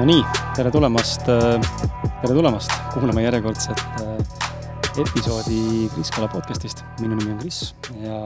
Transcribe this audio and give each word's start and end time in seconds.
no 0.00 0.06
nii, 0.08 0.20
tere 0.56 0.70
tulemast, 0.72 1.26
tere 1.28 2.32
tulemast 2.32 2.70
kuulama 2.94 3.20
järjekordset 3.20 3.80
episoodi 5.02 5.90
Kris 5.92 6.08
Kala 6.14 6.28
podcastist. 6.32 6.80
minu 7.02 7.18
nimi 7.18 7.34
on 7.34 7.40
Kris 7.42 7.58
ja, 8.00 8.20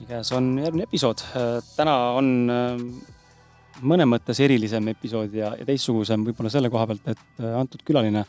ja 0.00 0.08
käes 0.10 0.32
on 0.36 0.50
järgmine 0.60 0.84
episood. 0.84 1.22
täna 1.78 1.94
on 2.18 2.28
mõnes 3.80 4.10
mõttes 4.10 4.42
erilisem 4.44 4.92
episood 4.92 5.32
ja, 5.38 5.54
ja 5.56 5.64
teistsugusem 5.64 6.28
võib-olla 6.28 6.52
selle 6.52 6.68
koha 6.68 6.84
pealt, 6.92 7.08
et 7.08 7.48
antud 7.56 7.80
külaline, 7.80 8.26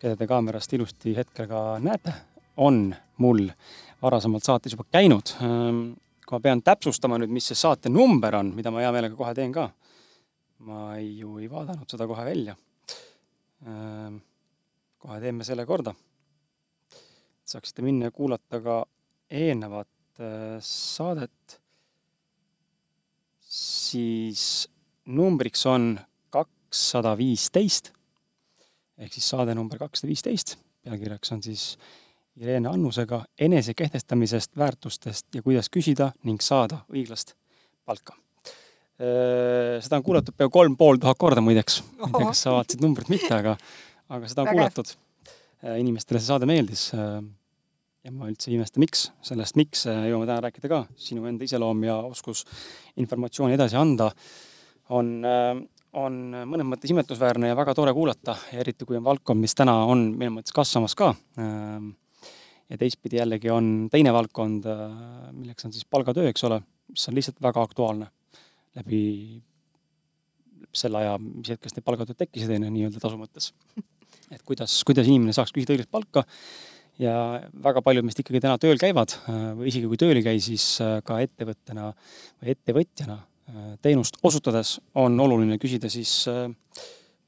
keda 0.00 0.16
te 0.16 0.30
kaamerast 0.30 0.72
ilusti 0.72 1.12
hetkel 1.18 1.50
ka 1.50 1.76
näete, 1.84 2.16
on 2.56 2.86
mul 3.20 3.50
varasemalt 4.00 4.48
saates 4.48 4.72
juba 4.72 4.88
käinud. 4.88 5.36
kui 6.24 6.38
ma 6.38 6.40
pean 6.40 6.64
täpsustama 6.64 7.20
nüüd, 7.20 7.36
mis 7.36 7.52
see 7.52 7.64
saate 7.66 7.92
number 7.92 8.40
on, 8.40 8.54
mida 8.56 8.72
ma 8.72 8.80
hea 8.80 8.96
meelega 8.96 9.18
kohe 9.18 9.36
teen 9.36 9.52
ka 9.52 9.68
ma 10.66 10.96
ei, 10.96 11.18
ju 11.18 11.36
ei 11.42 11.48
vaadanud 11.50 11.90
seda 11.90 12.06
kohe 12.10 12.24
välja. 12.26 12.54
Ehm, 13.66 14.18
kohe 15.02 15.20
teeme 15.20 15.44
selle 15.44 15.66
korda. 15.66 15.94
saaksite 17.44 17.82
minna 17.82 18.06
ja 18.08 18.10
kuulata 18.10 18.60
ka 18.60 18.84
eelnevat 19.30 20.20
äh, 20.20 20.60
saadet. 20.60 21.60
siis 23.40 24.68
numbriks 25.04 25.66
on 25.66 26.00
kakssada 26.30 27.16
viisteist 27.18 27.92
ehk 28.98 29.12
siis 29.12 29.28
saade 29.28 29.54
number 29.54 29.78
kakssada 29.78 30.08
viisteist. 30.08 30.56
pealkirjaks 30.82 31.32
on 31.32 31.42
siis 31.42 31.76
Irene 32.36 32.68
Annusega 32.68 33.24
enese 33.38 33.74
kehtestamisest, 33.74 34.56
väärtustest 34.56 35.34
ja 35.34 35.42
kuidas 35.42 35.68
küsida 35.70 36.12
ning 36.24 36.40
saada 36.40 36.84
õiglast 36.92 37.34
palka 37.84 38.16
seda 39.82 39.98
on 39.98 40.04
kuulatud 40.06 40.36
peaaegu 40.36 40.52
kolm 40.54 40.74
pool 40.78 40.98
tuhat 41.00 41.18
korda 41.18 41.42
muideks. 41.42 41.80
ma 41.98 42.06
ei 42.06 42.12
tea, 42.12 42.26
kas 42.28 42.42
sa 42.44 42.56
vaatasid 42.56 42.84
numbrit 42.84 43.10
mitte, 43.10 43.30
aga, 43.34 43.56
aga 44.12 44.30
seda 44.30 44.44
on 44.44 44.52
kuulatud. 44.52 44.92
Äh, 45.62 45.78
inimestele 45.82 46.20
see 46.20 46.28
saade 46.28 46.46
meeldis. 46.50 46.88
Äh, 46.94 47.18
ja 48.06 48.14
ma 48.14 48.28
üldse 48.30 48.50
ei 48.50 48.58
imesta, 48.58 48.82
miks. 48.82 49.08
sellest, 49.22 49.58
miks 49.58 49.84
jõuame 49.86 50.26
täna 50.26 50.40
rääkida 50.46 50.70
ka. 50.70 50.84
sinu 50.98 51.26
enda 51.30 51.46
iseloom 51.46 51.84
ja 51.86 51.98
oskus 52.02 52.44
informatsiooni 52.98 53.54
edasi 53.54 53.78
anda 53.78 54.08
on, 54.90 55.12
on 55.94 56.16
mõnes 56.50 56.66
mõttes 56.66 56.90
imetlusväärne 56.90 57.52
ja 57.52 57.58
väga 57.58 57.76
tore 57.78 57.94
kuulata, 57.94 58.34
eriti 58.58 58.88
kui 58.88 58.98
on 58.98 59.06
valdkond, 59.06 59.38
mis 59.38 59.54
täna 59.54 59.76
on 59.86 60.08
minu 60.18 60.34
mõttes 60.40 60.54
kasvamas 60.54 60.98
ka. 60.98 61.12
ja 61.38 62.80
teistpidi 62.80 63.20
jällegi 63.20 63.54
on 63.54 63.86
teine 63.92 64.10
valdkond, 64.12 64.66
milleks 65.38 65.70
on 65.70 65.72
siis 65.72 65.86
palgatöö, 65.86 66.26
eks 66.34 66.42
ole, 66.50 66.58
mis 66.90 67.06
on 67.06 67.14
lihtsalt 67.14 67.38
väga 67.46 67.62
aktuaalne 67.62 68.10
läbi 68.78 69.02
selle 70.72 71.02
aja, 71.02 71.16
mis 71.20 71.52
hetkest 71.52 71.76
need 71.76 71.84
palgatööd 71.84 72.18
tekkisid, 72.18 72.52
on 72.56 72.68
ju, 72.68 72.74
nii-öelda 72.76 73.02
tasu 73.02 73.18
mõttes. 73.20 73.50
et 74.34 74.44
kuidas, 74.48 74.78
kuidas 74.88 75.08
inimene 75.08 75.34
saaks 75.36 75.52
küsida 75.52 75.74
õiglast 75.74 75.92
palka 75.92 76.24
ja 77.00 77.14
väga 77.64 77.82
paljud 77.84 78.06
meist 78.06 78.20
ikkagi 78.22 78.40
täna 78.42 78.58
tööl 78.60 78.80
käivad 78.80 79.14
või 79.58 79.68
isegi 79.70 79.88
kui 79.90 80.00
tööl 80.00 80.18
ei 80.18 80.24
käi, 80.24 80.40
siis 80.44 80.64
äh, 80.84 80.98
ka 81.06 81.20
ettevõttena 81.24 81.90
või 82.40 82.54
ettevõtjana 82.54 83.18
äh, 83.18 83.68
teenust 83.84 84.18
osutades 84.24 84.78
on 84.98 85.18
oluline 85.20 85.58
küsida 85.62 85.90
siis 85.92 86.22
äh, 86.30 86.46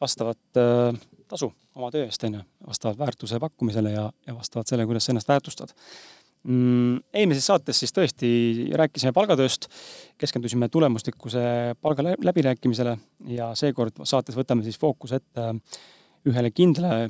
vastavat 0.01 0.61
tasu 1.31 1.49
oma 1.75 1.89
töö 1.95 2.05
eest, 2.05 2.25
on 2.29 2.39
ju, 2.39 2.43
vastavalt 2.69 2.99
väärtuse 3.01 3.39
pakkumisele 3.41 3.95
ja, 3.95 4.05
ja 4.27 4.35
vastavalt 4.37 4.69
sellele, 4.69 4.87
kuidas 4.91 5.07
sa 5.07 5.15
ennast 5.15 5.31
väärtustad. 5.31 5.73
Eelmises 6.45 7.47
saates 7.49 7.79
siis 7.81 7.95
tõesti 7.97 8.29
rääkisime 8.77 9.15
palgatööst, 9.17 9.71
keskendusime 10.21 10.69
tulemuslikkuse 10.69 11.45
palga 11.81 12.05
läbirääkimisele 12.21 12.97
ja 13.33 13.53
seekord 13.57 14.03
saates 14.05 14.37
võtame 14.37 14.67
siis 14.67 14.77
fookuse 14.81 15.23
ette 15.23 15.47
ühele 16.29 16.51
kindlale 16.53 17.09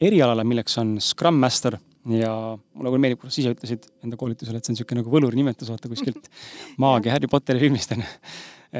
erialale, 0.00 0.44
milleks 0.46 0.76
on 0.80 0.98
Scrum 1.02 1.40
Master 1.40 1.78
ja 2.08 2.32
mulle 2.56 2.92
küll 2.92 3.02
meeldib, 3.02 3.20
kuidas 3.22 3.38
ise 3.40 3.52
ütlesid 3.52 3.88
enda 4.04 4.18
koolitusel, 4.20 4.56
et 4.56 4.64
see 4.64 4.72
on 4.72 4.78
niisugune 4.78 5.02
nagu 5.02 5.12
võluri 5.12 5.40
nimetus, 5.40 5.70
vaata 5.72 5.90
kuskilt 5.90 6.28
maagia 6.82 7.14
Harry 7.16 7.30
Potteri 7.30 7.62
filmist 7.64 7.92
on 7.96 8.04
ju. 8.04 8.10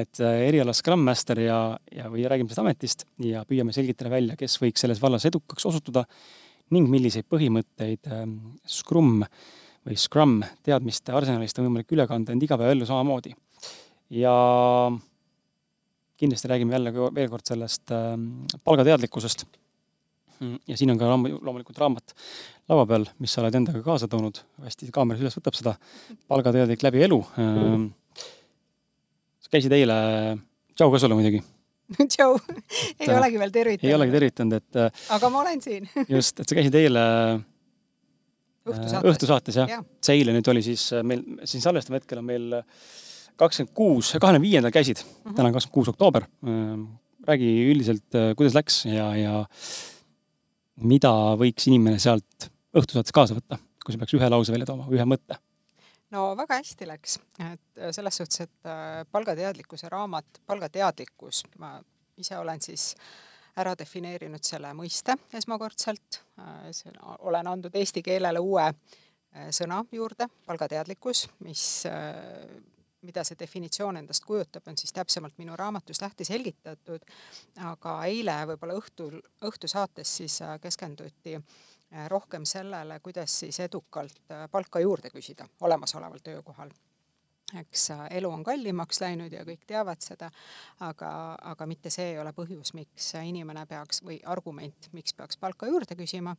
et 0.03 0.21
äh, 0.21 0.43
eriala 0.49 0.75
Scrum 0.77 1.01
Master 1.05 1.41
ja, 1.43 1.61
ja, 1.93 2.11
või 2.13 2.27
räägime 2.29 2.49
sellest 2.53 2.65
ametist 2.65 3.07
ja 3.25 3.45
püüame 3.49 3.73
selgitada 3.73 4.13
välja, 4.13 4.37
kes 4.37 4.59
võiks 4.63 4.85
selles 4.85 5.01
vallas 5.03 5.25
edukaks 5.29 5.65
osutuda 5.69 6.05
ning 6.77 6.89
milliseid 6.93 7.25
põhimõtteid 7.29 8.11
ähm, 8.13 8.37
Scrum 8.69 9.25
või 9.89 9.99
Scrum 9.99 10.41
teadmiste 10.67 11.15
arsenalist 11.17 11.59
on 11.59 11.69
võimalik 11.69 11.95
üle 11.97 12.07
kanda 12.09 12.35
end 12.35 12.45
igapäevaellu 12.45 12.87
samamoodi. 12.89 13.35
ja 14.11 14.35
kindlasti 16.19 16.49
räägime 16.49 16.73
jälle 16.77 16.93
veel 16.93 17.31
kord 17.31 17.47
sellest 17.47 17.93
äh, 17.93 18.15
palgateadlikkusest. 18.65 19.47
ja 20.69 20.77
siin 20.77 20.91
on 20.91 20.99
ka 20.99 21.09
loomulikult 21.09 21.79
raamat 21.79 22.15
laua 22.69 22.87
peal, 22.87 23.07
mis 23.19 23.33
sa 23.33 23.43
oled 23.43 23.55
endaga 23.55 23.83
kaasa 23.83 24.09
toonud, 24.09 24.39
hästi 24.63 24.91
kaameras 24.95 25.23
üles 25.25 25.39
võtab 25.41 25.57
seda, 25.57 25.75
palgateadlik 26.29 26.85
läbi 26.85 27.03
elu 27.09 27.23
sa 29.49 29.55
käisid 29.57 29.73
eile, 29.73 29.97
tšau 30.77 30.93
ka 30.93 31.01
sulle 31.01 31.17
muidugi 31.19 31.41
tšau, 32.13 32.37
ei 33.01 33.09
olegi 33.09 33.39
veel 33.41 33.53
tervitanud. 33.53 33.89
ei 33.89 33.95
olegi 33.97 34.13
tervitanud, 34.13 34.59
et. 34.61 34.77
Äh, 34.77 35.07
aga 35.17 35.31
ma 35.33 35.41
olen 35.41 35.63
siin 35.65 35.89
just, 36.13 36.37
et 36.39 36.45
sa 36.45 36.59
käisid 36.59 36.77
eile 36.77 37.05
õhtusaates, 38.73 39.11
õhtusaates 39.13 39.59
jah 39.61 39.73
ja., 39.73 39.81
see 40.05 40.19
eile 40.19 40.35
nüüd 40.37 40.49
oli 40.53 40.63
siis 40.65 40.89
äh, 40.97 41.05
meil 41.07 41.25
siin 41.49 41.65
salvestame 41.65 42.01
hetkel 42.01 42.21
on 42.21 42.29
meil 42.29 42.57
äh, 42.61 42.87
kakskümmend 43.39 43.75
kuus, 43.77 44.13
kahekümne 44.17 44.43
viiendal 44.43 44.75
käisid 44.75 45.03
mm, 45.03 45.11
-hmm. 45.11 45.37
täna 45.37 45.51
on 45.51 45.57
kakskümmend 45.57 45.75
kuus 45.75 45.93
oktoober. 45.93 46.27
Ähm, 46.47 46.87
räägi 47.29 47.51
üldiselt, 47.73 48.09
äh, 48.15 48.33
kuidas 48.37 48.57
läks 48.57 48.85
ja, 48.89 49.11
ja 49.17 49.35
mida 50.83 51.13
võiks 51.41 51.69
inimene 51.71 51.99
sealt 52.03 52.51
õhtusaates 52.77 53.15
kaasa 53.15 53.37
võtta, 53.39 53.61
kui 53.85 53.95
sa 53.95 54.03
peaks 54.03 54.17
ühe 54.19 54.31
lause 54.31 54.55
välja 54.55 54.67
tooma, 54.67 54.89
ühe 54.91 55.07
mõtte? 55.09 55.39
no 56.15 56.33
väga 56.37 56.63
hästi 56.63 56.87
läks, 56.89 57.19
et 57.53 57.81
selles 57.93 58.17
suhtes, 58.17 58.47
et 58.47 58.69
palgateadlikkuse 59.13 59.91
raamat, 59.93 60.39
palgateadlikkus, 60.47 61.43
ma 61.61 61.75
ise 62.17 62.39
olen 62.39 62.63
siis 62.65 62.95
äh, 62.97 63.28
ära 63.59 63.75
defineerinud 63.79 64.45
selle 64.45 64.71
mõiste 64.77 65.17
esmakordselt, 65.35 66.23
äh, 66.39 66.71
olen 67.19 67.47
andnud 67.51 67.75
eesti 67.75 68.03
keelele 68.07 68.41
uue 68.43 68.67
äh, 68.69 69.49
sõna 69.55 69.83
juurde, 69.93 70.29
palgateadlikkus, 70.47 71.25
mis, 71.47 71.65
äh, 71.91 72.45
mida 73.03 73.25
see 73.27 73.39
definitsioon 73.39 74.01
endast 74.01 74.27
kujutab, 74.27 74.67
on 74.71 74.79
siis 74.79 74.95
täpsemalt 74.95 75.39
minu 75.39 75.57
raamatus 75.57 76.03
lahti 76.03 76.27
selgitatud, 76.27 77.07
aga 77.71 77.97
eile 78.11 78.41
võib-olla 78.53 78.79
õhtul, 78.79 79.19
õhtusaates 79.47 80.17
siis 80.21 80.41
keskenduti 80.61 81.39
rohkem 82.11 82.45
sellele, 82.45 82.99
kuidas 83.01 83.39
siis 83.45 83.61
edukalt 83.65 84.35
palka 84.51 84.83
juurde 84.83 85.09
küsida 85.15 85.47
olemasoleval 85.65 86.21
töökohal 86.21 86.75
eks 87.57 87.91
äh, 87.91 88.07
elu 88.19 88.31
on 88.31 88.45
kallimaks 88.45 89.01
läinud 89.01 89.33
ja 89.33 89.45
kõik 89.47 89.65
teavad 89.67 90.03
seda, 90.05 90.31
aga, 90.85 91.11
aga 91.53 91.69
mitte 91.71 91.91
see 91.93 92.13
ei 92.13 92.19
ole 92.21 92.33
põhjus, 92.37 92.75
miks 92.77 93.13
inimene 93.23 93.65
peaks 93.67 94.03
või 94.05 94.19
argument, 94.29 94.91
miks 94.93 95.17
peaks 95.17 95.41
palka 95.41 95.71
juurde 95.71 95.97
küsima. 95.97 96.37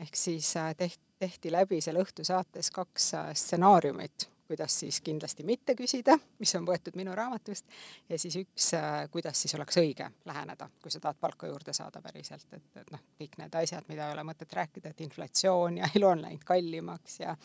ehk 0.00 0.16
siis 0.16 0.56
äh, 0.56 0.74
tehti, 0.76 1.02
tehti 1.18 1.52
läbi 1.52 1.80
seal 1.80 2.00
õhtusaates 2.02 2.70
kaks 2.74 3.14
äh, 3.14 3.32
stsenaariumit, 3.34 4.28
kuidas 4.50 4.74
siis 4.82 5.00
kindlasti 5.06 5.44
mitte 5.46 5.76
küsida, 5.78 6.16
mis 6.42 6.52
on 6.58 6.66
võetud 6.66 6.96
minu 6.98 7.14
raamatust, 7.14 7.66
ja 8.08 8.18
siis 8.18 8.36
üks, 8.40 8.70
kuidas 9.14 9.42
siis 9.42 9.54
oleks 9.54 9.78
õige 9.78 10.08
läheneda, 10.26 10.66
kui 10.82 10.90
sa 10.90 11.00
tahad 11.00 11.20
palka 11.20 11.46
juurde 11.46 11.74
saada 11.76 12.02
päriselt, 12.02 12.46
et, 12.52 12.70
et 12.82 12.90
noh, 12.90 13.02
kõik 13.20 13.38
need 13.38 13.58
asjad, 13.62 13.86
mida 13.88 14.08
ei 14.08 14.16
ole 14.16 14.24
mõtet 14.26 14.56
rääkida, 14.58 14.90
et 14.90 15.04
inflatsioon 15.06 15.78
ja 15.82 15.90
elu 15.96 16.08
on 16.08 16.24
läinud 16.26 16.46
kallimaks 16.46 17.20
ja 17.22 17.36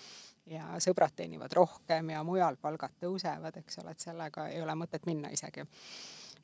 ja 0.46 0.76
sõbrad 0.78 1.16
teenivad 1.18 1.54
rohkem 1.58 2.12
ja 2.14 2.20
mujal 2.24 2.58
palgad 2.62 2.94
tõusevad, 3.02 3.56
eks 3.64 3.80
ole, 3.82 3.96
et 3.96 4.04
sellega 4.04 4.46
ei 4.54 4.62
ole 4.62 4.76
mõtet 4.78 5.08
minna 5.10 5.32
isegi. 5.34 5.66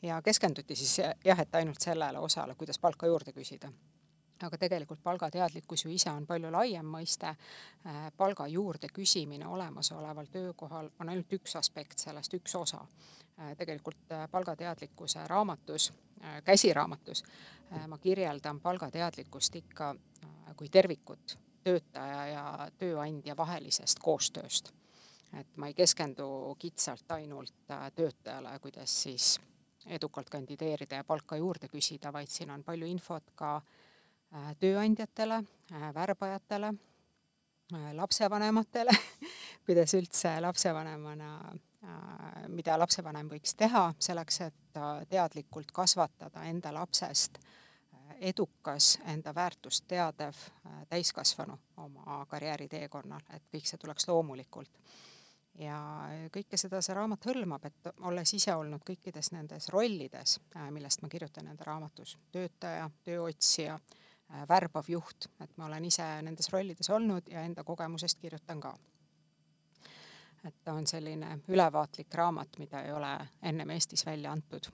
ja 0.01 0.21
keskenduti 0.25 0.75
siis 0.75 0.97
jah, 1.00 1.39
et 1.39 1.56
ainult 1.56 1.81
sellele 1.81 2.19
osale, 2.19 2.56
kuidas 2.56 2.80
palka 2.80 3.07
juurde 3.07 3.33
küsida 3.33 3.69
aga 4.43 4.57
tegelikult 4.57 5.01
palgateadlikkus 5.03 5.85
ju 5.85 5.91
ise 5.91 6.11
on 6.11 6.25
palju 6.27 6.51
laiem 6.51 6.88
mõiste. 6.95 7.33
Äh, 7.85 8.03
palga 8.17 8.47
juurde 8.47 8.89
küsimine 8.93 9.47
olemasoleval 9.47 10.29
töökohal 10.31 10.89
on 10.99 11.09
ainult 11.09 11.33
üks 11.33 11.55
aspekt 11.59 11.99
sellest, 11.99 12.33
üks 12.33 12.55
osa. 12.55 12.81
Äh, 13.39 13.55
tegelikult 13.57 14.11
äh, 14.11 14.27
palgateadlikkuse 14.31 15.27
raamatus, 15.27 15.91
käsiraamatus 16.45 17.23
ma 17.89 17.97
kirjeldan 17.97 18.59
palgateadlikkust 18.61 19.55
ikka 19.55 19.88
kui 20.57 20.67
tervikut 20.69 21.33
töötaja 21.63 22.25
ja 22.27 22.43
tööandja 22.77 23.33
vahelisest 23.38 23.99
koostööst. 23.99 24.69
et 25.39 25.57
ma 25.57 25.67
ei 25.67 25.73
keskendu 25.73 26.55
kitsalt 26.59 27.11
ainult 27.11 27.53
töötajale, 27.95 28.59
kuidas 28.59 29.01
siis 29.03 29.39
edukalt 29.85 30.29
kandideerida 30.29 30.95
ja 30.95 31.03
palka 31.03 31.35
juurde 31.35 31.67
küsida, 31.67 32.13
vaid 32.13 32.27
siin 32.27 32.51
on 32.51 32.63
palju 32.63 32.85
infot 32.85 33.31
ka 33.35 33.55
äh, 33.55 33.63
tööandjatele, 34.60 35.42
äh, 35.74 35.89
värbajatele, 35.94 36.74
lapsevanematele 37.95 38.92
kuidas 39.66 39.94
üldse 39.95 40.33
lapsevanemana 40.44 41.36
mida 42.51 42.75
lapsevanem 42.78 43.30
võiks 43.31 43.56
teha 43.57 43.88
selleks, 44.00 44.42
et 44.45 44.80
teadlikult 45.10 45.72
kasvatada 45.74 46.44
enda 46.50 46.74
lapsest 46.74 47.39
edukas, 48.22 49.00
enda 49.10 49.33
väärtust 49.36 49.88
teadev 49.89 50.38
täiskasvanu 50.89 51.57
oma 51.81 52.19
karjääriteekonnal, 52.30 53.24
et 53.34 53.48
kõik 53.56 53.66
see 53.66 53.81
tuleks 53.81 54.07
loomulikult. 54.07 54.69
Ja 55.57 55.77
kõike 56.31 56.57
seda 56.57 56.80
see 56.81 56.95
raamat 56.95 57.25
hõlmab, 57.27 57.66
et 57.66 57.89
olles 58.07 58.34
ise 58.34 58.54
olnud 58.56 58.86
kõikides 58.88 59.34
nendes 59.34 59.68
rollides, 59.74 60.38
äh, 60.56 60.69
millest 60.72 61.01
ma 61.01 61.10
kirjutan 61.12 61.50
enda 61.51 61.66
raamatus, 61.68 62.16
töötaja, 62.31 62.88
tööotsija, 63.04 63.75
äh, 63.75 64.00
värbav 64.50 64.88
juht, 64.88 65.28
et 65.44 65.57
ma 65.57 65.66
olen 65.66 65.86
ise 65.86 66.06
nendes 66.22 66.50
rollides 66.54 66.89
olnud 66.89 67.28
ja 67.31 67.44
enda 67.44 67.63
kogemusest 67.63 68.19
kirjutan 68.19 68.60
ka. 68.60 68.75
et 70.45 70.56
ta 70.63 70.74
on 70.74 70.88
selline 70.88 71.39
ülevaatlik 71.48 72.13
raamat, 72.13 72.57
mida 72.57 72.81
ei 72.81 72.92
ole 72.92 73.18
ennem 73.42 73.69
Eestis 73.69 74.06
välja 74.06 74.31
antud 74.31 74.72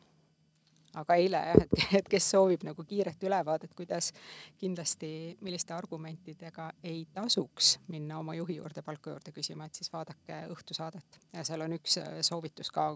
aga 0.97 1.17
eile 1.19 1.41
jah, 1.49 1.59
et, 1.63 1.75
et 1.99 2.09
kes 2.09 2.29
soovib 2.33 2.63
nagu 2.67 2.83
kiiret 2.87 3.23
ülevaadet, 3.23 3.73
kuidas 3.77 4.11
kindlasti, 4.59 5.09
milliste 5.45 5.75
argumentidega 5.75 6.69
ei 6.83 7.05
tasuks 7.13 7.77
minna 7.91 8.19
oma 8.21 8.35
juhi 8.37 8.57
juurde 8.59 8.83
palka 8.85 9.13
juurde 9.13 9.33
küsima, 9.35 9.67
et 9.67 9.77
siis 9.77 9.91
vaadake 9.93 10.41
õhtusaadet 10.53 11.21
ja 11.33 11.45
seal 11.47 11.65
on 11.65 11.77
üks 11.77 11.99
äh, 12.01 12.19
soovitus 12.25 12.71
ka, 12.73 12.89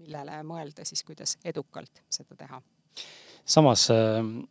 millele 0.00 0.40
mõelda 0.46 0.84
siis, 0.88 1.02
kuidas 1.06 1.36
edukalt 1.44 2.02
seda 2.10 2.36
teha. 2.36 2.62
samas 3.44 3.88
noh, 3.90 4.46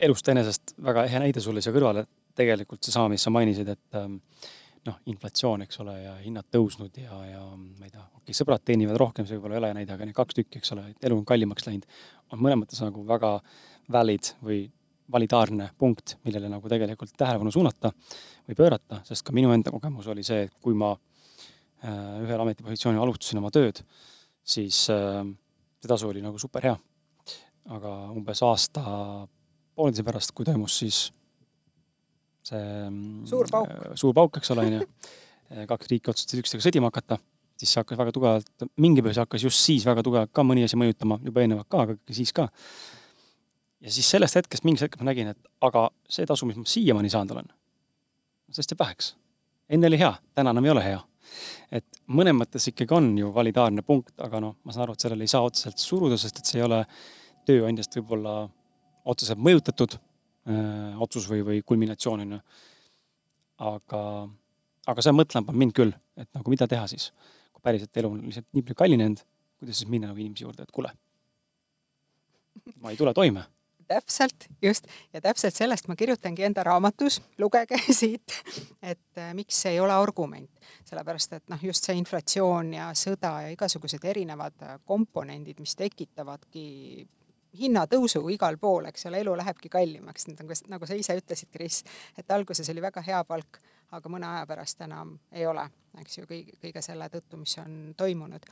elust 0.00 0.28
enesest 0.30 0.74
väga 0.84 1.04
ehe 1.08 1.20
näide 1.22 1.42
sulle 1.42 1.62
siia 1.64 1.74
kõrvale, 1.74 2.04
tegelikult 2.38 2.86
seesama, 2.86 3.10
mis 3.12 3.24
sa 3.26 3.32
mainisid, 3.34 3.68
et 3.72 3.98
ähm, 3.98 4.18
noh, 4.86 4.98
inflatsioon, 5.10 5.64
eks 5.66 5.80
ole, 5.82 5.94
ja 6.04 6.14
hinnad 6.22 6.46
tõusnud 6.54 7.00
ja, 7.02 7.18
ja 7.26 7.42
ma 7.56 7.86
ei 7.86 7.92
tea, 7.92 8.04
okei 8.04 8.22
okay,, 8.22 8.36
sõbrad 8.36 8.64
teenivad 8.64 8.98
rohkem, 9.00 9.26
see 9.26 9.36
võib 9.36 9.48
olla 9.48 9.58
ei 9.58 9.62
ole 9.64 9.72
näide, 9.80 9.94
aga 9.94 10.06
need 10.06 10.16
kaks 10.16 10.38
tükki, 10.38 10.62
eks 10.62 10.74
ole, 10.76 10.86
et 10.92 11.08
elu 11.08 11.18
on 11.18 11.26
kallimaks 11.28 11.66
läinud, 11.66 11.86
on 12.32 12.42
mõnes 12.44 12.60
mõttes 12.62 12.82
nagu 12.84 13.04
väga 13.08 13.32
valid 13.92 14.32
või 14.44 14.62
validaarne 15.12 15.70
punkt, 15.80 16.18
millele 16.26 16.50
nagu 16.52 16.68
tegelikult 16.68 17.14
tähelepanu 17.16 17.52
suunata 17.52 17.90
või 18.48 18.58
pöörata, 18.58 19.00
sest 19.08 19.24
ka 19.24 19.34
minu 19.36 19.52
enda 19.54 19.72
kogemus 19.72 20.08
oli 20.12 20.24
see, 20.26 20.44
et 20.46 20.54
kui 20.62 20.76
ma 20.76 20.92
äh, 20.94 22.20
ühel 22.24 22.44
ametipositsioonil 22.44 23.02
alustasin 23.02 23.40
oma 23.40 23.52
tööd, 23.54 23.80
siis 24.44 24.84
äh, 24.92 25.24
see 25.80 25.90
tasu 25.90 26.12
oli 26.12 26.22
nagu 26.24 26.38
super 26.40 26.70
hea. 26.70 26.76
aga 27.68 27.90
umbes 28.16 28.40
aasta 28.42 28.82
pooleteise 29.78 30.06
pärast, 30.06 30.34
kui 30.36 30.46
toimus 30.48 30.76
siis 30.82 31.06
see 32.48 32.60
suur 33.28 33.48
pauk, 33.50 33.72
äh, 33.72 33.96
suur 33.98 34.14
pauk, 34.16 34.38
eks 34.40 34.54
ole, 34.54 34.66
on 34.66 34.78
ju, 34.78 34.86
kaks 35.68 35.90
riiki 35.92 36.12
otsustasid 36.12 36.42
üksteisega 36.42 36.66
sõdima 36.68 36.90
hakata, 36.90 37.18
siis 37.58 37.72
see 37.72 37.82
hakkas 37.82 38.00
väga 38.00 38.14
tugevalt, 38.14 38.68
mingi 38.80 39.04
põhjus 39.04 39.20
hakkas 39.22 39.44
just 39.48 39.62
siis 39.64 39.86
väga 39.88 40.04
tugevalt 40.06 40.32
ka 40.34 40.44
mõni 40.46 40.64
asi 40.66 40.78
mõjutama, 40.80 41.20
juba 41.24 41.44
eelnevalt 41.44 41.68
ka, 41.72 41.84
aga 41.86 42.14
siis 42.14 42.32
ka. 42.36 42.48
ja 43.84 43.94
siis 43.94 44.08
sellest 44.10 44.38
hetkest, 44.40 44.66
mingist 44.68 44.86
hetkest 44.86 45.04
ma 45.04 45.10
nägin, 45.10 45.32
et 45.34 45.52
aga 45.64 45.88
see 46.10 46.26
tasu, 46.28 46.48
mis 46.48 46.58
ma 46.58 46.68
siiamaani 46.68 47.12
saanud 47.12 47.36
olen, 47.36 47.52
sellest 48.52 48.74
jääb 48.74 48.84
väheks. 48.84 49.14
enne 49.68 49.90
oli 49.90 50.00
hea, 50.00 50.12
täna 50.34 50.54
enam 50.56 50.68
ei 50.68 50.74
ole 50.74 50.84
hea. 50.84 51.00
et 51.72 52.02
mõnes 52.08 52.36
mõttes 52.36 52.70
ikkagi 52.70 52.94
on 52.96 53.10
ju 53.18 53.32
validaarne 53.34 53.84
punkt, 53.84 54.14
aga 54.24 54.40
noh, 54.40 54.56
ma 54.64 54.72
saan 54.72 54.86
aru, 54.86 54.96
et 54.96 55.04
sellele 55.04 55.26
ei 55.26 55.32
saa 55.32 55.44
otseselt 55.44 55.78
suruda, 55.78 56.16
sest 56.16 56.40
et 56.40 56.48
see 56.48 56.60
ei 56.60 56.64
ole 56.64 56.84
tööandjast 57.48 57.96
võib-olla 57.98 58.46
otseselt 59.04 59.40
mõjutatud 59.42 59.96
öö, 59.98 60.92
otsus 61.04 61.28
või, 61.30 61.42
või 61.46 61.62
kulminatsioon, 61.66 62.24
on 62.24 62.36
ju. 62.36 62.40
aga, 63.68 64.02
aga 64.86 65.04
see 65.04 65.16
mõtlema 65.16 65.50
paneb 65.50 65.64
mind 65.64 65.76
küll, 65.76 65.92
et 66.16 66.30
nagu 66.34 66.50
mida 66.50 66.68
teha 66.70 66.86
siis, 66.90 67.10
kui 67.52 67.64
päriselt 67.64 68.02
elu 68.02 68.10
on 68.14 68.24
lihtsalt 68.24 68.48
nii 68.52 68.64
palju 68.64 68.80
kallinenud, 68.82 69.22
kuidas 69.58 69.82
siis 69.82 69.90
minna 69.90 70.10
nagu 70.10 70.22
inimese 70.22 70.46
juurde, 70.46 70.66
et 70.66 70.74
kuule, 70.74 70.92
ma 72.82 72.92
ei 72.94 73.00
tule 73.00 73.14
toime 73.14 73.46
täpselt, 73.88 74.46
just, 74.62 74.86
ja 75.12 75.20
täpselt 75.20 75.56
sellest 75.56 75.88
ma 75.88 75.96
kirjutangi 75.96 76.44
enda 76.44 76.62
raamatus, 76.66 77.20
lugege 77.40 77.78
siit, 78.00 78.34
et 78.82 79.20
äh, 79.20 79.32
miks 79.36 79.62
see 79.62 79.76
ei 79.76 79.80
ole 79.80 79.94
argument. 79.94 80.50
sellepärast, 80.88 81.32
et 81.36 81.50
noh, 81.52 81.60
just 81.62 81.84
see 81.84 81.96
inflatsioon 82.00 82.72
ja 82.76 82.88
sõda 82.96 83.32
ja 83.44 83.52
igasugused 83.52 84.04
erinevad 84.04 84.56
äh, 84.64 84.76
komponendid, 84.88 85.60
mis 85.60 85.76
tekitavadki 85.76 86.64
hinnatõusu 87.56 88.22
igal 88.32 88.58
pool, 88.60 88.88
eks 88.90 89.06
ole, 89.08 89.22
elu 89.22 89.34
lähebki 89.40 89.70
kallimaks, 89.72 90.28
nagu, 90.68 90.86
sa 90.86 90.96
ise 90.98 91.16
ütlesid, 91.18 91.50
Kris, 91.52 91.82
et 92.18 92.30
alguses 92.30 92.68
oli 92.72 92.82
väga 92.84 93.02
hea 93.06 93.22
palk, 93.24 93.60
aga 93.96 94.12
mõne 94.12 94.28
aja 94.28 94.46
pärast 94.46 94.82
enam 94.84 95.14
ei 95.32 95.46
ole, 95.48 95.64
eks 96.02 96.18
ju, 96.18 96.26
kõige, 96.28 96.58
kõige 96.62 96.82
selle 96.84 97.08
tõttu, 97.12 97.40
mis 97.40 97.56
on 97.62 97.94
toimunud. 97.96 98.44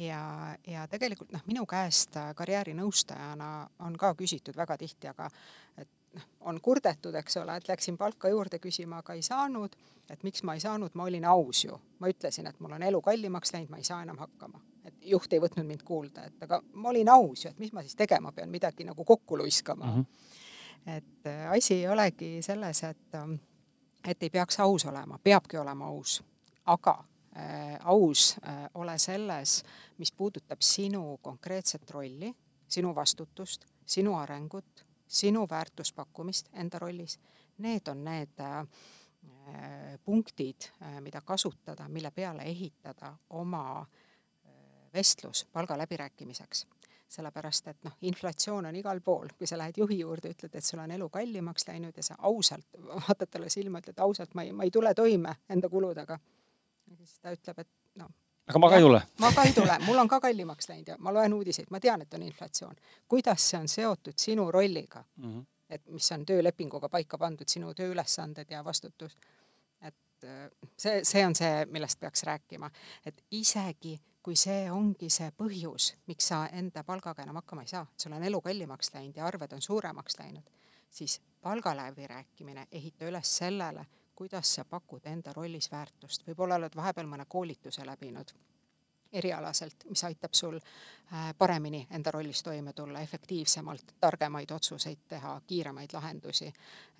ja, 0.00 0.22
ja 0.66 0.86
tegelikult 0.88 1.32
noh, 1.32 1.44
minu 1.46 1.66
käest 1.68 2.16
karjäärinõustajana 2.36 3.50
on 3.84 3.98
ka 4.00 4.14
küsitud 4.14 4.56
väga 4.56 4.78
tihti, 4.80 5.12
aga 5.12 5.28
et 5.76 5.88
noh, 6.16 6.28
on 6.40 6.60
kurdetud, 6.60 7.14
eks 7.14 7.36
ole, 7.36 7.56
et 7.56 7.68
läksin 7.68 8.00
palka 8.00 8.32
juurde 8.32 8.58
küsima, 8.58 9.04
aga 9.04 9.14
ei 9.14 9.22
saanud, 9.22 9.76
et 10.10 10.24
miks 10.24 10.42
ma 10.42 10.56
ei 10.56 10.64
saanud, 10.64 10.94
ma 10.94 11.04
olin 11.04 11.28
aus 11.28 11.64
ju. 11.64 11.80
ma 12.00 12.08
ütlesin, 12.08 12.48
et 12.48 12.60
mul 12.60 12.72
on 12.72 12.82
elu 12.82 13.02
kallimaks 13.02 13.52
läinud, 13.52 13.70
ma 13.70 13.76
ei 13.76 13.84
saa 13.84 14.02
enam 14.02 14.18
hakkama 14.18 14.71
et 14.84 14.94
juht 15.12 15.32
ei 15.32 15.40
võtnud 15.42 15.66
mind 15.66 15.84
kuulda, 15.86 16.26
et 16.26 16.44
aga 16.46 16.60
ma 16.74 16.90
olin 16.90 17.08
aus 17.12 17.44
ju, 17.44 17.52
et 17.52 17.62
mis 17.62 17.72
ma 17.74 17.82
siis 17.84 17.96
tegema 17.98 18.32
pean, 18.34 18.50
midagi 18.50 18.86
nagu 18.86 19.04
kokku 19.04 19.38
luiskama 19.38 19.86
mm. 19.86 20.02
-hmm. 20.02 20.96
et 20.96 21.26
äh, 21.26 21.50
asi 21.52 21.74
ei 21.74 21.88
olegi 21.88 22.42
selles, 22.42 22.82
et, 22.82 23.14
ähm, 23.14 23.34
et 24.08 24.22
ei 24.22 24.30
peaks 24.30 24.60
aus 24.60 24.86
olema, 24.86 25.18
peabki 25.18 25.58
olema 25.58 25.86
aus, 25.86 26.22
aga 26.66 27.04
äh, 27.36 27.78
aus 27.84 28.36
äh, 28.46 28.70
ole 28.74 28.98
selles, 28.98 29.62
mis 29.98 30.12
puudutab 30.12 30.60
sinu 30.60 31.18
konkreetset 31.22 31.90
rolli, 31.90 32.34
sinu 32.68 32.94
vastutust, 32.94 33.66
sinu 33.86 34.14
arengut, 34.14 34.86
sinu 35.06 35.46
väärtuspakkumist 35.50 36.48
enda 36.52 36.78
rollis. 36.78 37.20
Need 37.58 37.88
on 37.88 38.04
need 38.04 38.40
äh, 38.40 38.66
punktid, 40.04 40.72
äh, 40.82 41.00
mida 41.00 41.20
kasutada, 41.20 41.88
mille 41.88 42.10
peale 42.10 42.42
ehitada 42.42 43.16
oma 43.30 43.80
äh, 43.80 43.86
vestlus 44.94 45.44
palgaläbirääkimiseks 45.52 46.66
sellepärast 47.12 47.68
et 47.68 47.84
noh, 47.84 47.94
inflatsioon 48.08 48.66
on 48.66 48.76
igal 48.76 49.00
pool, 49.04 49.28
kui 49.38 49.46
sa 49.48 49.58
lähed 49.60 49.78
juhi 49.82 49.98
juurde, 50.00 50.32
ütled, 50.32 50.54
et 50.56 50.64
sul 50.64 50.80
on 50.82 50.90
elu 50.96 51.08
kallimaks 51.12 51.68
läinud 51.68 51.96
ja 51.96 52.04
sa 52.06 52.16
ausalt 52.30 52.80
vaatad 53.08 53.30
talle 53.30 53.50
silma, 53.52 53.82
ütled 53.82 54.00
ausalt, 54.04 54.34
ma 54.38 54.46
ei, 54.46 54.52
ma 54.56 54.68
ei 54.68 54.72
tule 54.74 54.94
toime 54.94 55.36
enda 55.50 55.68
kuludega. 55.72 56.18
ja 56.90 56.96
siis 56.96 57.18
ta 57.20 57.32
ütleb, 57.34 57.64
et 57.64 57.70
noh. 58.00 58.10
aga 58.48 58.62
ma 58.62 58.70
ka 58.72 58.80
ei 58.80 58.86
tule. 58.86 59.02
ma 59.20 59.32
ka 59.34 59.46
ei 59.48 59.56
tule, 59.56 59.78
mul 59.86 60.02
on 60.04 60.12
ka 60.12 60.20
kallimaks 60.20 60.68
läinud 60.72 60.92
ja 60.94 60.98
ma 60.98 61.14
loen 61.14 61.34
uudiseid, 61.34 61.70
ma 61.70 61.80
tean, 61.80 62.02
et 62.02 62.14
on 62.14 62.22
inflatsioon. 62.28 62.76
kuidas 63.08 63.50
see 63.50 63.60
on 63.60 63.68
seotud 63.68 64.18
sinu 64.18 64.50
rolliga 64.50 65.04
mm? 65.16 65.32
-hmm. 65.32 65.44
et 65.68 65.86
mis 65.88 66.12
on 66.12 66.26
töölepinguga 66.26 66.88
paika 66.88 67.18
pandud, 67.18 67.48
sinu 67.48 67.74
tööülesanded 67.74 68.50
ja 68.50 68.64
vastutus. 68.64 69.16
et 69.80 70.24
äh, 70.24 70.48
see, 70.76 71.04
see 71.04 71.26
on 71.26 71.34
see, 71.34 71.66
millest 71.66 72.00
peaks 72.00 72.22
rääkima, 72.22 72.70
et 73.06 73.24
isegi 73.30 74.00
kui 74.22 74.36
see 74.36 74.70
ongi 74.70 75.08
see 75.10 75.30
põhjus, 75.34 75.92
miks 76.06 76.28
sa 76.30 76.44
enda 76.52 76.84
palgaga 76.86 77.24
enam 77.24 77.40
hakkama 77.40 77.64
ei 77.66 77.72
saa, 77.72 77.86
sul 77.96 78.12
on 78.12 78.22
elu 78.22 78.40
kallimaks 78.40 78.92
läinud 78.94 79.16
ja 79.16 79.26
arved 79.26 79.52
on 79.52 79.62
suuremaks 79.62 80.18
läinud, 80.18 80.50
siis 80.90 81.20
palgaläbirääkimine 81.42 82.66
ehita 82.72 83.10
üles 83.10 83.36
sellele, 83.36 83.86
kuidas 84.14 84.54
sa 84.54 84.64
pakud 84.64 85.06
enda 85.10 85.32
rollis 85.32 85.70
väärtust, 85.72 86.26
võib-olla 86.28 86.60
oled 86.60 86.76
vahepeal 86.76 87.10
mõne 87.10 87.26
koolituse 87.28 87.86
läbinud 87.86 88.34
erialaselt, 89.12 89.84
mis 89.88 90.04
aitab 90.04 90.34
sul 90.34 90.56
äh, 90.56 91.34
paremini 91.38 91.86
enda 91.90 92.10
rollis 92.10 92.42
toime 92.42 92.72
tulla, 92.72 93.00
efektiivsemalt, 93.00 93.94
targemaid 94.00 94.50
otsuseid 94.50 95.04
teha, 95.08 95.40
kiiremaid 95.46 95.92
lahendusi. 95.92 96.48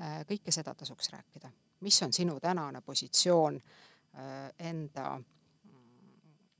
Äh, 0.00 0.18
kõike 0.28 0.52
seda 0.52 0.74
tasuks 0.74 1.10
rääkida. 1.12 1.50
mis 1.80 2.02
on 2.02 2.12
sinu 2.12 2.40
tänane 2.40 2.80
positsioon 2.80 3.56
äh, 3.56 4.52
enda 4.58 5.20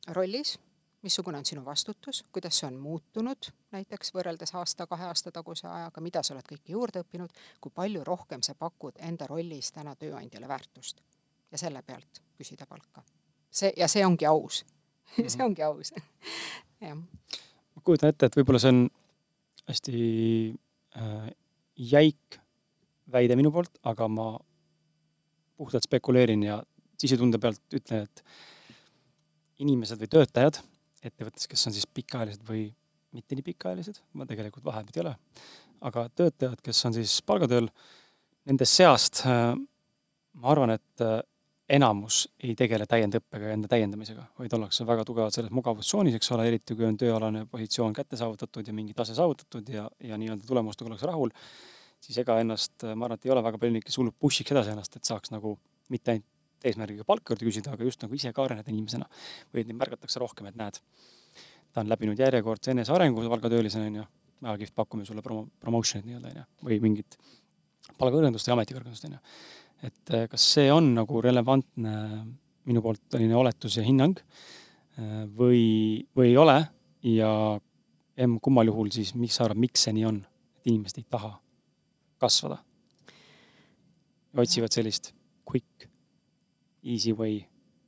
rollis, 0.09 0.59
missugune 1.03 1.39
on 1.39 1.45
sinu 1.45 1.65
vastutus, 1.65 2.25
kuidas 2.33 2.59
see 2.59 2.67
on 2.67 2.79
muutunud 2.81 3.49
näiteks 3.75 4.13
võrreldes 4.15 4.55
aasta-kahe 4.55 5.09
aasta 5.11 5.33
taguse 5.35 5.67
ajaga, 5.69 6.01
mida 6.01 6.23
sa 6.23 6.35
oled 6.35 6.47
kõike 6.49 6.75
juurde 6.75 7.03
õppinud, 7.03 7.33
kui 7.61 7.75
palju 7.75 8.05
rohkem 8.05 8.43
sa 8.43 8.55
pakud 8.59 8.99
enda 8.99 9.27
rollis 9.31 9.73
täna 9.73 9.95
tööandjale 9.99 10.49
väärtust 10.49 11.03
ja 11.53 11.59
selle 11.59 11.83
pealt 11.83 12.23
küsida 12.39 12.67
palka. 12.67 13.03
see, 13.51 13.73
ja 13.77 13.89
see 13.89 14.07
ongi 14.07 14.27
aus 14.27 14.65
mm. 14.65 15.17
-hmm. 15.17 15.29
see 15.29 15.45
ongi 15.45 15.63
aus 15.63 15.93
jah. 16.81 16.97
ma 17.75 17.83
kujutan 17.85 18.09
ette, 18.09 18.27
et 18.27 18.37
võib-olla 18.37 18.59
see 18.59 18.75
on 18.75 18.89
hästi 19.69 20.55
äh, 20.97 21.31
jäik 21.77 22.41
väide 23.13 23.37
minu 23.37 23.53
poolt, 23.53 23.79
aga 23.83 24.09
ma 24.09 24.39
puhtalt 25.57 25.85
spekuleerin 25.85 26.43
ja 26.43 26.63
sisetunde 26.99 27.39
pealt 27.39 27.75
ütlen, 27.75 28.03
et 28.03 28.25
inimesed 29.63 30.01
või 30.03 30.11
töötajad 30.13 30.61
ettevõttes, 31.03 31.49
kes 31.51 31.67
on 31.67 31.75
siis 31.75 31.89
pikaajalised 31.91 32.45
või 32.47 32.69
mitte 33.13 33.37
nii 33.37 33.45
pikaajalised, 33.51 33.99
ma 34.17 34.27
tegelikult 34.29 34.65
vahepeal 34.65 34.99
ei 34.99 35.03
ole, 35.05 35.13
aga 35.89 36.07
töötajad, 36.15 36.63
kes 36.65 36.87
on 36.89 36.97
siis 36.97 37.19
palgatööl, 37.27 37.69
nende 38.49 38.67
seast 38.69 39.25
äh, 39.29 39.53
ma 40.39 40.53
arvan, 40.55 40.75
et 40.77 41.05
äh, 41.05 41.21
enamus 41.73 42.25
ei 42.43 42.55
tegele 42.59 42.87
täiendõppega 42.89 43.51
ja 43.51 43.57
enda 43.57 43.71
täiendamisega, 43.71 44.25
vaid 44.39 44.55
ollakse 44.57 44.87
väga 44.89 45.05
tugevalt 45.09 45.37
selles 45.37 45.53
mugavustsoonis, 45.55 46.17
eks 46.19 46.33
ole, 46.37 46.47
eriti 46.51 46.77
kui 46.77 46.87
on 46.89 46.99
tööalane 47.01 47.45
positsioon 47.51 47.95
kätte 47.97 48.19
saavutatud 48.21 48.69
ja 48.69 48.75
mingi 48.77 48.97
tase 48.97 49.17
saavutatud 49.17 49.69
ja, 49.73 49.87
ja 50.03 50.19
nii-öelda 50.21 50.49
tulemustega 50.49 50.91
ollakse 50.91 51.09
rahul, 51.09 51.33
siis 52.03 52.19
ega 52.23 52.39
ennast, 52.43 52.75
ma 52.85 53.07
arvan, 53.07 53.21
et 53.21 53.29
ei 53.29 53.35
ole 53.35 53.45
väga 53.47 53.61
palju 53.63 53.77
neid, 53.77 53.87
kes 53.87 53.99
hullult 54.01 54.19
push'iks 54.21 54.55
edasi 54.55 54.75
ennast, 54.75 54.99
et 54.99 55.09
saaks 55.09 55.33
nagu 55.33 55.57
mitte 55.93 56.15
ainult 56.15 56.29
eesmärgiga 56.69 57.07
palka 57.09 57.33
juurde 57.33 57.49
küsida, 57.49 57.75
aga 57.75 57.87
just 57.87 58.03
nagu 58.05 58.17
ise 58.17 58.33
ka 58.33 58.45
areneda 58.45 58.73
inimesena. 58.73 59.09
või 59.53 59.63
et 59.63 59.71
neid 59.71 59.79
märgatakse 59.79 60.21
rohkem, 60.23 60.49
et 60.51 60.59
näed, 60.59 60.81
ta 61.73 61.81
on 61.83 61.89
läbinud 61.89 62.19
järjekordse 62.19 62.75
enesearengu 62.75 63.25
palgatöölisena, 63.29 63.87
on 63.87 64.01
ju, 64.03 64.07
väga 64.43 64.59
kihvt, 64.63 64.75
pakume 64.75 65.07
sulle 65.09 65.23
promo-, 65.23 65.49
promotion'it 65.61 66.07
nii-öelda, 66.07 66.33
on 66.33 66.41
ju, 66.43 66.47
või 66.69 66.81
mingit 66.85 67.19
palgakõrgendust 67.99 68.49
ja 68.49 68.57
ametikõrgendust, 68.57 69.09
on 69.09 69.19
ju. 69.19 69.23
et 69.89 70.15
eh, 70.15 70.27
kas 70.31 70.49
see 70.57 70.71
on 70.73 70.93
nagu 70.95 71.23
relevantne 71.25 71.95
minu 72.69 72.83
poolt 72.83 73.03
selline 73.11 73.37
oletus 73.37 73.77
ja 73.79 73.87
hinnang 73.87 74.21
eh, 74.21 75.23
või, 75.27 75.63
või 76.17 76.31
ei 76.31 76.37
ole 76.41 76.59
ja 77.13 77.33
M, 78.23 78.37
kummal 78.45 78.69
juhul 78.69 78.91
siis, 78.93 79.15
mis 79.17 79.35
sa 79.35 79.47
arvad, 79.47 79.63
miks 79.63 79.87
see 79.87 79.95
nii 79.97 80.05
on, 80.05 80.21
et 80.61 80.69
inimesed 80.69 81.01
ei 81.01 81.09
taha 81.11 81.33
kasvada? 82.21 82.61
otsivad 84.33 84.73
sellist 84.73 85.11
quick, 85.49 85.89
easy 86.83 87.13
way, 87.13 87.41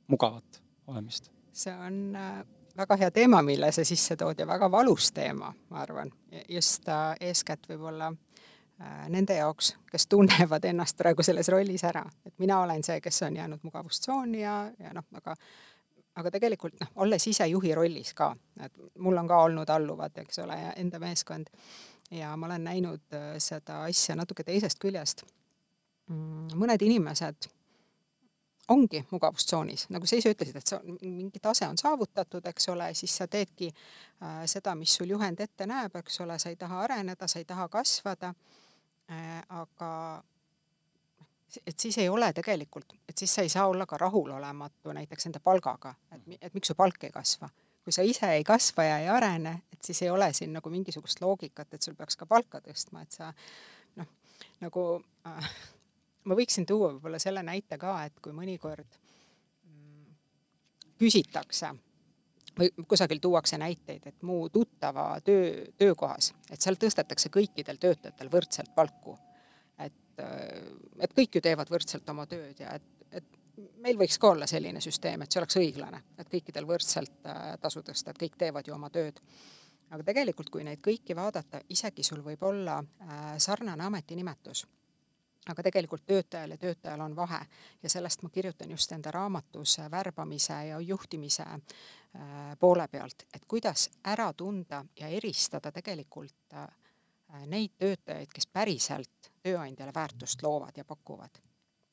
mugavat 0.07 0.61
olemist. 0.87 1.31
see 1.53 1.73
on 1.73 2.15
äh, 2.15 2.45
väga 2.77 2.95
hea 2.95 3.11
teema, 3.11 3.41
mille 3.41 3.71
sa 3.71 3.83
sisse 3.85 4.15
tood 4.15 4.39
ja 4.39 4.47
väga 4.47 4.71
valus 4.71 5.11
teema, 5.11 5.53
ma 5.69 5.79
arvan, 5.79 6.11
just 6.49 6.89
äh, 6.89 7.15
eeskätt 7.19 7.69
võib-olla 7.69 8.11
äh, 8.11 9.05
nende 9.09 9.37
jaoks, 9.39 9.75
kes 9.91 10.07
tunnevad 10.07 10.65
ennast 10.65 10.97
praegu 10.97 11.23
selles 11.23 11.49
rollis 11.49 11.83
ära, 11.83 12.03
et 12.25 12.33
mina 12.39 12.59
olen 12.63 12.83
see, 12.83 12.99
kes 13.01 13.21
on 13.23 13.35
jäänud 13.35 13.63
mugavustsooni 13.63 14.41
ja, 14.41 14.57
ja 14.79 14.93
noh, 14.93 15.07
aga 15.13 15.35
aga 16.15 16.31
tegelikult 16.31 16.77
noh, 16.79 16.91
olles 17.03 17.27
ise 17.27 17.47
juhi 17.51 17.73
rollis 17.75 18.13
ka, 18.15 18.29
et 18.63 18.75
mul 19.03 19.17
on 19.17 19.27
ka 19.27 19.41
olnud 19.47 19.69
alluvad, 19.69 20.15
eks 20.23 20.39
ole, 20.43 20.59
ja 20.59 20.71
enda 20.79 20.99
meeskond 20.99 21.51
ja 22.11 22.35
ma 22.37 22.47
olen 22.47 22.63
näinud 22.63 23.17
seda 23.43 23.81
asja 23.83 24.15
natuke 24.15 24.43
teisest 24.43 24.79
küljest. 24.79 25.25
Mm, 26.07 26.53
mõned 26.55 26.83
inimesed 26.85 27.49
ongi 28.69 29.05
mugavustsoonis, 29.11 29.87
nagu 29.93 30.07
sa 30.09 30.17
ise 30.17 30.31
ütlesid, 30.33 30.57
et 30.57 30.67
sa, 30.67 30.79
mingi 31.01 31.39
tase 31.41 31.67
on 31.69 31.77
saavutatud, 31.77 32.45
eks 32.49 32.69
ole, 32.73 32.91
siis 32.97 33.17
sa 33.17 33.27
teedki 33.27 33.69
äh, 33.69 34.43
seda, 34.49 34.75
mis 34.75 34.95
sul 34.97 35.11
juhend 35.13 35.41
ette 35.43 35.67
näeb, 35.69 35.95
eks 36.01 36.21
ole, 36.25 36.39
sa 36.41 36.49
ei 36.49 36.57
taha 36.59 36.81
areneda, 36.87 37.27
sa 37.27 37.41
ei 37.41 37.45
taha 37.45 37.67
kasvada 37.69 38.33
äh,, 39.11 39.43
aga 39.49 39.91
et 41.67 41.79
siis 41.79 41.97
ei 41.97 42.09
ole 42.09 42.33
tegelikult, 42.33 42.97
et 43.09 43.17
siis 43.17 43.35
sa 43.35 43.45
ei 43.45 43.49
saa 43.49 43.67
olla 43.67 43.85
ka 43.85 43.97
rahulolematu 43.97 44.93
näiteks 44.97 45.29
enda 45.29 45.39
palgaga, 45.39 45.93
et, 46.11 46.25
et 46.41 46.53
miks 46.53 46.73
su 46.73 46.75
palk 46.75 47.03
ei 47.03 47.13
kasva. 47.13 47.49
kui 47.85 47.93
sa 47.93 48.01
ise 48.01 48.31
ei 48.33 48.43
kasva 48.43 48.83
ja 48.83 48.97
ei 48.97 49.07
arene, 49.13 49.59
et 49.73 49.83
siis 49.85 50.01
ei 50.01 50.09
ole 50.09 50.31
siin 50.33 50.53
nagu 50.53 50.69
mingisugust 50.73 51.21
loogikat, 51.21 51.73
et 51.73 51.81
sul 51.81 51.93
peaks 51.93 52.17
ka 52.17 52.25
palka 52.25 52.57
tõstma, 52.65 53.03
et 53.05 53.11
sa 53.13 53.29
noh, 53.95 54.09
nagu 54.59 54.85
äh, 55.27 55.51
ma 56.25 56.37
võiksin 56.37 56.65
tuua 56.65 56.91
võib-olla 56.93 57.19
selle 57.21 57.43
näite 57.45 57.77
ka, 57.81 57.97
et 58.07 58.19
kui 58.23 58.33
mõnikord 58.35 58.97
mm, 59.65 60.15
küsitakse 61.01 61.73
või 62.55 62.71
kusagil 62.87 63.19
tuuakse 63.19 63.57
näiteid, 63.59 64.07
et 64.07 64.21
mu 64.23 64.45
tuttava 64.49 65.09
töö, 65.25 65.65
töökohas, 65.77 66.31
et 66.49 66.61
seal 66.61 66.77
tõstetakse 66.79 67.31
kõikidel 67.33 67.79
töötajatel 67.81 68.31
võrdselt 68.31 68.71
palku. 68.75 69.17
et, 69.79 70.21
et 70.99 71.13
kõik 71.13 71.35
ju 71.35 71.41
teevad 71.43 71.69
võrdselt 71.69 72.09
oma 72.09 72.25
tööd 72.25 72.59
ja 72.59 72.77
et, 72.79 72.87
et 73.11 73.27
meil 73.83 73.99
võiks 73.99 74.17
ka 74.19 74.31
olla 74.31 74.47
selline 74.47 74.81
süsteem, 74.81 75.21
et 75.21 75.31
see 75.31 75.41
oleks 75.41 75.59
õiglane, 75.59 76.01
et 76.17 76.31
kõikidel 76.31 76.67
võrdselt 76.67 77.27
äh, 77.27 77.57
tasu 77.61 77.83
tõsta, 77.83 78.11
et 78.11 78.23
kõik 78.23 78.39
teevad 78.39 78.67
ju 78.67 78.75
oma 78.75 78.89
tööd. 78.89 79.19
aga 79.89 80.03
tegelikult, 80.03 80.49
kui 80.49 80.63
neid 80.63 80.79
kõiki 80.81 81.15
vaadata, 81.15 81.59
isegi 81.69 82.03
sul 82.03 82.23
võib 82.23 82.43
olla 82.43 82.79
äh, 82.79 83.37
sarnane 83.37 83.83
ametinimetus 83.83 84.65
aga 85.49 85.63
tegelikult 85.63 86.05
töötajal 86.05 86.55
ja 86.55 86.57
töötajal 86.57 87.01
on 87.01 87.15
vahe 87.15 87.39
ja 87.83 87.89
sellest 87.89 88.23
ma 88.23 88.29
kirjutan 88.29 88.71
just 88.71 88.91
enda 88.91 89.11
raamatus 89.11 89.77
värbamise 89.91 90.65
ja 90.67 90.79
juhtimise 90.79 91.43
äh, 91.43 91.61
poole 92.59 92.87
pealt, 92.87 93.27
et 93.33 93.45
kuidas 93.47 93.89
ära 94.03 94.33
tunda 94.33 94.85
ja 94.99 95.07
eristada 95.07 95.71
tegelikult 95.71 96.53
äh, 96.53 96.67
neid 97.45 97.77
töötajaid, 97.77 98.31
kes 98.33 98.47
päriselt 98.47 99.31
tööandjale 99.43 99.93
väärtust 99.93 100.41
loovad 100.43 100.77
ja 100.77 100.85
pakuvad. 100.85 101.41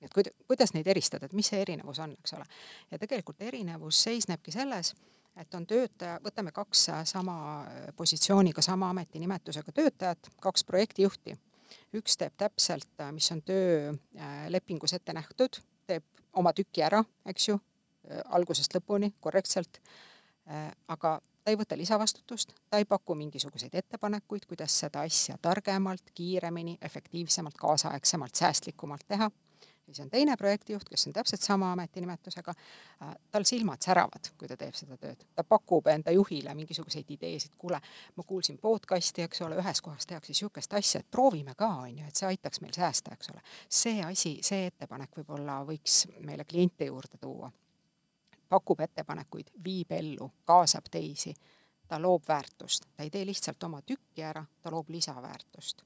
et 0.00 0.14
kuid-, 0.14 0.32
kuidas 0.46 0.74
neid 0.74 0.86
eristada, 0.86 1.26
et 1.26 1.32
mis 1.32 1.46
see 1.46 1.60
erinevus 1.62 1.98
on, 1.98 2.12
eks 2.18 2.32
ole. 2.32 2.44
ja 2.90 2.98
tegelikult 2.98 3.42
erinevus 3.42 4.02
seisnebki 4.02 4.52
selles, 4.52 4.94
et 5.36 5.54
on 5.54 5.66
töötaja, 5.66 6.18
võtame 6.24 6.52
kaks 6.52 6.88
sama 7.04 7.66
positsiooniga, 7.96 8.62
sama 8.62 8.90
ametinimetusega 8.90 9.72
töötajat, 9.72 10.30
kaks 10.40 10.64
projektijuhti 10.64 11.36
üks 11.96 12.16
teeb 12.20 12.34
täpselt, 12.38 12.88
äh, 13.00 13.12
mis 13.12 13.30
on 13.32 13.42
töölepingus 13.42 14.94
ette 14.96 15.14
nähtud, 15.16 15.60
teeb 15.86 16.04
oma 16.38 16.52
tüki 16.56 16.84
ära, 16.84 17.02
eks 17.26 17.48
ju, 17.48 17.58
äh, 18.08 18.22
algusest 18.36 18.74
lõpuni 18.74 19.12
korrektselt, 19.20 19.80
äh, 20.48 20.70
aga 20.88 21.20
ta 21.44 21.50
ei 21.50 21.58
võta 21.58 21.76
lisavastutust, 21.76 22.54
ta 22.70 22.78
ei 22.78 22.84
paku 22.84 23.14
mingisuguseid 23.18 23.74
ettepanekuid, 23.74 24.46
kuidas 24.46 24.78
seda 24.84 25.02
asja 25.02 25.38
targemalt, 25.42 26.12
kiiremini, 26.14 26.78
efektiivsemalt, 26.80 27.58
kaasaegsemalt, 27.58 28.34
säästlikumalt 28.34 29.08
teha 29.08 29.30
ja 29.86 29.94
siis 29.94 30.04
on 30.04 30.10
teine 30.10 30.36
projektijuht, 30.36 30.88
kes 30.88 31.06
on 31.06 31.12
täpselt 31.12 31.40
sama 31.40 31.72
ametinimetusega, 31.72 32.54
äh, 33.02 33.14
tal 33.30 33.44
silmad 33.44 33.82
säravad, 33.82 34.30
kui 34.38 34.48
ta 34.48 34.56
teeb 34.56 34.74
seda 34.74 34.96
tööd. 34.96 35.24
ta 35.34 35.44
pakub 35.44 35.86
enda 35.86 36.10
juhile 36.10 36.54
mingisuguseid 36.54 37.10
ideesid, 37.10 37.54
kuule, 37.58 37.80
ma 38.16 38.22
kuulsin 38.26 38.58
podcast'i, 38.58 39.22
eks 39.22 39.42
ole, 39.42 39.58
ühes 39.58 39.80
kohas 39.82 40.06
tehakse 40.06 40.30
niisugust 40.30 40.72
asja, 40.72 41.00
et 41.00 41.10
proovime 41.10 41.54
ka, 41.58 41.68
on 41.86 41.98
ju, 41.98 42.06
et 42.06 42.16
see 42.16 42.28
aitaks 42.28 42.60
meil 42.60 42.72
säästa, 42.72 43.14
eks 43.14 43.32
ole. 43.34 43.42
see 43.68 44.02
asi, 44.04 44.38
see 44.42 44.66
ettepanek 44.66 45.16
võib-olla 45.16 45.62
võiks 45.66 46.06
meile 46.20 46.44
kliente 46.44 46.86
juurde 46.86 47.18
tuua. 47.20 47.50
pakub 48.48 48.80
ettepanekuid, 48.80 49.50
viib 49.64 49.92
ellu, 49.92 50.30
kaasab 50.44 50.90
teisi, 50.90 51.34
ta 51.88 51.98
loob 52.00 52.22
väärtust, 52.28 52.84
ta 52.96 53.02
ei 53.02 53.10
tee 53.10 53.26
lihtsalt 53.26 53.62
oma 53.62 53.82
tükki 53.82 54.22
ära, 54.22 54.44
ta 54.62 54.70
loob 54.70 54.88
lisaväärtust 54.88 55.82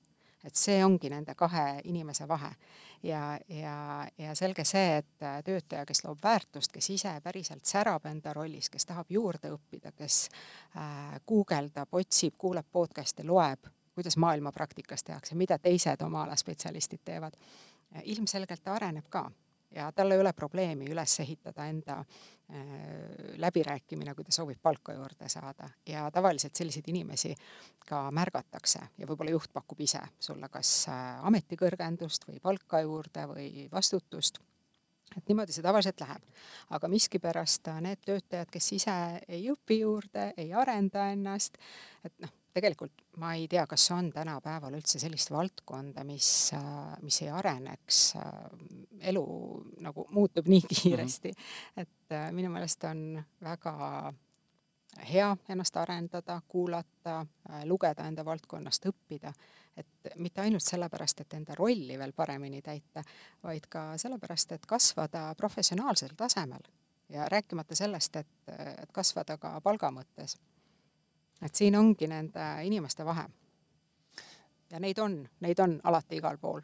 et 0.46 0.54
see 0.54 0.78
ongi 0.84 1.10
nende 1.10 1.34
kahe 1.34 1.80
inimese 1.84 2.28
vahe. 2.28 2.50
ja, 3.02 3.38
ja, 3.48 4.06
ja 4.18 4.34
selge 4.34 4.64
see, 4.64 4.96
et 4.96 5.24
töötaja, 5.44 5.84
kes 5.86 6.04
loob 6.04 6.18
väärtust, 6.22 6.72
kes 6.72 6.90
ise 6.90 7.12
päriselt 7.22 7.64
särab 7.64 8.06
enda 8.06 8.32
rollis, 8.32 8.70
kes 8.70 8.86
tahab 8.86 9.10
juurde 9.10 9.50
õppida, 9.52 9.92
kes 9.92 10.28
äh, 10.76 11.16
guugeldab, 11.26 11.88
otsib, 11.92 12.34
kuuleb 12.38 12.66
podcast'e, 12.72 13.26
loeb, 13.26 13.68
kuidas 13.94 14.16
maailma 14.16 14.52
praktikas 14.52 15.04
tehakse, 15.04 15.34
mida 15.34 15.58
teised 15.58 16.02
oma 16.02 16.24
ala 16.24 16.36
spetsialistid 16.36 17.04
teevad, 17.04 17.36
ilmselgelt 18.04 18.64
ta 18.64 18.74
areneb 18.74 19.06
ka 19.08 19.28
ja 19.74 19.92
tal 19.92 20.10
ei 20.10 20.20
ole 20.20 20.32
probleemi 20.32 20.88
üles 20.90 21.20
ehitada 21.20 21.66
enda 21.70 21.98
äh, 22.00 22.06
läbirääkimine, 23.42 24.14
kui 24.14 24.24
ta 24.24 24.32
soovib 24.32 24.60
palka 24.62 24.92
juurde 24.94 25.28
saada 25.28 25.66
ja 25.86 26.04
tavaliselt 26.14 26.54
selliseid 26.54 26.86
inimesi 26.92 27.34
ka 27.88 28.04
märgatakse 28.14 28.84
ja 28.98 29.06
võib-olla 29.08 29.34
juht 29.34 29.50
pakub 29.52 29.80
ise 29.82 30.02
sulle 30.22 30.48
kas 30.52 30.70
äh, 30.88 31.24
ametikõrgendust 31.26 32.28
või 32.28 32.38
palka 32.42 32.80
juurde 32.86 33.26
või 33.32 33.66
vastutust 33.72 34.38
et 35.16 35.28
niimoodi 35.28 35.54
see 35.54 35.64
tavaliselt 35.64 36.00
läheb. 36.00 36.22
aga 36.70 36.88
miskipärast 36.88 37.70
need 37.80 38.02
töötajad, 38.06 38.50
kes 38.50 38.72
ise 38.78 38.96
ei 39.28 39.46
õpi 39.50 39.80
juurde, 39.80 40.32
ei 40.36 40.52
arenda 40.54 41.10
ennast, 41.14 41.58
et 42.04 42.14
noh, 42.22 42.32
tegelikult 42.56 43.06
ma 43.20 43.34
ei 43.36 43.46
tea, 43.48 43.64
kas 43.68 43.84
on 43.94 44.10
tänapäeval 44.12 44.76
üldse 44.78 45.00
sellist 45.00 45.30
valdkonda, 45.32 46.04
mis, 46.04 46.28
mis 47.04 47.22
ei 47.24 47.30
areneks, 47.32 48.00
elu 49.12 49.24
nagu 49.84 50.06
muutub 50.16 50.48
nii 50.48 50.62
kiiresti. 50.68 51.32
Mm, 51.32 51.42
-hmm. 51.42 51.82
et 51.82 52.12
äh, 52.12 52.30
minu 52.32 52.50
meelest 52.50 52.84
on 52.84 53.22
väga 53.42 53.74
hea 55.12 55.36
ennast 55.48 55.76
arendada, 55.76 56.40
kuulata, 56.48 57.20
äh, 57.50 57.64
lugeda 57.64 58.08
enda 58.08 58.24
valdkonnast, 58.24 58.86
õppida, 58.86 59.32
et 59.76 60.12
mitte 60.16 60.40
ainult 60.40 60.64
sellepärast, 60.64 61.20
et 61.20 61.34
enda 61.34 61.54
rolli 61.54 61.98
veel 61.98 62.12
paremini 62.12 62.62
täita, 62.62 63.04
vaid 63.42 63.68
ka 63.68 63.92
sellepärast, 63.98 64.52
et 64.52 64.66
kasvada 64.66 65.34
professionaalsel 65.34 66.16
tasemel. 66.16 66.64
Ja 67.08 67.28
rääkimata 67.28 67.74
sellest, 67.74 68.16
et, 68.16 68.28
et 68.82 68.92
kasvada 68.92 69.36
ka 69.38 69.60
palga 69.60 69.90
mõttes 69.94 70.38
et 71.42 71.54
siin 71.54 71.76
ongi 71.76 72.08
nende 72.10 72.46
inimeste 72.64 73.04
vahe. 73.04 73.26
ja 74.70 74.80
neid 74.82 74.98
on, 74.98 75.20
neid 75.40 75.60
on 75.62 75.78
alati 75.84 76.20
igal 76.20 76.38
pool. 76.38 76.60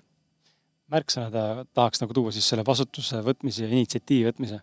märksõnade 0.92 1.66
tahaks 1.74 2.02
nagu 2.02 2.14
tuua 2.14 2.32
siis 2.32 2.48
selle 2.48 2.64
vastutuse 2.66 3.22
võtmise 3.24 3.66
ja 3.66 3.72
initsiatiivi 3.72 4.30
võtmise. 4.30 4.60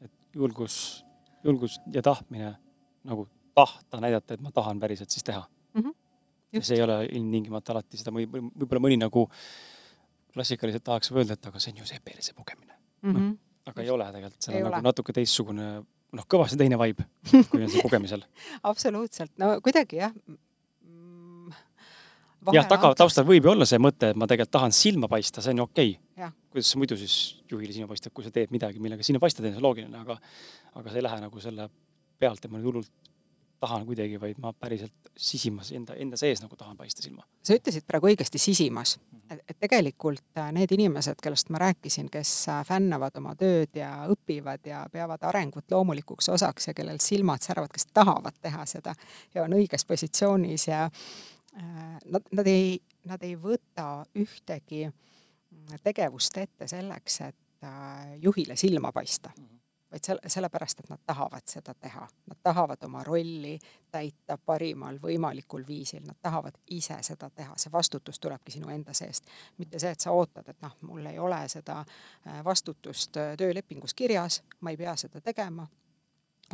et 0.00 0.12
julgus, 0.34 1.04
julgus 1.44 1.80
ja 1.92 2.02
tahtmine 2.02 2.56
nagu 3.04 3.28
tahta 3.54 4.00
näidata, 4.00 4.34
et 4.34 4.40
ma 4.44 4.52
tahan 4.54 4.80
päriselt 4.80 5.10
siis 5.10 5.24
teha 5.24 5.42
mm. 5.74 5.82
-hmm. 5.82 5.94
ja 6.52 6.62
see 6.62 6.76
ei 6.76 6.82
ole 6.82 7.04
ilmtingimata 7.04 7.72
alati 7.72 7.96
seda 7.96 8.14
või 8.14 8.28
võib-olla 8.30 8.84
mõni 8.86 9.00
nagu 9.00 9.28
klassikaliselt 10.32 10.84
tahaks 10.84 11.12
öelda, 11.12 11.34
et 11.34 11.46
aga 11.46 11.60
see 11.60 11.72
on 11.72 11.82
ju 11.82 11.86
see 11.88 12.00
perse 12.04 12.34
pugemine 12.34 12.74
mm. 13.02 13.12
-hmm. 13.12 13.30
noh, 13.30 13.72
aga 13.72 13.82
ei 13.82 13.90
ole 13.90 14.10
tegelikult, 14.12 14.42
seal 14.42 14.60
on 14.60 14.70
nagu 14.70 14.84
natuke 14.84 15.12
teistsugune, 15.12 15.68
noh, 16.16 16.26
kõvasti 16.30 16.58
teine 16.60 16.78
vibe, 16.80 17.06
kui 17.50 17.64
on 17.64 17.72
see 17.72 17.84
kogemisel. 17.84 18.24
absoluutselt, 18.70 19.32
no 19.40 19.54
kuidagi 19.64 20.00
jah 20.00 20.14
mm,. 20.14 21.56
jah, 22.54 22.68
taga, 22.70 22.94
taustal 22.98 23.26
võib 23.28 23.48
ju 23.48 23.52
olla 23.54 23.68
see 23.68 23.80
mõte, 23.82 24.12
et 24.12 24.20
ma 24.20 24.28
tegelikult 24.30 24.56
tahan 24.58 24.76
silma 24.76 25.10
paista, 25.10 25.44
see 25.44 25.54
on 25.56 25.64
ju 25.64 25.68
okei 25.68 25.92
okay. 25.98 26.32
kuidas 26.54 26.72
muidu 26.80 26.98
siis 27.00 27.18
juhile 27.50 27.74
silma 27.74 27.90
paistad, 27.90 28.14
kui 28.14 28.26
sa 28.26 28.32
teed 28.34 28.54
midagi, 28.54 28.80
millega 28.82 29.04
silma 29.06 29.22
paistad, 29.24 29.48
on 29.48 29.56
see 29.56 29.64
loogiline, 29.64 30.04
aga 30.06 30.18
aga 30.78 30.88
sa 30.88 31.00
ei 31.00 31.06
lähe 31.08 31.20
nagu 31.24 31.44
selle 31.44 31.68
pealt, 32.18 32.44
et 32.44 32.52
ma 32.52 32.60
nüüd 32.60 32.70
hullult 32.72 33.07
tahan 33.60 33.86
kuidagi, 33.86 34.20
vaid 34.20 34.38
ma 34.42 34.52
päriselt 34.52 35.10
sisimas 35.18 35.72
enda, 35.72 35.94
enda 35.98 36.16
sees 36.16 36.42
nagu 36.42 36.56
tahan 36.56 36.76
paista 36.76 37.02
silma. 37.02 37.24
sa 37.42 37.56
ütlesid 37.58 37.86
praegu 37.86 38.10
õigesti 38.10 38.38
sisimas, 38.38 38.96
et, 39.30 39.40
et 39.48 39.58
tegelikult 39.58 40.38
äh, 40.38 40.50
need 40.54 40.72
inimesed, 40.76 41.18
kellest 41.22 41.50
ma 41.54 41.60
rääkisin, 41.62 42.10
kes 42.12 42.32
äh, 42.52 42.60
fännavad 42.66 43.16
oma 43.18 43.34
tööd 43.38 43.74
ja 43.78 43.90
õpivad 44.12 44.66
ja 44.68 44.84
peavad 44.92 45.26
arengut 45.30 45.70
loomulikuks 45.70 46.30
osaks 46.34 46.70
ja 46.70 46.76
kellel 46.78 47.02
silmad 47.02 47.42
säravad, 47.44 47.72
kes 47.74 47.88
tahavad 47.92 48.38
teha 48.42 48.66
seda 48.66 48.94
ja 49.34 49.44
on 49.44 49.58
õiges 49.58 49.86
positsioonis 49.88 50.68
ja 50.70 50.84
äh, 50.86 51.98
nad, 52.06 52.32
nad 52.32 52.46
ei, 52.46 52.78
nad 53.10 53.26
ei 53.26 53.34
võta 53.36 54.04
ühtegi 54.14 54.86
mm, 54.86 55.82
tegevust 55.82 56.38
ette 56.38 56.70
selleks, 56.70 57.20
et 57.26 57.36
juhile 58.22 58.54
silma 58.54 58.92
paista 58.94 59.32
vaid 59.92 60.04
selle, 60.04 60.20
sellepärast, 60.26 60.80
et 60.80 60.90
nad 60.90 61.00
tahavad 61.06 61.42
seda 61.46 61.74
teha. 61.74 62.08
Nad 62.26 62.36
tahavad 62.42 62.82
oma 62.84 63.04
rolli 63.04 63.58
täita 63.90 64.38
parimal 64.38 64.98
võimalikul 65.02 65.64
viisil, 65.66 66.02
nad 66.06 66.16
tahavad 66.22 66.58
ise 66.70 66.98
seda 67.02 67.30
teha, 67.30 67.54
see 67.56 67.72
vastutus 67.72 68.20
tulebki 68.20 68.52
sinu 68.52 68.68
enda 68.68 68.92
seest. 68.92 69.24
mitte 69.58 69.78
see, 69.78 69.90
et 69.90 70.00
sa 70.00 70.12
ootad, 70.12 70.48
et 70.48 70.60
noh, 70.62 70.76
mul 70.82 71.06
ei 71.06 71.18
ole 71.18 71.40
seda 71.48 71.78
äh, 71.80 72.44
vastutust 72.44 73.16
äh, 73.16 73.36
töölepingus 73.36 73.94
kirjas, 73.94 74.42
ma 74.60 74.70
ei 74.70 74.76
pea 74.76 74.96
seda 74.96 75.20
tegema. 75.20 75.66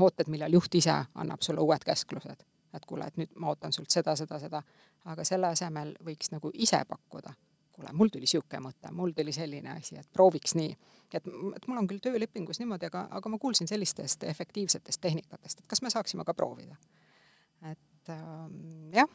ootad, 0.01 0.29
millal 0.29 0.53
juht 0.53 0.75
ise 0.75 1.05
annab 1.15 1.43
sulle 1.43 1.61
uued 1.61 1.85
käsklused, 1.85 2.45
et 2.75 2.87
kuule, 2.87 3.07
et 3.07 3.17
nüüd 3.17 3.35
ma 3.39 3.49
ootan 3.49 3.73
sult 3.73 3.91
seda, 3.91 4.17
seda, 4.17 4.39
seda, 4.39 4.63
aga 5.05 5.25
selle 5.25 5.47
asemel 5.47 5.97
võiks 6.05 6.31
nagu 6.31 6.51
ise 6.55 6.85
pakkuda 6.89 7.35
kuule, 7.75 7.93
mul 7.93 8.11
tuli 8.13 8.29
niisugune 8.29 8.61
mõte, 8.69 8.93
mul 8.95 9.13
tuli 9.17 9.33
selline 9.35 9.75
asi, 9.75 9.99
et 9.99 10.09
prooviks 10.13 10.55
nii. 10.59 10.77
et, 11.13 11.27
et 11.57 11.67
mul 11.69 11.81
on 11.81 11.89
küll 11.91 12.03
töölepingus 12.03 12.61
niimoodi, 12.63 12.89
aga, 12.91 13.07
aga 13.19 13.33
ma 13.33 13.39
kuulsin 13.43 13.71
sellistest 13.71 14.25
efektiivsetest 14.31 15.01
tehnikatest, 15.01 15.61
et 15.61 15.69
kas 15.71 15.83
me 15.83 15.91
saaksime 15.91 16.25
ka 16.25 16.35
proovida. 16.35 16.77
et 17.71 18.13
ähm, 18.15 18.93
jah, 18.95 19.11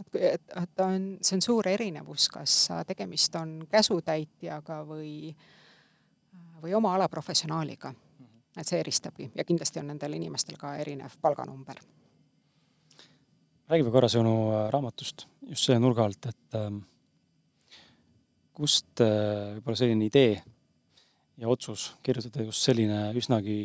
et, 0.00 0.16
et, 0.32 0.56
et 0.62 0.84
on, 0.84 1.06
see 1.22 1.36
on 1.36 1.44
suur 1.44 1.68
erinevus, 1.68 2.28
kas 2.32 2.56
tegemist 2.86 3.34
on 3.40 3.60
käsutäitjaga 3.70 4.82
või, 4.88 5.34
või 6.62 6.74
oma 6.74 6.94
ala 6.94 7.08
professionaaliga. 7.08 7.94
et 8.58 8.66
see 8.66 8.80
eristabki 8.80 9.30
ja 9.34 9.44
kindlasti 9.44 9.78
on 9.78 9.92
nendel 9.92 10.12
inimestel 10.12 10.56
ka 10.58 10.76
erinev 10.76 11.18
palganumber. 11.22 11.80
räägime 13.68 13.90
korra 13.90 14.08
sinu 14.08 14.52
äh, 14.52 14.70
raamatust 14.70 15.26
just 15.48 15.64
selle 15.64 15.78
nurga 15.78 16.04
alt, 16.04 16.26
et 16.26 16.54
ähm, 16.54 16.78
kust 18.58 19.02
äh, 19.04 19.54
võib-olla 19.56 19.78
selline 19.78 20.08
idee 20.08 20.36
ja 21.38 21.48
otsus 21.48 21.92
kirjutada 22.02 22.46
just 22.48 22.66
selline 22.66 23.08
üsnagi 23.18 23.62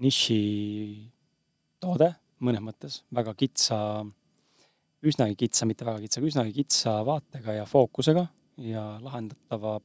niši 0.00 0.40
toode 1.82 2.12
mõnes 2.40 2.62
mõttes, 2.64 3.00
väga 3.12 3.34
kitsa, 3.36 3.78
üsnagi 5.04 5.36
kitsa, 5.42 5.66
mitte 5.68 5.84
väga 5.84 6.00
kitsa, 6.04 6.22
üsnagi 6.24 6.54
kitsa 6.56 7.00
vaatega 7.06 7.58
ja 7.58 7.66
fookusega 7.68 8.24
ja 8.64 8.84
lahendatava 9.04 9.78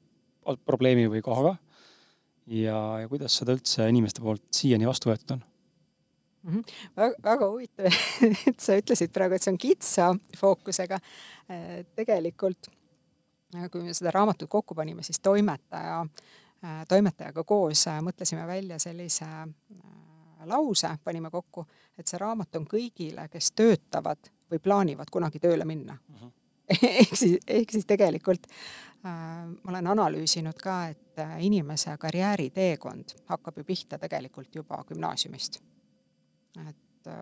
probleemi 0.67 1.09
või 1.11 1.23
kohaga. 1.25 1.55
ja, 2.45 2.77
ja 3.01 3.09
kuidas 3.09 3.35
seda 3.39 3.55
üldse 3.55 3.89
inimeste 3.89 4.21
poolt 4.21 4.43
siiani 4.53 4.87
vastu 4.87 5.09
võetud 5.09 5.35
on? 5.35 5.43
mm. 6.43 6.51
-hmm. 6.53 6.63
väga, 6.95 7.15
väga 7.23 7.49
huvitav, 7.49 7.99
et 8.51 8.59
sa 8.59 8.77
ütlesid 8.79 9.11
praegu, 9.11 9.35
et 9.35 9.43
see 9.43 9.51
on 9.51 9.57
kitsa 9.57 10.13
fookusega. 10.37 10.99
tegelikult 11.95 12.69
kui 13.71 13.83
me 13.83 13.93
seda 13.93 14.11
raamatut 14.11 14.49
kokku 14.49 14.75
panime, 14.75 15.03
siis 15.03 15.19
toimetaja, 15.19 16.05
toimetajaga 16.87 17.43
koos 17.43 17.85
mõtlesime 18.01 18.47
välja 18.47 18.79
sellise 18.79 19.25
lause, 20.45 20.89
panime 21.03 21.29
kokku, 21.29 21.65
et 21.97 22.07
see 22.07 22.19
raamat 22.21 22.55
on 22.59 22.65
kõigile, 22.69 23.27
kes 23.31 23.51
töötavad 23.57 24.31
või 24.51 24.61
plaanivad 24.61 25.11
kunagi 25.11 25.39
tööle 25.39 25.65
minna 25.65 25.97
uh. 25.97 26.15
-huh. 26.21 26.31
ehk 27.01 27.15
siis, 27.15 27.37
ehk 27.47 27.71
siis 27.71 27.85
tegelikult 27.85 28.47
äh, 28.47 29.11
ma 29.63 29.69
olen 29.73 29.87
analüüsinud 29.87 30.57
ka, 30.63 30.87
et 30.87 31.21
inimese 31.39 31.97
karjääriteekond 31.97 33.15
hakkab 33.25 33.57
ju 33.57 33.63
pihta 33.63 33.97
tegelikult 33.97 34.55
juba 34.55 34.83
gümnaasiumist. 34.87 35.61
et 36.69 37.07
äh, 37.07 37.15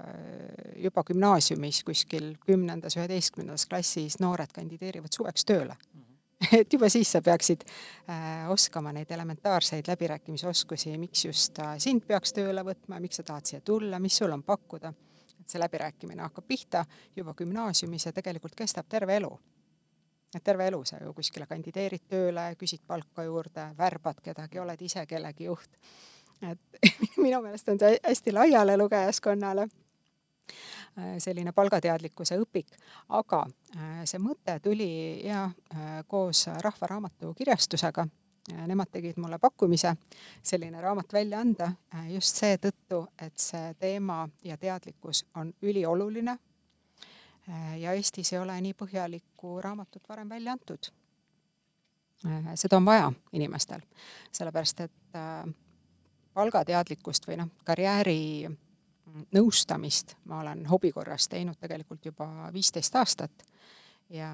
juba 0.76 1.04
gümnaasiumis 1.04 1.84
kuskil 1.84 2.36
kümnendas, 2.46 2.98
üheteistkümnendas 2.98 3.66
klassis 3.66 4.20
noored 4.20 4.52
kandideerivad 4.54 5.12
suveks 5.12 5.46
tööle 5.46 5.76
uh. 5.96 6.02
-huh 6.02 6.13
et 6.60 6.74
juba 6.74 6.90
siis 6.90 7.12
sa 7.12 7.22
peaksid 7.22 7.64
äh, 8.10 8.50
oskama 8.52 8.94
neid 8.94 9.12
elementaarseid 9.12 9.88
läbirääkimisoskusi, 9.88 10.98
miks 10.98 11.26
just 11.26 11.60
äh, 11.60 11.76
sind 11.78 12.06
peaks 12.08 12.34
tööle 12.34 12.64
võtma, 12.66 13.00
miks 13.04 13.22
sa 13.22 13.28
tahad 13.28 13.50
siia 13.50 13.62
tulla, 13.62 14.00
mis 14.00 14.18
sul 14.18 14.32
on 14.32 14.44
pakkuda. 14.44 14.94
et 15.40 15.50
see 15.50 15.60
läbirääkimine 15.60 16.22
hakkab 16.24 16.46
pihta 16.48 16.86
juba 17.16 17.34
gümnaasiumis 17.34 18.06
ja 18.06 18.14
tegelikult 18.14 18.56
kestab 18.56 18.88
terve 18.90 19.16
elu. 19.18 19.40
et 20.36 20.44
terve 20.44 20.68
elu 20.68 20.84
sa 20.86 20.98
ju 21.04 21.14
kuskile 21.14 21.46
kandideerid 21.46 22.08
tööle, 22.10 22.56
küsid 22.56 22.82
palka 22.88 23.24
juurde, 23.24 23.70
värbad 23.78 24.22
kedagi, 24.24 24.60
oled 24.60 24.82
ise 24.82 25.06
kellegi 25.06 25.46
juht. 25.46 25.80
et 26.42 26.94
minu 27.26 27.42
meelest 27.42 27.70
on 27.70 27.80
see 27.80 28.00
hästi 28.04 28.32
laiale 28.32 28.78
lugejaskonnale 28.78 29.68
selline 31.18 31.52
palgateadlikkuse 31.52 32.38
õpik, 32.42 32.74
aga 33.10 33.44
see 34.06 34.20
mõte 34.22 34.60
tuli 34.64 35.26
ja 35.26 35.48
koos 36.08 36.48
Rahva 36.62 36.88
Raamatu 36.88 37.34
kirjastusega. 37.34 38.06
Nemad 38.68 38.90
tegid 38.92 39.16
mulle 39.24 39.38
pakkumise 39.40 39.94
selline 40.44 40.82
raamat 40.84 41.14
välja 41.16 41.40
anda 41.40 41.70
just 42.12 42.42
seetõttu, 42.42 43.06
et 43.22 43.38
see 43.40 43.72
teema 43.80 44.26
ja 44.44 44.58
teadlikkus 44.60 45.24
on 45.40 45.54
ülioluline. 45.62 46.38
ja 47.80 47.94
Eestis 47.94 48.34
ei 48.34 48.40
ole 48.40 48.62
nii 48.62 48.74
põhjalikku 48.74 49.62
raamatut 49.62 50.10
varem 50.10 50.30
välja 50.30 50.52
antud. 50.52 50.92
seda 52.56 52.78
on 52.78 52.86
vaja 52.86 53.12
inimestel, 53.32 53.82
sellepärast 54.32 54.80
et 54.80 55.18
palgateadlikkust 56.34 57.28
või 57.28 57.38
noh, 57.38 57.50
karjääri 57.64 58.50
nõustamist. 59.34 60.16
Ma 60.26 60.40
olen 60.42 60.66
hobi 60.66 60.92
korras 60.92 61.28
teinud 61.30 61.58
tegelikult 61.60 62.06
juba 62.06 62.50
viisteist 62.54 62.96
aastat 62.96 63.44
ja, 64.10 64.32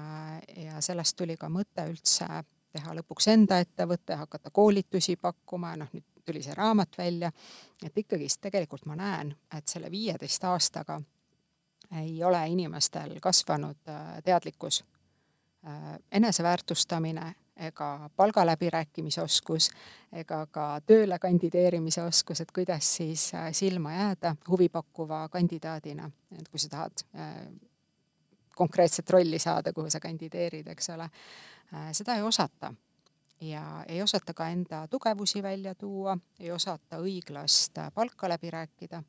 ja 0.56 0.80
sellest 0.80 1.16
tuli 1.16 1.36
ka 1.36 1.48
mõte 1.48 1.86
üldse 1.88 2.28
teha 2.70 2.94
lõpuks 2.94 3.28
enda 3.32 3.58
ettevõte, 3.58 4.14
hakata 4.14 4.50
koolitusi 4.54 5.16
pakkuma, 5.16 5.74
noh 5.76 5.90
nüüd 5.92 6.06
tuli 6.26 6.42
see 6.42 6.54
raamat 6.54 6.98
välja, 6.98 7.32
et 7.82 7.98
ikkagist 7.98 8.40
tegelikult 8.40 8.86
ma 8.86 8.96
näen, 8.96 9.32
et 9.56 9.68
selle 9.68 9.90
viieteist 9.90 10.44
aastaga 10.44 11.00
ei 11.98 12.22
ole 12.24 12.42
inimestel 12.48 13.16
kasvanud 13.20 13.90
teadlikkus, 14.24 14.84
eneseväärtustamine 16.12 17.34
ega 17.60 18.10
palgaläbirääkimise 18.16 19.22
oskus 19.22 19.70
ega 20.12 20.46
ka 20.50 20.66
tööle 20.86 21.18
kandideerimise 21.18 22.02
oskus, 22.02 22.40
et 22.40 22.52
kuidas 22.52 22.96
siis 22.96 23.30
silma 23.52 23.92
jääda 23.94 24.34
huvipakkuva 24.48 25.28
kandidaadina, 25.28 26.10
et 26.38 26.48
kui 26.48 26.58
sa 26.58 26.68
tahad 26.68 27.04
konkreetset 28.56 29.10
rolli 29.10 29.38
saada, 29.38 29.72
kuhu 29.72 29.90
sa 29.90 30.00
kandideerid, 30.00 30.66
eks 30.68 30.90
ole, 30.90 31.08
seda 31.92 32.16
ei 32.18 32.22
osata. 32.22 32.74
ja 33.40 33.84
ei 33.88 34.02
osata 34.02 34.34
ka 34.34 34.48
enda 34.52 34.88
tugevusi 34.88 35.42
välja 35.42 35.74
tuua, 35.74 36.18
ei 36.40 36.50
osata 36.52 36.98
õiglast 37.00 37.78
palka 37.94 38.28
läbi 38.28 38.50
rääkida 38.50 39.02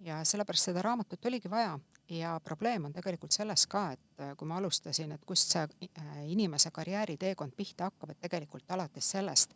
ja 0.00 0.24
sellepärast 0.24 0.64
seda 0.64 0.82
raamatut 0.82 1.24
oligi 1.26 1.50
vaja 1.50 1.78
ja 2.08 2.40
probleem 2.44 2.84
on 2.84 2.92
tegelikult 2.92 3.32
selles 3.32 3.66
ka, 3.66 3.90
et 3.92 4.24
kui 4.38 4.48
ma 4.48 4.56
alustasin, 4.60 5.12
et 5.12 5.24
kust 5.26 5.56
see 5.56 5.88
inimese 6.30 6.70
karjääriteekond 6.70 7.52
pihta 7.56 7.90
hakkab, 7.90 8.10
et 8.10 8.20
tegelikult 8.20 8.70
alates 8.70 9.10
sellest, 9.16 9.54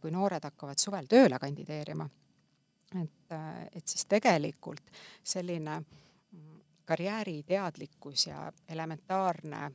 kui 0.00 0.10
noored 0.10 0.44
hakkavad 0.44 0.78
suvel 0.78 1.10
tööle 1.10 1.38
kandideerima, 1.42 2.08
et, 3.02 3.34
et 3.72 3.88
siis 3.88 4.06
tegelikult 4.06 4.92
selline 5.24 5.80
karjääriteadlikkus 6.84 8.26
ja 8.26 8.52
elementaarne 8.68 9.70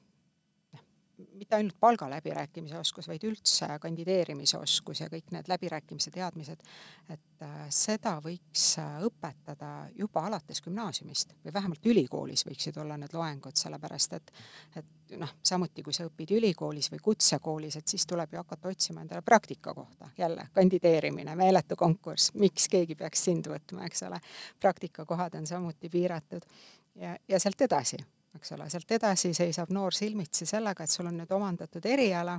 mitte 1.17 1.55
ainult 1.55 1.75
palgaläbirääkimise 1.79 2.77
oskus, 2.77 3.07
vaid 3.07 3.23
üldse 3.25 3.67
kandideerimise 3.81 4.57
oskus 4.57 5.01
ja 5.01 5.07
kõik 5.09 5.31
need 5.33 5.49
läbirääkimise 5.49 6.11
teadmised, 6.13 6.61
et 7.09 7.45
äh, 7.45 7.55
seda 7.73 8.17
võiks 8.23 8.67
äh, 8.81 8.99
õpetada 9.07 9.71
juba 9.97 10.27
alates 10.29 10.61
gümnaasiumist 10.65 11.33
või 11.45 11.53
vähemalt 11.53 11.85
ülikoolis 11.89 12.45
võiksid 12.47 12.77
olla 12.81 12.97
need 13.01 13.15
loengud, 13.17 13.57
sellepärast 13.57 14.13
et 14.19 14.33
et 14.75 15.17
noh, 15.17 15.31
samuti 15.43 15.83
kui 15.83 15.95
sa 15.95 16.05
õpid 16.07 16.33
ülikoolis 16.37 16.91
või 16.91 16.99
kutsekoolis, 17.03 17.77
et 17.79 17.87
siis 17.87 18.05
tuleb 18.05 18.33
ju 18.33 18.41
hakata 18.41 18.69
otsima 18.69 19.01
endale 19.01 19.21
praktika 19.25 19.73
kohta, 19.73 20.09
jälle 20.17 20.49
kandideerimine, 20.53 21.35
meeletu 21.35 21.75
konkurss, 21.79 22.33
miks 22.35 22.67
keegi 22.69 22.95
peaks 22.99 23.23
sind 23.29 23.47
võtma, 23.47 23.87
eks 23.87 24.03
ole. 24.09 24.19
praktikakohad 24.59 25.39
on 25.39 25.47
samuti 25.47 25.89
piiratud 25.89 26.45
ja, 26.95 27.15
ja 27.27 27.39
sealt 27.39 27.61
edasi 27.61 28.03
eks 28.37 28.53
ole, 28.55 28.69
sealt 28.69 28.91
edasi 28.97 29.33
seisab 29.33 29.73
noor 29.75 29.95
silmitsi 29.95 30.45
sellega, 30.45 30.85
et 30.85 30.93
sul 30.93 31.09
on 31.09 31.17
nüüd 31.21 31.33
omandatud 31.35 31.85
eriala, 31.85 32.37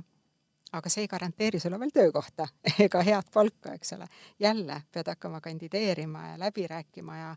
aga 0.71 0.89
see 0.89 1.05
ei 1.05 1.11
garanteeri 1.11 1.59
sulle 1.59 1.79
veel 1.81 1.93
töökohta 1.93 2.47
ega 2.85 3.03
head 3.05 3.31
palka, 3.33 3.75
eks 3.77 3.93
ole. 3.97 4.07
jälle 4.39 4.81
pead 4.91 5.13
hakkama 5.13 5.41
kandideerima 5.41 6.27
ja 6.31 6.39
läbi 6.39 6.67
rääkima 6.67 7.17
ja, 7.17 7.35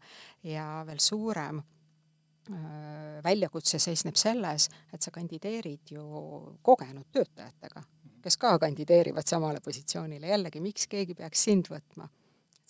ja 0.55 0.67
veel 0.87 1.01
suurem 1.01 1.63
väljakutse 3.25 3.79
seisneb 3.79 4.17
selles, 4.19 4.69
et 4.93 5.03
sa 5.03 5.11
kandideerid 5.15 5.93
ju 5.95 6.03
kogenud 6.63 7.07
töötajatega, 7.13 7.83
kes 8.23 8.37
ka 8.37 8.57
kandideerivad 8.59 9.27
samale 9.27 9.61
positsioonile, 9.65 10.27
jällegi, 10.27 10.61
miks 10.61 10.89
keegi 10.91 11.15
peaks 11.15 11.45
sind 11.47 11.71
võtma 11.71 12.09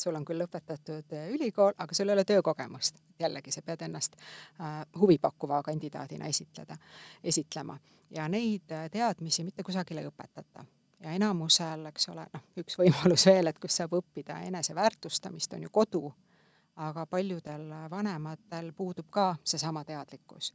sul 0.03 0.19
on 0.19 0.25
küll 0.27 0.43
lõpetatud 0.43 1.15
äh, 1.17 1.31
ülikool, 1.35 1.73
aga 1.79 1.95
sul 1.95 2.11
ei 2.11 2.17
ole 2.17 2.25
töökogemust. 2.29 3.03
jällegi, 3.23 3.53
sa 3.55 3.63
pead 3.63 3.83
ennast 3.87 4.17
äh, 4.19 4.83
huvipakkuva 4.99 5.63
kandidaadina 5.63 6.27
esitleda, 6.27 6.77
esitlema. 7.25 7.79
Ja 8.11 8.29
neid 8.29 8.73
äh, 8.73 8.89
teadmisi 8.91 9.45
mitte 9.45 9.63
kusagil 9.63 10.03
ei 10.03 10.09
õpetata. 10.11 10.65
Ja 11.03 11.13
enamusel, 11.19 11.87
eks 11.91 12.09
ole, 12.09 12.27
noh, 12.35 12.45
üks 12.63 12.79
võimalus 12.83 13.27
veel, 13.27 13.51
et 13.51 13.59
kus 13.63 13.77
saab 13.81 13.97
õppida 13.99 14.41
eneseväärtustamist, 14.49 15.55
on 15.59 15.67
ju 15.67 15.73
kodu, 15.73 16.13
aga 16.77 17.07
paljudel 17.07 17.69
vanematel 17.91 18.73
puudub 18.73 19.11
ka 19.11 19.35
seesama 19.45 19.85
teadlikkus 19.85 20.53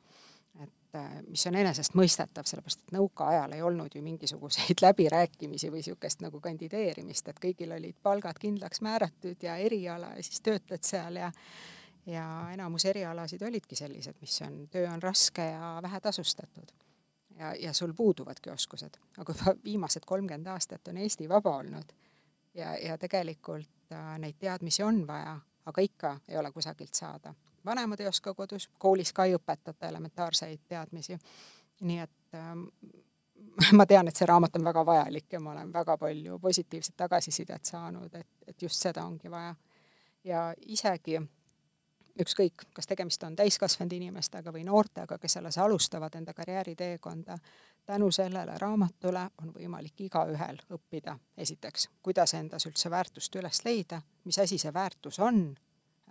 et 0.63 0.95
äh, 0.95 1.21
mis 1.27 1.45
on 1.49 1.55
enesestmõistetav, 1.59 2.47
sellepärast 2.49 2.83
et 2.85 2.93
nõukaajal 2.95 3.55
ei 3.57 3.61
olnud 3.61 3.95
ju 3.95 4.01
mingisuguseid 4.05 4.81
läbirääkimisi 4.85 5.71
või 5.71 5.83
niisugust 5.83 6.23
nagu 6.25 6.41
kandideerimist, 6.43 7.27
et 7.27 7.41
kõigil 7.43 7.73
olid 7.75 7.97
palgad 8.03 8.39
kindlaks 8.41 8.81
määratud 8.85 9.43
ja 9.43 9.57
eriala 9.57 10.13
ja 10.17 10.23
siis 10.23 10.41
töötad 10.41 10.83
seal 10.87 11.21
ja 11.23 11.31
ja 12.07 12.23
enamus 12.53 12.85
erialasid 12.87 13.41
olidki 13.43 13.75
sellised, 13.75 14.15
mis 14.21 14.41
on, 14.45 14.61
töö 14.71 14.87
on 14.87 15.01
raske 15.03 15.43
ja 15.43 15.79
vähetasustatud. 15.83 16.71
ja, 17.39 17.55
ja 17.55 17.73
sul 17.73 17.93
puuduvadki 17.93 18.49
oskused, 18.49 18.97
aga 19.17 19.33
viimased 19.63 20.05
kolmkümmend 20.05 20.47
aastat 20.47 20.87
on 20.87 20.97
Eesti 20.97 21.29
vaba 21.29 21.57
olnud 21.57 21.91
ja, 22.57 22.77
ja 22.77 22.97
tegelikult 22.97 23.91
äh, 23.91 24.17
neid 24.19 24.39
teadmisi 24.39 24.83
on 24.83 25.07
vaja, 25.07 25.39
aga 25.67 25.83
ikka 25.83 26.17
ei 26.27 26.37
ole 26.37 26.51
kusagilt 26.51 26.93
saada 26.93 27.33
vanemad 27.67 27.99
ei 27.99 28.07
oska 28.07 28.33
kodus, 28.33 28.69
koolis 28.77 29.13
ka 29.13 29.25
ei 29.25 29.35
õpetata 29.35 29.89
elementaarseid 29.89 30.59
teadmisi. 30.67 31.17
nii 31.81 31.99
et 31.99 32.35
ähm, 32.35 32.63
ma 33.77 33.85
tean, 33.85 34.07
et 34.07 34.15
see 34.15 34.27
raamat 34.29 34.55
on 34.57 34.65
väga 34.65 34.85
vajalik 34.85 35.33
ja 35.33 35.39
ma 35.39 35.51
olen 35.51 35.73
väga 35.73 35.97
palju 35.97 36.39
positiivset 36.39 36.95
tagasisidet 36.97 37.65
saanud, 37.65 38.13
et, 38.13 38.27
et 38.47 38.61
just 38.61 38.81
seda 38.81 39.05
ongi 39.05 39.31
vaja. 39.31 39.55
ja 40.23 40.53
isegi 40.65 41.21
ükskõik, 42.19 42.67
kas 42.73 42.87
tegemist 42.87 43.23
on 43.23 43.35
täiskasvanud 43.35 43.93
inimestega 43.93 44.53
või 44.53 44.63
noortega, 44.65 45.17
kes 45.17 45.37
alles 45.37 45.57
alustavad 45.57 46.15
enda 46.15 46.33
karjääriteekonda, 46.33 47.37
tänu 47.85 48.11
sellele 48.11 48.57
raamatule 48.57 49.29
on 49.41 49.53
võimalik 49.55 50.01
igaühel 50.07 50.59
õppida. 50.73 51.17
Esiteks, 51.37 51.89
kuidas 52.01 52.33
endas 52.33 52.65
üldse 52.65 52.89
väärtust 52.89 53.35
üles 53.35 53.63
leida, 53.65 54.01
mis 54.25 54.39
asi 54.39 54.57
see 54.57 54.73
väärtus 54.73 55.19
on 55.19 55.55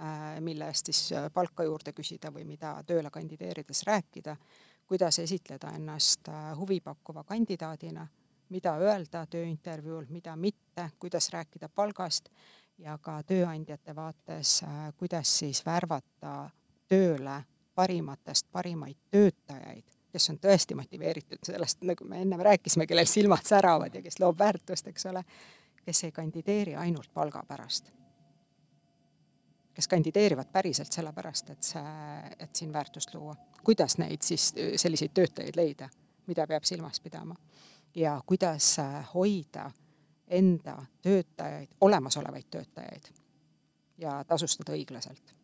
Äh, 0.01 0.40
mille 0.40 0.66
eest 0.69 0.87
siis 0.87 1.12
äh, 1.12 1.31
palka 1.33 1.64
juurde 1.64 1.95
küsida 1.97 2.29
või 2.29 2.42
mida 2.45 2.75
tööle 2.85 3.09
kandideerides 3.11 3.81
rääkida, 3.88 4.35
kuidas 4.85 5.19
esitleda 5.23 5.71
ennast 5.73 6.29
äh, 6.29 6.51
huvipakkuva 6.59 7.23
kandidaadina, 7.25 8.05
mida 8.53 8.75
öelda 8.77 9.23
tööintervjuul, 9.33 10.05
mida 10.12 10.35
mitte, 10.37 10.90
kuidas 11.01 11.31
rääkida 11.33 11.71
palgast 11.73 12.29
ja 12.78 12.98
ka 13.02 13.20
tööandjate 13.26 13.94
vaates, 13.96 14.60
kuidas 14.98 15.38
siis 15.38 15.62
värvata 15.66 16.50
tööle 16.88 17.42
parimatest 17.74 18.48
parimaid 18.52 18.96
töötajaid, 19.10 19.84
kes 20.12 20.30
on 20.32 20.38
tõesti 20.40 20.76
motiveeritud 20.78 21.44
sellest, 21.44 21.82
nagu 21.84 22.08
me 22.08 22.22
ennem 22.24 22.40
rääkisime, 22.40 22.86
kellel 22.86 23.08
silmad 23.10 23.44
säravad 23.44 23.94
ja 23.94 24.02
kes 24.02 24.20
loob 24.20 24.38
väärtust, 24.38 24.88
eks 24.88 25.06
ole, 25.12 25.24
kes 25.84 26.04
ei 26.04 26.12
kandideeri 26.12 26.76
ainult 26.76 27.12
palga 27.14 27.44
pärast 27.48 27.92
kes 29.76 29.88
kandideerivad 29.92 30.48
päriselt 30.52 30.92
sellepärast, 30.92 31.50
et 31.52 31.66
see, 31.68 31.80
et 32.40 32.54
siin 32.56 32.72
väärtust 32.72 33.10
luua. 33.14 33.34
kuidas 33.64 33.98
neid 33.98 34.22
siis, 34.24 34.54
selliseid 34.76 35.12
töötajaid 35.12 35.56
leida, 35.56 35.88
mida 36.26 36.46
peab 36.46 36.64
silmas 36.64 37.00
pidama 37.00 37.36
ja 37.94 38.14
kuidas 38.26 38.76
hoida 39.14 39.70
enda 40.28 40.76
töötajaid, 41.02 41.68
olemasolevaid 41.80 42.50
töötajaid 42.50 43.10
ja 43.98 44.24
tasustada 44.28 44.72
õiglaselt 44.72 45.36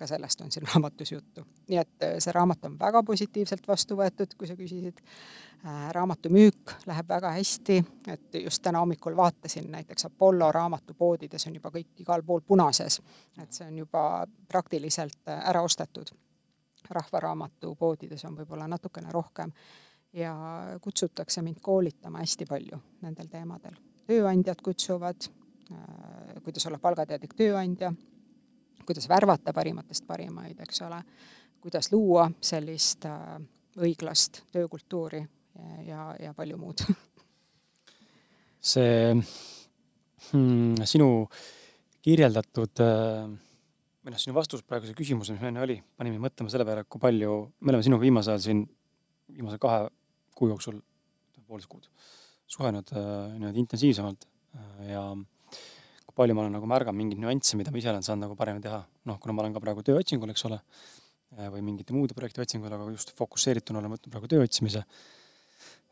ka 0.00 0.06
sellest 0.06 0.40
on 0.40 0.52
siin 0.52 0.66
raamatus 0.74 1.12
juttu. 1.12 1.44
nii 1.68 1.78
et 1.78 2.02
äh, 2.02 2.14
see 2.18 2.32
raamat 2.32 2.64
on 2.64 2.78
väga 2.78 3.02
positiivselt 3.02 3.68
vastu 3.68 3.98
võetud, 4.00 4.32
kui 4.38 4.48
sa 4.48 4.56
küsisid. 4.56 5.02
Äh, 5.60 5.90
raamatu 5.92 6.32
müük 6.32 6.72
läheb 6.88 7.08
väga 7.08 7.34
hästi, 7.36 7.76
et 8.08 8.38
just 8.44 8.62
täna 8.64 8.80
hommikul 8.80 9.16
vaatasin 9.16 9.68
näiteks 9.72 10.08
Apollo 10.08 10.48
raamatupoodides 10.56 11.46
on 11.50 11.58
juba 11.60 11.72
kõik 11.74 12.00
igal 12.04 12.24
pool 12.24 12.40
punases, 12.46 13.00
et 13.42 13.52
see 13.52 13.68
on 13.68 13.76
juba 13.82 14.04
praktiliselt 14.48 15.20
äh, 15.28 15.44
ära 15.52 15.62
ostetud. 15.62 16.16
rahvaraamatu 16.90 17.74
poodides 17.78 18.24
on 18.24 18.36
võib-olla 18.36 18.66
natukene 18.68 19.12
rohkem 19.12 19.52
ja 20.12 20.32
kutsutakse 20.80 21.42
mind 21.42 21.60
koolitama 21.62 22.24
hästi 22.24 22.46
palju 22.48 22.80
nendel 23.02 23.28
teemadel. 23.28 23.76
Tööandjad 24.08 24.60
kutsuvad, 24.64 25.28
kuidas 26.44 26.66
olla 26.66 26.78
palgateadlik 26.82 27.34
tööandja 27.38 27.92
kuidas 28.90 29.08
värvata 29.08 29.52
parimatest 29.54 30.02
parimaid, 30.06 30.58
eks 30.64 30.80
ole, 30.82 30.96
kuidas 31.62 31.92
luua 31.92 32.24
sellist 32.42 33.04
äh, 33.06 33.36
õiglast 33.78 34.42
töökultuuri 34.50 35.20
ja, 35.86 36.08
ja, 36.18 36.32
palju 36.34 36.58
muud. 36.58 36.82
See 38.72 39.14
hmm, 39.14 40.82
sinu 40.90 41.08
kirjeldatud 42.02 42.82
äh, 42.82 43.30
või 44.02 44.14
noh, 44.16 44.18
sinu 44.18 44.34
vastus 44.34 44.66
praeguse 44.66 44.96
küsimuse, 44.98 45.36
mis 45.36 45.46
enne 45.46 45.62
oli, 45.62 45.78
pani 45.94 46.10
mind 46.10 46.26
mõtlema 46.26 46.50
selle 46.50 46.66
peale, 46.66 46.82
kui 46.90 47.02
palju, 47.06 47.36
me 47.60 47.70
oleme 47.74 47.86
sinuga 47.86 48.08
viimasel 48.08 48.34
ajal 48.34 48.46
siin, 48.48 48.64
viimase 49.36 49.62
kahe 49.62 49.86
kuu 50.34 50.50
jooksul, 50.50 50.82
poolteist 51.46 51.70
kuud, 51.70 51.86
suhelnud 52.50 52.94
äh, 52.96 53.10
niimoodi 53.36 53.62
intensiivsemalt 53.62 54.26
ja 54.88 55.04
kui 56.10 56.16
palju 56.18 56.34
ma 56.34 56.42
olen 56.44 56.56
nagu 56.58 56.66
märganud 56.70 56.98
mingeid 56.98 57.22
nüansse, 57.22 57.58
mida 57.58 57.70
ma 57.70 57.78
ise 57.78 57.92
olen 57.92 58.06
saanud 58.06 58.26
nagu 58.26 58.36
paremini 58.38 58.64
teha. 58.64 58.80
noh, 59.06 59.20
kuna 59.22 59.36
ma 59.36 59.44
olen 59.44 59.54
ka 59.54 59.62
praegu 59.62 59.84
tööotsingul, 59.86 60.32
eks 60.34 60.44
ole, 60.48 60.58
äh, 61.36 61.46
või 61.54 61.62
mingite 61.70 61.94
muude 61.94 62.16
projekti 62.18 62.42
otsingul, 62.42 62.72
aga 62.74 62.90
just 62.90 63.14
fokusseerituna 63.18 63.82
olen 63.82 63.94
võtnud 63.94 64.14
praegu 64.14 64.30
töö 64.30 64.42
otsimise. 64.46 64.82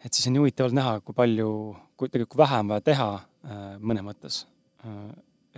et 0.05 0.15
siis 0.15 0.27
on 0.29 0.37
nii 0.37 0.45
huvitav 0.45 0.69
olnud 0.69 0.81
näha, 0.81 0.99
kui 1.07 1.15
palju, 1.15 1.49
kui 1.99 2.11
tegelikult 2.11 2.35
kui 2.35 2.43
vähe 2.43 2.61
on 2.65 2.75
vaja 2.75 2.87
teha 2.91 3.09
äh, 3.15 3.65
mõnes 3.79 4.07
mõttes. 4.11 4.45
Äh, 4.85 5.09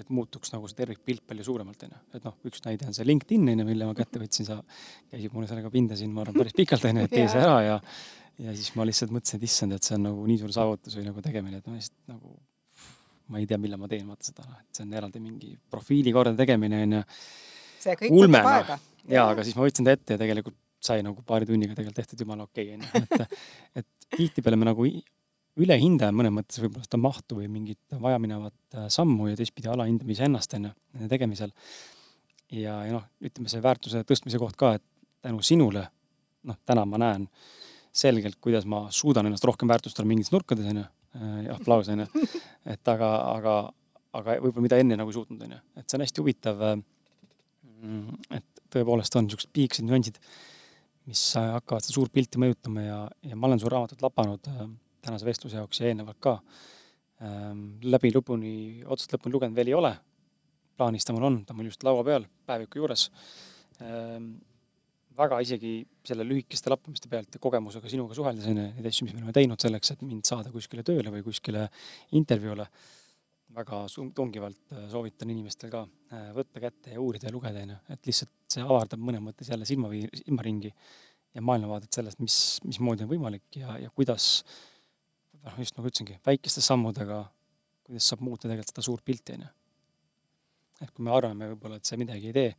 et 0.00 0.08
muutuks 0.08 0.52
nagu 0.54 0.68
see 0.70 0.78
tervikpilt 0.78 1.26
palju 1.28 1.44
suuremalt, 1.44 1.82
onju. 1.84 1.98
et 2.16 2.24
noh, 2.24 2.36
üks 2.48 2.62
näide 2.64 2.86
on 2.88 2.96
see 2.96 3.04
LinkedIn, 3.04 3.50
onju, 3.52 3.66
mille 3.68 3.88
ma 3.88 3.96
kätte 3.96 4.20
võtsin, 4.22 4.46
sa 4.48 4.60
käisid 5.10 5.34
mulle 5.34 5.48
sellega 5.50 5.72
pinda 5.72 5.98
siin, 5.98 6.12
ma 6.14 6.22
arvan, 6.24 6.38
päris 6.40 6.56
pikalt, 6.56 6.86
onju, 6.88 7.04
et 7.04 7.12
tee 7.12 7.26
see 7.28 7.42
ära 7.42 7.58
ja 7.66 7.76
ja 8.44 8.54
siis 8.56 8.72
ma 8.78 8.86
lihtsalt 8.88 9.12
mõtlesin, 9.14 9.40
et 9.40 9.48
issand, 9.48 9.76
et 9.76 9.86
see 9.86 9.96
on 9.98 10.06
nagu 10.08 10.24
nii 10.28 10.40
suur 10.40 10.54
saavutus 10.54 10.96
või 10.98 11.06
nagu 11.08 11.24
tegemine, 11.24 11.60
et 11.60 11.68
ma 11.68 11.76
lihtsalt 11.76 12.12
nagu 12.12 12.34
ma 13.30 13.38
ei 13.38 13.46
tea, 13.46 13.60
millal 13.62 13.80
ma 13.80 13.88
teen, 13.90 14.08
vaata 14.10 14.26
seda, 14.26 14.46
et 14.58 14.80
see 14.80 14.86
on 14.86 14.96
eraldi 14.98 15.22
mingi 15.22 15.52
profiili 15.70 16.14
korda 16.14 16.34
tegemine 16.38 16.82
on 16.86 16.96
ju. 16.98 17.04
see 17.84 17.94
kõik 18.00 18.16
võtab 18.16 18.50
aega. 18.54 18.80
jaa, 19.12 19.28
aga 19.28 19.46
siis 19.46 19.58
ma 19.58 19.66
võtsin 19.66 19.86
ta 19.86 19.94
ette 19.94 20.16
ja 20.16 20.22
tegelikult 20.24 20.58
sai 20.80 21.04
nagu 21.04 21.22
paari 21.26 21.46
tunniga 21.48 21.76
tegelikult 21.76 22.00
tehtud 22.00 22.24
jumala 22.24 22.46
okei 22.48 22.74
okay, 22.74 22.78
on 22.78 22.86
ju, 22.86 23.20
et, 23.20 23.40
et 23.82 24.16
tihtipeale 24.16 24.58
me 24.58 24.70
nagu 24.70 24.86
üle 25.60 25.76
hindame 25.80 26.22
mõnes 26.22 26.34
mõttes 26.34 26.62
võib-olla 26.62 26.86
seda 26.86 27.00
mahtu 27.02 27.40
või 27.40 27.48
mingit 27.52 27.98
vajaminevat 28.02 28.76
äh, 28.78 28.88
sammu 28.92 29.28
ja 29.30 29.38
teistpidi 29.38 29.70
alahindame 29.70 30.14
iseennast 30.16 30.56
on 30.56 30.70
ju, 30.70 30.74
nende 30.96 31.10
tegemisel. 31.12 31.52
ja, 32.56 32.80
ja 32.86 32.96
noh, 32.96 33.06
ütleme 33.22 33.52
see 33.52 33.62
väärtuse 33.62 34.02
tõstmise 34.08 34.40
koht 34.42 34.58
ka, 34.58 34.74
et 34.78 34.86
tänu 35.20 35.42
sinule, 35.44 35.84
noh, 36.48 36.58
täna 36.66 36.86
ma 36.88 37.00
näen 37.02 37.28
selgelt, 37.92 38.38
kuidas 38.40 38.66
ma 38.70 38.84
suudan 38.94 39.26
ennast 39.26 39.44
rohkem 39.44 39.68
väärtustada 39.68 40.08
mingites 40.08 40.32
nurkades 40.34 40.68
on 40.70 40.82
ju 40.82 40.88
Äh, 41.10 41.48
aplaus 41.50 41.88
onju. 41.90 42.06
et 42.72 42.90
aga, 42.90 43.08
aga, 43.32 43.54
aga 44.14 44.36
võib-olla 44.44 44.66
mida 44.68 44.78
enne 44.78 44.98
nagu 44.98 45.10
ei 45.10 45.16
suutnud 45.16 45.42
onju, 45.42 45.56
et 45.80 45.86
see 45.88 45.98
on 45.98 46.04
hästi 46.04 46.22
huvitav. 46.22 46.62
Äh, 46.68 46.76
et 48.36 48.62
tõepoolest 48.70 49.16
on 49.18 49.30
siuksed 49.32 49.50
piiksed 49.56 49.86
nüansid, 49.88 50.20
mis 51.10 51.22
hakkavad 51.34 51.82
seda 51.82 51.96
suurt 51.96 52.12
pilti 52.14 52.38
mõjutama 52.38 52.84
ja, 52.84 52.98
ja 53.26 53.38
ma 53.38 53.48
olen 53.48 53.62
su 53.62 53.72
raamatut 53.72 54.04
lapanud 54.04 54.50
äh, 54.52 54.68
tänase 55.02 55.26
vestluse 55.26 55.58
jaoks 55.58 55.80
ja 55.80 55.88
eelnevalt 55.88 56.20
ka 56.22 56.36
ähm,. 57.24 57.80
läbi 57.82 58.12
lõpuni, 58.14 58.52
otsast 58.84 59.16
lõpuni 59.16 59.34
lugenud 59.34 59.56
veel 59.56 59.72
ei 59.72 59.78
ole. 59.78 59.94
plaanis 60.76 61.08
ta 61.08 61.16
mul 61.16 61.26
on, 61.26 61.40
ta 61.44 61.56
on 61.56 61.58
mul 61.58 61.72
just 61.72 61.82
laua 61.88 62.04
peal, 62.04 62.28
päeviku 62.46 62.84
juures 62.84 63.08
ähm, 63.80 64.34
väga 65.20 65.40
isegi 65.44 65.74
selle 66.06 66.24
lühikeste 66.26 66.72
lappamiste 66.72 67.10
pealt 67.12 67.36
ja 67.36 67.42
kogemusega 67.42 67.90
sinuga 67.92 68.16
suheldes, 68.16 68.46
on 68.50 68.62
ju, 68.62 68.70
neid 68.76 68.88
asju, 68.90 69.06
mis 69.06 69.16
me 69.16 69.22
oleme 69.22 69.36
teinud 69.36 69.60
selleks, 69.60 69.92
et 69.94 70.02
mind 70.06 70.24
saada 70.28 70.52
kuskile 70.54 70.84
tööle 70.86 71.12
või 71.12 71.24
kuskile 71.26 71.66
intervjuule, 72.18 72.66
väga 73.54 73.82
tungivalt 74.16 74.74
äh, 74.76 74.86
soovitan 74.92 75.30
inimestel 75.32 75.72
ka 75.72 75.82
äh, 75.84 76.30
võtta 76.36 76.62
kätte 76.62 76.94
ja 76.94 77.02
uurida 77.02 77.28
ja 77.28 77.34
lugeda, 77.34 77.64
on 77.66 77.74
ju, 77.74 77.78
et 77.94 78.10
lihtsalt 78.10 78.34
see 78.54 78.64
avardab 78.64 79.02
mõnes 79.02 79.24
mõttes 79.24 79.50
jälle 79.50 79.66
silmapiir, 79.68 80.12
silmaringi 80.22 80.70
ja 81.34 81.42
maailmavaadet 81.46 81.98
sellest, 81.98 82.20
mis, 82.22 82.36
mismoodi 82.66 83.06
on 83.06 83.10
võimalik 83.10 83.58
ja, 83.58 83.76
ja 83.82 83.90
kuidas 83.94 84.44
noh, 85.42 85.56
just 85.58 85.76
nagu 85.76 85.90
ütlesingi, 85.90 86.18
väikeste 86.26 86.62
sammudega, 86.64 87.24
kuidas 87.86 88.10
saab 88.12 88.22
muuta 88.26 88.48
tegelikult 88.48 88.72
seda 88.72 88.86
suurt 88.86 89.04
pilti, 89.06 89.38
on 89.38 89.46
ju. 89.46 89.50
et 90.86 90.94
kui 90.94 91.06
me 91.06 91.14
arvame 91.14 91.50
võib-olla, 91.52 91.80
et 91.80 91.90
see 91.90 91.98
midagi 92.00 92.30
ei 92.30 92.36
tee, 92.36 92.54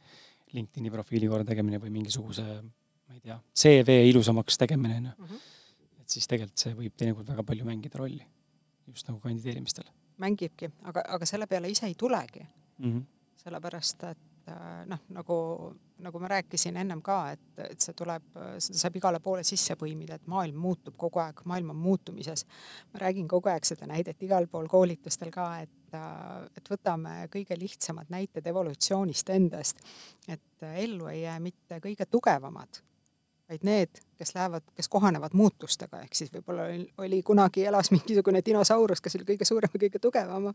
LinkedIni 0.54 0.92
profiili 0.92 1.30
korra 1.32 1.46
tegemine 1.48 1.80
või 1.82 1.94
mingisuguse, 1.98 2.46
ma 2.62 3.16
ei 3.16 3.22
tea, 3.24 3.38
CV 3.64 4.02
ilusamaks 4.10 4.60
tegemine, 4.62 4.98
on 5.02 5.10
ju. 5.12 5.16
Mhm. 5.26 5.48
et 6.02 6.10
siis 6.18 6.28
tegelikult 6.28 6.66
see 6.66 6.76
võib 6.76 6.98
teinekord 6.98 7.28
väga 7.28 7.46
palju 7.48 7.68
mängida 7.68 8.02
rolli, 8.02 8.26
just 8.88 9.08
nagu 9.08 9.20
kandideerimistel. 9.24 9.88
mängibki, 10.22 10.70
aga, 10.84 11.06
aga 11.18 11.26
selle 11.26 11.48
peale 11.48 11.70
ise 11.70 11.88
ei 11.88 11.96
tulegi 11.98 12.44
mm. 12.44 12.92
-hmm. 12.92 13.06
sellepärast, 13.44 14.04
et 14.04 14.50
äh, 14.50 14.86
noh, 14.86 15.00
nagu, 15.10 15.38
nagu 16.00 16.20
ma 16.20 16.28
rääkisin 16.28 16.78
ennem 16.78 17.02
ka, 17.02 17.32
et, 17.32 17.48
et 17.58 17.80
see 17.80 17.94
tuleb, 17.94 18.24
seda 18.58 18.78
saab 18.78 18.96
igale 18.96 19.20
poole 19.20 19.44
sisse 19.44 19.76
põimida, 19.76 20.16
et 20.16 20.28
maailm 20.28 20.58
muutub 20.58 20.98
kogu 20.98 21.20
aeg, 21.20 21.42
maailm 21.46 21.70
on 21.70 21.76
muutumises. 21.76 22.46
ma 22.94 23.00
räägin 23.00 23.28
kogu 23.28 23.50
aeg 23.50 23.66
seda 23.66 23.88
näidet 23.88 24.24
igal 24.24 24.48
pool 24.48 24.68
koolitustel 24.68 25.32
ka, 25.32 25.62
et 25.62 25.81
et 26.58 26.70
võtame 26.72 27.26
kõige 27.34 27.58
lihtsamad 27.60 28.12
näited 28.14 28.48
evolutsioonist 28.48 29.30
endast, 29.30 29.82
et 30.28 30.66
ellu 30.76 31.10
ei 31.12 31.24
jää 31.24 31.40
mitte 31.44 31.80
kõige 31.84 32.06
tugevamad, 32.06 32.82
vaid 33.52 33.66
need, 33.68 34.02
kes 34.18 34.36
lähevad, 34.36 34.68
kes 34.76 34.88
kohanevad 34.92 35.36
muutustega, 35.36 36.04
ehk 36.06 36.16
siis 36.16 36.32
võib-olla 36.34 36.70
oli 37.04 37.22
kunagi 37.28 37.66
elas 37.68 37.92
mingisugune 37.92 38.44
dinosaurus, 38.46 39.02
kes 39.02 39.20
oli 39.20 39.28
kõige 39.34 39.48
suurem 39.48 39.74
ja 39.74 39.82
kõige 39.86 40.00
tugevam, 40.00 40.52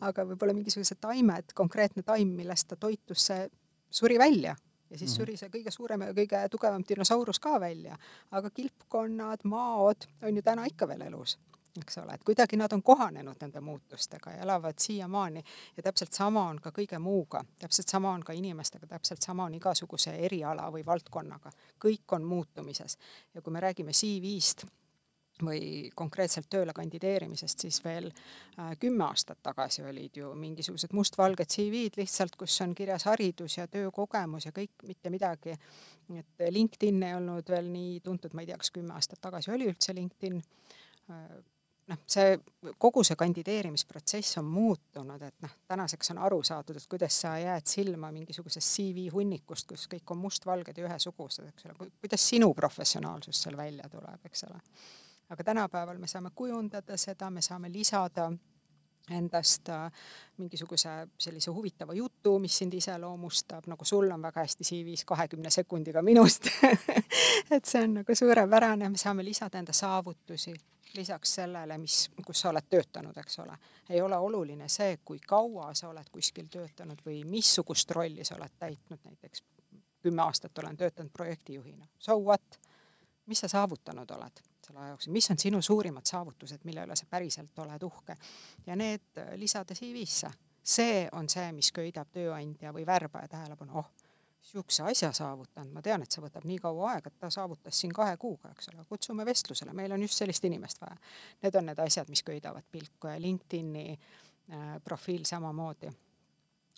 aga 0.00 0.24
võib-olla 0.30 0.56
mingisugused 0.56 1.00
taimed, 1.00 1.52
konkreetne 1.54 2.06
taim, 2.06 2.32
millest 2.38 2.70
ta 2.70 2.80
toitus, 2.80 3.26
see 3.28 3.48
suri 3.90 4.18
välja 4.18 4.56
ja 4.90 4.98
siis 4.98 5.10
mhm. 5.10 5.16
suri 5.16 5.36
see 5.36 5.50
kõige 5.52 5.72
suurem 5.74 6.06
ja 6.06 6.14
kõige 6.16 6.40
tugevam 6.52 6.84
dinosaurus 6.88 7.40
ka 7.42 7.58
välja. 7.60 7.98
aga 8.30 8.50
kilpkonnad, 8.50 9.44
maod 9.44 10.08
on 10.22 10.36
ju 10.36 10.42
täna 10.42 10.64
ikka 10.68 10.88
veel 10.88 11.04
elus 11.10 11.36
eks 11.82 11.98
ole, 12.02 12.14
et 12.14 12.24
kuidagi 12.24 12.56
nad 12.56 12.72
on 12.72 12.82
kohanenud 12.82 13.36
nende 13.40 13.60
muutustega 13.60 14.30
ja 14.36 14.42
elavad 14.46 14.78
siiamaani 14.78 15.44
ja 15.76 15.82
täpselt 15.82 16.12
sama 16.12 16.48
on 16.48 16.60
ka 16.62 16.72
kõige 16.74 16.98
muuga, 16.98 17.44
täpselt 17.58 17.88
sama 17.88 18.12
on 18.12 18.24
ka 18.24 18.32
inimestega, 18.32 18.86
täpselt 18.86 19.22
sama 19.22 19.44
on 19.44 19.54
igasuguse 19.54 20.16
eriala 20.16 20.70
või 20.74 20.84
valdkonnaga, 20.86 21.52
kõik 21.84 22.16
on 22.18 22.24
muutumises. 22.24 22.98
ja 23.34 23.42
kui 23.42 23.52
me 23.52 23.60
räägime 23.60 23.92
CV-st 23.92 24.66
või 25.44 25.90
konkreetselt 25.94 26.48
tööle 26.50 26.72
kandideerimisest, 26.74 27.64
siis 27.64 27.80
veel 27.84 28.08
äh, 28.10 28.72
kümme 28.80 29.04
aastat 29.06 29.40
tagasi 29.42 29.84
olid 29.86 30.16
ju 30.16 30.32
mingisugused 30.38 30.94
mustvalged 30.96 31.50
CV-d 31.52 32.00
lihtsalt, 32.02 32.36
kus 32.36 32.60
on 32.64 32.74
kirjas 32.74 33.06
haridus 33.08 33.58
ja 33.58 33.68
töökogemus 33.70 34.48
ja 34.48 34.52
kõik, 34.54 34.74
mitte 34.86 35.10
midagi. 35.10 35.56
et 36.18 36.48
LinkedIn 36.50 37.02
ei 37.02 37.14
olnud 37.14 37.48
veel 37.48 37.68
nii 37.72 38.00
tuntud, 38.00 38.34
ma 38.34 38.42
ei 38.42 38.46
tea, 38.50 38.56
kas 38.56 38.70
kümme 38.70 38.94
aastat 38.94 39.20
tagasi 39.20 39.52
oli 39.52 39.68
üldse 39.68 39.94
LinkedIn 39.94 40.40
äh, 41.10 41.38
noh, 41.88 42.00
see 42.06 42.36
kogu 42.78 43.02
see 43.06 43.16
kandideerimisprotsess 43.18 44.38
on 44.40 44.48
muutunud, 44.52 45.22
et 45.22 45.34
noh, 45.44 45.54
tänaseks 45.68 46.12
on 46.14 46.20
aru 46.28 46.42
saadud, 46.46 46.76
et 46.76 46.90
kuidas 46.90 47.20
sa 47.24 47.34
jääd 47.40 47.66
silma 47.68 48.10
mingisugusest 48.14 48.76
CV 48.76 49.08
hunnikust, 49.14 49.68
kus 49.72 49.88
kõik 49.90 50.14
on 50.14 50.20
mustvalged 50.22 50.78
ja 50.78 50.88
ühesugused, 50.88 51.48
eks 51.52 51.68
ole, 51.68 51.90
kuidas 52.00 52.28
sinu 52.34 52.52
professionaalsus 52.54 53.42
seal 53.44 53.56
välja 53.56 53.88
tuleb, 53.92 54.28
eks 54.28 54.44
ole. 54.50 54.60
aga 55.28 55.44
tänapäeval 55.44 55.98
me 55.98 56.06
saame 56.08 56.30
kujundada 56.34 56.96
seda, 56.96 57.30
me 57.30 57.42
saame 57.44 57.72
lisada 57.72 58.30
endast 59.10 59.68
äh, 59.68 59.92
mingisuguse 60.36 60.88
sellise 61.18 61.50
huvitava 61.50 61.94
jutu, 61.94 62.38
mis 62.38 62.58
sind 62.58 62.74
iseloomustab, 62.74 63.66
nagu 63.66 63.84
sul 63.84 64.10
on 64.10 64.22
väga 64.22 64.44
hästi 64.44 64.64
CV-s 64.64 65.04
kahekümne 65.08 65.50
sekundiga 65.50 66.02
minust. 66.02 66.48
Et 67.54 67.64
see 67.64 67.82
on 67.82 68.00
nagu 68.00 68.14
suurepärane, 68.14 68.88
me 68.88 69.00
saame 69.00 69.24
lisada 69.24 69.58
enda 69.58 69.72
saavutusi, 69.72 70.52
lisaks 70.94 71.34
sellele, 71.34 71.78
mis, 71.78 72.10
kus 72.26 72.40
sa 72.40 72.52
oled 72.52 72.68
töötanud, 72.70 73.16
eks 73.16 73.38
ole. 73.38 73.56
ei 73.90 74.00
ole 74.00 74.16
oluline 74.16 74.68
see, 74.68 74.98
kui 75.04 75.18
kaua 75.18 75.74
sa 75.74 75.88
oled 75.88 76.10
kuskil 76.12 76.48
töötanud 76.50 77.02
või 77.06 77.22
missugust 77.24 77.90
rolli 77.90 78.24
sa 78.24 78.36
oled 78.36 78.56
täitnud, 78.58 79.00
näiteks 79.04 79.42
kümme 80.02 80.22
aastat 80.22 80.58
olen 80.58 80.76
töötanud 80.76 81.12
projektijuhina. 81.12 81.86
So 81.98 82.20
what? 82.24 82.60
mis 83.28 83.40
sa 83.40 83.48
saavutanud 83.48 84.10
oled 84.10 84.40
selle 84.66 84.80
aja 84.80 84.88
jooksul, 84.94 85.12
mis 85.12 85.30
on 85.30 85.38
sinu 85.38 85.62
suurimad 85.62 86.06
saavutused, 86.06 86.64
mille 86.64 86.84
üle 86.84 86.96
sa 86.96 87.06
päriselt 87.10 87.58
oled 87.58 87.82
uhke 87.82 88.16
ja 88.66 88.76
need 88.76 89.20
lisada 89.36 89.74
CV-sse. 89.74 90.30
see 90.62 91.08
on 91.12 91.28
see, 91.28 91.52
mis 91.52 91.72
köidab 91.72 92.08
tööandja 92.12 92.72
või 92.72 92.86
värbaja 92.86 93.28
tähelepanu, 93.28 93.78
oh 93.78 93.90
niisuguse 94.48 94.82
asja 94.82 95.12
saavutanud, 95.12 95.72
ma 95.72 95.82
tean, 95.84 96.02
et 96.02 96.14
see 96.14 96.24
võtab 96.24 96.46
nii 96.48 96.58
kaua 96.64 96.94
aega, 96.94 97.12
et 97.12 97.20
ta 97.20 97.30
saavutas 97.30 97.80
siin 97.80 97.92
kahe 97.92 98.16
kuuga, 98.16 98.52
eks 98.56 98.72
ole, 98.72 98.84
kutsume 98.88 99.26
vestlusele, 99.28 99.76
meil 99.76 99.92
on 99.92 100.02
just 100.02 100.18
sellist 100.22 100.44
inimest 100.48 100.80
vaja. 100.80 100.96
Need 101.42 101.60
on 101.60 101.68
need 101.68 101.84
asjad, 101.84 102.08
mis 102.08 102.24
köidavad 102.24 102.64
pilku 102.72 103.12
ja 103.12 103.20
LinkedIni 103.20 103.86
äh, 103.92 104.68
profiil 104.84 105.28
samamoodi 105.28 105.92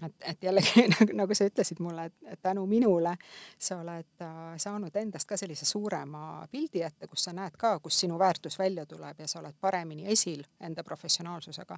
et, 0.06 0.14
et 0.20 0.42
jällegi 0.42 0.84
nagu, 0.94 1.16
nagu 1.22 1.34
sa 1.34 1.46
ütlesid 1.48 1.80
mulle, 1.82 2.08
et 2.26 2.40
tänu 2.42 2.64
minule 2.66 3.14
sa 3.58 3.80
oled 3.80 4.24
äh, 4.24 4.38
saanud 4.60 4.96
endast 4.96 5.28
ka 5.28 5.36
sellise 5.40 5.66
suurema 5.68 6.46
pildi 6.50 6.82
ette, 6.86 7.08
kus 7.10 7.24
sa 7.28 7.34
näed 7.36 7.56
ka, 7.60 7.76
kus 7.82 8.00
sinu 8.04 8.18
väärtus 8.18 8.58
välja 8.58 8.86
tuleb 8.86 9.20
ja 9.20 9.28
sa 9.28 9.40
oled 9.40 9.56
paremini 9.60 10.06
esil 10.12 10.44
enda 10.60 10.84
professionaalsusega. 10.84 11.76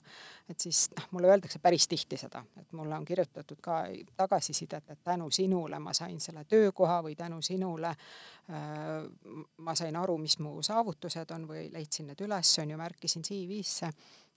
et 0.50 0.60
siis 0.60 0.88
noh, 0.96 1.08
mulle 1.10 1.32
öeldakse 1.32 1.58
päris 1.58 1.88
tihti 1.88 2.16
seda, 2.16 2.44
et 2.60 2.72
mulle 2.72 2.96
on 2.96 3.04
kirjutatud 3.04 3.60
ka 3.60 3.84
tagasisidet, 4.16 4.90
et 4.90 5.04
tänu 5.04 5.30
sinule 5.30 5.78
ma 5.78 5.92
sain 5.92 6.20
selle 6.20 6.44
töökoha 6.44 7.02
või 7.02 7.16
tänu 7.16 7.42
sinule 7.42 7.88
äh, 7.88 7.96
ma 9.56 9.74
sain 9.74 9.96
aru, 9.96 10.18
mis 10.18 10.38
mu 10.38 10.62
saavutused 10.62 11.30
on 11.34 11.48
või 11.48 11.68
leidsin 11.72 12.10
need 12.10 12.20
üles, 12.24 12.58
on 12.58 12.70
ju, 12.70 12.76
märkisin 12.78 13.22
CV-sse 13.22 13.92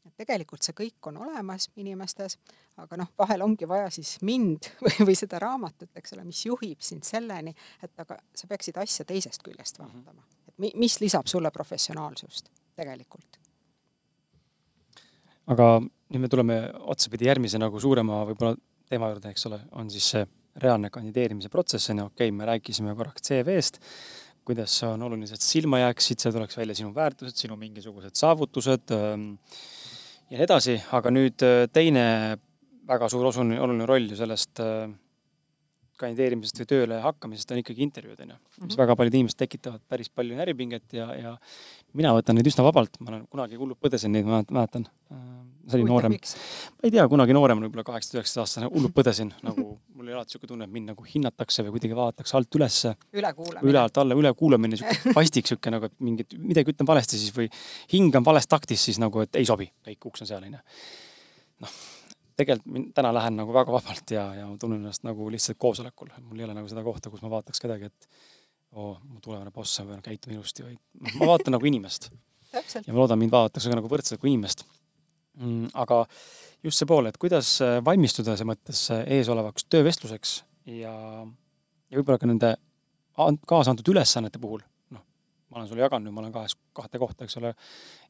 et 0.06 0.14
tegelikult 0.22 0.66
see 0.66 0.76
kõik 0.78 1.10
on 1.10 1.18
olemas 1.26 1.70
inimestes, 1.82 2.38
aga 2.82 3.00
noh, 3.02 3.12
vahel 3.20 3.44
ongi 3.46 3.68
vaja 3.70 3.90
siis 3.94 4.18
mind 4.26 4.70
või, 4.86 5.10
või 5.10 5.18
seda 5.18 5.40
raamatut, 5.42 5.92
eks 5.96 6.16
ole, 6.18 6.26
mis 6.28 6.46
juhib 6.46 6.84
sind 6.86 7.08
selleni, 7.08 7.56
et 7.84 8.06
aga 8.06 8.20
sa 8.36 8.50
peaksid 8.52 8.78
asja 8.82 9.08
teisest 9.08 9.46
küljest 9.46 9.82
mhm. 9.82 10.06
vaatama. 10.06 10.28
et 10.48 10.56
mi, 10.62 10.72
mis 10.86 11.00
lisab 11.04 11.28
sulle 11.32 11.52
professionaalsust 11.52 12.52
tegelikult. 12.76 13.42
aga 15.48 15.68
nüüd 15.80 16.22
me 16.22 16.30
tuleme 16.30 16.60
otsapidi 16.94 17.28
järgmise 17.30 17.60
nagu 17.62 17.80
suurema 17.80 18.24
võib-olla 18.30 18.56
teema 18.90 19.10
juurde, 19.12 19.32
eks 19.34 19.48
ole, 19.50 19.60
on 19.78 19.90
siis 19.94 20.10
see 20.14 20.26
reaalne 20.62 20.92
kandideerimise 20.94 21.50
protsess, 21.52 21.90
on 21.92 22.04
ju, 22.04 22.12
okei 22.12 22.30
okay,, 22.30 22.38
me 22.38 22.48
rääkisime 22.48 22.96
korraks 22.96 23.26
CV-st, 23.28 23.82
kuidas 24.46 24.76
on 24.88 25.02
oluline, 25.08 25.28
et 25.34 25.44
silma 25.44 25.82
jääksid, 25.82 26.22
seal 26.22 26.36
tuleks 26.36 26.58
välja 26.60 26.78
sinu 26.78 26.94
väärtused, 26.96 27.38
sinu 27.40 27.58
mingisugused 27.60 28.16
saavutused 28.20 28.94
ähm,, 28.96 29.32
ja 30.30 30.38
nii 30.38 30.46
edasi, 30.48 30.76
aga 30.98 31.12
nüüd 31.14 31.46
äh, 31.46 31.66
teine 31.74 32.06
väga 32.88 33.10
suur 33.10 33.30
osu, 33.30 33.46
oluline 33.46 33.88
roll 33.90 34.10
ju 34.10 34.18
sellest 34.18 34.62
äh, 34.64 34.88
kandideerimisest 36.02 36.62
või 36.62 36.70
tööle 36.72 37.00
hakkamisest 37.04 37.52
on 37.54 37.62
ikkagi 37.62 37.84
intervjuud, 37.86 38.20
on 38.20 38.34
ju. 38.34 38.38
mis 38.38 38.58
mm 38.58 38.68
-hmm. 38.68 38.78
väga 38.82 38.96
paljud 39.00 39.18
inimesed 39.20 39.40
tekitavad 39.40 39.82
päris 39.90 40.10
palju 40.10 40.36
närvipinget 40.36 40.94
ja, 40.94 41.08
ja 41.16 41.36
mina 41.94 42.14
võtan 42.16 42.36
neid 42.36 42.48
üsna 42.48 42.64
vabalt, 42.68 43.00
ma 43.00 43.12
olen 43.12 43.26
kunagi 43.32 43.60
hullult 43.60 43.80
põdesin 43.80 44.12
neid, 44.12 44.26
ma 44.26 44.44
mäletan. 44.50 44.88
Äh, 45.12 45.24
see 45.70 45.80
oli 45.80 45.88
noorem, 45.90 46.12
ma 46.12 46.84
ei 46.84 46.92
tea, 46.92 47.08
kunagi 47.10 47.34
noorem, 47.34 47.64
võib-olla 47.66 47.86
kaheksateist, 47.88 48.18
üheksateist 48.20 48.44
aastane, 48.44 48.70
hullult 48.74 48.94
põdesin 48.94 49.32
nagu 49.44 49.66
mul 49.96 50.06
oli 50.06 50.14
alati 50.14 50.36
niisugune 50.36 50.52
tunne, 50.52 50.68
et 50.68 50.76
mind 50.76 50.92
nagu 50.92 51.08
hinnatakse 51.08 51.66
või 51.66 51.76
kuidagi 51.78 51.98
vaadatakse 51.98 52.38
alt 52.38 52.60
ülesse. 52.60 52.96
üle 53.16 53.80
alt 53.80 53.98
alla, 53.98 54.16
ülekuulamine, 54.16 54.76
niisugune 54.76 55.16
pastik 55.18 55.48
niisugune 55.48 55.78
nagu, 55.78 55.90
et 55.90 56.00
mingit, 56.00 56.38
midagi 56.38 56.76
ütlen 56.76 56.88
valesti 56.88 57.20
siis 57.22 57.34
või 57.36 57.50
hingan 57.94 58.26
vales 58.26 58.48
taktis 58.48 58.86
siis 58.90 59.02
nagu, 59.02 59.26
et 59.26 59.36
ei 59.36 59.46
sobi, 59.46 59.72
kõik 59.88 60.12
uks 60.12 60.26
on 60.26 60.34
seal, 60.34 60.44
onju. 60.44 60.62
noh, 61.66 61.78
tegelikult 62.40 62.94
täna 62.96 63.12
lähen 63.16 63.38
nagu 63.40 63.54
väga 63.56 63.72
vabalt 63.72 64.12
ja, 64.12 64.26
ja 64.36 64.48
ma 64.50 64.58
tunnen 64.60 64.82
ennast 64.82 65.06
nagu 65.08 65.28
lihtsalt 65.32 65.60
koosolekul, 65.62 66.12
mul 66.24 66.42
ei 66.42 66.48
ole 66.48 66.56
nagu 66.58 66.70
seda 66.72 66.84
kohta, 66.84 67.12
kus 67.12 67.24
ma 67.24 67.32
vaataks 67.32 67.62
kedagi, 67.64 67.92
et 67.92 68.10
oo 68.76 68.90
oh,, 68.92 68.96
mu 69.08 69.22
tulevane 69.24 69.54
boss 69.56 69.80
on 69.84 70.02
käituma 70.04 70.36
ilusti, 70.36 70.66
vaid 70.66 70.80
noh, 71.00 71.20
ma 71.22 71.30
vaatan 71.32 71.56
nagu 71.56 71.70
inimest. 71.70 72.10
ja 72.52 72.92
ma 72.92 73.00
loodan, 73.00 73.20
mind 73.22 73.32
vaadatakse 73.32 73.72
ka 73.72 73.80
nagu 73.80 73.92
võrdselt 73.92 74.20
kui 74.22 74.34
inimest 74.34 74.66
mm,. 75.40 75.72
aga 75.74 76.04
just 76.66 76.82
see 76.82 76.90
pool, 76.90 77.08
et 77.08 77.20
kuidas 77.22 77.56
äh, 77.64 77.80
valmistuda 77.86 78.36
see 78.40 78.48
mõttes 78.48 78.86
äh, 78.94 79.04
eesolevaks 79.18 79.68
töövestluseks 79.72 80.38
ja, 80.82 80.94
ja 81.24 82.00
võib-olla 82.00 82.22
ka 82.22 82.30
nende 82.30 82.56
kaasa 83.48 83.72
antud 83.72 83.94
ülesannete 83.94 84.42
puhul, 84.44 84.64
noh, 84.92 85.04
ma 85.50 85.62
olen 85.62 85.70
sulle 85.70 85.86
jaganud, 85.86 86.12
ma 86.12 86.24
olen 86.26 86.34
kahes, 86.36 86.58
kahte 86.76 87.00
kohta, 87.00 87.28
eks 87.28 87.40
ole, 87.40 87.54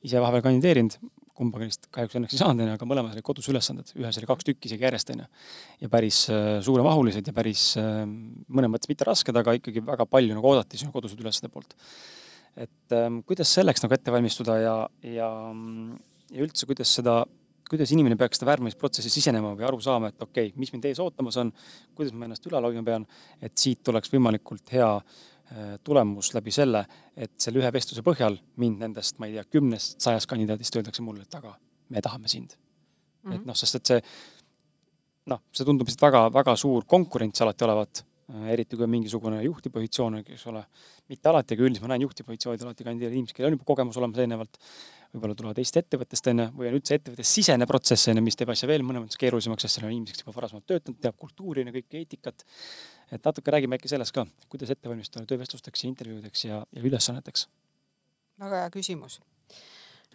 ise 0.05 0.21
vahepeal 0.21 0.47
kandideerinud, 0.47 0.97
kumbagi 1.35 1.67
neist 1.67 1.87
kahjuks 1.93 2.17
õnneks 2.17 2.35
ei 2.35 2.39
saanud, 2.39 2.63
onju, 2.63 2.75
aga 2.77 2.87
mõlemas 2.87 3.15
olid 3.15 3.25
kodus 3.27 3.49
ülesanded, 3.51 3.91
ühes 3.99 4.19
oli 4.21 4.29
kaks 4.29 4.47
tükki 4.47 4.69
isegi 4.69 4.87
järjest, 4.87 5.11
onju. 5.13 5.27
ja 5.83 5.91
päris 5.91 6.21
äh, 6.31 6.49
suuremahulised 6.65 7.27
ja 7.27 7.35
päris 7.35 7.67
äh, 7.81 8.03
mõnes 8.07 8.71
mõttes 8.71 8.91
mitte 8.91 9.07
rasked, 9.07 9.35
aga 9.41 9.57
ikkagi 9.59 9.83
väga 9.85 10.07
palju 10.09 10.37
nagu 10.37 10.51
oodati 10.51 10.79
sinu 10.79 10.95
kodused 10.95 11.19
ülesande 11.21 11.51
poolt. 11.53 11.75
et 12.55 12.95
ähm, 12.95 13.19
kuidas 13.27 13.51
selleks 13.51 13.83
nagu 13.83 13.97
ette 13.97 14.13
valmistuda 14.15 14.59
ja, 14.61 14.75
ja, 15.03 15.31
ja 16.31 16.45
üldse, 16.47 16.67
kuidas 16.69 16.93
seda, 17.01 17.19
kuidas 17.67 17.91
inimene 17.91 18.15
peaks 18.19 18.39
seda 18.39 18.53
värbamisprotsessi 18.53 19.11
sisenema 19.11 19.51
või 19.59 19.67
aru 19.67 19.81
saama, 19.83 20.13
et 20.13 20.21
okei 20.23 20.53
okay,, 20.53 20.59
mis 20.59 20.71
mind 20.71 20.87
ees 20.87 21.03
ootamas 21.03 21.35
on, 21.43 21.51
kuidas 21.97 22.15
ma 22.15 22.29
ennast 22.29 22.47
ülal 22.47 22.69
hoidma 22.69 22.85
pean, 22.87 23.07
et 23.43 23.57
siit 23.59 23.83
tuleks 23.83 24.13
võimalikult 24.13 24.71
hea 24.71 24.91
tulemus 25.83 26.31
läbi 26.33 26.51
selle, 26.51 26.81
et 27.15 27.35
selle 27.37 27.61
ühe 27.61 27.69
vestluse 27.73 28.01
põhjal 28.01 28.37
mind 28.61 28.79
nendest, 28.81 29.19
ma 29.19 29.27
ei 29.29 29.35
tea, 29.37 29.43
kümnest, 29.57 29.99
sajast 30.01 30.29
kandidaadist 30.31 30.75
öeldakse 30.79 31.05
mulle, 31.05 31.27
et 31.27 31.37
aga 31.37 31.53
me 31.93 32.01
tahame 32.01 32.27
sind 32.27 32.55
mm. 32.55 33.31
-hmm. 33.31 33.35
et 33.35 33.45
noh, 33.45 33.55
sest 33.55 33.75
et 33.75 33.93
see 33.93 34.01
noh, 35.31 35.41
see 35.55 35.65
tundub 35.67 35.89
lihtsalt 35.89 36.05
väga, 36.07 36.25
väga 36.33 36.55
suur 36.59 36.85
konkurents 36.89 37.41
alati 37.41 37.65
olevat, 37.67 38.03
äh, 38.33 38.49
eriti 38.55 38.77
kui 38.77 38.85
on 38.85 38.91
mingisugune 38.93 39.41
juhtivpositsioon, 39.45 40.19
eks 40.21 40.45
ole. 40.51 40.65
mitte 41.09 41.29
alati, 41.29 41.53
aga 41.53 41.65
üldiselt 41.67 41.85
ma 41.85 41.91
näen 41.91 42.01
juhtivpositsioonid 42.01 42.63
alati 42.65 42.85
kandideerivad 42.85 43.17
inimesed, 43.19 43.35
kellel 43.37 43.51
on 43.51 43.59
juba 43.59 43.67
kogemus 43.69 43.97
olemas 44.01 44.21
eelnevalt, 44.23 44.55
võib-olla 45.13 45.35
tulevad 45.37 45.59
teisest 45.59 45.77
ettevõttest, 45.83 46.29
on 46.31 46.41
ju, 46.41 46.47
või 46.57 46.69
on 46.71 46.77
üldse 46.79 46.97
ettevõttes 46.97 47.33
sisene 47.37 47.67
protsess, 47.69 48.09
on 48.09 48.17
ju, 48.17 48.23
mis 48.25 48.37
teeb 48.39 48.49
asja 48.49 48.69
veel 48.69 48.81
mõnes 48.87 49.03
mõttes 49.03 49.21
keerulisemaks, 49.21 49.67
sest 49.67 49.77
seal 49.77 49.85
on 49.85 49.93
inimesed, 49.93 50.17
kes 50.17 50.25
juba 50.25 50.33
varasemalt 50.39 50.65
töötanud, 50.71 50.97
teab 51.03 51.19
kultuuri 51.21 51.61
ja 51.61 51.75
kõike 51.75 52.01
eetikat 52.01 52.41
et 53.11 53.25
natuke 53.25 53.51
räägime 53.51 53.75
äkki 53.79 53.91
sellest 53.91 54.15
ka, 54.15 54.25
kuidas 54.49 54.71
ette 54.73 54.89
valmistuda 54.89 55.25
töövestlusteks 55.25 55.83
ja 55.83 55.89
intervjuudeks 55.89 56.45
ja, 56.45 56.65
ja 56.71 56.81
ülesanneteks? 56.81 57.47
väga 58.39 58.63
hea 58.63 58.71
küsimus 58.73 59.19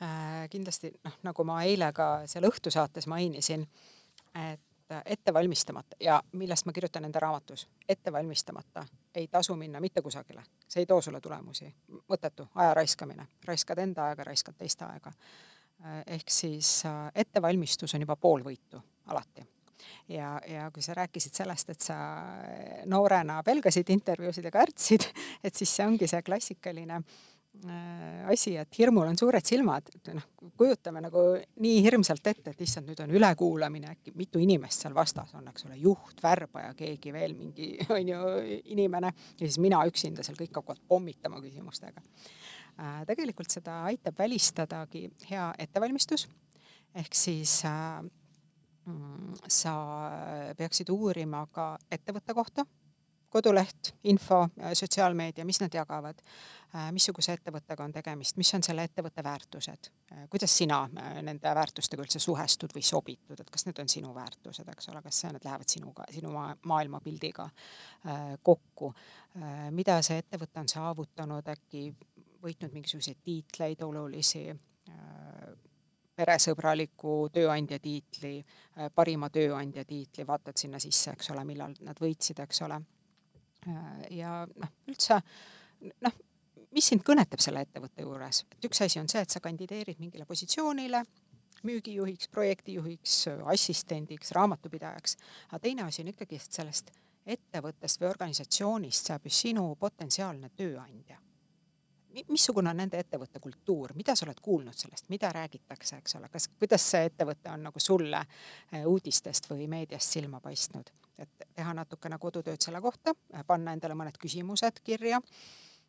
äh,. 0.03 0.49
kindlasti 0.51 0.93
noh, 1.05 1.21
nagu 1.23 1.45
ma 1.45 1.63
eile 1.63 1.93
ka 1.97 2.11
seal 2.31 2.49
õhtusaates 2.49 3.09
mainisin, 3.11 3.67
et 4.35 4.61
ette 5.05 5.35
valmistamata 5.35 5.97
ja 6.01 6.23
millest 6.33 6.67
ma 6.67 6.73
kirjutan 6.73 7.05
enda 7.05 7.21
raamatus, 7.23 7.69
ette 7.89 8.13
valmistamata 8.13 8.85
ei 9.15 9.29
tasu 9.29 9.57
minna 9.57 9.81
mitte 9.81 10.03
kusagile, 10.03 10.43
see 10.69 10.83
ei 10.83 10.87
too 10.87 11.01
sulle 11.01 11.21
tulemusi, 11.21 11.71
mõttetu 12.09 12.49
aja 12.55 12.75
raiskamine, 12.75 13.27
raiskad 13.45 13.79
enda 13.79 14.11
aega, 14.11 14.25
raiskad 14.25 14.59
teiste 14.59 14.85
aega. 14.85 15.13
Äh, 15.81 16.03
ehk 16.07 16.31
siis 16.31 16.83
äh, 16.87 17.09
ettevalmistus 17.15 17.95
on 17.95 18.05
juba 18.05 18.17
pool 18.17 18.43
võitu 18.45 18.83
alati 19.07 19.47
ja, 20.09 20.37
ja 20.49 20.69
kui 20.75 20.83
sa 20.85 20.95
rääkisid 20.99 21.43
sellest, 21.43 21.75
et 21.75 21.81
sa 21.85 21.97
noorena 22.91 23.41
pelgasid 23.47 23.91
intervjuusid 23.97 24.47
ja 24.49 24.55
kärtsid, 24.55 25.07
et 25.47 25.55
siis 25.55 25.77
see 25.77 25.87
ongi 25.87 26.09
see 26.11 26.23
klassikaline 26.27 27.01
äh, 27.01 28.31
asi, 28.33 28.57
et 28.61 28.79
hirmul 28.79 29.09
on 29.11 29.19
suured 29.19 29.47
silmad, 29.47 29.89
et 29.95 30.13
noh, 30.15 30.27
kujutame 30.59 31.03
nagu 31.05 31.25
nii 31.63 31.81
hirmsalt 31.85 32.31
ette, 32.33 32.55
et 32.55 32.63
issand, 32.67 32.91
nüüd 32.91 33.03
on 33.05 33.15
ülekuulamine, 33.17 33.95
äkki 33.97 34.15
mitu 34.19 34.43
inimest 34.43 34.85
seal 34.85 34.95
vastas 34.97 35.35
on, 35.39 35.49
eks 35.51 35.67
ole, 35.69 35.79
juht, 35.81 36.21
värbaja, 36.23 36.75
keegi 36.79 37.15
veel 37.15 37.35
mingi, 37.39 37.73
on 37.97 38.13
ju, 38.15 38.21
inimene. 38.75 39.15
Ja 39.39 39.47
siis 39.47 39.61
mina 39.63 39.83
üksinda 39.89 40.27
seal 40.27 40.39
kõik 40.39 40.55
hakkavad 40.61 40.85
pommitama 40.89 41.43
küsimustega. 41.45 42.05
Äh, 42.81 43.03
tegelikult 43.09 43.53
seda 43.53 43.83
aitab 43.91 44.17
välistadagi 44.19 45.09
hea 45.29 45.51
ettevalmistus, 45.61 46.29
ehk 46.97 47.15
siis 47.19 47.61
äh, 47.69 48.01
sa 49.49 49.75
peaksid 50.59 50.91
uurima 50.93 51.47
ka 51.53 51.73
ettevõtte 51.91 52.35
kohta, 52.35 52.65
koduleht, 53.31 53.95
info, 54.05 54.49
sotsiaalmeedia, 54.75 55.45
mis 55.45 55.61
nad 55.63 55.75
jagavad, 55.75 56.19
äh, 56.75 56.89
missuguse 56.95 57.37
ettevõttega 57.39 57.85
on 57.85 57.93
tegemist, 57.95 58.37
mis 58.41 58.51
on 58.55 58.65
selle 58.67 58.85
ettevõtte 58.89 59.23
väärtused, 59.25 59.91
äh, 60.13 60.25
kuidas 60.31 60.57
sina 60.59 60.81
äh, 60.89 61.21
nende 61.23 61.53
väärtustega 61.55 62.03
üldse 62.03 62.19
suhestud 62.23 62.75
või 62.75 62.83
sobitud, 62.87 63.39
et 63.39 63.51
kas 63.51 63.67
need 63.69 63.79
on 63.83 63.91
sinu 63.93 64.11
väärtused, 64.15 64.69
eks 64.75 64.91
ole, 64.91 65.03
kas 65.07 65.23
need 65.29 65.47
lähevad 65.47 65.71
sinuga, 65.71 66.09
sinu 66.11 66.35
maailmapildiga 66.67 67.49
kokku, 68.43 68.91
mida 69.77 69.99
see 70.03 70.19
ettevõte 70.23 70.61
on 70.63 70.69
saavutanud, 70.73 71.49
äkki 71.53 71.91
võitnud 72.43 72.73
mingisuguseid 72.75 73.21
tiitleid 73.25 73.83
olulisi 73.85 74.49
peresõbraliku 76.21 77.15
tööandja 77.33 77.79
tiitli, 77.83 78.39
äh, 78.41 78.91
parima 78.95 79.31
tööandja 79.33 79.85
tiitli, 79.89 80.27
vaatad 80.29 80.59
sinna 80.61 80.81
sisse, 80.83 81.15
eks 81.17 81.33
ole, 81.35 81.45
millal 81.49 81.77
nad 81.87 82.01
võitsid, 82.01 82.43
eks 82.45 82.65
ole. 82.67 82.81
Äh, 83.69 83.87
ja 84.21 84.41
noh, 84.51 84.75
üldse 84.91 85.21
noh, 86.05 86.21
mis 86.77 86.91
sind 86.93 87.05
kõnetab 87.07 87.43
selle 87.43 87.65
ettevõtte 87.67 88.05
juures, 88.05 88.45
et 88.53 88.69
üks 88.69 88.85
asi 88.85 89.01
on 89.01 89.09
see, 89.11 89.23
et 89.25 89.33
sa 89.33 89.43
kandideerid 89.45 90.01
mingile 90.03 90.29
positsioonile, 90.29 91.03
müügijuhiks, 91.67 92.31
projektijuhiks, 92.33 93.17
assistendiks, 93.53 94.33
raamatupidajaks, 94.37 95.17
aga 95.51 95.61
teine 95.65 95.85
asi 95.85 96.05
on 96.05 96.13
ikkagi, 96.15 96.41
et 96.41 96.61
sellest 96.61 96.93
ettevõttest 97.31 98.01
või 98.01 98.09
organisatsioonist 98.15 99.11
saab 99.11 99.27
ju 99.29 99.35
sinu 99.35 99.67
potentsiaalne 99.81 100.49
tööandja 100.57 101.21
missugune 102.29 102.71
on 102.71 102.81
nende 102.83 102.99
ettevõtte 103.01 103.41
kultuur, 103.43 103.95
mida 103.99 104.15
sa 104.17 104.27
oled 104.27 104.41
kuulnud 104.43 104.77
sellest, 104.77 105.09
mida 105.13 105.31
räägitakse, 105.33 105.99
eks 106.01 106.17
ole, 106.19 106.29
kas, 106.33 106.49
kuidas 106.59 106.85
see 106.93 107.09
ettevõte 107.11 107.53
on 107.53 107.65
nagu 107.69 107.83
sulle 107.83 108.21
eh, 108.73 108.85
uudistest 108.87 109.51
või 109.51 109.69
meediast 109.71 110.19
silma 110.19 110.41
paistnud, 110.41 110.91
et 111.19 111.49
teha 111.55 111.75
natukene 111.77 112.19
kodutööd 112.19 112.61
selle 112.63 112.81
kohta, 112.81 113.15
panna 113.47 113.75
endale 113.77 113.97
mõned 113.99 114.19
küsimused 114.21 114.83
kirja. 114.85 115.21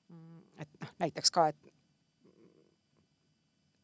Mm, 0.09 0.41
et 0.59 0.81
noh, 0.81 0.95
näiteks 1.05 1.31
ka, 1.31 1.47
et 1.51 1.71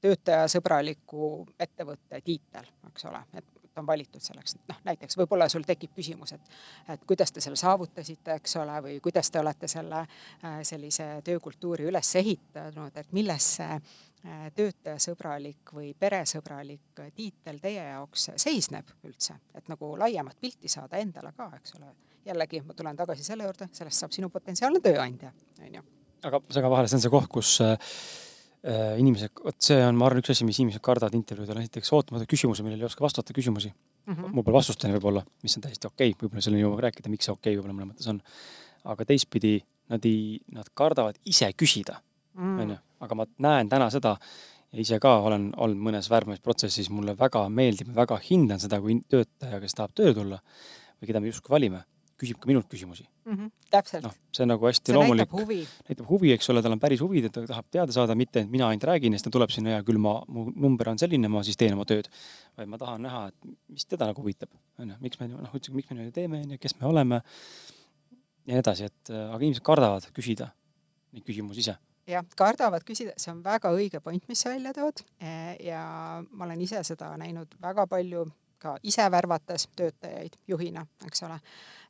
töötajasõbraliku 0.01 1.47
ettevõtte 1.59 2.21
tiitel, 2.21 2.67
eks 2.89 3.07
ole, 3.09 3.23
et 3.33 3.56
on 3.79 3.87
valitud 3.87 4.23
selleks, 4.23 4.57
noh, 4.69 4.79
näiteks 4.87 5.17
võib-olla 5.19 5.47
sul 5.51 5.65
tekib 5.67 5.93
küsimus, 5.95 6.33
et, 6.37 6.51
et 6.93 7.05
kuidas 7.07 7.31
te 7.31 7.43
selle 7.43 7.59
saavutasite, 7.59 8.37
eks 8.39 8.57
ole, 8.61 8.75
või 8.83 8.99
kuidas 9.03 9.31
te 9.31 9.41
olete 9.41 9.69
selle 9.71 10.03
äh, 10.03 10.59
sellise 10.67 11.07
töökultuuri 11.25 11.87
üles 11.91 12.13
ehitanud, 12.19 12.97
et 12.97 13.11
milles 13.15 13.49
see 13.59 13.77
äh, 13.77 14.47
töötajasõbralik 14.55 15.73
või 15.73 15.93
peresõbralik 15.99 17.03
tiitel 17.15 17.61
teie 17.63 17.89
jaoks 17.91 18.31
seisneb 18.35 18.91
üldse, 19.07 19.39
et 19.55 19.71
nagu 19.71 19.93
laiemat 19.99 20.39
pilti 20.41 20.71
saada 20.71 21.01
endale 21.01 21.33
ka, 21.37 21.51
eks 21.59 21.77
ole. 21.79 21.93
jällegi 22.27 22.61
ma 22.61 22.73
tulen 22.73 22.97
tagasi 22.97 23.23
selle 23.23 23.47
juurde, 23.47 23.69
sellest 23.73 24.03
saab 24.03 24.15
sinu 24.15 24.29
potentsiaalne 24.29 24.79
tööandja, 24.83 25.31
on 25.63 25.75
ju. 25.79 25.83
aga 26.27 26.41
segan 26.49 26.71
vahele, 26.71 26.87
see 26.91 26.99
on 26.99 27.05
see 27.07 27.13
koht, 27.13 27.29
kus 27.31 27.59
äh 27.61 27.77
Äh, 27.77 28.26
inimesed, 28.97 29.31
vot 29.45 29.57
see 29.61 29.77
on, 29.85 29.95
ma 29.99 30.07
arvan, 30.07 30.23
üks 30.23 30.33
asi, 30.33 30.45
mis 30.47 30.57
inimesed 30.59 30.81
kardavad 30.83 31.13
intervjuudel, 31.15 31.59
näiteks 31.61 31.91
ootamatu 31.93 32.25
küsimuse, 32.29 32.65
millele 32.65 32.83
ei 32.83 32.89
oska 32.89 33.05
vastata 33.05 33.35
küsimusi 33.35 33.69
mm. 33.69 34.13
-hmm. 34.13 34.33
mul 34.33 34.43
pole 34.43 34.57
vastusteni 34.57 34.95
võib-olla, 34.97 35.23
mis 35.43 35.57
on 35.57 35.63
täiesti 35.67 35.87
okei 35.87 36.11
okay., 36.11 36.23
võib-olla 36.23 36.43
selleni 36.43 36.63
jõuame 36.63 36.83
rääkida, 36.87 37.11
miks 37.13 37.29
see 37.29 37.33
okei 37.33 37.53
okay 37.53 37.59
võib-olla 37.59 37.77
mõnes 37.77 37.93
mõttes 37.93 38.09
on. 38.11 38.21
aga 38.83 39.05
teistpidi 39.05 39.59
nad 39.89 40.05
ei, 40.05 40.39
nad 40.51 40.69
kardavad 40.73 41.19
ise 41.25 41.51
küsida, 41.53 41.99
mm. 42.33 42.59
onju, 42.65 42.77
aga 42.99 43.15
ma 43.15 43.27
näen 43.45 43.69
täna 43.69 43.89
seda 43.93 44.17
ja 44.71 44.81
ise 44.81 44.99
ka 44.99 45.13
olen 45.27 45.51
olnud 45.55 45.83
mõnes 45.89 46.09
värbamisprotsessis, 46.09 46.89
mulle 46.89 47.15
väga 47.19 47.45
meeldib, 47.49 47.93
väga 47.95 48.17
hindan 48.29 48.59
seda, 48.59 48.81
kui 48.81 48.99
töötaja, 49.09 49.61
kes 49.63 49.77
tahab 49.77 49.93
tööle 49.95 50.17
tulla 50.17 50.41
või 50.97 51.11
keda 51.11 51.21
me 51.21 51.31
justkui 51.31 51.53
valime 51.53 51.85
küsib 52.17 52.39
ka 52.41 52.49
minult 52.49 52.67
küsimusi 52.71 53.05
mm. 53.05 53.33
-hmm, 53.33 53.51
täpselt 53.73 54.05
no,. 54.07 54.11
see 54.33 54.43
on 54.45 54.51
nagu 54.53 54.67
hästi 54.67 54.91
see 54.91 54.97
loomulik. 54.97 55.33
näitab 55.89 56.09
huvi, 56.09 56.31
eks 56.35 56.49
ole, 56.53 56.63
tal 56.65 56.75
on 56.75 56.81
päris 56.81 57.01
huvi, 57.03 57.23
ta 57.27 57.45
tahab 57.45 57.69
teada 57.71 57.95
saada, 57.95 58.15
mitte 58.15 58.43
et 58.43 58.51
mina 58.51 58.67
ainult 58.67 58.87
räägin 58.89 59.13
ja 59.13 59.19
siis 59.19 59.27
ta 59.27 59.33
tuleb 59.33 59.53
sinna 59.53 59.77
ja 59.77 59.85
küll 59.87 60.01
ma, 60.01 60.17
mu 60.27 60.47
number 60.55 60.89
on 60.89 60.99
selline, 61.01 61.29
ma 61.31 61.43
siis 61.47 61.57
teen 61.57 61.77
oma 61.77 61.85
tööd. 61.85 62.09
vaid 62.57 62.69
ma 62.69 62.77
tahan 62.81 63.03
näha, 63.05 63.27
et 63.27 63.57
mis 63.69 63.85
teda 63.85 64.09
nagu 64.09 64.21
huvitab, 64.21 64.49
onju, 64.81 64.95
miks 64.99 65.19
me 65.19 65.27
noh, 65.33 65.51
üldse, 65.53 65.73
miks 65.73 65.89
me 65.89 65.99
niimoodi 65.99 66.15
teeme, 66.15 66.41
onju, 66.47 66.61
kes 66.61 66.79
me 66.79 66.87
oleme. 66.89 67.21
ja 68.47 68.55
nii 68.55 68.63
edasi, 68.63 68.89
et 68.89 69.13
aga 69.17 69.43
inimesed 69.43 69.65
kardavad 69.65 70.09
küsida 70.15 70.51
neid 71.13 71.25
küsimusi 71.27 71.65
ise 71.65 71.77
jah, 72.07 72.25
kardavad 72.39 72.83
küsida, 72.87 73.13
see 73.19 73.31
on 73.33 73.43
väga 73.45 73.71
õige 73.75 74.01
point, 74.03 74.23
mis 74.29 74.41
sa 74.41 74.53
välja 74.53 74.73
tood. 74.73 75.03
ja 75.63 75.81
ma 76.31 76.45
olen 76.45 76.61
ise 76.61 76.83
seda 76.87 77.13
näinud 77.19 77.57
väga 77.61 77.87
palju 77.87 78.25
ka 78.59 78.77
ise 78.83 79.05
värvates 79.11 79.67
töötajaid 79.75 80.37
juhina, 80.47 80.85
eks 81.07 81.23
ole. 81.23 81.39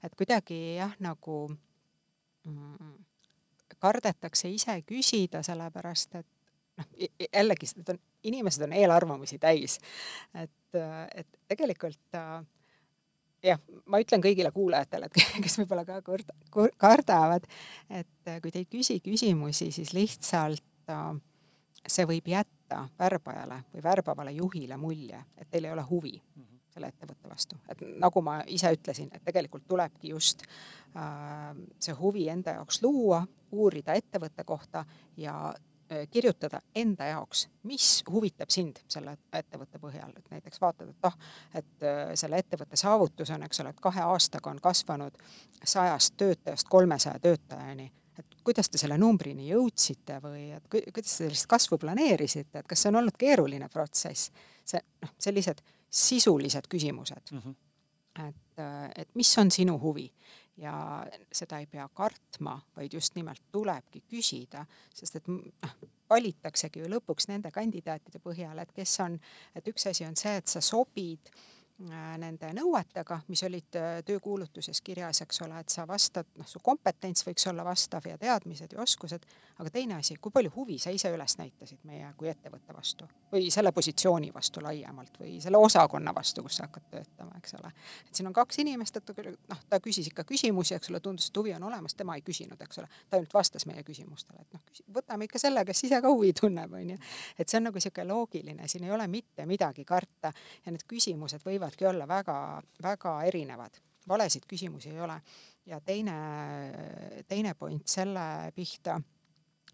et 0.04 0.16
kuidagi 0.16 0.76
jah, 0.76 0.96
nagu 1.00 1.38
mm, 2.44 2.96
kardetakse 3.80 4.50
ise 4.50 4.82
küsida, 4.88 5.44
sellepärast 5.44 6.20
et 6.20 6.28
noh, 6.78 6.90
jällegi, 7.34 7.72
need 7.78 7.94
on, 7.94 8.00
inimesed 8.24 8.68
on 8.68 8.74
eelarvamusi 8.74 9.40
täis. 9.40 9.80
et, 10.36 10.80
et 11.16 11.40
tegelikult 11.48 12.18
jah, 13.44 13.62
ma 13.86 14.02
ütlen 14.02 14.24
kõigile 14.24 14.52
kuulajatele, 14.54 15.10
et 15.10 15.22
kes 15.46 15.60
võib-olla 15.62 15.86
ka 15.88 16.02
kord, 16.06 16.32
kardavad, 16.78 17.48
et 17.90 18.36
kui 18.42 18.54
te 18.54 18.64
ei 18.64 18.70
küsi 18.70 19.00
küsimusi, 19.04 19.72
siis 19.76 19.94
lihtsalt 19.98 20.94
see 21.88 22.06
võib 22.08 22.28
jätta 22.28 22.84
värbajale 23.00 23.62
või 23.74 23.84
värbavale 23.84 24.36
juhile 24.36 24.78
mulje, 24.80 25.20
et 25.38 25.50
teil 25.52 25.68
ei 25.68 25.76
ole 25.76 25.88
huvi 25.88 26.16
mm. 26.18 26.44
-hmm 26.44 26.57
selle 26.78 26.92
ettevõtte 26.94 27.30
vastu, 27.30 27.58
et 27.70 27.82
nagu 27.98 28.22
ma 28.26 28.40
ise 28.54 28.72
ütlesin, 28.76 29.10
et 29.14 29.24
tegelikult 29.26 29.66
tulebki 29.68 30.14
just 30.14 30.44
äh, 30.96 31.56
see 31.82 31.96
huvi 31.98 32.28
enda 32.30 32.58
jaoks 32.60 32.84
luua, 32.86 33.24
uurida 33.52 33.96
ettevõtte 33.98 34.46
kohta 34.48 34.84
ja 35.18 35.36
äh, 35.50 36.06
kirjutada 36.12 36.62
enda 36.76 37.10
jaoks, 37.10 37.48
mis 37.68 38.04
huvitab 38.10 38.54
sind 38.54 38.84
selle 38.88 39.18
ettevõtte 39.34 39.82
põhjal, 39.82 40.14
et 40.18 40.34
näiteks 40.36 40.62
vaatad, 40.62 40.92
et 40.94 41.10
ah, 41.10 41.18
et 41.58 41.86
äh, 41.88 42.16
selle 42.20 42.42
ettevõtte 42.44 42.80
saavutus 42.80 43.34
on, 43.34 43.46
eks 43.48 43.64
ole, 43.64 43.74
et 43.74 43.86
kahe 43.88 44.04
aastaga 44.06 44.54
on 44.54 44.62
kasvanud 44.62 45.18
sajast 45.64 46.18
töötajast 46.18 46.70
kolmesaja 46.70 47.20
töötajani. 47.24 47.92
Et 48.18 48.38
kuidas 48.42 48.66
te 48.74 48.80
selle 48.82 48.96
numbrini 48.98 49.46
jõudsite 49.52 50.16
või 50.24 50.48
et 50.56 50.64
kuidas 50.70 51.12
te 51.12 51.28
sellist 51.28 51.46
kasvu 51.50 51.78
planeerisite, 51.78 52.64
et 52.64 52.70
kas 52.70 52.82
see 52.82 52.90
on 52.90 53.02
olnud 53.04 53.18
keeruline 53.18 53.70
protsess? 53.70 54.32
see 54.68 54.82
noh, 55.02 55.12
sellised 55.22 55.62
sisulised 55.90 56.68
küsimused 56.70 57.32
mm. 57.32 57.40
-hmm. 57.40 58.28
et, 58.28 58.62
et 58.96 59.16
mis 59.16 59.38
on 59.38 59.52
sinu 59.52 59.80
huvi 59.80 60.12
ja 60.58 61.06
seda 61.32 61.60
ei 61.60 61.68
pea 61.68 61.90
kartma, 61.94 62.62
vaid 62.76 62.94
just 62.94 63.16
nimelt 63.16 63.42
tulebki 63.52 64.02
küsida, 64.10 64.66
sest 64.94 65.16
et 65.16 65.28
noh, 65.28 65.76
valitaksegi 66.10 66.80
ju 66.80 66.90
lõpuks 66.90 67.28
nende 67.28 67.52
kandidaatide 67.52 68.20
põhjal, 68.20 68.58
et 68.60 68.72
kes 68.74 69.00
on, 69.00 69.20
et 69.56 69.68
üks 69.68 69.88
asi 69.90 70.06
on 70.06 70.16
see, 70.16 70.36
et 70.38 70.48
sa 70.48 70.62
sobid 70.62 71.30
äh, 71.30 71.38
Äh, 71.38 71.57
nende 71.78 72.50
nõuetega, 72.58 73.20
mis 73.30 73.44
olid 73.46 73.78
äh, 73.78 74.00
töökuulutuses 74.06 74.82
kirjas, 74.82 75.22
eks 75.22 75.42
ole, 75.46 75.60
et 75.62 75.70
sa 75.74 75.86
vastad, 75.88 76.30
noh, 76.40 76.48
su 76.50 76.62
kompetents 76.64 77.26
võiks 77.28 77.46
olla 77.52 77.66
vastav 77.68 78.08
ja 78.10 78.18
teadmised 78.18 78.74
ja 78.74 78.82
oskused, 78.82 79.28
aga 79.62 79.74
teine 79.74 80.00
asi, 80.00 80.18
kui 80.22 80.34
palju 80.34 80.52
huvi 80.56 80.80
sa 80.82 80.94
ise 80.94 81.12
üles 81.14 81.38
näitasid 81.38 81.86
meie 81.86 82.10
kui 82.18 82.32
ettevõtte 82.32 82.74
vastu 82.74 83.06
või 83.32 83.50
selle 83.52 83.72
positsiooni 83.72 84.32
vastu 84.34 84.62
laiemalt 84.64 85.20
või 85.20 85.38
selle 85.44 85.58
osakonna 85.58 86.14
vastu, 86.16 86.44
kus 86.46 86.60
sa 86.60 86.68
hakkad 86.68 86.86
töötama, 86.92 87.36
eks 87.38 87.58
ole. 87.60 87.72
et 88.08 88.16
siin 88.16 88.28
on 88.30 88.34
kaks 88.34 88.62
inimest, 88.64 88.98
et 88.98 89.12
noh, 89.50 89.64
ta 89.70 89.80
küsis 89.84 90.08
ikka 90.12 90.24
küsimusi, 90.28 90.76
eks 90.78 90.92
ole, 90.92 91.02
tundus, 91.04 91.28
et 91.28 91.38
huvi 91.38 91.54
on 91.58 91.64
olemas, 91.68 91.96
tema 91.96 92.16
ei 92.16 92.24
küsinud, 92.24 92.62
eks 92.64 92.80
ole, 92.80 92.88
ta 93.10 93.20
ainult 93.20 93.34
vastas 93.34 93.68
meie 93.68 93.84
küsimustele, 93.84 94.46
et 94.46 94.56
noh, 94.56 94.64
võtame 94.96 95.28
ikka 95.28 95.42
selle, 95.44 95.66
kes 95.68 95.84
ise 95.90 96.00
ka 96.02 96.12
huvi 96.14 96.32
tunneb, 96.38 96.74
on 96.80 96.94
ju. 96.96 96.98
et 97.38 97.50
see 97.50 97.60
on 97.60 97.68
nagu 97.68 97.82
niisugune 97.82 98.08
loogiline, 98.14 98.68
siin 98.72 98.88
ei 98.88 98.96
ole 98.96 99.08
mitte 99.12 99.46
midagi 99.46 99.84
karta 99.86 100.32
ja 100.66 100.72
need 100.72 100.88
küsimused 100.88 101.44
võivad 101.44 101.67
võivadki 101.68 101.88
olla 101.88 102.08
väga, 102.08 102.62
väga 102.84 103.14
erinevad, 103.28 103.78
valesid 104.08 104.46
küsimusi 104.48 104.90
ei 104.90 105.02
ole. 105.02 105.22
ja 105.66 105.82
teine, 105.82 106.14
teine 107.28 107.54
point 107.54 107.88
selle 107.88 108.52
pihta, 108.56 109.02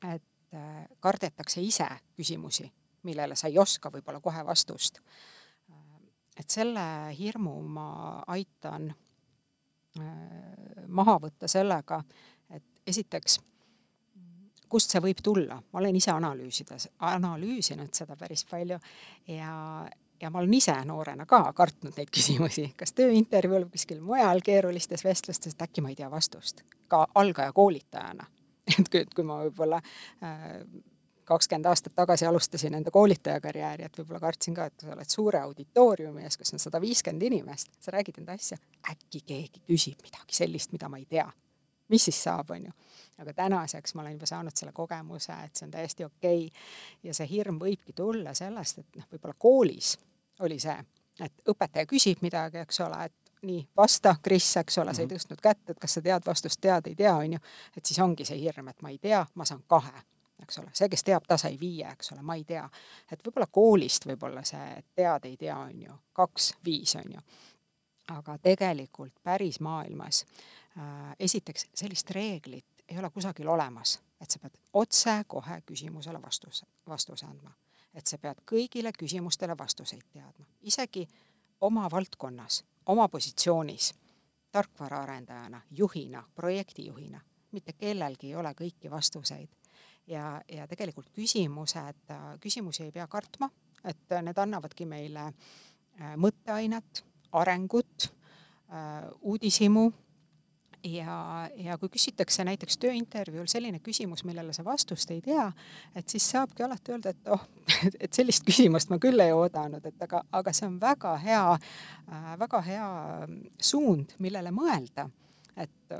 et 0.09 0.53
äh, 0.53 0.87
kardetakse 0.99 1.61
ise 1.61 1.85
küsimusi, 2.17 2.65
millele 3.03 3.35
sa 3.35 3.47
ei 3.47 3.59
oska 3.59 3.91
võib-olla 3.91 4.19
kohe 4.19 4.45
vastust. 4.45 4.99
et 6.37 6.49
selle 6.49 7.13
hirmu 7.13 7.61
ma 7.61 8.23
aitan 8.27 8.89
äh, 8.89 10.85
maha 10.87 11.19
võtta 11.19 11.47
sellega, 11.47 12.03
et 12.49 12.63
esiteks 12.87 13.39
kust 14.67 14.89
see 14.89 14.99
võib 14.99 15.21
tulla, 15.21 15.61
ma 15.61 15.79
olen 15.79 15.95
ise 15.95 16.11
analüüsides, 16.11 16.89
analüüsinud 16.99 17.93
seda 17.93 18.15
päris 18.17 18.45
palju 18.49 18.79
ja, 19.27 19.85
ja 20.23 20.29
ma 20.29 20.39
olen 20.39 20.53
ise 20.53 20.75
noorena 20.87 21.25
ka 21.27 21.41
kartnud 21.55 21.97
neid 21.97 22.11
küsimusi, 22.13 22.69
kas 22.79 22.95
tööintervjuul 22.95 23.65
või 23.65 23.75
kuskil 23.75 23.99
mujal 24.03 24.39
keerulistes 24.45 25.03
vestlustes, 25.03 25.55
et 25.55 25.65
äkki 25.67 25.83
ma 25.83 25.91
ei 25.91 25.99
tea 25.99 26.09
vastust, 26.11 26.63
ka 26.87 27.03
algaja 27.19 27.51
koolitajana. 27.53 28.25
et 28.79 28.89
kui, 28.89 29.03
kui 29.15 29.25
ma 29.27 29.41
võib-olla 29.41 29.81
äh, 30.23 30.45
kakskümmend 31.27 31.67
aastat 31.67 31.95
tagasi 31.95 32.25
alustasin 32.25 32.79
enda 32.79 32.91
koolitaja 32.91 33.41
karjääri, 33.43 33.87
et 33.87 33.99
võib-olla 33.99 34.21
kartsin 34.23 34.55
ka, 34.55 34.69
et 34.71 34.85
sa 34.85 34.95
oled 34.95 35.11
suure 35.11 35.41
auditooriumi 35.43 36.23
ees, 36.23 36.39
kus 36.39 36.55
on 36.55 36.63
sada 36.63 36.79
viiskümmend 36.83 37.27
inimest, 37.27 37.73
sa 37.83 37.95
räägid 37.95 38.21
enda 38.23 38.37
asja, 38.39 38.57
äkki 38.91 39.25
keegi 39.27 39.65
küsib 39.67 40.07
midagi 40.07 40.39
sellist, 40.39 40.71
mida 40.75 40.91
ma 40.91 41.01
ei 41.01 41.09
tea. 41.09 41.27
mis 41.91 42.05
siis 42.07 42.23
saab, 42.23 42.49
on 42.55 42.63
ju 42.63 42.71
aga 43.21 43.33
tänaseks 43.33 43.93
ma 43.93 44.01
olen 44.01 44.15
juba 44.15 44.25
saanud 44.25 44.55
selle 44.55 44.71
kogemuse, 44.73 45.35
et 45.45 45.55
see 45.55 45.67
on 45.67 45.71
täiesti 45.71 46.05
okei 46.05 46.45
okay. 46.47 46.63
ja 47.03 47.13
see 47.13 47.27
hirm 47.29 47.59
võibki 47.61 47.93
tulla 47.95 48.33
sellest, 48.33 48.79
et 48.79 48.97
noh, 48.97 49.05
võib-olla 49.11 49.35
koolis 49.37 49.97
oli 50.39 50.59
see, 50.59 50.77
et 51.21 51.49
õpetaja 51.49 51.85
küsib 51.89 52.23
midagi, 52.25 52.57
eks 52.63 52.79
ole, 52.85 53.03
et 53.05 53.33
nii, 53.43 53.67
vasta, 53.77 54.15
Kris, 54.23 54.57
eks 54.57 54.77
ole, 54.77 54.93
sa 54.93 55.01
ei 55.01 55.07
mhm. 55.07 55.15
tõstnud 55.15 55.43
kätt, 55.43 55.69
et 55.69 55.79
kas 55.79 55.97
sa 55.97 56.01
tead 56.01 56.25
vastust, 56.25 56.61
tead, 56.61 56.87
ei 56.87 56.95
tea, 56.95 57.13
on 57.15 57.33
ju. 57.33 57.39
et 57.77 57.85
siis 57.85 57.99
ongi 57.99 58.25
see 58.25 58.39
hirm, 58.39 58.67
et 58.71 58.81
ma 58.81 58.91
ei 58.93 58.97
tea, 58.97 59.23
ma 59.35 59.45
saan 59.45 59.63
kahe, 59.67 60.03
eks 60.43 60.59
ole, 60.59 60.71
see, 60.73 60.89
kes 60.91 61.03
teab, 61.03 61.27
ta 61.27 61.37
sai 61.37 61.57
viie, 61.59 61.87
eks 61.91 62.13
ole, 62.15 62.21
ma 62.21 62.37
ei 62.39 62.43
tea. 62.47 62.63
et 63.11 63.25
võib-olla 63.25 63.47
koolist 63.51 64.07
võib-olla 64.07 64.43
see, 64.47 64.69
et 64.77 64.85
tead, 64.95 65.27
ei 65.29 65.37
tea, 65.37 65.57
on 65.57 65.81
ju, 65.87 65.97
kaks, 66.13 66.53
viis, 66.65 66.95
on 66.99 67.17
ju. 67.17 67.25
aga 68.17 68.37
tegelikult 68.37 69.13
päris 69.23 69.59
maailmas 69.59 70.25
äh, 70.77 71.15
esiteks 71.19 71.67
sellist 71.73 72.11
reeglit 72.11 72.65
ei 72.89 72.99
ole 72.99 73.09
kusagil 73.09 73.47
olemas, 73.47 73.99
et 74.21 74.31
sa 74.31 74.39
pead 74.39 74.55
otsekohe 74.73 75.61
küsimusele 75.65 76.21
vastuse, 76.21 76.65
vastuse 76.87 77.25
andma 77.25 77.53
et 77.93 78.07
sa 78.07 78.17
pead 78.17 78.41
kõigile 78.49 78.91
küsimustele 78.97 79.55
vastuseid 79.57 80.05
teadma, 80.11 80.45
isegi 80.61 81.07
oma 81.61 81.87
valdkonnas, 81.91 82.63
oma 82.85 83.07
positsioonis, 83.07 83.93
tarkvaraarendajana, 84.51 85.61
juhina, 85.71 86.23
projektijuhina, 86.35 87.21
mitte 87.51 87.73
kellelgi 87.73 88.31
ei 88.31 88.35
ole 88.35 88.53
kõiki 88.57 88.91
vastuseid. 88.91 89.49
ja, 90.07 90.41
ja 90.51 90.67
tegelikult 90.67 91.09
küsimused, 91.15 92.11
küsimusi 92.39 92.83
ei 92.83 92.91
pea 92.91 93.07
kartma, 93.07 93.49
et 93.83 94.15
need 94.21 94.37
annavadki 94.37 94.85
meile 94.85 95.29
äh, 95.29 96.15
mõtteainet, 96.17 97.03
arengut, 97.31 98.09
äh, 98.69 99.07
uudishimu 99.21 99.91
ja, 100.83 101.49
ja 101.55 101.77
kui 101.79 101.89
küsitakse 101.93 102.43
näiteks 102.47 102.77
tööintervjuul 102.81 103.47
selline 103.51 103.79
küsimus, 103.83 104.23
millele 104.27 104.53
sa 104.55 104.65
vastust 104.65 105.11
ei 105.13 105.21
tea, 105.23 105.45
et 105.95 106.09
siis 106.11 106.25
saabki 106.33 106.65
alati 106.65 106.93
öelda, 106.93 107.13
et 107.13 107.31
oh, 107.33 107.43
et 108.03 108.11
sellist 108.13 108.45
küsimust 108.47 108.91
ma 108.91 108.99
küll 109.01 109.19
ei 109.23 109.33
oodanud, 109.35 109.85
et 109.85 110.07
aga, 110.07 110.23
aga 110.31 110.55
see 110.55 110.67
on 110.67 110.79
väga 110.81 111.15
hea 111.23 111.43
äh,, 111.55 112.31
väga 112.39 112.63
hea 112.67 112.87
suund, 113.61 114.15
millele 114.23 114.51
mõelda. 114.55 115.07
et, 115.55 115.97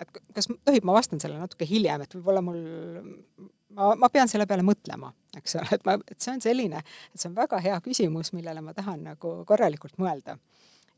et 0.00 0.16
kas 0.34 0.50
tohib, 0.52 0.84
ma 0.84 0.96
vastan 0.96 1.22
sellele 1.22 1.40
natuke 1.40 1.68
hiljem, 1.68 2.04
et 2.04 2.18
võib-olla 2.18 2.44
mul, 2.44 2.62
ma, 3.76 3.94
ma 3.96 4.12
pean 4.12 4.28
selle 4.28 4.46
peale 4.46 4.66
mõtlema, 4.66 5.12
eks 5.38 5.56
ole, 5.60 5.72
et 5.78 5.88
ma, 5.88 5.96
et 6.10 6.20
see 6.20 6.34
on 6.34 6.44
selline, 6.44 6.84
et 7.14 7.20
see 7.20 7.30
on 7.30 7.36
väga 7.38 7.62
hea 7.64 7.80
küsimus, 7.84 8.34
millele 8.36 8.64
ma 8.64 8.76
tahan 8.76 9.04
nagu 9.12 9.38
korralikult 9.48 9.96
mõelda. 10.02 10.36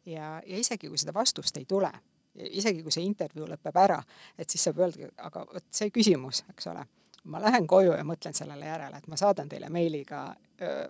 ja, 0.06 0.38
ja 0.46 0.58
isegi 0.58 0.88
kui 0.88 0.98
seda 0.98 1.14
vastust 1.14 1.56
ei 1.56 1.68
tule 1.68 1.92
isegi 2.38 2.82
kui 2.82 2.92
see 2.94 3.04
intervjuu 3.06 3.48
lõpeb 3.48 3.76
ära, 3.82 3.98
et 4.38 4.50
siis 4.50 4.68
saab 4.68 4.80
öelda, 4.82 5.10
aga 5.26 5.44
vot 5.52 5.66
see 5.74 5.90
küsimus, 5.94 6.44
eks 6.52 6.70
ole, 6.72 6.84
ma 7.24 7.40
lähen 7.42 7.66
koju 7.66 7.94
ja 7.96 8.04
mõtlen 8.06 8.36
sellele 8.36 8.66
järele, 8.66 8.98
et 8.98 9.08
ma 9.08 9.18
saadan 9.20 9.48
teile 9.48 9.70
meiliga 9.72 10.28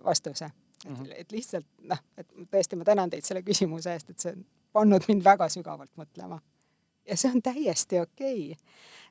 vastuse. 0.05 0.45
et 0.85 0.91
mm, 0.91 0.97
-hmm. 0.97 1.15
et 1.17 1.33
lihtsalt 1.33 1.67
noh, 1.83 1.99
et 2.17 2.29
tõesti, 2.51 2.77
ma 2.77 2.85
tänan 2.85 3.11
teid 3.11 3.25
selle 3.25 3.43
küsimuse 3.43 3.93
eest, 3.93 4.11
et 4.11 4.19
see 4.19 4.33
on 4.33 4.45
pannud 4.73 5.03
mind 5.09 5.25
väga 5.25 5.49
sügavalt 5.49 5.91
mõtlema. 5.97 6.41
ja 7.07 7.17
see 7.17 7.31
on 7.35 7.43
täiesti 7.43 8.01
okei 8.01 8.53
okay., 8.53 8.65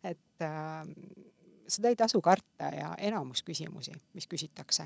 et 0.03 0.41
äh, 0.41 0.87
seda 1.67 1.89
ei 1.89 1.95
tasu 1.95 2.21
karta 2.21 2.69
ja 2.75 2.95
enamus 2.97 3.43
küsimusi, 3.43 3.91
mis 4.13 4.27
küsitakse 4.27 4.83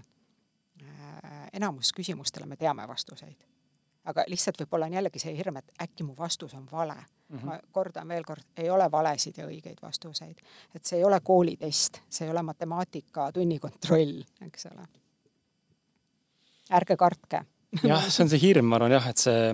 äh,, 0.82 1.48
enamus 1.54 1.94
küsimustele 1.94 2.46
me 2.46 2.56
teame 2.56 2.88
vastuseid 2.88 3.46
aga 4.06 4.24
lihtsalt 4.28 4.62
võib-olla 4.62 4.88
on 4.90 4.94
jällegi 4.98 5.22
see 5.22 5.34
hirm, 5.38 5.60
et 5.62 5.84
äkki 5.84 6.06
mu 6.06 6.16
vastus 6.18 6.54
on 6.58 6.68
vale 6.72 6.96
mm. 6.96 7.38
-hmm. 7.38 7.46
ma 7.46 7.60
kordan 7.72 8.08
veel 8.08 8.24
kord, 8.24 8.44
ei 8.58 8.70
ole 8.70 8.92
valesid 8.92 9.38
ja 9.38 9.48
õigeid 9.48 9.82
vastuseid. 9.82 10.42
et 10.76 10.86
see 10.86 10.98
ei 10.98 11.04
ole 11.04 11.20
koolitest, 11.24 12.02
see 12.10 12.26
ei 12.26 12.32
ole 12.32 12.42
matemaatika 12.42 13.32
tunnikontroll, 13.32 14.24
eks 14.46 14.66
ole. 14.72 14.88
ärge 16.72 16.98
kartke 16.98 17.46
jah, 17.84 18.10
see 18.10 18.24
on 18.24 18.30
see 18.30 18.42
hirm, 18.42 18.66
ma 18.66 18.76
arvan 18.80 18.92
jah, 18.98 19.08
et 19.08 19.18
see 19.18 19.54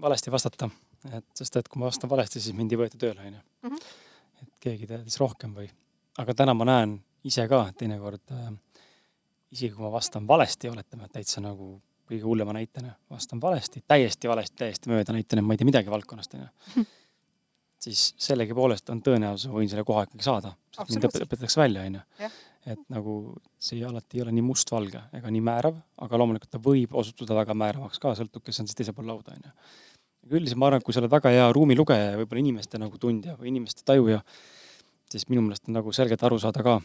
valesti 0.00 0.30
vastata, 0.30 0.68
et 1.12 1.26
sest 1.34 1.56
et 1.56 1.68
kui 1.68 1.80
ma 1.80 1.86
vastan 1.86 2.10
valesti, 2.10 2.40
siis 2.40 2.56
mind 2.56 2.72
ei 2.72 2.78
võeta 2.78 2.98
tööle, 2.98 3.20
onju. 3.20 3.40
Mhm. 3.62 3.80
et 4.42 4.52
keegi 4.60 4.86
teadis 4.90 5.20
rohkem 5.20 5.54
või, 5.54 5.70
aga 6.18 6.34
täna 6.34 6.54
ma 6.54 6.64
näen 6.64 6.98
ise 7.24 7.46
ka 7.48 7.66
teinekord 7.78 8.32
äh, 8.32 8.52
isegi 9.54 9.74
kui 9.74 9.84
ma 9.86 9.92
vastan 9.92 10.26
valesti, 10.28 10.68
oletame, 10.68 11.06
et 11.06 11.12
täitsa 11.12 11.40
nagu 11.44 11.76
kõige 12.08 12.24
hullema 12.26 12.54
näitena, 12.56 12.94
vastan 13.10 13.40
valesti, 13.40 13.82
täiesti 13.88 14.28
valesti, 14.28 14.56
täiesti 14.60 14.90
mööda, 14.92 15.14
näitan, 15.16 15.40
et 15.40 15.46
ma 15.46 15.54
ei 15.54 15.60
tea 15.60 15.68
midagi 15.68 15.92
valdkonnast, 15.92 16.36
onju. 16.36 16.84
siis 17.84 18.06
sellegipoolest 18.20 18.90
on 18.92 19.00
tõenäosus, 19.04 19.50
ma 19.50 19.60
võin 19.60 19.70
selle 19.72 19.84
koha 19.86 20.06
ikkagi 20.06 20.24
saada, 20.24 20.54
sest 20.76 20.92
mind 20.94 21.08
õpetatakse 21.10 21.60
välja, 21.60 21.84
onju. 21.88 22.30
et 22.74 22.84
nagu 22.92 23.16
see 23.60 23.82
alati 23.84 24.18
ei 24.18 24.24
ole 24.24 24.32
nii 24.36 24.44
mustvalge 24.44 25.02
ega 25.16 25.32
nii 25.32 25.44
määrav, 25.44 25.76
aga 26.06 26.20
loomulikult 26.20 26.52
ta 26.52 26.60
võib 26.64 26.94
osutuda 26.96 27.36
väga 27.36 27.56
määravaks 27.60 28.00
ka, 28.00 28.14
sõltub, 28.16 28.44
kes 28.44 28.62
on 28.62 28.68
siis 28.70 28.78
teisel 28.78 28.96
pool 28.96 29.08
lauda, 29.12 29.36
onju. 29.36 29.52
aga 30.24 30.38
üldiselt 30.40 30.60
ma 30.60 30.70
arvan, 30.70 30.80
et 30.84 30.88
kui 30.88 30.96
sa 30.96 31.02
oled 31.02 31.12
väga 31.12 31.32
hea 31.32 31.46
ruumilugeja 31.56 32.10
ja 32.12 32.18
võib-olla 32.20 32.44
inimeste 32.44 32.80
nagu 32.80 33.00
tundja 33.00 33.36
või 33.40 33.52
inimeste 33.52 33.84
tajuja, 33.84 34.20
siis 35.12 35.28
minu 35.28 35.44
meelest 35.44 35.68
on 35.68 35.80
nagu 35.80 35.92
selgelt 35.92 36.24
aru 36.24 36.40
saada 36.40 36.64
ka 36.64 36.78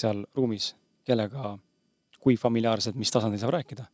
seal 0.00 0.24
ruumis, 0.36 0.74
kellega, 1.04 1.56
kui 2.20 2.36
familiaarsed, 2.40 2.96
mis 3.00 3.12
tasandil 3.12 3.40
saab 3.40 3.56
rääkida 3.56 3.88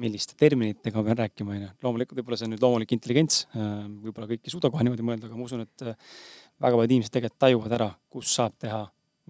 milliste 0.00 0.36
terminitega 0.40 1.02
pean 1.06 1.18
rääkima, 1.18 1.56
on 1.56 1.66
ju. 1.66 1.72
loomulikult 1.84 2.20
võib-olla 2.20 2.38
see 2.40 2.48
on 2.48 2.54
nüüd 2.54 2.64
loomulik 2.64 2.94
intelligents, 2.96 3.42
võib-olla 3.52 4.30
kõik 4.30 4.46
ei 4.46 4.54
suuda 4.54 4.70
kohe 4.72 4.86
niimoodi 4.86 5.04
mõelda, 5.06 5.28
aga 5.28 5.36
ma 5.38 5.46
usun, 5.46 5.66
et 5.66 5.84
väga 5.84 6.78
paljud 6.78 6.96
inimesed 6.96 7.14
tegelikult 7.16 7.42
tajuvad 7.44 7.76
ära, 7.76 7.90
kus 8.12 8.32
saab 8.38 8.56
teha 8.60 8.80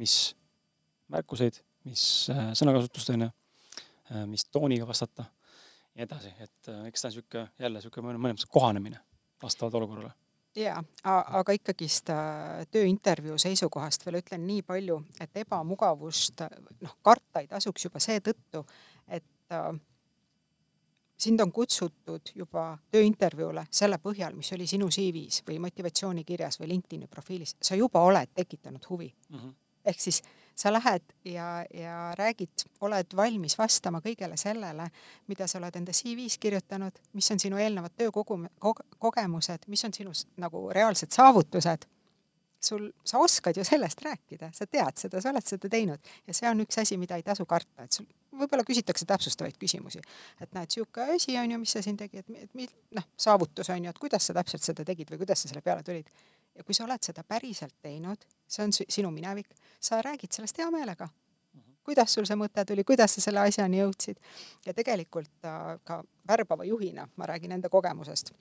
mis 0.00 0.14
märkuseid, 1.10 1.60
mis 1.88 2.04
sõnakasutust, 2.30 3.12
on 3.14 3.26
ju, 3.26 3.30
mis 4.30 4.46
tooniga 4.50 4.86
vastata 4.88 5.26
ja 5.26 6.00
nii 6.00 6.06
edasi, 6.06 6.32
et 6.40 6.72
eks 6.88 7.02
ta 7.02 7.10
on 7.10 7.14
niisugune, 7.14 7.44
jälle 7.58 7.82
niisugune 7.82 8.16
mõnes 8.18 8.46
kohanemine 8.48 9.02
vastavalt 9.42 9.78
olukorrale 9.80 10.14
jaa, 10.56 10.80
aga 11.04 11.54
ikkagist 11.54 12.10
äh, 12.10 12.64
tööintervjuu 12.74 13.36
seisukohast 13.38 14.02
veel 14.06 14.20
ütlen 14.20 14.42
nii 14.46 14.64
palju, 14.66 14.98
et 15.22 15.42
ebamugavust 15.44 16.42
noh, 16.80 16.96
karta 17.06 17.42
ei 17.42 17.46
tasuks 17.50 17.86
juba 17.86 18.02
seetõttu, 18.02 18.64
et 19.06 19.54
äh, 19.54 19.70
sind 21.20 21.40
on 21.40 21.52
kutsutud 21.52 22.32
juba 22.34 22.78
tööintervjuule 22.92 23.66
selle 23.70 23.98
põhjal, 24.02 24.34
mis 24.36 24.52
oli 24.56 24.66
sinu 24.66 24.88
CV-s 24.88 25.44
või 25.46 25.58
motivatsioonikirjas 25.66 26.60
või 26.60 26.74
LinkedIni 26.74 27.08
profiilis, 27.10 27.56
sa 27.62 27.78
juba 27.78 28.02
oled 28.06 28.32
tekitanud 28.34 28.86
huvi 28.90 29.12
mm. 29.28 29.38
-hmm. 29.38 29.54
ehk 29.84 30.00
siis 30.00 30.22
sa 30.60 30.72
lähed 30.72 31.02
ja, 31.24 31.64
ja 31.74 32.14
räägid, 32.18 32.66
oled 32.80 33.16
valmis 33.16 33.58
vastama 33.58 34.00
kõigele 34.04 34.36
sellele, 34.36 34.90
mida 35.28 35.46
sa 35.48 35.58
oled 35.58 35.76
enda 35.76 35.92
CV-s 35.96 36.38
kirjutanud, 36.38 37.00
mis 37.12 37.30
on 37.30 37.40
sinu 37.40 37.56
eelnevad 37.56 37.96
töökogemused, 37.96 39.64
mis 39.66 39.84
on 39.84 39.94
sinu 39.96 40.12
nagu 40.36 40.68
reaalsed 40.76 41.16
saavutused. 41.16 41.88
Sul, 42.64 42.90
sa 43.04 43.18
oskad 43.18 43.56
ju 43.56 43.64
sellest 43.64 44.02
rääkida, 44.04 44.50
sa 44.54 44.66
tead 44.66 44.98
seda, 45.00 45.20
sa 45.20 45.30
oled 45.32 45.46
seda 45.46 45.68
teinud 45.72 46.10
ja 46.26 46.34
see 46.36 46.48
on 46.50 46.64
üks 46.64 46.80
asi, 46.82 46.98
mida 47.00 47.18
ei 47.18 47.24
tasu 47.26 47.46
karta, 47.48 47.84
et 47.84 47.96
sul 47.96 48.08
võib-olla 48.40 48.64
küsitakse 48.66 49.06
täpsustavaid 49.08 49.56
küsimusi. 49.60 50.02
et 50.40 50.52
näed, 50.52 50.68
niisugune 50.68 51.16
asi 51.16 51.38
on 51.38 51.54
ju, 51.54 51.58
mis 51.62 51.72
sa 51.76 51.82
siin 51.82 51.96
tegid, 51.96 52.28
et 52.36 52.74
noh, 52.96 53.08
saavutus 53.16 53.70
on 53.70 53.84
ju, 53.84 53.90
et 53.90 53.98
kuidas 53.98 54.26
sa 54.26 54.36
täpselt 54.36 54.66
seda 54.66 54.84
tegid 54.84 55.10
või 55.10 55.22
kuidas 55.24 55.42
sa 55.42 55.50
selle 55.50 55.64
peale 55.64 55.82
tulid 55.86 56.10
ja 56.54 56.64
kui 56.64 56.76
sa 56.76 56.84
oled 56.84 57.02
seda 57.02 57.24
päriselt 57.24 57.74
teinud, 57.82 58.28
see 58.48 58.66
on 58.66 58.76
sinu 58.76 59.10
minevik, 59.14 59.50
sa 59.80 60.02
räägid 60.02 60.32
sellest 60.32 60.58
hea 60.58 60.70
meelega. 60.70 61.08
kuidas 61.84 62.12
sul 62.14 62.26
see 62.28 62.36
mõte 62.36 62.64
tuli, 62.64 62.84
kuidas 62.84 63.14
sa 63.16 63.22
selle 63.24 63.40
asjani 63.40 63.80
jõudsid 63.80 64.18
ja 64.66 64.74
tegelikult 64.76 65.48
äh, 65.48 65.78
ka 65.84 66.02
värbava 66.28 66.64
juhina 66.64 67.08
ma 67.16 67.26
räägin 67.26 67.52
enda 67.56 67.68
kogemusest 67.68 68.32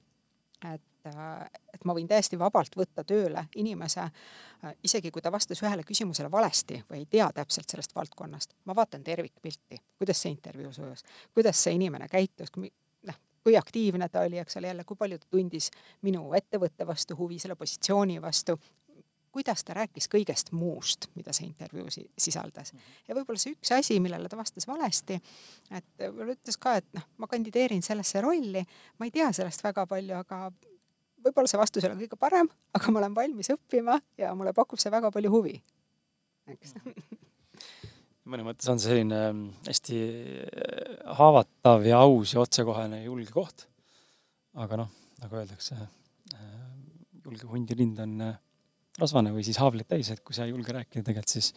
et, 0.67 0.81
äh, 1.07 1.45
et 1.73 1.85
ma 1.85 1.95
võin 1.95 2.07
täiesti 2.07 2.39
vabalt 2.39 2.75
võtta 2.77 3.03
tööle 3.07 3.45
inimese, 3.55 4.09
äh, 4.09 4.75
isegi 4.83 5.11
kui 5.11 5.21
ta 5.21 5.31
vastas 5.31 5.63
ühele 5.63 5.85
küsimusele 5.87 6.31
valesti 6.31 6.81
või 6.89 7.03
ei 7.03 7.07
tea 7.09 7.29
täpselt 7.35 7.69
sellest 7.69 7.95
valdkonnast, 7.95 8.55
ma 8.65 8.75
vaatan 8.75 9.03
tervikpilti, 9.03 9.81
kuidas 9.97 10.21
see 10.21 10.33
intervjuu 10.35 10.73
sujus, 10.73 11.05
kuidas 11.33 11.63
see 11.63 11.77
inimene 11.79 12.07
käitus, 12.11 12.51
kui 13.49 13.55
aktiivne 13.57 14.09
ta 14.09 14.21
oli, 14.27 14.37
eks 14.37 14.57
ole, 14.59 14.67
jälle, 14.67 14.83
kui 14.83 14.97
palju 14.99 15.17
ta 15.17 15.25
tundis 15.31 15.71
minu 16.05 16.33
ettevõtte 16.37 16.85
vastu 16.87 17.15
huvi, 17.17 17.39
selle 17.39 17.55
positsiooni 17.55 18.19
vastu, 18.21 18.57
kuidas 19.31 19.63
ta 19.63 19.75
rääkis 19.77 20.09
kõigest 20.11 20.51
muust, 20.57 21.07
mida 21.15 21.33
see 21.35 21.47
intervjuu 21.47 21.87
sisaldas. 22.17 22.73
ja 23.07 23.15
võib-olla 23.15 23.39
see 23.41 23.53
üks 23.55 23.71
asi, 23.75 23.99
millele 23.99 24.29
ta 24.29 24.37
vastas 24.37 24.67
valesti, 24.67 25.19
et 25.71 25.87
võib-olla 26.01 26.35
ütles 26.35 26.57
ka, 26.57 26.75
et 26.81 26.87
noh, 26.97 27.05
ma 27.17 27.29
kandideerin 27.29 27.83
sellesse 27.85 28.21
rolli, 28.25 28.65
ma 28.97 29.07
ei 29.07 29.13
tea 29.13 29.31
sellest 29.33 29.63
väga 29.63 29.85
palju, 29.89 30.17
aga 30.17 30.49
võib-olla 31.25 31.51
see 31.51 31.59
vastus 31.61 31.83
ei 31.83 31.91
ole 31.91 31.99
kõige 32.03 32.19
parem, 32.19 32.49
aga 32.75 32.93
ma 32.93 33.03
olen 33.03 33.15
valmis 33.17 33.51
õppima 33.53 33.99
ja 34.19 34.33
mulle 34.37 34.53
pakub 34.57 34.81
see 34.81 34.93
väga 34.93 35.11
palju 35.13 35.31
huvi. 35.33 35.55
eks 36.49 36.75
mõnes 38.29 38.45
mõttes 38.45 38.69
on 38.69 38.81
see 38.81 38.93
selline 38.93 39.19
ähm, 39.29 39.45
hästi 39.65 39.99
äh, 39.99 40.97
haavatav 41.19 41.85
ja 41.87 42.01
aus 42.05 42.35
ja 42.35 42.43
otsekohene 42.43 43.01
julge 43.03 43.33
koht. 43.33 43.65
aga 44.59 44.83
noh, 44.83 44.91
nagu 45.21 45.39
öeldakse, 45.39 45.77
äh, 46.35 46.51
julge 47.25 47.49
hundi 47.49 47.77
rind 47.77 48.01
on 48.03 48.17
äh, 48.25 48.35
rasvane 48.99 49.33
või 49.33 49.45
siis 49.47 49.59
haavleid 49.61 49.89
täis, 49.89 50.11
et 50.13 50.21
kui 50.25 50.35
sa 50.35 50.45
ei 50.45 50.53
julge 50.53 50.75
rääkida 50.75 51.05
tegelikult, 51.05 51.31
siis 51.31 51.53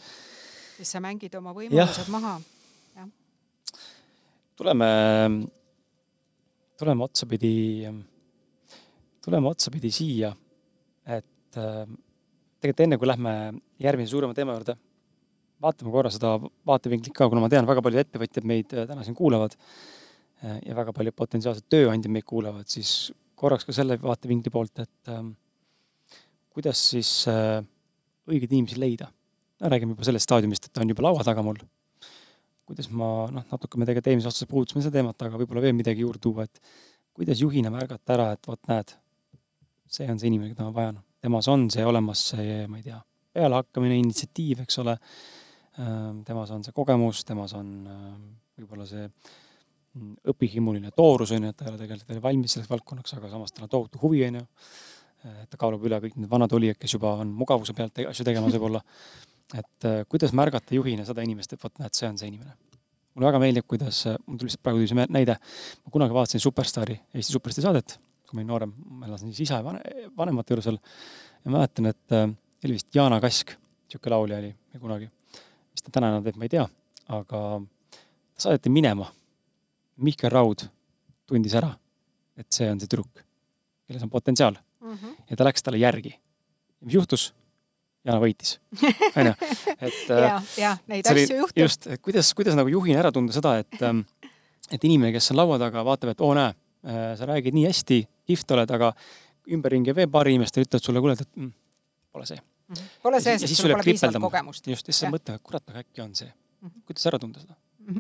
siis 0.77 0.95
sa 0.97 1.03
mängid 1.05 1.35
oma 1.39 1.53
võimalused 1.57 2.09
ja. 2.09 2.13
maha. 2.13 2.37
tuleme, 4.57 4.89
tuleme 6.79 7.05
otsapidi, 7.05 7.55
tuleme 9.23 9.51
otsapidi 9.51 9.91
siia, 9.95 10.33
et 11.07 11.55
tegelikult 11.55 12.81
enne, 12.87 12.99
kui 12.99 13.09
lähme 13.11 13.35
järgmise 13.83 14.15
suurema 14.15 14.35
teema 14.35 14.57
juurde 14.57 14.77
vaatame 15.63 15.93
korra 15.95 16.11
seda 16.13 16.37
vaatevinklit 16.69 17.15
ka, 17.17 17.29
kuna 17.31 17.43
ma 17.45 17.51
tean, 17.53 17.67
väga 17.69 17.83
paljud 17.85 18.03
ettevõtjad 18.03 18.47
meid 18.49 18.75
äh, 18.75 18.87
täna 18.89 19.05
siin 19.07 19.17
kuulavad 19.19 19.55
äh, 19.57 20.59
ja 20.67 20.77
väga 20.79 20.95
paljud 20.97 21.17
potentsiaalsed 21.19 21.69
tööandjad 21.73 22.15
meid 22.15 22.27
kuulavad, 22.29 22.69
siis 22.71 23.13
korraks 23.39 23.67
ka 23.67 23.75
selle 23.77 23.99
vaatevinkli 24.03 24.53
poolt, 24.55 24.83
et 24.85 25.13
ähm, 25.13 25.35
kuidas 26.55 26.83
siis 26.93 27.13
äh, 27.31 27.61
õigeid 28.31 28.55
inimesi 28.55 28.81
leida. 28.81 29.11
no 29.63 29.71
räägime 29.71 29.95
juba 29.95 30.07
sellest 30.07 30.27
staadiumist, 30.27 30.67
et 30.67 30.75
ta 30.75 30.83
on 30.83 30.91
juba 30.91 31.07
laua 31.07 31.27
taga 31.27 31.45
mul. 31.47 31.61
kuidas 32.67 32.89
ma, 32.95 33.29
noh, 33.31 33.45
natuke 33.51 33.79
me 33.79 33.87
tegelikult 33.87 34.13
eelmises 34.13 34.31
otsuses 34.31 34.51
puudutasime 34.51 34.83
seda 34.85 34.99
teemat, 34.99 35.23
aga 35.27 35.39
võib-olla 35.39 35.63
veel 35.65 35.75
midagi 35.77 36.07
juurde 36.07 36.23
tuua, 36.23 36.47
et 36.47 36.61
kuidas 37.13 37.43
juhina 37.43 37.71
märgata 37.75 38.15
ära, 38.15 38.31
et 38.37 38.49
vot 38.49 38.71
näed, 38.71 38.95
see 39.93 40.09
on 40.09 40.19
see 40.19 40.33
inimene, 40.33 40.55
keda 40.55 40.69
ma 40.69 40.75
vajan. 40.77 40.99
temas 41.23 41.49
on 41.53 41.69
see 41.71 41.85
olemas, 41.87 42.27
see, 42.33 42.67
ma 42.67 42.81
ei 42.81 42.87
tea, 42.87 42.99
pealehakkamine, 43.33 44.01
initsiatiiv, 44.01 44.65
eks 44.65 44.81
ole 44.83 44.97
Ehm, 45.81 46.21
temas 46.29 46.51
on 46.53 46.65
see 46.65 46.75
kogemus, 46.77 47.23
temas 47.25 47.55
on 47.57 47.69
ehm, 47.89 48.25
võib-olla 48.61 48.85
see 48.89 49.07
mm, 49.07 50.19
õpihimuline 50.35 50.91
toorus, 50.97 51.33
on 51.33 51.47
ju, 51.47 51.53
et 51.53 51.57
ta 51.57 51.65
ei 51.65 51.71
ole 51.71 51.81
tegelikult 51.81 52.11
veel 52.13 52.25
valmis 52.27 52.57
selleks 52.57 52.73
valdkonnaks, 52.75 53.15
aga 53.17 53.31
samas 53.33 53.57
tal 53.57 53.65
on 53.65 53.73
tohutu 53.73 54.03
huvi, 54.03 54.21
on 54.27 54.43
ju. 54.43 54.45
et 55.31 55.49
ta 55.49 55.57
kaalub 55.57 55.87
üle 55.89 56.01
kõik 56.03 56.19
need 56.19 56.29
vanad 56.29 56.53
olijad, 56.59 56.77
kes 56.83 56.97
juba 56.99 57.15
on 57.23 57.33
mugavuse 57.39 57.73
pealt 57.79 58.03
asju 58.11 58.27
tegemas 58.27 58.53
võib-olla. 58.53 58.83
et 59.57 59.89
kuidas 60.13 60.37
märgata 60.37 60.77
juhina 60.77 61.07
seda 61.09 61.25
inimest, 61.25 61.57
et 61.57 61.65
vot 61.65 61.81
näed, 61.81 61.97
see 61.97 62.09
on 62.11 62.21
see 62.21 62.29
inimene. 62.29 62.53
mulle 63.15 63.31
väga 63.31 63.41
meeldib, 63.41 63.69
kuidas, 63.69 64.05
mul 64.27 64.37
tuli 64.37 64.51
lihtsalt 64.51 64.65
praegu 64.67 64.83
tuli 64.83 64.93
see 64.93 65.09
näide, 65.09 65.39
ma 65.87 65.95
kunagi 65.95 66.19
vaatasin 66.21 66.43
Superstaari, 66.43 66.99
Eesti 67.15 67.39
Superstaari 67.39 67.65
saadet, 67.65 67.97
kui 68.33 68.41
ma 68.41 68.43
olin 68.43 68.53
noorem, 68.55 68.77
ma 68.89 69.11
elasin 69.11 69.29
siis 69.31 69.51
isa 69.51 69.61
ja 69.61 70.09
vanemate 70.17 70.57
juures 70.57 70.71
veel. 70.71 70.79
ja 71.45 71.51
mäletan, 71.53 71.93
et 71.93 72.17
äh, 72.17 72.31
oli 72.65 72.79
vist 72.79 72.95
Jana 72.97 73.21
Kask, 73.21 73.53
niisugune 73.53 74.17
laulja 74.17 74.39
oli 74.41 74.55
kunagi 74.81 75.11
mis 75.73 75.85
ta 75.85 75.93
täna 75.99 76.13
enam 76.13 76.25
teeb, 76.25 76.39
ma 76.39 76.47
ei 76.47 76.53
tea, 76.53 76.65
aga 77.17 77.43
ta 77.61 78.47
saadeti 78.47 78.73
minema. 78.73 79.09
Mihkel 80.03 80.33
Raud 80.33 80.65
tundis 81.29 81.55
ära, 81.59 81.69
et 82.39 82.49
see 82.55 82.67
on 82.73 82.81
see 82.81 82.91
tüdruk, 82.91 83.23
kelles 83.87 84.03
on 84.03 84.11
potentsiaal 84.11 84.57
mm. 84.57 84.95
-hmm. 84.95 85.15
ja 85.31 85.37
ta 85.37 85.45
läks 85.45 85.63
talle 85.63 85.79
järgi. 85.79 86.15
mis 86.81 86.95
juhtus? 86.95 87.33
Jana 88.05 88.19
võitis, 88.19 88.57
onju. 89.17 89.33
et 89.79 90.09
ja, 90.27 90.43
ja 90.59 90.77
neid 90.91 91.07
asju 91.07 91.37
juhtub. 91.37 91.59
just, 91.63 91.87
et 91.87 92.01
kuidas, 92.03 92.35
kuidas 92.35 92.57
nagu 92.59 92.69
juhina 92.69 92.99
ära 92.99 93.13
tunda 93.13 93.33
seda, 93.33 93.59
et, 93.59 93.83
ähm, 93.83 94.01
et 94.73 94.85
inimene, 94.85 95.13
kes 95.13 95.31
on 95.31 95.37
laua 95.37 95.59
taga, 95.59 95.85
vaatab, 95.85 96.11
et 96.11 96.21
oo, 96.21 96.35
näe, 96.35 96.51
äh, 96.83 97.15
sa 97.19 97.29
räägid 97.31 97.55
nii 97.55 97.69
hästi, 97.69 98.01
kihvt 98.29 98.57
oled, 98.57 98.71
aga 98.79 98.93
ümberringi 99.53 99.95
veel 99.97 100.11
paar 100.11 100.31
inimest 100.31 100.61
ütlevad 100.63 100.85
sulle, 100.85 101.03
kuule, 101.03 101.17
et 101.19 101.37
mm, 101.37 101.53
pole 102.13 102.29
see 102.29 102.39
mm. 102.39 102.75
-hmm. 102.75 102.95
Pole 103.03 103.21
see, 103.21 103.39
sest 103.39 103.61
sul 103.61 103.73
pole 103.73 103.85
piisavalt 103.85 104.23
kogemust. 104.29 104.67
just, 104.67 104.89
ja 104.89 104.93
siis 104.93 105.05
sa 105.05 105.11
mõtled, 105.11 105.35
et 105.41 105.43
kurat, 105.43 105.69
aga 105.69 105.85
äkki 105.85 106.03
on 106.03 106.15
see 106.15 106.29
mm. 106.29 106.69
-hmm. 106.69 106.83
kuidas 106.87 107.07
ära 107.07 107.19
tunda 107.19 107.41
seda? 107.41 107.59
Mhm. 107.83 107.99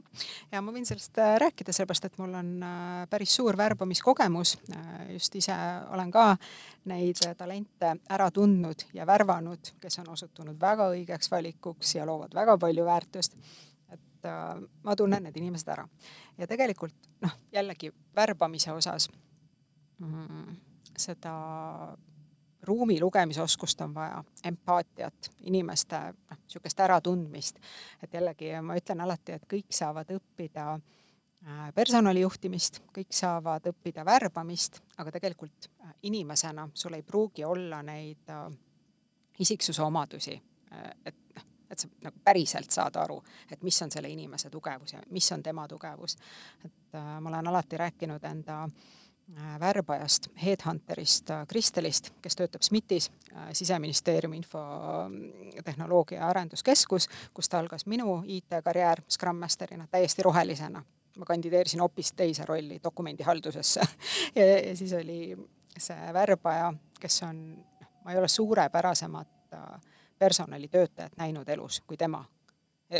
ja 0.53 0.61
ma 0.63 0.73
võin 0.75 0.87
sellest 0.87 1.19
äh, 1.19 1.35
rääkida, 1.43 1.73
sellepärast 1.75 2.05
et 2.07 2.19
mul 2.21 2.35
on 2.39 2.51
äh, 2.63 3.09
päris 3.11 3.35
suur 3.35 3.57
värbamiskogemus. 3.59 4.55
Äh, 4.77 5.13
just 5.17 5.35
ise 5.35 5.57
olen 5.91 6.11
ka 6.15 6.37
neid 6.91 7.19
talente 7.39 7.97
ära 8.11 8.31
tundnud 8.31 8.87
ja 8.95 9.07
värvanud, 9.07 9.73
kes 9.83 9.99
on 9.99 10.13
osutunud 10.15 10.61
väga 10.61 10.87
õigeks 10.95 11.31
valikuks 11.31 11.97
ja 11.97 12.07
loovad 12.07 12.35
väga 12.35 12.59
palju 12.59 12.85
väärtust. 12.85 13.37
et 13.93 14.29
ma 14.83 14.95
tunnen 14.97 15.23
need 15.27 15.37
inimesed 15.37 15.69
ära 15.69 15.83
ja 16.39 16.47
tegelikult 16.47 16.95
noh, 17.21 17.33
jällegi 17.53 17.91
värbamise 18.17 18.73
osas 18.73 19.09
seda 20.99 21.33
ruumi 22.63 23.01
lugemisoskust 23.01 23.81
on 23.81 23.95
vaja, 23.95 24.25
empaatiat, 24.45 25.31
inimeste 25.41 25.97
noh, 25.97 26.39
niisugust 26.39 26.81
äratundmist. 26.81 27.57
et 28.03 28.15
jällegi 28.15 28.53
ma 28.63 28.77
ütlen 28.77 29.01
alati, 29.01 29.33
et 29.33 29.47
kõik 29.55 29.75
saavad 29.75 30.11
õppida 30.15 30.67
äh, 30.75 31.73
personalijuhtimist, 31.75 32.83
kõik 32.95 33.11
saavad 33.11 33.67
õppida 33.73 34.05
värbamist, 34.05 34.83
aga 34.99 35.11
tegelikult 35.11 35.67
äh, 35.67 35.95
inimesena 36.03 36.69
sul 36.75 36.95
ei 36.95 37.03
pruugi 37.03 37.45
olla 37.45 37.83
neid 37.83 38.31
äh, 38.31 38.47
isiksuse 39.39 39.83
omadusi, 39.83 40.43
et 41.05 41.17
noh, 41.35 41.49
et 41.73 41.79
sa 41.79 41.89
nagu 42.05 42.19
päriselt 42.25 42.71
saad 42.71 42.97
aru, 43.01 43.17
et 43.51 43.63
mis 43.65 43.83
on 43.83 43.91
selle 43.91 44.09
inimese 44.13 44.51
tugevus 44.51 44.93
ja 44.93 44.99
mis 45.11 45.33
on 45.33 45.43
tema 45.43 45.65
tugevus. 45.69 46.17
et 46.65 46.99
ma 47.21 47.31
olen 47.31 47.47
alati 47.49 47.77
rääkinud 47.77 48.25
enda 48.25 48.67
Äh, 48.67 49.02
värbajast, 49.61 50.29
headhunterist 50.45 51.31
äh, 51.31 51.47
Kristelist, 51.47 52.11
kes 52.23 52.37
töötab 52.37 52.63
SMIT-is, 52.63 53.11
äh, 53.33 53.49
siseministeeriumi 53.53 54.37
infotehnoloogia 54.37 56.27
arenduskeskus, 56.29 57.09
kus 57.35 57.49
ta 57.49 57.59
algas 57.59 57.87
minu 57.87 58.23
IT-karjäär 58.27 59.03
Scrum 59.09 59.37
Masterina 59.37 59.87
täiesti 59.91 60.23
rohelisena. 60.23 60.83
ma 61.19 61.25
kandideerisin 61.25 61.81
hoopis 61.81 62.13
teise 62.13 62.45
rolli 62.49 62.81
dokumendihaldusesse 62.85 63.81
ja, 64.35 64.47
ja 64.69 64.77
siis 64.77 64.93
oli 64.93 65.37
see 65.79 66.13
värbaja, 66.13 66.73
kes 67.01 67.23
on, 67.23 67.65
ma 68.05 68.13
ei 68.13 68.19
ole 68.19 68.29
suurepärasemat 68.29 69.29
äh, 69.55 69.81
personalitöötajat 70.19 71.13
näinud 71.17 71.49
elus 71.49 71.81
kui 71.87 71.97
tema. 71.97 72.25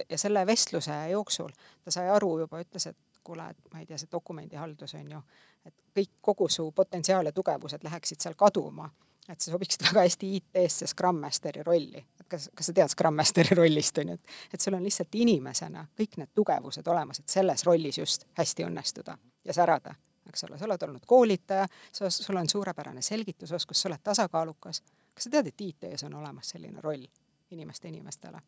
ja 0.09 0.19
selle 0.19 0.47
vestluse 0.47 1.09
jooksul 1.11 1.49
ta 1.85 1.91
sai 1.91 2.09
aru 2.09 2.39
juba, 2.39 2.61
ütles, 2.61 2.87
et 2.87 3.12
kuule, 3.25 3.51
et 3.51 3.73
ma 3.73 3.81
ei 3.81 3.87
tea, 3.87 3.99
see 3.99 4.11
dokumendihaldus 4.13 4.95
on 4.99 5.11
ju, 5.17 5.23
et 5.67 5.75
kõik, 5.99 6.13
kogu 6.21 6.49
su 6.51 6.71
potentsiaal 6.77 7.31
ja 7.31 7.33
tugevused 7.33 7.85
läheksid 7.85 8.21
seal 8.21 8.35
kaduma. 8.39 8.91
et 9.29 9.41
sa 9.41 9.53
sobiksid 9.53 9.85
väga 9.87 10.03
hästi 10.03 10.29
IT-sse 10.37 10.87
Scrum 10.87 11.21
Masteri 11.23 11.63
rolli. 11.63 12.05
et 12.21 12.27
kas, 12.29 12.51
kas 12.55 12.67
sa 12.67 12.73
tead 12.73 12.89
Scrum 12.89 13.15
Masteri 13.15 13.55
rollist, 13.55 13.99
on 13.99 14.09
ju, 14.09 14.15
et, 14.15 14.33
et 14.55 14.61
sul 14.61 14.75
on 14.75 14.83
lihtsalt 14.83 15.15
inimesena 15.15 15.87
kõik 15.99 16.17
need 16.17 16.33
tugevused 16.35 16.87
olemas, 16.87 17.21
et 17.21 17.29
selles 17.29 17.65
rollis 17.65 17.99
just 17.99 18.27
hästi 18.39 18.67
õnnestuda 18.67 19.17
ja 19.45 19.55
särada, 19.55 19.95
eks 20.29 20.45
ole, 20.45 20.59
sa 20.59 20.67
oled 20.67 20.83
olnud 20.83 21.07
koolitaja, 21.07 21.69
sa, 21.93 22.11
sul 22.11 22.37
on 22.37 22.49
suurepärane 22.49 23.03
selgitusoskus, 23.03 23.83
sa 23.83 23.89
oled 23.89 24.03
tasakaalukas. 24.03 24.83
kas 25.15 25.29
sa 25.29 25.31
tead, 25.31 25.53
et 25.53 25.61
IT-s 25.61 26.05
on 26.05 26.15
olemas 26.15 26.51
selline 26.57 26.81
roll 26.81 27.07
inimeste 27.51 27.89
inimestele? 27.89 28.43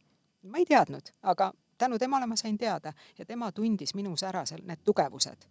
ma 0.45 0.59
ei 0.59 0.66
teadnud, 0.66 1.14
aga 1.22 1.53
tänu 1.79 1.99
temale 1.99 2.27
ma 2.27 2.37
sain 2.37 2.59
teada 2.59 2.93
ja 3.18 3.25
tema 3.25 3.53
tundis 3.53 3.95
minus 3.95 4.22
ära 4.22 4.45
seal 4.47 4.62
need 4.66 4.83
tugevused, 4.85 5.47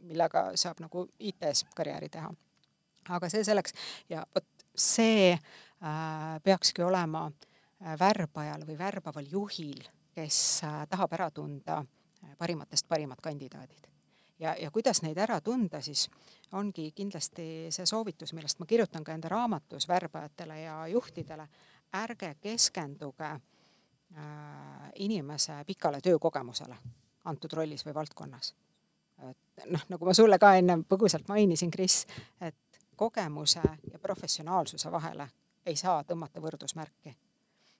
millega 0.00 0.50
saab 0.54 0.80
nagu 0.84 1.06
IT-s 1.18 1.66
karjääri 1.76 2.08
teha. 2.08 2.32
aga 3.08 3.28
see 3.28 3.44
selleks 3.44 3.74
ja 4.08 4.24
vot 4.34 4.46
see 4.74 5.32
äh, 5.32 6.40
peakski 6.42 6.82
olema 6.82 7.26
äh, 7.26 7.98
värbajal 8.00 8.66
või 8.66 8.78
värbaval 8.78 9.26
juhil, 9.30 9.82
kes 10.14 10.64
äh, 10.64 10.86
tahab 10.88 11.12
ära 11.12 11.30
tunda 11.30 11.78
äh, 11.78 12.36
parimatest 12.38 12.88
parimad 12.88 13.20
kandidaadid. 13.20 13.88
ja, 14.38 14.56
ja 14.60 14.70
kuidas 14.70 15.02
neid 15.02 15.18
ära 15.18 15.40
tunda, 15.40 15.80
siis 15.80 16.08
ongi 16.52 16.90
kindlasti 16.92 17.66
see 17.70 17.86
soovitus, 17.86 18.32
millest 18.32 18.58
ma 18.58 18.66
kirjutan 18.66 19.04
ka 19.04 19.12
enda 19.12 19.28
raamatus 19.28 19.88
värbajatele 19.88 20.60
ja 20.60 20.86
juhtidele, 20.88 21.48
ärge 21.94 22.34
keskenduge 22.40 23.24
äh, 23.24 23.40
inimese 24.94 25.64
pikale 25.66 26.00
töökogemusele 26.00 26.76
antud 27.24 27.52
rollis 27.52 27.86
või 27.86 27.94
valdkonnas. 27.94 28.54
et 29.30 29.66
noh, 29.70 29.84
nagu 29.88 30.06
ma 30.06 30.14
sulle 30.14 30.38
ka 30.38 30.54
ennem 30.58 30.84
põgusalt 30.84 31.28
mainisin, 31.28 31.70
Kris, 31.70 32.04
et 32.40 32.80
kogemuse 32.96 33.62
ja 33.92 33.98
professionaalsuse 33.98 34.90
vahele 34.92 35.28
ei 35.66 35.76
saa 35.76 36.02
tõmmata 36.04 36.42
võrdusmärki. 36.42 37.14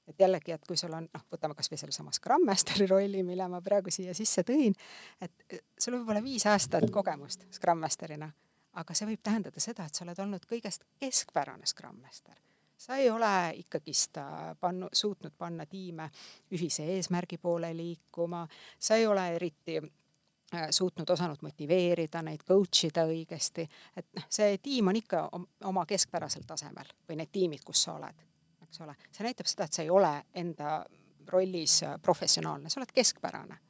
et 0.07 0.21
jällegi, 0.21 0.53
et 0.53 0.67
kui 0.67 0.77
sul 0.77 0.93
on, 0.93 1.09
noh, 1.15 1.27
võtame 1.33 1.55
kasvõi 1.55 1.79
sellesama 1.79 2.13
Scrum 2.13 2.47
Masteri 2.47 2.87
rolli, 2.87 3.23
mille 3.23 3.49
ma 3.49 3.61
praegu 3.61 3.91
siia 3.91 4.15
sisse 4.15 4.43
tõin, 4.43 4.75
et 5.21 5.63
sul 5.79 5.99
võib 5.99 6.09
olla 6.09 6.23
viis 6.23 6.47
aastat 6.47 6.91
kogemust 6.93 7.47
Scrum 7.51 7.79
Masterina, 7.79 8.31
aga 8.73 8.95
see 8.95 9.09
võib 9.09 9.23
tähendada 9.23 9.61
seda, 9.61 9.87
et 9.87 9.95
sa 9.95 10.05
oled 10.05 10.19
olnud 10.19 10.45
kõigest 10.51 10.85
keskpärane 11.01 11.67
Scrum 11.67 12.01
Master 12.03 12.37
sa 12.77 12.97
ei 12.97 13.11
ole 13.11 13.53
ikkagist 13.55 14.17
äh, 14.17 14.57
pannu, 14.61 14.89
suutnud 14.93 15.33
panna 15.39 15.67
tiime 15.67 16.11
ühise 16.53 16.87
eesmärgi 16.97 17.39
poole 17.39 17.77
liikuma, 17.77 18.47
sa 18.79 18.95
ei 18.95 19.07
ole 19.07 19.29
eriti 19.37 19.79
äh, 19.79 20.67
suutnud, 20.71 21.11
osanud 21.11 21.43
motiveerida 21.43 22.23
neid, 22.23 22.45
coach 22.49 22.85
ida 22.89 23.07
õigesti, 23.09 23.67
et 23.97 24.11
noh, 24.17 24.27
see 24.29 24.59
tiim 24.63 24.89
on 24.93 25.01
ikka 25.01 25.29
oma 25.65 25.87
keskpärasel 25.87 26.47
tasemel 26.47 26.91
või 27.09 27.21
need 27.21 27.33
tiimid, 27.33 27.65
kus 27.65 27.87
sa 27.87 27.99
oled, 27.99 28.27
eks 28.67 28.81
ole. 28.85 28.97
see 29.11 29.27
näitab 29.27 29.51
seda, 29.51 29.69
et 29.69 29.79
sa 29.79 29.83
ei 29.87 29.91
ole 29.91 30.15
enda 30.35 30.81
rollis 31.29 31.83
äh, 31.83 32.01
professionaalne, 32.03 32.71
sa 32.71 32.81
oled 32.81 32.93
keskpärane. 32.95 33.61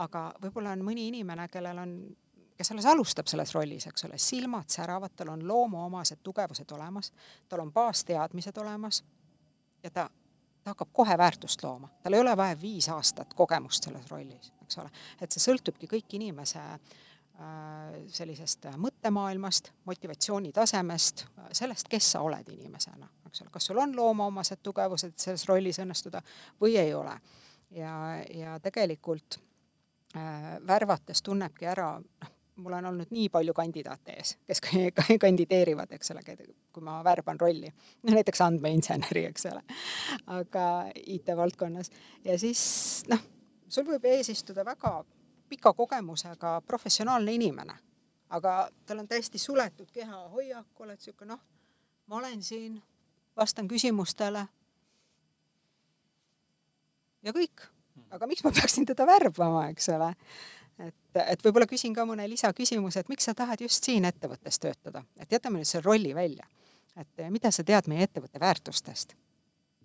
aga 0.00 0.30
võib-olla 0.42 0.72
on 0.72 0.82
mõni 0.84 1.08
inimene, 1.08 1.48
kellel 1.48 1.78
on 1.78 1.94
kes 2.60 2.72
alles 2.72 2.86
alustab 2.86 3.28
selles 3.30 3.54
rollis, 3.54 3.86
eks 3.88 4.04
ole, 4.04 4.18
silmad 4.20 4.68
säravad, 4.68 5.14
tal 5.16 5.30
on 5.32 5.46
loomuomased 5.48 6.20
tugevused 6.22 6.72
olemas, 6.76 7.08
tal 7.48 7.62
on 7.62 7.72
baasteadmised 7.72 8.56
olemas 8.60 8.98
ja 9.82 9.90
ta, 9.90 10.10
ta 10.64 10.74
hakkab 10.74 10.90
kohe 10.92 11.14
väärtust 11.18 11.62
looma, 11.64 11.88
tal 12.02 12.12
ei 12.12 12.20
ole 12.20 12.34
vaja 12.36 12.58
viis 12.60 12.88
aastat 12.92 13.32
kogemust 13.34 13.88
selles 13.88 14.10
rollis, 14.12 14.52
eks 14.62 14.76
ole, 14.82 14.90
et 15.20 15.32
see 15.32 15.40
sõltubki 15.40 15.88
kõik 15.88 16.12
inimese 16.18 16.60
äh, 16.60 16.82
sellisest 18.12 18.68
mõttemaailmast, 18.76 19.70
motivatsiooni 19.88 20.52
tasemest, 20.52 21.24
sellest, 21.56 21.88
kes 21.88 22.10
sa 22.12 22.20
oled 22.26 22.50
inimesena, 22.52 23.08
eks 23.30 23.40
ole, 23.40 23.54
kas 23.54 23.70
sul 23.70 23.80
on 23.80 23.94
loomuomased 23.96 24.60
tugevused 24.68 25.16
selles 25.16 25.46
rollis 25.48 25.80
õnnestuda 25.80 26.20
või 26.60 26.76
ei 26.82 26.92
ole. 26.94 27.16
ja, 27.70 27.94
ja 28.34 28.58
tegelikult 28.60 29.38
äh, 30.16 30.60
värvates 30.66 31.24
tunnebki 31.24 31.72
ära, 31.72 31.94
noh, 32.04 32.36
mul 32.60 32.76
on 32.78 32.86
olnud 32.90 33.12
nii 33.14 33.28
palju 33.32 33.54
kandidaate 33.56 34.16
ees, 34.18 34.34
kes 34.46 34.62
kandideerivad, 35.24 35.92
eks 35.96 36.12
ole, 36.14 36.22
kui 36.72 36.84
ma 36.84 37.00
värban 37.04 37.40
rolli. 37.40 37.72
no 38.02 38.14
näiteks 38.14 38.40
andmeinseneri, 38.46 39.24
eks 39.30 39.46
ole, 39.52 39.62
aga 40.38 40.66
IT-valdkonnas. 41.06 41.90
ja 42.24 42.38
siis 42.38 42.62
noh, 43.08 43.22
sul 43.68 43.86
võib 43.88 44.04
ees 44.12 44.32
istuda 44.32 44.64
väga 44.64 45.00
pika 45.48 45.72
kogemusega 45.74 46.60
professionaalne 46.66 47.34
inimene, 47.34 47.74
aga 48.30 48.68
tal 48.86 49.02
on 49.02 49.08
täiesti 49.08 49.38
suletud 49.38 49.90
kehahoiak, 49.92 50.70
oled 50.78 51.00
niisugune 51.00 51.34
noh, 51.34 51.42
ma 52.06 52.22
olen 52.22 52.42
siin, 52.42 52.80
vastan 53.36 53.68
küsimustele 53.68 54.46
ja 57.22 57.34
kõik. 57.36 57.68
aga 58.10 58.26
miks 58.26 58.44
ma 58.44 58.50
peaksin 58.54 58.86
teda 58.86 59.06
värbama, 59.06 59.68
eks 59.70 59.88
ole 59.94 60.14
et, 60.86 61.20
et 61.26 61.44
võib-olla 61.44 61.66
küsin 61.70 61.94
ka 61.94 62.04
mõne 62.08 62.26
lisaküsimuse, 62.30 63.02
et 63.02 63.08
miks 63.12 63.28
sa 63.28 63.34
tahad 63.36 63.60
just 63.60 63.84
siin 63.84 64.06
ettevõttes 64.08 64.58
töötada, 64.62 65.04
et 65.20 65.32
jätame 65.32 65.60
nüüd 65.60 65.68
selle 65.68 65.84
rolli 65.86 66.14
välja. 66.14 66.46
et 66.96 67.26
mida 67.30 67.50
sa 67.54 67.64
tead 67.64 67.88
meie 67.88 68.04
ettevõtte 68.08 68.40
väärtustest? 68.40 69.14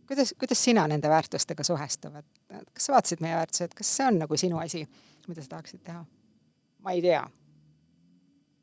kuidas, 0.08 0.34
kuidas 0.40 0.64
sina 0.64 0.88
nende 0.88 1.10
väärtustega 1.10 1.64
suhestud, 1.64 2.16
et 2.16 2.70
kas 2.74 2.86
sa 2.86 2.94
vaatasid 2.94 3.22
meie 3.22 3.36
väärtused, 3.36 3.74
kas 3.74 3.96
see 3.98 4.08
on 4.08 4.20
nagu 4.20 4.38
sinu 4.38 4.60
asi, 4.62 4.86
mida 5.28 5.42
sa 5.42 5.58
tahaksid 5.58 5.84
teha? 5.84 6.06
ma 6.86 6.94
ei 6.94 7.02
tea 7.02 7.24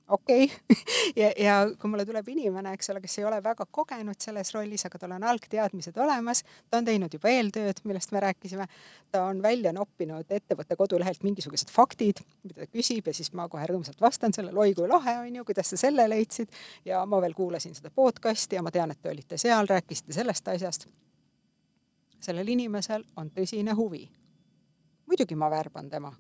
okei 0.09 0.45
okay. 0.45 0.77
ja, 1.23 1.33
ja 1.39 1.55
kui 1.79 1.91
mulle 1.91 2.05
tuleb 2.07 2.29
inimene, 2.29 2.73
eks 2.77 2.91
ole, 2.91 3.01
kes 3.01 3.19
ei 3.19 3.27
ole 3.29 3.39
väga 3.45 3.67
kogenud 3.71 4.19
selles 4.23 4.53
rollis, 4.55 4.85
aga 4.87 4.99
tal 4.99 5.15
on 5.17 5.27
algteadmised 5.31 5.99
olemas, 6.05 6.43
ta 6.71 6.81
on 6.81 6.89
teinud 6.89 7.15
juba 7.15 7.31
eeltööd, 7.33 7.83
millest 7.89 8.15
me 8.15 8.23
rääkisime, 8.25 8.67
ta 9.13 9.25
on 9.29 9.43
välja 9.43 9.73
noppinud 9.77 10.31
ettevõtte 10.31 10.77
kodulehelt 10.77 11.23
mingisugused 11.27 11.71
faktid, 11.73 12.25
mida 12.43 12.63
ta 12.63 12.71
küsib 12.71 13.09
ja 13.09 13.15
siis 13.17 13.33
ma 13.37 13.49
kohe 13.53 13.67
rõõmsalt 13.69 14.01
vastan 14.01 14.35
sellele, 14.35 14.59
oi 14.59 14.75
kui 14.79 14.89
lahe 14.91 15.19
on 15.23 15.41
ju, 15.41 15.47
kuidas 15.49 15.73
sa 15.73 15.81
selle 15.87 16.09
leidsid 16.11 16.51
ja 16.89 17.05
ma 17.07 17.21
veel 17.23 17.37
kuulasin 17.39 17.77
seda 17.79 17.93
podcast'i 17.95 18.59
ja 18.59 18.65
ma 18.65 18.75
tean, 18.75 18.91
et 18.91 19.03
te 19.03 19.13
olite 19.13 19.39
seal, 19.39 19.71
rääkisite 19.71 20.13
sellest 20.19 20.49
asjast. 20.49 20.89
sellel 22.23 22.49
inimesel 22.49 23.05
on 23.17 23.31
tõsine 23.31 23.75
huvi. 23.75 24.09
muidugi 25.07 25.35
ma 25.35 25.51
värban 25.51 25.91
tema 25.91 26.13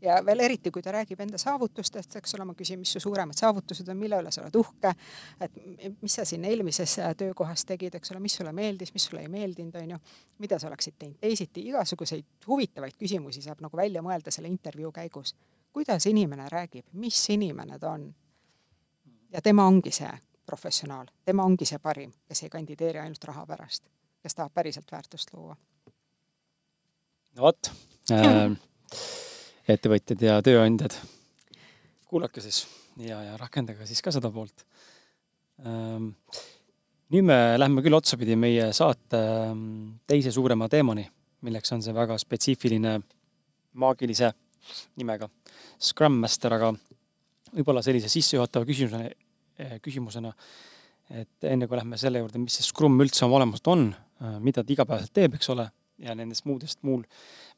ja 0.00 0.18
veel 0.26 0.40
eriti, 0.40 0.70
kui 0.70 0.82
ta 0.82 0.92
räägib 0.92 1.20
enda 1.20 1.38
saavutustest, 1.38 2.16
eks 2.20 2.34
ole, 2.36 2.44
ma 2.44 2.54
küsin, 2.54 2.78
mis 2.80 2.92
su 2.92 3.00
suuremad 3.00 3.36
saavutused 3.38 3.88
on, 3.88 3.98
mille 4.00 4.18
üle 4.20 4.32
sa 4.34 4.42
oled 4.42 4.58
uhke, 4.60 4.92
et 5.40 5.56
mis 6.02 6.18
sa 6.18 6.24
siin 6.28 6.44
eelmises 6.44 6.98
äh, 7.00 7.14
töökohas 7.16 7.64
tegid, 7.68 7.94
eks 7.96 8.12
ole, 8.12 8.20
mis 8.24 8.36
sulle 8.36 8.52
meeldis, 8.56 8.92
mis 8.94 9.08
sulle 9.08 9.24
ei 9.24 9.32
meeldinud, 9.32 9.74
on 9.80 9.96
ju, 9.96 9.98
mida 10.44 10.58
sa 10.60 10.68
oleksid 10.70 10.98
teinud 10.98 11.18
teisiti, 11.20 11.64
igasuguseid 11.70 12.46
huvitavaid 12.46 12.98
küsimusi 12.98 13.42
saab 13.44 13.64
nagu 13.64 13.76
välja 13.76 14.04
mõelda 14.04 14.34
selle 14.34 14.52
intervjuu 14.52 14.92
käigus. 14.92 15.34
kuidas 15.72 16.06
inimene 16.06 16.48
räägib, 16.48 16.86
mis 16.92 17.30
inimene 17.30 17.78
ta 17.78 17.90
on? 17.90 18.14
ja 19.32 19.42
tema 19.42 19.66
ongi 19.66 19.90
see 19.90 20.12
professionaal, 20.46 21.06
tema 21.24 21.44
ongi 21.44 21.66
see 21.66 21.78
parim, 21.78 22.12
kes 22.28 22.42
ei 22.42 22.50
kandideeri 22.50 22.98
ainult 22.98 23.24
raha 23.24 23.46
pärast, 23.46 23.84
kes 24.22 24.34
tahab 24.34 24.54
päriselt 24.54 24.92
väärtust 24.92 25.32
luua. 25.34 25.56
no 27.36 27.42
vot 27.42 27.72
äh, 28.12 28.56
ettevõtjad 29.68 30.22
ja 30.22 30.38
tööandjad, 30.44 30.94
kuulake 32.06 32.42
siis 32.44 32.64
ja, 33.02 33.18
ja 33.22 33.36
rakendage 33.40 33.86
siis 33.88 34.02
ka 34.04 34.12
seda 34.14 34.30
poolt. 34.32 34.64
Ähm, 35.66 36.12
nüüd 37.12 37.26
me 37.26 37.38
lähme 37.58 37.82
küll 37.84 37.96
otsapidi 37.96 38.36
meie 38.38 38.70
saate 38.76 39.20
ähm, 39.50 39.98
teise 40.06 40.32
suurema 40.34 40.68
teemani, 40.72 41.06
milleks 41.46 41.72
on 41.74 41.84
see 41.84 41.94
väga 41.96 42.18
spetsiifiline 42.20 42.98
maagilise 43.76 44.32
nimega 44.98 45.28
Scrum 45.82 46.18
Master, 46.22 46.54
aga 46.56 46.72
võib-olla 47.52 47.82
sellise 47.84 48.10
sissejuhatava 48.10 48.66
küsimusena, 48.68 49.10
eh, 49.58 49.76
küsimusena, 49.82 50.32
et 51.22 51.46
enne 51.46 51.68
kui 51.68 51.78
lähme 51.78 51.98
selle 52.00 52.22
juurde, 52.22 52.40
mis 52.42 52.58
see 52.58 52.66
Scrum 52.66 52.98
üldse 53.02 53.24
oma 53.26 53.38
olemuselt 53.40 53.70
on, 53.72 53.88
äh, 54.20 54.38
mida 54.42 54.64
ta 54.64 54.72
igapäevaselt 54.72 55.14
teeb, 55.14 55.36
eks 55.38 55.52
ole, 55.54 55.68
ja 56.02 56.14
nendest 56.16 56.44
muudest 56.48 56.82
muul 56.86 57.04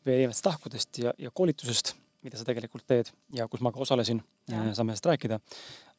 erinevatest 0.07 0.45
tahkudest 0.47 1.01
ja, 1.03 1.13
ja 1.19 1.31
koolitusest, 1.35 1.95
mida 2.25 2.39
sa 2.39 2.47
tegelikult 2.47 2.87
teed 2.89 3.11
ja 3.35 3.49
kus 3.51 3.63
ma 3.65 3.73
ka 3.75 3.83
osalesin, 3.83 4.21
äh, 4.53 4.71
saame 4.77 4.95
sellest 4.95 5.11
rääkida. 5.13 5.41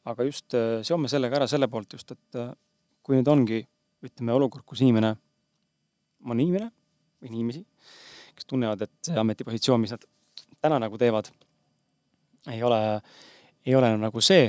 aga 0.04 0.24
just 0.24 0.54
äh, 0.54 0.80
seome 0.82 1.08
sellega 1.08 1.36
ära 1.36 1.46
selle 1.46 1.68
poolt 1.68 1.92
just, 1.92 2.12
et 2.12 2.40
äh, 2.40 2.52
kui 3.02 3.18
nüüd 3.18 3.28
ongi, 3.28 3.60
ütleme, 4.04 4.32
olukord, 4.32 4.64
kus 4.64 4.80
inimene, 4.80 5.12
on 6.24 6.40
inimene 6.40 6.70
või 7.20 7.34
inimesi, 7.34 7.64
kes 8.36 8.48
tunnevad, 8.48 8.86
et 8.86 9.10
see 9.10 9.18
ametipositsioon, 9.20 9.80
mis 9.80 9.92
nad 9.92 10.06
täna 10.60 10.78
nagu 10.80 10.96
teevad, 11.00 11.28
ei 12.48 12.62
ole, 12.64 12.80
ei 13.66 13.76
ole 13.76 13.92
nagu 14.00 14.24
see. 14.24 14.48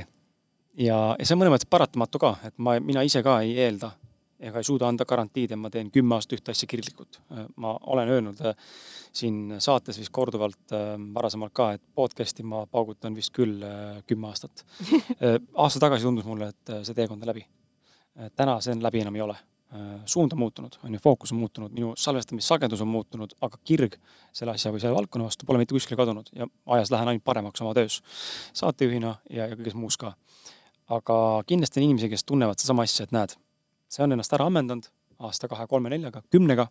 ja, 0.80 0.98
ja 1.20 1.26
see 1.26 1.36
on 1.36 1.44
mõnes 1.44 1.58
mõttes 1.58 1.72
paratamatu 1.72 2.20
ka, 2.20 2.36
et 2.48 2.56
ma, 2.58 2.78
mina 2.80 3.04
ise 3.04 3.24
ka 3.24 3.42
ei 3.44 3.58
eelda 3.60 3.92
ega 4.42 4.62
ei 4.62 4.66
suuda 4.66 4.90
anda 4.90 5.06
garantiid, 5.08 5.54
et 5.54 5.60
ma 5.60 5.70
teen 5.74 5.92
kümme 5.94 6.16
aastat 6.18 6.40
ühte 6.40 6.54
asja 6.54 6.68
kirglikult. 6.70 7.20
ma 7.62 7.74
olen 7.94 8.10
öelnud 8.10 8.42
äh, 8.46 8.56
siin 9.14 9.56
saates 9.60 10.00
vist 10.00 10.12
korduvalt 10.14 10.74
äh, 10.76 10.96
varasemalt 11.14 11.54
ka, 11.54 11.72
et 11.78 11.84
podcast'i 11.96 12.44
ma 12.44 12.66
paugutan 12.66 13.16
vist 13.16 13.34
küll 13.36 13.62
äh, 13.64 14.02
kümme 14.08 14.32
aastat. 14.32 14.66
aasta 15.64 15.84
tagasi 15.86 16.08
tundus 16.08 16.26
mulle, 16.26 16.52
et 16.52 16.76
see 16.88 16.98
teekond 16.98 17.22
on 17.22 17.34
läbi. 17.34 17.46
täna 18.36 18.60
see 18.62 18.76
läbi 18.82 19.02
enam 19.06 19.16
ei 19.16 19.22
ole. 19.22 19.38
suund 20.06 20.34
on 20.36 20.40
muutunud, 20.40 20.74
on 20.84 20.94
ju, 20.94 21.00
fookus 21.00 21.32
on 21.32 21.38
muutunud, 21.40 21.72
minu 21.72 21.94
salvestamissagedus 21.98 22.82
on 22.82 22.90
muutunud, 22.92 23.32
aga 23.42 23.58
kirg 23.64 23.94
selle 24.36 24.52
asja 24.52 24.72
või 24.72 24.82
selle 24.84 24.98
valdkonna 24.98 25.30
vastu 25.30 25.48
pole 25.48 25.62
mitte 25.62 25.72
kuskile 25.72 25.96
kadunud 25.96 26.28
ja 26.36 26.48
ajas 26.76 26.92
lähen 26.92 27.08
ainult 27.08 27.24
paremaks 27.24 27.62
oma 27.62 27.72
töös. 27.74 28.02
saatejuhina 28.54 29.14
ja, 29.30 29.48
ja 29.48 29.56
kõiges 29.56 29.78
muus 29.80 29.98
ka. 29.98 30.12
aga 30.90 31.16
kindlasti 31.48 31.80
on 31.80 31.88
inimesi, 31.88 32.10
kes 32.10 32.28
tunnevad 32.28 32.60
sedasama 32.60 32.84
asja, 32.84 33.08
et 33.08 33.16
näed 33.16 33.38
see 33.92 34.04
on 34.06 34.16
ennast 34.16 34.34
ära 34.38 34.48
ammendanud 34.48 34.90
aasta, 35.28 35.50
kahe, 35.52 35.68
kolme, 35.70 35.92
neljaga, 35.94 36.24
kümnega. 36.34 36.68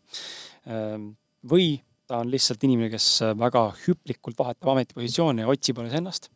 Ehm, 0.67 1.13
või 1.51 1.73
ta 2.11 2.21
on 2.25 2.31
lihtsalt 2.33 2.65
inimene, 2.67 2.91
kes 2.93 3.07
väga 3.39 3.65
hüplikult 3.85 4.39
vahetab 4.39 4.73
ametipositsioone 4.75 5.45
ja 5.45 5.51
otsib 5.53 5.79
alles 5.81 5.97
ennast, 5.99 6.31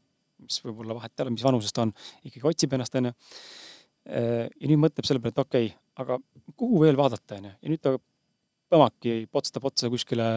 mis 0.44 0.60
võib-olla 0.62 0.96
vahet 1.00 1.14
ei 1.16 1.24
ole, 1.24 1.34
mis 1.34 1.44
vanusest 1.46 1.74
ta 1.74 1.86
on, 1.86 1.94
ikkagi 2.22 2.46
otsib 2.50 2.76
ennast, 2.76 2.94
onju. 3.00 3.14
Ehm, 4.04 4.50
ja 4.60 4.70
nüüd 4.70 4.82
mõtleb 4.86 5.08
selle 5.08 5.22
peale, 5.22 5.34
et 5.34 5.44
okei 5.44 5.70
okay,, 5.70 5.78
aga 6.04 6.18
kuhu 6.60 6.82
veel 6.84 6.98
vaadata, 6.98 7.40
onju, 7.40 7.54
ja 7.58 7.72
nüüd 7.72 7.82
ta 7.82 7.96
põmaki 8.74 9.24
potstab 9.32 9.66
otsa 9.70 9.90
kuskile, 9.92 10.28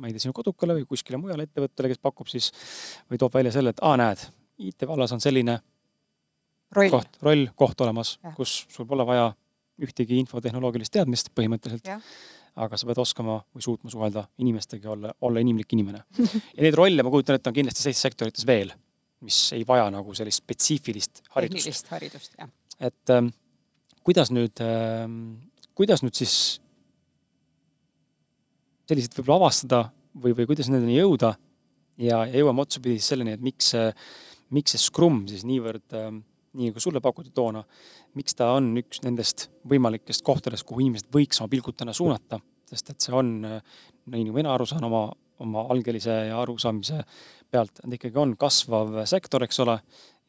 ma 0.00 0.08
ei 0.08 0.14
tea, 0.14 0.26
sinu 0.26 0.34
kodukale 0.36 0.76
või 0.78 0.86
kuskile 0.88 1.18
mujale 1.20 1.46
ettevõttele, 1.48 1.90
kes 1.92 2.02
pakub 2.02 2.30
siis 2.30 2.50
või 3.10 3.20
toob 3.20 3.34
välja 3.38 3.54
selle, 3.54 3.74
et 3.74 3.82
aa, 3.84 3.96
näed, 4.00 4.26
IT 4.60 4.84
vallas 4.88 5.14
on 5.16 5.22
selline 5.22 5.60
roll, 6.76 6.92
koht, 6.92 7.20
roll, 7.24 7.46
koht 7.58 7.86
olemas, 7.86 8.16
kus 8.36 8.64
sul 8.70 8.88
pole 8.88 9.06
vaja 9.08 9.30
ühtegi 9.84 10.18
infotehnoloogilist 10.20 10.92
teadmist 10.94 11.32
põhimõtteliselt. 11.36 11.90
aga 12.60 12.76
sa 12.76 12.86
pead 12.88 12.98
oskama 12.98 13.36
või 13.54 13.62
suutma 13.62 13.92
suhelda 13.92 14.24
inimestega, 14.42 14.90
olla, 14.90 15.12
olla 15.22 15.40
inimlik 15.40 15.70
inimene. 15.72 16.02
ja 16.56 16.64
neid 16.64 16.74
rolle 16.76 17.04
ma 17.06 17.12
kujutan 17.12 17.38
ette, 17.38 17.48
on 17.48 17.56
kindlasti 17.56 17.84
sellistes 17.84 18.08
sektorites 18.08 18.46
veel, 18.46 18.72
mis 19.24 19.38
ei 19.56 19.62
vaja 19.68 19.86
nagu 19.94 20.14
sellist 20.18 20.42
spetsiifilist 20.42 21.22
haridust. 21.36 21.62
tehnilist 21.62 21.92
haridust, 21.94 22.34
jah. 22.38 22.50
et 22.80 23.14
ähm, 23.14 23.30
kuidas 24.06 24.32
nüüd 24.34 24.62
ähm,, 24.64 25.38
kuidas 25.78 26.02
nüüd 26.02 26.18
siis 26.18 26.34
selliseid 28.90 29.14
võib-olla 29.20 29.44
avastada 29.44 29.84
või, 30.18 30.34
või 30.34 30.48
kuidas 30.50 30.70
nendeni 30.72 30.98
jõuda 30.98 31.34
ja, 32.00 32.24
ja 32.26 32.42
jõuame 32.42 32.64
otsapidi 32.64 32.98
selleni, 33.04 33.36
et 33.36 33.44
miks 33.44 33.72
see, 33.74 33.86
miks 34.54 34.74
see 34.74 34.82
Scrum 34.82 35.22
siis 35.30 35.46
niivõrd 35.48 35.96
ähm, 35.98 36.22
nii 36.58 36.70
nagu 36.70 36.82
sulle 36.82 37.00
pakuti 37.00 37.30
toona, 37.34 37.62
miks 38.18 38.34
ta 38.38 38.52
on 38.56 38.72
üks 38.80 39.02
nendest 39.04 39.48
võimalikest 39.70 40.24
kohtadest, 40.26 40.66
kuhu 40.68 40.84
inimesed 40.84 41.10
võiks 41.14 41.40
oma 41.40 41.50
pilgud 41.52 41.78
täna 41.78 41.94
suunata, 41.96 42.40
sest 42.70 42.94
et 42.94 43.06
see 43.06 43.14
on, 43.16 43.36
nii 43.40 44.24
nagu 44.24 44.36
mina 44.36 44.54
aru 44.54 44.66
saan 44.66 44.86
oma, 44.88 45.06
oma 45.40 45.66
algelise 45.72 46.16
ja 46.30 46.40
arusaamise 46.42 47.02
pealt, 47.50 47.78
ta 47.78 47.92
ikkagi 47.94 48.18
on 48.18 48.34
kasvav 48.40 49.02
sektor, 49.10 49.44
eks 49.46 49.62
ole, 49.62 49.78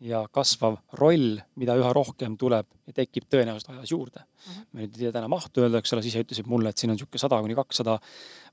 ja 0.02 0.24
kasvav 0.34 0.80
roll, 0.98 1.38
mida 1.62 1.76
üha 1.78 1.92
rohkem 1.94 2.36
tuleb 2.40 2.68
ja 2.90 2.96
tekib 3.02 3.28
tõenäoliselt 3.30 3.76
ajas 3.76 3.92
juurde 3.94 4.24
uh. 4.24 4.30
-huh. 4.48 4.64
ma 4.72 4.82
nüüd 4.82 4.96
ei 4.96 5.04
tea 5.04 5.12
täna 5.14 5.30
mahtu 5.30 5.62
öelda, 5.62 5.82
eks 5.82 5.94
ole, 5.94 6.02
siis 6.06 6.18
ütlesid 6.18 6.50
mulle, 6.50 6.70
et 6.70 6.82
siin 6.82 6.90
on 6.90 6.98
niisugune 6.98 7.22
sada 7.22 7.42
kuni 7.42 7.58
kakssada 7.58 8.00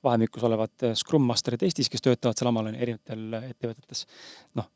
vahemikus 0.04 0.44
olevat 0.44 0.88
Scrum 0.94 1.24
Masterit 1.24 1.62
Eestis, 1.62 1.88
kes 1.88 2.04
töötavad 2.04 2.36
seal 2.36 2.52
omal 2.52 2.68
erinevatel 2.74 3.40
ettevõtetes. 3.48 4.04
noh, 4.60 4.68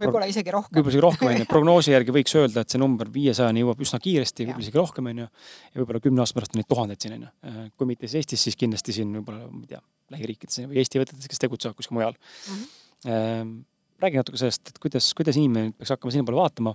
võib-olla 0.00 0.28
isegi 0.30 0.52
rohkem. 0.54 0.76
võib-olla 0.76 0.92
isegi 0.92 1.04
rohkem, 1.04 1.28
on 1.30 1.42
ju, 1.42 1.48
prognoosi 1.54 1.92
järgi 1.94 2.14
võiks 2.14 2.34
öelda, 2.38 2.64
et 2.64 2.74
see 2.74 2.80
number 2.82 3.10
viiesajani 3.14 3.62
jõuab 3.62 3.82
üsna 3.84 4.00
kiiresti, 4.02 4.46
võib-olla 4.48 4.66
isegi 4.66 4.80
rohkem, 4.80 5.10
on 5.10 5.22
ju, 5.22 5.28
ja 5.70 5.82
võib-olla 5.82 6.02
kümne 6.04 6.24
aasta 6.24 6.38
pärast 6.38 6.56
on 6.56 6.62
neid 6.62 6.70
tuhandeid 6.70 7.04
siin, 7.04 7.16
on 7.18 7.26
ju. 7.26 7.66
kui 7.78 7.90
mitte 7.90 8.08
siis 8.08 8.22
Eestis, 8.22 8.46
siis 8.48 8.58
kindlasti 8.60 8.96
siin 8.96 9.12
võib-olla, 9.18 9.46
ma 9.50 9.62
ei 9.62 9.70
tea, 9.74 9.82
lähiriikides 10.14 10.64
või 10.64 10.80
Eesti 10.82 11.00
ettevõtetes, 11.00 11.30
kes 11.32 11.42
tegutsevad 11.44 11.78
kuskil 11.78 11.98
mujal 11.98 12.16
mm. 12.16 12.64
-hmm. 13.06 13.54
räägi 14.04 14.20
natuke 14.20 14.40
sellest, 14.40 14.74
et 14.74 14.80
kuidas, 14.82 15.12
kuidas 15.16 15.38
inimene 15.40 15.74
peaks 15.78 15.94
hakkama 15.94 16.14
sinna 16.14 16.28
poole 16.28 16.42
vaatama 16.42 16.74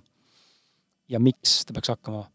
ja 1.10 1.20
miks 1.20 1.64
ta 1.66 1.76
peaks 1.76 1.92
hakkama 1.94 2.26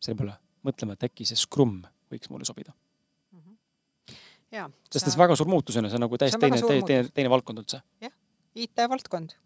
selle 0.00 0.18
peale 0.18 0.38
mõtlema, 0.66 0.96
et 0.96 1.08
äkki 1.08 1.26
see 1.28 1.38
Scrum 1.38 1.82
võiks 2.12 2.30
mulle 2.32 2.48
sobida 2.48 2.72
mm. 2.72 3.38
-hmm. 3.40 4.16
jaa. 4.58 4.70
sest 4.90 5.06
see 5.06 5.18
on 5.18 5.24
väga 5.26 5.36
suur 5.36 5.48
muutus, 5.48 5.76
on 5.76 5.86
ju, 5.86 5.92
see 5.92 6.00
on 6.00 6.06
nagu 6.06 6.18
täiesti 6.18 6.40
teine, 6.40 6.60
teine, 6.62 6.86
teine, 6.86 7.14
teine 7.14 7.30
valdkond 7.30 7.62
üldse. 7.62 7.82
jah, 8.00 8.14
IT-valdkond 8.54 9.38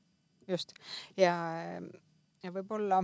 just. 0.49 0.75
ja, 1.17 1.35
ja 2.43 2.53
võib-olla 2.53 3.03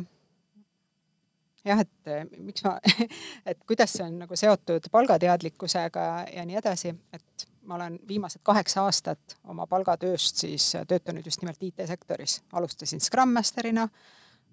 jah, 1.65 1.81
et 1.83 2.11
eh, 2.11 2.25
miks 2.39 2.65
ma, 2.65 2.77
et 3.51 3.63
kuidas 3.69 3.95
see 3.97 4.07
on 4.07 4.19
nagu 4.25 4.37
seotud 4.39 4.91
palgateadlikkusega 4.93 6.07
ja 6.35 6.45
nii 6.49 6.59
edasi, 6.61 6.93
et 7.13 7.47
ma 7.69 7.77
olen 7.77 7.99
viimased 8.09 8.43
kaheksa 8.47 8.85
aastat 8.87 9.37
oma 9.53 9.67
palgatööst 9.71 10.41
siis 10.45 10.73
töötanud 10.89 11.27
just 11.27 11.43
nimelt 11.43 11.63
IT-sektoris. 11.63 12.41
alustasin 12.53 13.01
Scrum 13.01 13.33
Masterina, 13.37 13.89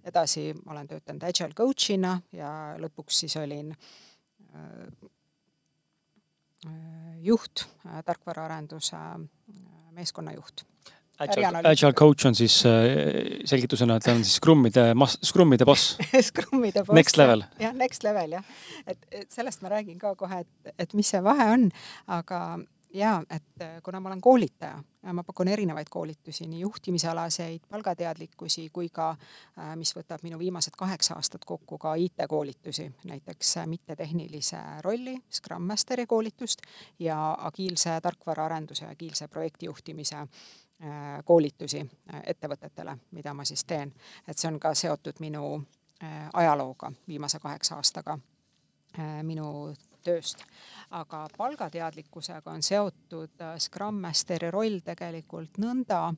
edasi 0.03 0.51
ma 0.65 0.75
olen 0.75 0.88
töötanud 0.88 1.23
Agile 1.29 1.55
coach'ina 1.57 2.17
ja 2.35 2.51
lõpuks 2.81 3.23
siis 3.23 3.38
olin 3.39 3.71
äh, 3.71 4.91
juht, 7.23 7.65
tarkvaraarenduse 8.05 8.97
meeskonnajuht 9.97 10.65
Agile, 11.20 11.61
Agile 11.65 11.93
coach 11.97 12.26
on 12.30 12.36
siis 12.38 12.59
äh, 12.65 13.41
selgitusena, 13.49 13.97
et 13.97 14.05
ta 14.05 14.13
on 14.13 14.24
siis 14.24 14.38
Scrumide, 14.38 14.91
Scrumide 15.26 15.65
boss 15.65 15.95
Scrumide 16.30 16.84
boss. 16.86 16.95
Next 16.95 17.18
level. 17.18 17.43
jah, 17.59 17.74
next 17.74 18.05
level 18.05 18.38
jah. 18.38 18.55
et, 18.86 19.05
et 19.11 19.30
sellest 19.34 19.63
ma 19.65 19.74
räägin 19.74 19.97
ka 20.01 20.13
kohe, 20.20 20.43
et, 20.45 20.74
et 20.78 20.97
mis 20.97 21.09
see 21.09 21.24
vahe 21.26 21.47
on, 21.55 21.70
aga 22.20 22.41
jaa, 22.93 23.22
et 23.30 23.65
äh, 23.65 23.80
kuna 23.84 23.99
ma 23.99 24.11
olen 24.11 24.22
koolitaja, 24.22 24.78
ma 25.13 25.24
pakun 25.24 25.47
erinevaid 25.47 25.89
koolitusi, 25.89 26.47
nii 26.47 26.59
juhtimisalaseid, 26.59 27.65
palgateadlikkusi 27.70 28.68
kui 28.74 28.89
ka, 28.93 29.09
äh, 29.57 29.74
mis 29.80 29.93
võtab 29.97 30.24
minu 30.24 30.39
viimased 30.39 30.78
kaheksa 30.78 31.18
aastat 31.18 31.45
kokku, 31.45 31.80
ka 31.82 31.95
IT-koolitusi, 31.95 32.88
näiteks 33.09 33.55
mittetehnilise 33.65 34.61
rolli, 34.86 35.18
Scrum 35.34 35.68
Masteri 35.68 36.05
koolitust 36.05 36.61
ja 36.99 37.20
agiilse 37.49 37.97
tarkvaraarenduse, 38.05 38.86
agiilse 38.86 39.28
projektijuhtimise 39.28 40.26
Äh, 40.26 40.66
koolitusi 41.25 41.80
äh, 41.82 42.21
ettevõtetele, 42.34 42.97
mida 43.11 43.34
ma 43.34 43.45
siis 43.45 43.63
teen. 43.65 43.93
et 44.28 44.38
see 44.38 44.47
on 44.51 44.59
ka 44.59 44.73
seotud 44.78 45.17
minu 45.19 45.55
äh, 46.03 46.30
ajalooga, 46.34 46.91
viimase 47.07 47.39
kaheksa 47.39 47.75
aastaga 47.75 48.17
minu 49.23 49.73
tööst. 50.03 50.41
aga 50.89 51.28
palgateadlikkusega 51.38 52.51
on 52.51 52.63
seotud 52.63 53.43
Scrum 53.57 53.99
Masteri 54.01 54.51
roll 54.51 54.80
tegelikult 54.86 55.59
nõnda, 55.61 56.13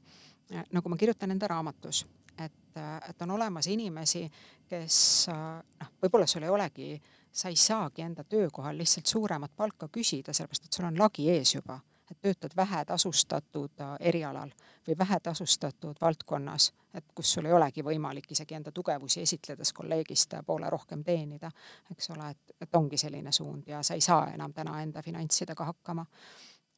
nagu 0.71 0.89
ma 0.89 0.97
kirjutan 0.97 1.31
enda 1.31 1.47
raamatus, 1.47 2.05
et, 2.37 2.79
et 3.09 3.21
on 3.21 3.31
olemas 3.35 3.67
inimesi, 3.67 4.29
kes 4.69 5.27
noh, 5.33 5.91
võib-olla 6.01 6.27
sul 6.27 6.45
ei 6.47 6.53
olegi, 6.53 7.01
sa 7.31 7.49
ei 7.49 7.59
saagi 7.59 8.05
enda 8.05 8.23
töökohal 8.23 8.77
lihtsalt 8.77 9.11
suuremat 9.11 9.51
palka 9.55 9.89
küsida, 9.91 10.33
sellepärast 10.33 10.69
et 10.69 10.79
sul 10.79 10.87
on 10.87 10.99
lagi 10.99 11.27
ees 11.33 11.55
juba 11.55 11.79
et 12.11 12.21
töötad 12.21 12.55
vähetasustatud 12.55 13.81
äh, 13.81 13.95
erialal 13.99 14.51
või 14.87 14.97
vähetasustatud 14.97 15.95
valdkonnas, 16.01 16.73
et 16.93 17.05
kus 17.15 17.33
sul 17.33 17.45
ei 17.45 17.53
olegi 17.53 17.83
võimalik 17.85 18.31
isegi 18.31 18.55
enda 18.57 18.71
tugevusi 18.71 19.21
esitledes 19.21 19.73
kolleegist 19.73 20.33
poole 20.45 20.69
rohkem 20.69 21.03
teenida, 21.03 21.51
eks 21.91 22.09
ole, 22.15 22.29
et, 22.29 22.55
et 22.61 22.75
ongi 22.75 22.97
selline 22.97 23.31
suund 23.31 23.67
ja 23.67 23.83
sa 23.83 23.93
ei 23.93 24.01
saa 24.01 24.29
enam 24.33 24.53
täna 24.53 24.81
enda 24.81 25.01
finantsidega 25.01 25.65
hakkama. 25.65 26.05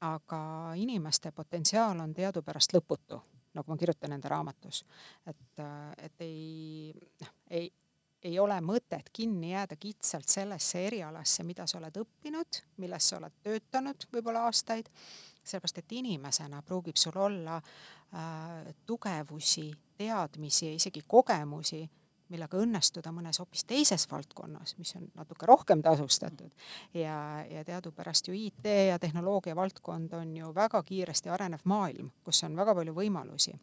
aga 0.02 0.72
inimeste 0.76 1.32
potentsiaal 1.32 2.00
on 2.00 2.14
teadupärast 2.14 2.74
lõputu, 2.74 3.20
nagu 3.54 3.72
ma 3.72 3.78
kirjutan 3.78 4.12
enda 4.12 4.30
raamatus. 4.30 4.86
et, 5.28 5.60
äh, 5.60 5.92
et 5.98 6.22
ei, 6.22 6.94
noh, 7.22 7.34
ei, 7.50 7.72
ei 8.24 8.40
ole 8.40 8.58
mõtet 8.62 9.10
kinni 9.14 9.52
jääda 9.52 9.76
kitsalt 9.76 10.30
sellesse 10.30 10.86
erialasse, 10.88 11.44
mida 11.44 11.66
sa 11.68 11.80
oled 11.80 12.02
õppinud, 12.04 12.62
milles 12.82 13.10
sa 13.10 13.18
oled 13.18 13.34
töötanud 13.44 14.06
võib-olla 14.14 14.46
aastaid, 14.50 14.90
sellepärast 15.44 15.82
et 15.82 15.96
inimesena 15.98 16.62
pruugib 16.66 17.00
sul 17.02 17.18
olla 17.18 17.58
äh, 17.58 18.70
tugevusi, 18.86 19.72
teadmisi 19.98 20.68
ja 20.68 20.78
isegi 20.78 21.04
kogemusi, 21.08 21.82
millega 22.32 22.62
õnnestuda 22.62 23.12
mõnes 23.12 23.42
hoopis 23.42 23.66
teises 23.68 24.06
valdkonnas, 24.12 24.78
mis 24.78 24.94
on 24.96 25.10
natuke 25.18 25.50
rohkem 25.50 25.82
tasustatud. 25.84 26.52
ja, 26.94 27.44
ja 27.50 27.66
teadupärast 27.66 28.28
ju 28.28 28.38
IT 28.38 28.70
ja 28.88 29.00
tehnoloogia 29.00 29.56
valdkond 29.56 30.14
on 30.14 30.38
ju 30.38 30.54
väga 30.56 30.84
kiiresti 30.84 31.30
arenev 31.30 31.66
maailm, 31.66 32.12
kus 32.24 32.44
on 32.48 32.56
väga 32.56 32.76
palju 32.76 32.96
võimalusi 32.96 33.58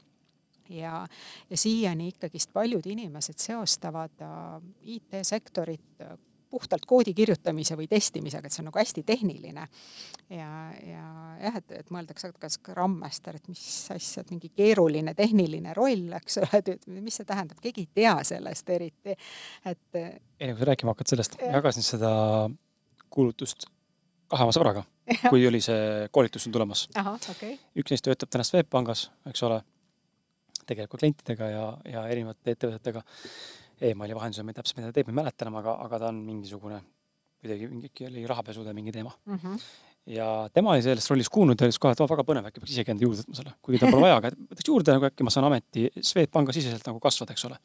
ja, 0.68 1.06
ja 1.50 1.56
siiani 1.56 2.08
ikkagist 2.12 2.52
paljud 2.52 2.86
inimesed 2.86 3.38
seostavad 3.38 4.24
äh, 4.24 4.62
IT-sektorit 4.96 6.04
äh, 6.04 6.16
puhtalt 6.50 6.86
koodi 6.88 7.12
kirjutamise 7.14 7.76
või 7.76 7.88
testimisega, 7.90 8.48
et 8.48 8.54
see 8.54 8.62
on 8.62 8.68
nagu 8.70 8.80
hästi 8.80 9.02
tehniline. 9.06 9.66
ja, 10.32 10.50
ja 10.86 11.04
jah, 11.42 11.58
et, 11.60 11.72
et 11.80 11.90
mõeldakse, 11.94 12.30
et 12.32 12.38
kas 12.40 12.56
Scrum 12.58 12.98
Master, 13.02 13.36
et 13.36 13.48
mis 13.48 13.62
asja, 13.94 14.24
et 14.24 14.32
mingi 14.32 14.50
keeruline 14.56 15.14
tehniline 15.18 15.74
roll, 15.76 16.12
eks 16.18 16.40
ole, 16.42 16.62
et 16.62 16.86
mis 16.88 17.20
see 17.20 17.28
tähendab, 17.28 17.60
keegi 17.64 17.84
ei 17.84 17.90
tea 18.00 18.14
sellest 18.32 18.70
eriti, 18.74 19.16
et. 19.64 19.82
enne 19.98 20.54
kui 20.54 20.62
sa 20.62 20.70
rääkima 20.72 20.94
hakkad 20.94 21.12
sellest, 21.14 21.36
jagasin 21.42 21.86
seda 21.86 22.12
kuulutust 23.12 23.68
kahe 24.28 24.44
oma 24.44 24.54
sõbraga, 24.54 24.84
kui 25.28 25.46
oli 25.48 25.60
see 25.64 26.08
koolitus 26.12 26.48
on 26.48 26.54
tulemas. 26.56 26.86
Okay. 27.32 27.56
üks 27.78 27.92
neist 27.92 28.04
töötab 28.08 28.32
täna 28.32 28.44
Swedbankis, 28.44 29.08
eks 29.28 29.44
ole, 29.48 29.62
tegeleb 30.68 30.92
ka 30.92 31.00
klientidega 31.00 31.50
ja, 31.52 31.64
ja 31.88 32.04
erinevate 32.12 32.54
ettevõtetega 32.54 33.02
emaili 33.92 34.16
vahendusel, 34.16 34.46
ma 34.46 34.54
ei 34.54 34.58
täpselt, 34.58 34.78
mida 34.78 34.90
ta 34.90 34.96
teeb, 34.96 35.10
ma 35.10 35.14
ei 35.14 35.20
mäleta 35.22 35.46
enam, 35.46 35.58
aga, 35.60 35.74
aga 35.84 36.00
ta 36.02 36.08
on 36.12 36.22
mingisugune, 36.26 36.80
kuidagi 37.42 37.68
mingi, 37.70 38.08
oli 38.08 38.24
rahapesude 38.26 38.74
mingi 38.74 38.94
teema 38.94 39.12
mm. 39.14 39.36
-hmm. 39.38 39.60
ja 40.14 40.26
tema 40.54 40.72
oli 40.74 40.82
selles 40.82 41.06
rollis 41.10 41.30
kuulnud 41.30 41.60
ja 41.60 41.68
ütles 41.68 41.78
kohe, 41.78 41.94
et 41.94 42.02
väga 42.02 42.24
põnev, 42.26 42.48
äkki 42.48 42.62
peaks 42.62 42.74
isegi 42.74 42.94
enda 42.94 43.06
juurde 43.06 43.22
võtma 43.22 43.38
selle, 43.38 43.52
kuigi 43.62 43.80
tal 43.82 43.94
pole 43.94 44.06
vaja, 44.06 44.16
aga 44.22 44.32
võtaks 44.34 44.70
juurde 44.72 44.96
nagu 44.96 45.08
äkki 45.10 45.26
ma 45.28 45.34
saan 45.34 45.46
ameti 45.46 45.86
Swedbanka 46.10 46.56
siseselt 46.56 46.90
nagu 46.90 46.98
kasvada, 47.04 47.36
eks 47.36 47.46
ole. 47.46 47.60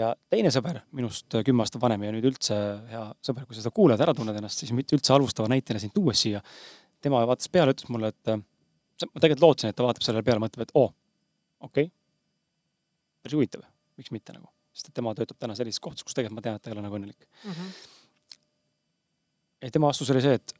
ja 0.00 0.12
teine 0.28 0.52
sõber, 0.52 0.82
minust 0.92 1.40
kümme 1.46 1.64
aastat 1.64 1.82
vanem 1.82 2.04
ja 2.04 2.12
nüüd 2.12 2.28
üldse 2.32 2.60
hea 2.92 3.06
sõber, 3.24 3.48
kui 3.48 3.56
sa 3.56 3.64
seda 3.64 3.74
kuulad, 3.80 4.04
ära 4.04 4.14
tunned 4.14 4.36
ennast, 4.36 4.60
siis 4.60 4.76
mitte 4.76 4.98
üldse 4.98 5.16
alustava 5.16 5.48
näitena 5.48 5.80
sind 5.80 5.96
tuues 5.96 6.20
siia. 6.20 6.44
tema 7.00 7.24
vaatas 7.26 7.48
peale, 7.48 7.72
ütles 7.72 7.88
mulle, 7.88 8.12
et 8.12 8.36
ma 9.06 9.20
tegelikult 9.22 9.44
lootsin, 9.46 9.70
et 9.70 9.76
ta 9.76 9.86
vaatab 9.86 10.04
sellele 10.04 10.26
peale, 10.26 10.42
mõtleb, 10.42 10.66
et 10.66 10.72
oo, 10.74 10.90
okei 11.60 11.88
okay., 11.90 11.94
päris 13.22 13.34
huvitav, 13.34 13.66
miks 13.96 14.10
mitte 14.14 14.32
nagu 14.32 14.48
sest 14.78 14.92
et 14.92 14.98
tema 14.98 15.14
töötab 15.16 15.38
täna 15.42 15.56
sellises 15.58 15.82
kohtas, 15.82 16.06
kus 16.06 16.16
tegelikult 16.16 16.38
ma 16.38 16.44
tean, 16.44 16.58
et 16.58 16.62
ta 16.62 16.70
ei 16.70 16.76
ole 16.76 16.84
nagu 16.84 16.98
õnnelik 16.98 17.18
mm. 17.26 17.50
-hmm. 17.50 17.70
ja 19.66 19.70
tema 19.74 19.90
vastus 19.90 20.10
oli 20.14 20.22
see, 20.22 20.38
et 20.38 20.54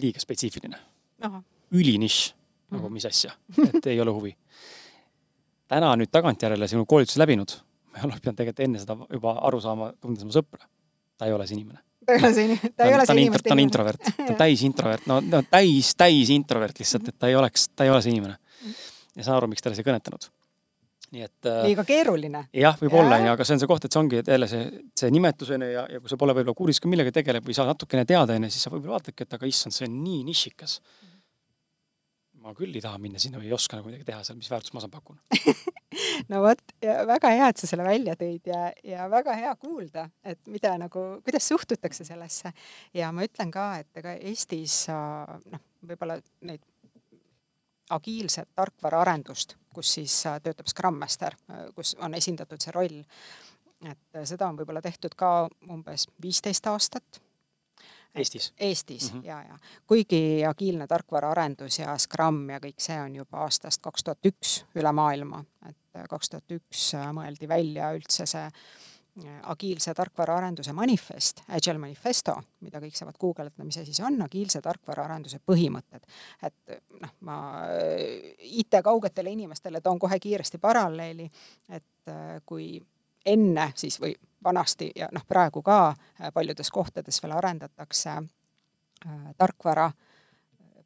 liiga 0.00 0.20
spetsiifiline. 0.20 0.78
ülinišš, 1.72 2.32
nagu 2.70 2.82
mm 2.82 2.88
-hmm. 2.88 2.92
mis 2.92 3.06
asja, 3.06 3.32
et 3.74 3.86
ei 3.86 4.00
ole 4.00 4.10
huvi. 4.10 4.36
täna 5.68 5.94
nüüd 5.96 6.10
tagantjärele 6.10 6.68
sinu 6.68 6.86
koolituse 6.86 7.20
läbinud, 7.20 7.52
ma 7.92 8.04
oleks 8.04 8.20
pidanud 8.20 8.36
tegelikult 8.36 8.60
enne 8.60 8.78
seda 8.78 8.96
juba 9.12 9.32
aru 9.48 9.60
saama, 9.60 9.92
tundes 10.00 10.24
oma 10.24 10.32
sõpra. 10.32 10.68
ta 11.18 11.26
ei 11.26 11.32
ole 11.32 11.46
see 11.46 11.56
inimene 11.60 11.80
ta 12.06 12.12
ei 12.12 12.24
ole 12.24 12.34
see 12.34 12.44
inimene, 12.44 12.72
ta 12.76 12.84
ei 12.84 12.94
ole 12.94 13.06
see 13.06 13.20
inimene. 13.20 13.42
ta 13.42 13.52
on 13.54 13.60
introvert, 13.60 14.00
ta 14.16 14.28
on 14.28 14.36
täis 14.44 14.62
introvert, 14.62 15.06
no, 15.06 15.20
no 15.20 15.42
täis, 15.50 15.94
täis 15.94 16.30
introvert 16.30 16.78
lihtsalt, 16.78 17.08
et 17.08 17.18
ta 17.18 17.28
ei 17.28 17.36
oleks, 17.36 17.68
ta 17.76 17.84
ei 17.84 17.90
ole 17.90 18.02
see 18.02 18.16
inimene. 18.16 18.38
Mhm. 18.62 18.91
Ja 19.16 19.26
saan 19.26 19.38
aru, 19.38 19.50
miks 19.52 19.64
talle 19.64 19.78
see 19.78 19.86
kõnetanud 19.86 20.30
nii 21.12 21.26
et. 21.26 21.38
Äh, 21.48 21.60
liiga 21.68 21.84
keeruline. 21.86 22.46
jah, 22.56 22.76
võib-olla 22.80 23.18
onju, 23.20 23.34
aga 23.34 23.46
see 23.46 23.56
on 23.56 23.62
see 23.62 23.70
koht, 23.70 23.86
et 23.86 23.94
see 23.94 24.00
ongi 24.00 24.20
jälle 24.22 24.48
see, 24.50 24.82
see 24.98 25.12
nimetus 25.12 25.52
onju 25.56 25.70
ja, 25.70 25.84
ja 25.92 26.00
kui 26.00 26.12
sa 26.12 26.18
pole 26.20 26.34
võib-olla 26.38 26.58
kursis 26.58 26.80
ka 26.82 26.90
millega 26.90 27.12
tegeleb 27.14 27.46
või 27.46 27.56
sa 27.56 27.66
natukene 27.68 28.06
tead 28.08 28.32
onju, 28.36 28.52
siis 28.52 28.64
sa 28.66 28.72
võib-olla 28.72 28.98
vaatadki, 28.98 29.26
et 29.26 29.36
aga 29.36 29.50
issand, 29.50 29.76
see 29.76 29.88
on 29.88 29.98
nii 30.04 30.22
nišikas. 30.30 30.78
ma 32.42 32.56
küll 32.58 32.74
ei 32.74 32.82
taha 32.82 32.98
minna 32.98 33.20
sinna 33.22 33.38
või 33.38 33.52
ei 33.52 33.54
oska 33.54 33.78
nagu 33.78 33.86
midagi 33.86 34.08
teha 34.08 34.24
seal, 34.26 34.38
mis 34.40 34.50
väärtust 34.50 34.74
ma 34.74 34.82
saan 34.82 34.90
pakun 34.90 35.20
no 36.32 36.40
vot, 36.42 36.64
väga 37.12 37.30
hea, 37.36 37.52
et 37.52 37.60
sa 37.60 37.68
selle 37.70 37.84
välja 37.86 38.16
tõid 38.18 38.48
ja, 38.50 38.64
ja 38.82 39.06
väga 39.12 39.36
hea 39.38 39.52
kuulda, 39.60 40.08
et 40.24 40.40
mida 40.50 40.74
nagu, 40.80 41.04
kuidas 41.22 41.46
suhtutakse 41.52 42.08
sellesse. 42.08 42.50
ja 42.96 43.12
ma 43.14 43.28
ütlen 43.28 43.52
ka, 43.54 43.68
et 43.84 44.02
ega 44.02 44.16
Eestis 44.16 44.86
noh, 44.88 45.62
võib-olla 45.86 46.18
neid 46.48 46.64
agiilset 47.94 48.48
tarkvaraarendust, 48.54 49.56
kus 49.74 49.94
siis 49.94 50.14
äh, 50.26 50.40
töötab 50.42 50.68
Scrum 50.70 50.98
Master, 50.98 51.36
äh, 51.50 51.66
kus 51.74 51.96
on 52.00 52.14
esindatud 52.14 52.60
see 52.60 52.72
roll. 52.74 53.02
et 53.82 54.16
äh, 54.16 54.24
seda 54.24 54.48
on 54.48 54.58
võib-olla 54.58 54.82
tehtud 54.82 55.14
ka 55.18 55.48
umbes 55.70 56.06
viisteist 56.22 56.66
aastat. 56.66 57.22
Eestis? 58.14 58.52
Eestis 58.60 59.12
mm 59.12 59.20
-hmm. 59.20 59.26
ja, 59.26 59.42
ja 59.42 59.58
kuigi 59.86 60.44
agiilne 60.44 60.86
tarkvaraarendus 60.86 61.78
ja 61.78 61.98
Scrum 61.98 62.50
ja 62.50 62.58
kõik 62.60 62.78
see 62.78 63.00
on 63.00 63.16
juba 63.16 63.38
aastast 63.38 63.80
kaks 63.82 64.04
tuhat 64.04 64.26
üks 64.26 64.64
üle 64.74 64.92
maailma, 64.92 65.44
et 65.68 66.08
kaks 66.08 66.30
tuhat 66.30 66.50
üks 66.50 66.92
mõeldi 67.12 67.48
välja 67.48 67.92
üldse 67.96 68.26
see 68.26 68.50
agiilse 69.42 69.94
tarkvaraarenduse 69.94 70.72
manifest, 70.72 71.42
Agile 71.48 71.78
Manifesto, 71.78 72.34
mida 72.64 72.80
kõik 72.80 72.96
saavad 72.96 73.18
guugeldada, 73.20 73.64
mis 73.64 73.76
asi 73.82 73.92
see 73.92 74.06
on, 74.06 74.16
agiilse 74.24 74.62
tarkvaraarenduse 74.64 75.40
põhimõtted. 75.44 76.06
et 76.42 76.78
noh, 77.00 77.12
ma 77.20 77.36
IT-kaugetele 78.38 79.30
inimestele 79.30 79.80
toon 79.80 79.98
kohe 79.98 80.18
kiiresti 80.18 80.58
paralleeli, 80.58 81.28
et 81.68 82.08
äh, 82.08 82.40
kui 82.46 82.80
enne 83.26 83.72
siis 83.76 84.00
või 84.00 84.14
vanasti 84.44 84.90
ja 84.96 85.08
noh, 85.12 85.26
praegu 85.28 85.62
ka 85.62 85.88
äh, 85.92 86.32
paljudes 86.32 86.70
kohtades 86.70 87.22
veel 87.22 87.36
arendatakse 87.36 88.10
äh, 88.10 89.34
tarkvara 89.36 89.90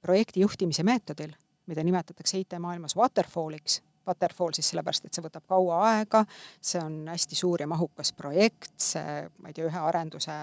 projekti 0.03 0.41
juhtimise 0.41 0.83
meetodil, 0.83 1.33
mida 1.67 1.85
nimetatakse 1.85 2.39
IT-maailmas 2.39 2.97
waterfall'iks 2.97 3.81
Waterfall 4.07 4.55
siis 4.57 4.71
sellepärast, 4.73 5.07
et 5.07 5.17
see 5.17 5.25
võtab 5.25 5.47
kaua 5.49 5.81
aega, 5.91 6.23
see 6.61 6.81
on 6.83 7.03
hästi 7.11 7.39
suur 7.39 7.65
ja 7.65 7.69
mahukas 7.71 8.13
projekt, 8.17 8.75
see, 8.83 9.27
ma 9.43 9.51
ei 9.51 9.57
tea, 9.57 9.67
ühe 9.69 9.83
arenduse 9.89 10.37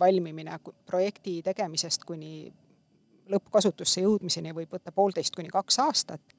valmimine 0.00 0.58
projekti 0.86 1.40
tegemisest 1.46 2.06
kuni 2.08 2.48
lõppkasutusse 3.28 4.02
jõudmiseni 4.04 4.54
võib 4.56 4.72
võtta 4.72 4.92
poolteist 4.94 5.36
kuni 5.36 5.50
kaks 5.52 5.78
aastat 5.84 6.36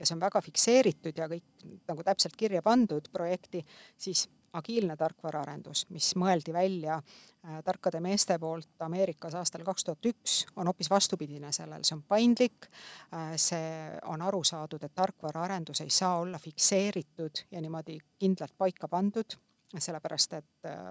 ja 0.00 0.06
see 0.06 0.16
on 0.16 0.22
väga 0.22 0.40
fikseeritud 0.44 1.18
ja 1.20 1.28
kõik 1.28 1.64
nagu 1.90 2.04
täpselt 2.06 2.36
kirja 2.40 2.62
pandud 2.64 3.10
projekti, 3.12 3.60
siis 4.00 4.24
agiilne 4.52 4.96
tarkvaraarendus, 4.98 5.84
mis 5.94 6.10
mõeldi 6.18 6.52
välja 6.54 6.96
äh, 6.96 7.60
tarkade 7.64 8.00
meeste 8.02 8.38
poolt 8.38 8.82
Ameerikas 8.82 9.34
aastal 9.38 9.64
kaks 9.66 9.84
tuhat 9.86 10.08
üks, 10.10 10.38
on 10.56 10.70
hoopis 10.70 10.90
vastupidine 10.90 11.52
sellele, 11.52 11.84
see 11.86 11.96
on 11.96 12.02
paindlik, 12.08 12.70
äh, 13.14 13.34
see 13.40 14.00
on 14.10 14.22
aru 14.26 14.42
saadud, 14.44 14.82
et 14.82 14.94
tarkvaraarendus 14.94 15.84
ei 15.84 15.90
saa 15.94 16.18
olla 16.22 16.38
fikseeritud 16.38 17.44
ja 17.50 17.62
niimoodi 17.62 17.98
kindlalt 18.18 18.56
paika 18.58 18.88
pandud, 18.88 19.38
sellepärast 19.78 20.34
et 20.40 20.70
äh, 20.70 20.90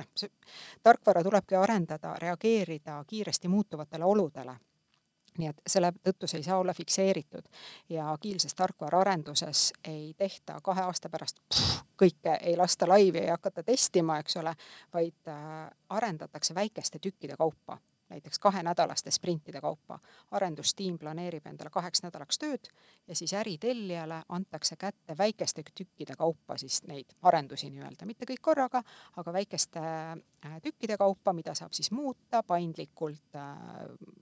noh, 0.00 0.10
tarkvara 0.82 1.22
tulebki 1.22 1.58
arendada, 1.58 2.16
reageerida 2.18 3.02
kiiresti 3.06 3.48
muutuvatele 3.48 4.04
oludele 4.04 4.58
nii 5.38 5.50
et 5.50 5.60
selle 5.66 5.92
tõttu 6.04 6.28
see 6.30 6.40
ei 6.40 6.46
saa 6.46 6.58
olla 6.58 6.74
fikseeritud. 6.74 7.46
Ja 7.88 8.10
agiilses 8.12 8.54
tarkvaraarenduses 8.54 9.72
ei 9.84 10.14
tehta 10.18 10.60
kahe 10.62 10.82
aasta 10.82 11.08
pärast 11.08 11.38
pff, 11.48 11.84
kõike, 12.00 12.38
ei 12.40 12.56
lasta 12.56 12.88
laivi, 12.88 13.24
ei 13.24 13.30
hakata 13.30 13.62
testima, 13.62 14.18
eks 14.18 14.36
ole, 14.40 14.54
vaid 14.94 15.28
äh, 15.28 15.70
arendatakse 15.88 16.54
väikeste 16.54 16.98
tükkide 16.98 17.36
kaupa 17.38 17.78
näiteks 18.10 18.38
kahenädalaste 18.38 19.10
sprintide 19.10 19.60
kaupa. 19.60 19.98
arendustiim 20.30 20.98
planeerib 20.98 21.46
endale 21.46 21.70
kaheks 21.70 22.02
nädalaks 22.02 22.38
tööd 22.38 22.70
ja 23.08 23.14
siis 23.14 23.32
äritellijale 23.34 24.22
antakse 24.28 24.76
kätte 24.76 25.18
väikeste 25.18 25.62
tükkide 25.74 26.14
kaupa 26.18 26.56
siis 26.58 26.82
neid 26.88 27.14
arendusi 27.22 27.70
nii-öelda, 27.70 28.06
mitte 28.06 28.26
kõik 28.26 28.42
korraga, 28.42 28.82
aga 29.16 29.32
väikeste 29.32 29.80
äh, 29.80 30.56
tükkide 30.62 30.96
kaupa, 31.00 31.32
mida 31.32 31.54
saab 31.54 31.72
siis 31.76 31.90
muuta, 31.90 32.42
paindlikult 32.42 33.38
äh, 33.38 33.54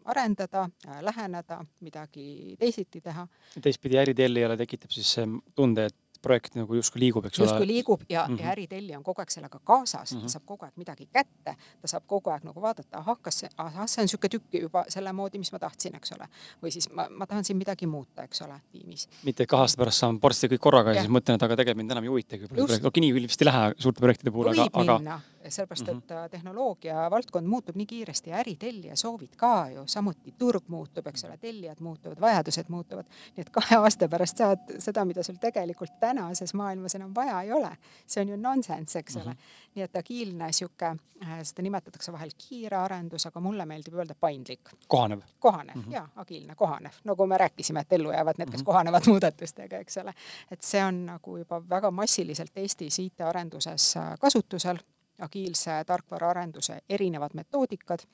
arendada, 0.04 0.68
äh, 0.88 1.00
läheneda, 1.02 1.62
midagi 1.80 2.56
teisiti 2.58 3.00
teha. 3.00 3.26
teistpidi 3.62 3.98
äritellijale 3.98 4.56
tekitab 4.56 4.90
siis 4.94 5.12
see 5.18 5.26
tunde, 5.54 5.88
et 5.88 5.96
projekt 6.22 6.56
nagu 6.58 6.74
justkui 6.74 7.02
liigub, 7.02 7.26
eks 7.28 7.40
ole. 7.40 7.48
justkui 7.48 7.68
liigub 7.68 8.02
ja 8.08 8.24
mm, 8.26 8.34
-hmm. 8.34 8.42
ja 8.42 8.50
äritellija 8.52 8.98
on 8.98 9.04
kogu 9.04 9.22
aeg 9.22 9.30
sellega 9.30 9.60
kaasas 9.64 10.12
mm, 10.12 10.18
-hmm. 10.18 10.22
ta 10.22 10.28
saab 10.28 10.44
kogu 10.46 10.64
aeg 10.64 10.76
midagi 10.76 11.08
kätte, 11.12 11.54
ta 11.80 11.90
saab 11.92 12.06
kogu 12.06 12.30
aeg 12.30 12.44
nagu 12.44 12.62
vaadata, 12.62 12.98
ahah, 12.98 13.18
kas 13.22 13.38
see, 13.40 13.50
ahah, 13.56 13.86
see 13.86 14.02
on 14.02 14.08
niisugune 14.08 14.30
tükk 14.34 14.60
juba 14.62 14.84
selle 14.88 15.12
moodi, 15.12 15.38
mis 15.38 15.52
ma 15.52 15.58
tahtsin, 15.58 15.96
eks 15.96 16.12
ole. 16.12 16.28
või 16.62 16.70
siis 16.70 16.90
ma, 16.90 17.08
ma 17.10 17.26
tahan 17.26 17.44
siin 17.44 17.58
midagi 17.58 17.86
muuta, 17.86 18.22
eks 18.22 18.42
ole, 18.42 18.60
tiimis. 18.72 19.08
mitte 19.24 19.46
kahe 19.46 19.62
aasta 19.62 19.82
pärast 19.82 19.98
saan 19.98 20.20
porsti 20.20 20.48
kõik 20.48 20.60
korraga 20.60 20.90
ja, 20.90 20.94
ja 20.94 21.06
siis 21.06 21.12
mõtlen, 21.12 21.34
et 21.34 21.42
aga 21.42 21.56
tegelikult 21.56 21.82
mind 21.82 21.90
enam 21.90 22.04
ei 22.04 22.08
huvitagi 22.08 22.48
okei, 22.82 23.00
nii 23.00 23.12
vist 23.14 23.42
ei 23.42 23.50
lähe 23.50 23.74
suurte 23.78 24.00
projektide 24.00 24.30
puhul, 24.30 24.48
aga, 24.54 24.70
aga 24.72 25.20
sellepärast 25.50 25.88
et 25.88 26.10
äh, 26.10 26.30
tehnoloogia 26.30 27.10
valdkond 27.10 27.46
muutub 27.46 27.76
nii 27.76 27.86
kiiresti 27.86 28.30
ja 28.30 28.38
äritellija 28.42 28.96
soovid 28.96 29.36
ka 29.36 29.68
ju, 29.74 29.84
samuti 29.86 30.34
turg 30.38 30.68
muutub, 30.68 31.06
eks 31.06 31.24
ole, 31.24 31.36
tellijad 31.36 31.80
muutuvad, 31.80 32.20
vajadused 32.20 32.68
muutuvad. 32.68 33.06
nii 33.36 33.46
et 33.46 33.50
kahe 33.50 33.76
aasta 33.76 34.08
pärast 34.08 34.36
saad 34.42 34.74
seda, 34.78 35.04
mida 35.04 35.22
sul 35.22 35.38
tegelikult 35.40 35.98
tänases 36.00 36.54
maailmas 36.54 36.94
enam 36.94 37.14
vaja 37.14 37.40
ei 37.42 37.52
ole. 37.52 37.70
see 38.06 38.22
on 38.22 38.28
ju 38.28 38.36
nonsense, 38.36 38.98
eks 38.98 39.16
ole. 39.16 39.24
-hmm. 39.24 39.72
nii 39.74 39.84
et 39.84 39.96
agiilne 39.96 40.52
sihuke, 40.52 40.86
äh, 41.22 41.38
seda 41.42 41.62
nimetatakse 41.62 42.12
vahel 42.12 42.30
kiire 42.48 42.76
arendus, 42.76 43.26
aga 43.26 43.40
mulle 43.40 43.66
meeldib 43.66 43.94
öelda 43.94 44.14
paindlik. 44.14 44.70
kohanev. 44.88 45.20
kohanev 45.38 45.76
mm 45.76 45.82
-hmm. 45.82 45.92
ja 45.92 46.08
agiilne, 46.16 46.54
kohanev, 46.54 46.92
nagu 47.04 47.26
me 47.26 47.38
rääkisime, 47.38 47.80
et 47.80 47.92
ellu 47.92 48.12
jäävad 48.12 48.34
need, 48.38 48.50
kes 48.50 48.60
-hmm. 48.60 48.64
kohanevad 48.64 49.02
muudatustega, 49.06 49.78
eks 49.78 49.96
ole. 49.96 50.14
et 50.50 50.62
see 50.62 50.84
on 50.84 51.06
nagu 51.06 51.36
juba 51.36 51.62
väga 51.68 51.90
massiliselt 51.90 52.56
Eestis 52.56 52.98
IT-arenduses 52.98 53.96
äh, 53.96 54.18
kasutusel 54.20 54.78
agiilse 55.18 55.82
tarkvaraarenduse 55.86 56.80
erinevad 56.88 57.34
metoodikad, 57.34 58.04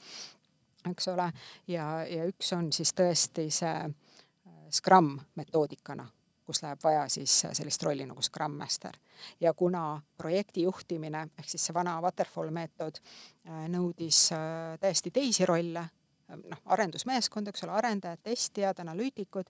eks 0.90 1.08
ole, 1.08 1.30
ja, 1.68 1.86
ja 2.08 2.26
üks 2.28 2.52
on 2.56 2.72
siis 2.72 2.94
tõesti 2.96 3.48
see 3.52 3.78
äh, 3.84 3.90
Scrum 4.70 5.16
metoodikana 5.36 6.08
kus 6.44 6.62
läheb 6.62 6.80
vaja 6.84 7.04
siis 7.08 7.32
sellist 7.52 7.82
rolli 7.82 8.06
nagu 8.06 8.22
Scrum 8.22 8.56
Master. 8.58 8.96
ja 9.40 9.54
kuna 9.54 10.02
projekti 10.16 10.62
juhtimine 10.62 11.28
ehk 11.38 11.48
siis 11.48 11.66
see 11.66 11.74
vana 11.74 12.00
waterfall 12.00 12.50
meetod 12.50 13.00
nõudis 13.72 14.28
täiesti 14.80 15.10
teisi 15.10 15.46
rolle, 15.46 15.84
noh, 16.28 16.60
arendusmeeskond, 16.76 17.48
eks 17.48 17.64
ole, 17.64 17.72
arendajad, 17.72 18.20
testijad, 18.22 18.80
analüütikud, 18.80 19.48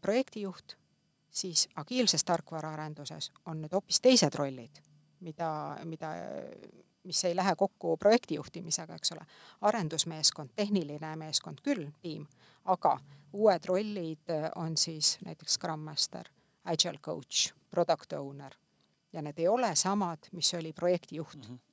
projektijuht, 0.00 0.76
siis 1.30 1.68
agiilses 1.76 2.24
tarkvaraarenduses 2.24 3.32
on 3.46 3.62
nüüd 3.62 3.72
hoopis 3.76 4.00
teised 4.00 4.34
rollid, 4.38 4.80
mida, 5.22 5.78
mida 5.84 6.12
mis 7.04 7.24
ei 7.24 7.36
lähe 7.36 7.54
kokku 7.56 7.96
projekti 7.96 8.34
juhtimisega, 8.34 8.94
eks 8.94 9.12
ole. 9.12 9.26
arendusmeeskond, 9.60 10.50
tehniline 10.56 11.16
meeskond 11.16 11.62
küll, 11.62 11.88
tiim, 12.02 12.26
aga 12.64 12.98
uued 13.32 13.64
rollid 13.68 14.34
on 14.56 14.76
siis 14.76 15.18
näiteks 15.24 15.58
Scrum 15.58 15.80
Master, 15.80 16.28
Agile 16.64 16.98
coach, 16.98 17.52
product 17.70 18.12
owner 18.12 18.54
ja 19.12 19.22
need 19.22 19.38
ei 19.38 19.48
ole 19.48 19.74
samad, 19.76 20.30
mis 20.32 20.54
oli 20.54 20.72
projektijuht 20.72 21.36
mm. 21.36 21.54
-hmm 21.54 21.71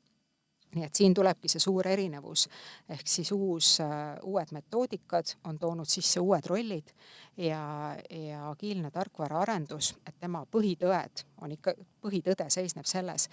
nii 0.76 0.86
et 0.86 0.96
siin 0.96 1.14
tulebki 1.14 1.50
see 1.50 1.62
suur 1.64 1.88
erinevus, 1.88 2.48
ehk 2.90 3.08
siis 3.08 3.32
uus, 3.32 3.78
uued 4.24 4.52
metoodikad 4.54 5.34
on 5.50 5.60
toonud 5.60 5.90
sisse 5.90 6.20
uued 6.20 6.46
rollid 6.50 6.92
ja, 7.38 7.96
ja 8.10 8.50
agiilne 8.50 8.92
tarkvaraarendus, 8.92 9.96
et 10.08 10.20
tema 10.20 10.44
põhitõed 10.52 11.26
on 11.42 11.56
ikka, 11.56 11.74
põhitõde 12.06 12.50
seisneb 12.54 12.86
selles, 12.90 13.30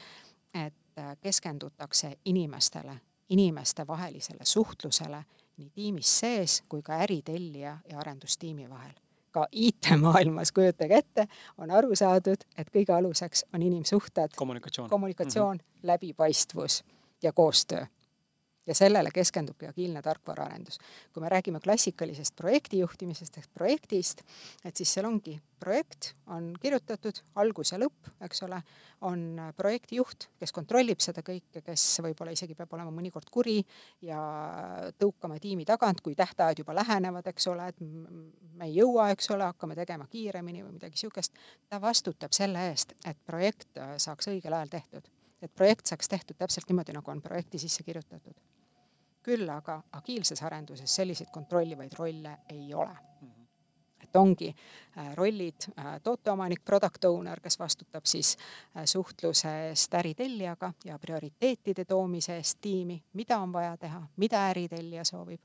et 0.55 0.99
äh, 0.99 1.17
keskendutakse 1.21 2.15
inimestele, 2.25 2.97
inimestevahelisele 3.29 4.45
suhtlusele 4.45 5.25
nii 5.57 5.71
tiimis 5.75 6.13
sees 6.21 6.63
kui 6.69 6.83
ka 6.83 7.01
äritellija 7.05 7.79
ja 7.91 7.99
arendustiimi 7.99 8.71
vahel. 8.71 8.93
ka 9.37 9.47
IT-maailmas, 9.53 10.49
kujutage 10.53 10.97
ette, 10.97 11.27
on 11.61 11.71
aru 11.71 11.93
saadud, 11.93 12.41
et 12.57 12.71
kõige 12.73 12.95
aluseks 12.97 13.45
on 13.53 13.63
inimsuhted, 13.63 14.33
kommunikatsioon, 14.37 14.89
kommunikatsioon 14.89 15.57
mm, 15.57 15.61
-hmm. 15.61 15.87
läbipaistvus 15.87 16.85
ja 17.23 17.33
koostöö 17.33 17.87
ja 18.67 18.75
sellele 18.75 19.11
keskendubki 19.15 19.67
agiilne 19.67 20.03
tarkvaraarendus. 20.03 20.79
kui 21.13 21.21
me 21.21 21.29
räägime 21.29 21.61
klassikalisest 21.61 22.37
projektijuhtimisest 22.37 23.39
ehk 23.39 23.51
projektist, 23.55 24.23
et 24.65 24.77
siis 24.77 24.95
seal 24.95 25.07
ongi 25.07 25.41
projekt, 25.61 26.13
on 26.27 26.53
kirjutatud 26.61 27.23
algus 27.35 27.73
ja 27.73 27.79
lõpp, 27.79 28.11
eks 28.21 28.43
ole, 28.43 28.61
on 29.01 29.41
projektijuht, 29.57 30.29
kes 30.39 30.53
kontrollib 30.53 31.01
seda 31.01 31.23
kõike, 31.23 31.63
kes 31.65 31.85
võib-olla 32.05 32.35
isegi 32.37 32.55
peab 32.55 32.75
olema 32.75 32.91
mõnikord 32.91 33.31
kuri 33.31 33.63
ja 34.03 34.21
tõukama 34.99 35.39
tiimi 35.41 35.65
tagant, 35.65 36.01
kui 36.01 36.15
tähtajad 36.15 36.65
juba 36.65 36.75
lähenevad, 36.75 37.27
eks 37.27 37.47
ole, 37.53 37.69
et 37.69 37.81
me 37.81 38.69
ei 38.69 38.77
jõua, 38.77 39.11
eks 39.15 39.31
ole, 39.31 39.47
hakkame 39.47 39.79
tegema 39.79 40.09
kiiremini 40.11 40.65
või 40.65 40.77
midagi 40.77 40.99
niisugust. 40.99 41.33
ta 41.69 41.81
vastutab 41.81 42.33
selle 42.33 42.71
eest, 42.71 42.97
et 43.07 43.19
projekt 43.27 43.79
saaks 43.97 44.29
õigel 44.33 44.53
ajal 44.53 44.75
tehtud 44.81 45.16
et 45.47 45.55
projekt 45.55 45.87
saaks 45.87 46.09
tehtud 46.13 46.39
täpselt 46.39 46.69
niimoodi, 46.69 46.95
nagu 46.97 47.11
on 47.11 47.23
projekti 47.23 47.63
sisse 47.63 47.87
kirjutatud 47.87 48.37
küll 49.27 49.49
aga 49.51 49.81
agiilses 49.99 50.39
arenduses 50.47 50.93
selliseid 51.01 51.33
kontrollivaid 51.35 51.97
rolle 51.99 52.37
ei 52.55 52.75
ole. 52.75 52.95
-hmm 52.95 53.47
et 54.07 54.17
ongi 54.17 54.55
äh, 54.99 55.15
rollid 55.17 55.67
äh, 55.79 56.01
tooteomanik, 56.03 56.65
product 56.65 57.05
owner, 57.05 57.41
kes 57.41 57.59
vastutab 57.59 58.05
siis 58.05 58.37
äh, 58.77 58.85
suhtluse 58.85 59.51
eest 59.69 59.95
äritellijaga 59.95 60.73
ja 60.85 60.99
prioriteetide 60.99 61.85
toomise 61.85 62.37
eest 62.37 62.59
tiimi, 62.61 63.03
mida 63.13 63.39
on 63.39 63.53
vaja 63.53 63.77
teha, 63.77 64.03
mida 64.17 64.49
äritellija 64.51 65.05
soovib. 65.05 65.41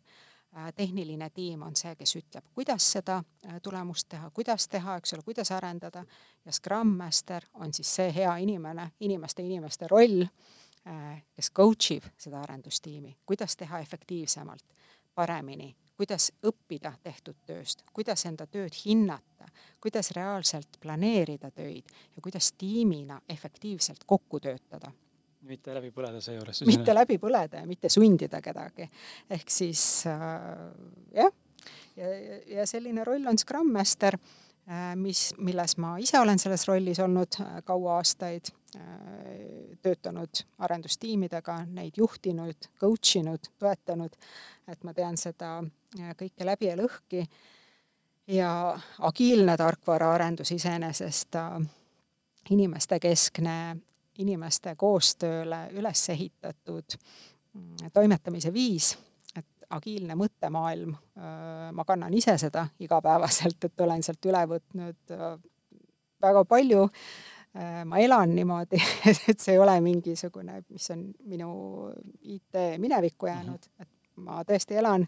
Tehniline 0.75 1.29
tiim 1.29 1.61
on 1.63 1.75
see, 1.75 1.93
kes 1.95 2.15
ütleb, 2.19 2.45
kuidas 2.53 2.91
seda 2.91 3.21
tulemust 3.63 4.09
teha, 4.09 4.29
kuidas 4.35 4.67
teha, 4.67 4.97
eks 4.99 5.13
ole, 5.13 5.23
kuidas 5.25 5.51
arendada 5.51 6.03
ja 6.45 6.51
Scrum 6.51 6.91
Master 6.97 7.45
on 7.53 7.73
siis 7.73 7.95
see 7.95 8.11
hea 8.15 8.35
inimene, 8.43 8.89
inimeste 8.99 9.43
inimeste 9.43 9.87
roll 9.87 10.25
Äh, 10.87 11.23
kes 11.35 11.51
coach 11.51 11.91
ib 11.93 12.05
seda 12.17 12.39
arendustiimi, 12.41 13.11
kuidas 13.25 13.53
teha 13.57 13.79
efektiivsemalt, 13.79 14.63
paremini, 15.13 15.75
kuidas 15.93 16.31
õppida 16.41 16.95
tehtud 17.03 17.37
tööst, 17.45 17.83
kuidas 17.93 18.25
enda 18.25 18.47
tööd 18.49 18.73
hinnata, 18.85 19.45
kuidas 19.81 20.09
reaalselt 20.17 20.79
planeerida 20.81 21.51
töid 21.53 21.85
ja 22.15 22.21
kuidas 22.25 22.49
tiimina 22.57 23.19
efektiivselt 23.29 24.07
kokku 24.09 24.39
töötada. 24.39 24.89
Mitte 25.51 25.75
läbi 25.75 25.91
põleda 25.95 26.21
seejuures. 26.23 26.63
mitte 26.69 26.95
läbi 26.95 27.19
põleda 27.21 27.63
ja 27.63 27.69
mitte 27.69 27.91
sundida 27.91 28.41
kedagi. 28.41 28.89
ehk 29.29 29.51
siis 29.51 29.83
äh, 30.09 30.47
jah, 31.17 31.33
ja, 31.97 32.13
ja, 32.15 32.39
ja 32.57 32.69
selline 32.69 33.05
roll 33.07 33.27
on 33.27 33.37
Scrum 33.37 33.71
Master 33.73 34.17
äh,, 34.17 34.95
mis, 34.95 35.29
milles 35.37 35.77
ma 35.77 35.97
ise 36.01 36.19
olen 36.19 36.39
selles 36.39 36.67
rollis 36.69 37.03
olnud 37.03 37.39
äh, 37.43 37.61
kaua 37.67 37.99
aastaid 37.99 38.53
Äh, 38.75 39.77
töötanud 39.83 40.45
arendustiimidega, 40.63 41.57
neid 41.75 41.97
juhtinud, 41.99 42.69
coach 42.79 43.17
inud, 43.19 43.49
toetanud, 43.59 44.13
et 44.71 44.85
ma 44.87 44.93
tean 44.95 45.17
seda 45.19 45.57
kõike 46.15 46.47
läbi 46.47 46.69
ja 46.69 46.77
lõhki. 46.79 47.25
ja 48.31 48.51
agiilne 48.99 49.57
tarkvaraarendus 49.57 50.53
iseenesest 50.55 51.35
inimestekeskne, 52.49 53.57
inimeste 54.21 54.75
koostööle 54.79 55.65
üles 55.77 56.03
ehitatud 56.13 56.97
mm, 56.97 57.91
toimetamise 57.93 58.53
viis, 58.53 58.93
et 59.35 59.67
agiilne 59.69 60.15
mõttemaailm, 60.19 60.95
ma 61.71 61.85
kannan 61.87 62.13
ise 62.13 62.37
seda 62.41 62.65
igapäevaselt, 62.83 63.69
et 63.69 63.83
olen 63.85 64.03
sealt 64.03 64.25
üle 64.27 64.41
võtnud 64.55 65.15
väga 66.21 66.45
palju. 66.45 66.87
Ma 67.85 67.99
elan 67.99 68.31
niimoodi, 68.35 68.79
et 69.29 69.39
see 69.39 69.55
ei 69.55 69.59
ole 69.59 69.73
mingisugune, 69.83 70.61
mis 70.71 70.85
on 70.93 71.09
minu 71.27 71.49
IT 72.21 72.61
minevikku 72.79 73.27
jäänud, 73.27 73.65
et 73.79 73.89
ma 74.23 74.39
tõesti 74.47 74.77
elan 74.79 75.03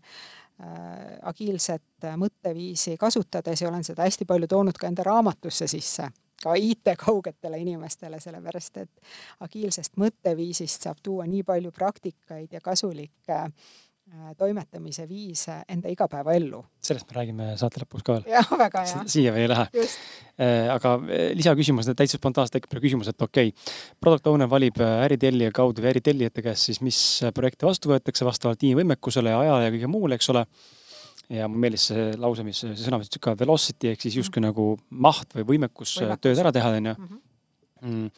agiilset 1.23 2.09
mõtteviisi 2.19 2.97
kasutades 2.99 3.61
ja 3.61 3.69
olen 3.69 3.83
seda 3.83 4.03
hästi 4.03 4.27
palju 4.27 4.47
toonud 4.51 4.77
ka 4.79 4.87
enda 4.87 5.05
raamatusse 5.07 5.67
sisse, 5.71 6.09
ka 6.43 6.57
IT-kaugetele 6.59 7.61
inimestele, 7.63 8.19
sellepärast 8.23 8.83
et 8.83 9.15
agiilsest 9.45 9.97
mõtteviisist 10.01 10.87
saab 10.87 11.01
tuua 11.03 11.27
nii 11.29 11.45
palju 11.47 11.71
praktikaid 11.75 12.53
ja 12.53 12.61
kasulikke 12.63 13.39
äh, 13.39 14.33
toimetamise 14.37 15.07
viise 15.09 15.61
enda 15.71 15.91
igapäevaellu. 15.93 16.63
sellest 16.83 17.09
me 17.09 17.17
räägime 17.19 17.49
saate 17.59 17.83
lõpus 17.83 18.03
ka 18.03 18.17
veel. 18.17 18.27
jah, 18.35 18.51
väga 18.59 18.83
hea. 18.85 19.07
siia 19.15 19.33
veel 19.35 19.47
ei 19.47 19.53
lähe. 19.53 19.87
Äh, 20.33 20.69
aga 20.73 20.95
äh, 20.99 21.25
lisaküsimus, 21.39 21.89
täitsa 21.95 22.19
spontaanselt 22.19 22.59
tekib 22.59 22.79
küsimus, 22.83 23.11
et 23.11 23.21
okei 23.21 23.53
okay,, 23.53 23.73
product 24.01 24.27
owner 24.31 24.49
valib 24.51 24.79
äritellija 24.83 25.51
kaudu 25.55 25.83
või 25.83 25.93
äritellijate 25.95 26.45
käest 26.45 26.71
siis, 26.71 26.81
mis 26.81 26.99
projekte 27.35 27.69
vastu 27.69 27.93
võetakse 27.93 28.27
vastavalt 28.27 28.59
tiimi 28.63 28.81
võimekusele 28.83 29.31
ja 29.31 29.43
ajale 29.45 29.69
ja 29.69 29.75
kõige 29.77 29.91
muule, 29.95 30.19
eks 30.19 30.33
ole. 30.35 30.47
Ja 31.33 31.47
mulle 31.49 31.65
meeldis 31.65 31.89
see 31.89 32.07
lause, 32.21 32.45
mis, 32.45 32.61
see 32.61 32.85
sõna, 32.85 33.01
ka 33.19 33.35
velocity 33.39 33.91
ehk 33.91 34.05
siis 34.05 34.17
justkui 34.21 34.41
mm 34.41 34.49
-hmm. 34.49 34.53
nagu 34.53 35.03
maht 35.07 35.35
või 35.35 35.47
võimekus, 35.53 35.97
võimekus. 35.99 36.21
tööd 36.21 36.39
ära 36.39 36.51
teha, 36.51 36.69
onju. 36.79 36.95
Mhm. 36.97 37.21
Mm. 37.83 38.09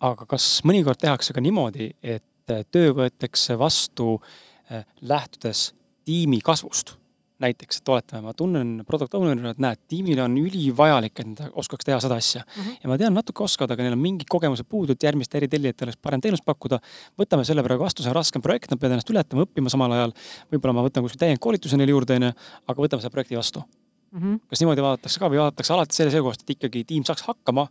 aga 0.00 0.24
kas 0.26 0.62
mõnikord 0.64 0.96
tehakse 0.96 1.32
ka 1.32 1.40
niimoodi, 1.40 1.90
et 2.02 2.24
töö 2.72 2.92
võetakse 2.96 3.58
vastu 3.58 4.14
äh, 4.14 4.54
Äh, 4.72 4.84
lähtudes 5.00 5.74
tiimi 6.04 6.40
kasvust. 6.40 6.96
Näiteks, 7.42 7.80
et 7.80 7.88
oletame, 7.90 8.22
ma 8.28 8.32
tunnen 8.36 8.84
product 8.86 9.14
owner'ina, 9.18 9.54
et 9.54 9.62
näed, 9.62 9.80
tiimile 9.90 10.22
on 10.22 10.36
ülivajalik, 10.38 11.18
et 11.18 11.30
nad 11.32 11.56
oskaks 11.60 11.86
teha 11.86 11.98
seda 12.02 12.18
asja 12.20 12.44
mm. 12.44 12.62
-hmm. 12.62 12.76
ja 12.82 12.90
ma 12.90 12.98
tean, 12.98 13.14
natuke 13.14 13.42
oskavad, 13.42 13.74
aga 13.74 13.82
neil 13.82 13.96
on 13.96 14.02
mingid 14.02 14.28
kogemused 14.30 14.66
puudu, 14.68 14.94
et 14.94 15.02
järgmiste 15.02 15.38
äritellijatele 15.38 15.96
parem 16.02 16.20
teenust 16.20 16.44
pakkuda. 16.44 16.78
võtame 17.18 17.44
selle 17.44 17.62
praegu 17.62 17.82
vastu, 17.82 18.02
see 18.02 18.10
on 18.10 18.16
raskem 18.16 18.42
projekt, 18.42 18.70
nad 18.70 18.78
peavad 18.78 18.94
ennast 18.94 19.10
ületama, 19.10 19.46
õppima 19.46 19.68
samal 19.68 19.92
ajal. 19.92 20.12
võib-olla 20.52 20.74
ma 20.74 20.86
võtan 20.86 21.02
kuskil 21.02 21.18
täiendkoolituse 21.18 21.76
neile 21.76 21.90
juurde, 21.90 22.14
onju, 22.14 22.32
aga 22.66 22.82
võtame 22.82 23.02
selle 23.02 23.10
projekti 23.10 23.36
vastu 23.36 23.64
mm. 24.12 24.20
-hmm. 24.20 24.40
kas 24.48 24.60
niimoodi 24.60 24.82
vaadatakse 24.82 25.20
ka 25.20 25.30
või 25.30 25.42
vaadatakse 25.42 25.72
alati 25.72 25.96
selle 25.96 26.10
seisukohast, 26.10 26.42
et 26.42 26.50
ikkagi 26.50 26.84
tiim 26.84 27.04
saaks 27.04 27.22
hakkama 27.22 27.68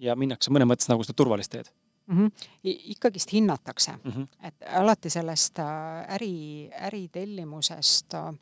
ja 0.00 0.16
minnakse 0.16 0.50
mõnes 0.50 0.68
mõttes 0.68 0.88
nagu 0.88 1.04
seda 1.04 1.16
turvalist 1.16 1.52
teed 1.52 1.68
mm. 2.10 2.26
-hmm. 2.26 2.30
ikkagist 2.62 3.32
hinnatakse 3.32 3.92
mm, 3.92 4.10
-hmm. 4.10 4.26
et 4.46 4.54
alati 4.68 5.10
sellest 5.10 5.58
äh, 5.58 6.14
äri, 6.14 6.70
äritellimusest, 6.80 8.14
äh, 8.14 8.34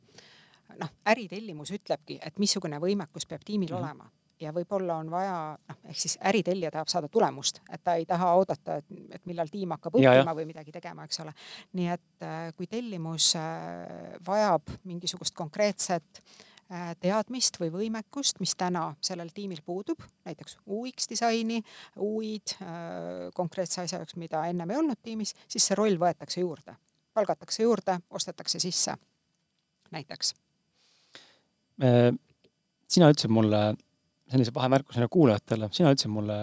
noh, 0.78 0.90
äritellimus 1.06 1.70
ütlebki, 1.70 2.18
et 2.22 2.38
missugune 2.38 2.78
võimekus 2.78 3.26
peab 3.28 3.42
tiimil 3.44 3.68
mm 3.68 3.76
-hmm. 3.76 3.84
olema 3.84 4.10
ja 4.40 4.52
võib-olla 4.52 4.96
on 4.96 5.10
vaja, 5.10 5.58
noh, 5.68 5.76
ehk 5.84 5.98
siis 5.98 6.18
äritellija 6.24 6.70
tahab 6.70 6.88
saada 6.88 7.08
tulemust, 7.08 7.60
et 7.70 7.82
ta 7.84 7.94
ei 7.94 8.06
taha 8.06 8.34
oodata, 8.34 8.76
et, 8.76 8.84
et 9.10 9.26
millal 9.26 9.48
tiim 9.48 9.70
hakkab 9.70 9.94
õppima 9.94 10.34
või 10.34 10.46
midagi 10.46 10.72
tegema, 10.72 11.04
eks 11.04 11.20
ole. 11.20 11.32
nii 11.72 11.88
et 11.88 12.22
äh, 12.22 12.54
kui 12.56 12.66
tellimus 12.66 13.34
vajab 14.26 14.62
mingisugust 14.84 15.34
konkreetset 15.34 16.22
teadmist 17.00 17.56
või 17.60 17.70
võimekust, 17.72 18.42
mis 18.42 18.52
täna 18.58 18.90
sellel 19.04 19.30
tiimil 19.34 19.62
puudub, 19.64 20.02
näiteks 20.28 20.58
UX 20.66 21.08
disaini, 21.08 21.62
UI-d 22.04 22.54
äh, 22.60 22.68
konkreetse 23.34 23.82
asja 23.82 24.02
jaoks, 24.02 24.18
mida 24.20 24.44
ennem 24.50 24.70
ei 24.70 24.80
olnud 24.80 25.00
tiimis, 25.02 25.32
siis 25.48 25.64
see 25.64 25.78
roll 25.78 25.96
võetakse 26.00 26.42
juurde, 26.42 26.76
palgatakse 27.16 27.64
juurde, 27.64 27.98
ostetakse 28.10 28.60
sisse, 28.60 28.98
näiteks. 29.96 30.34
Äh, 31.84 32.12
sina 32.88 33.08
ütlesid 33.14 33.32
mulle 33.32 33.62
sellise 34.28 34.52
vahemärkusena 34.54 35.08
kuulajatele, 35.08 35.70
sina 35.72 35.94
ütlesid 35.94 36.12
mulle 36.12 36.38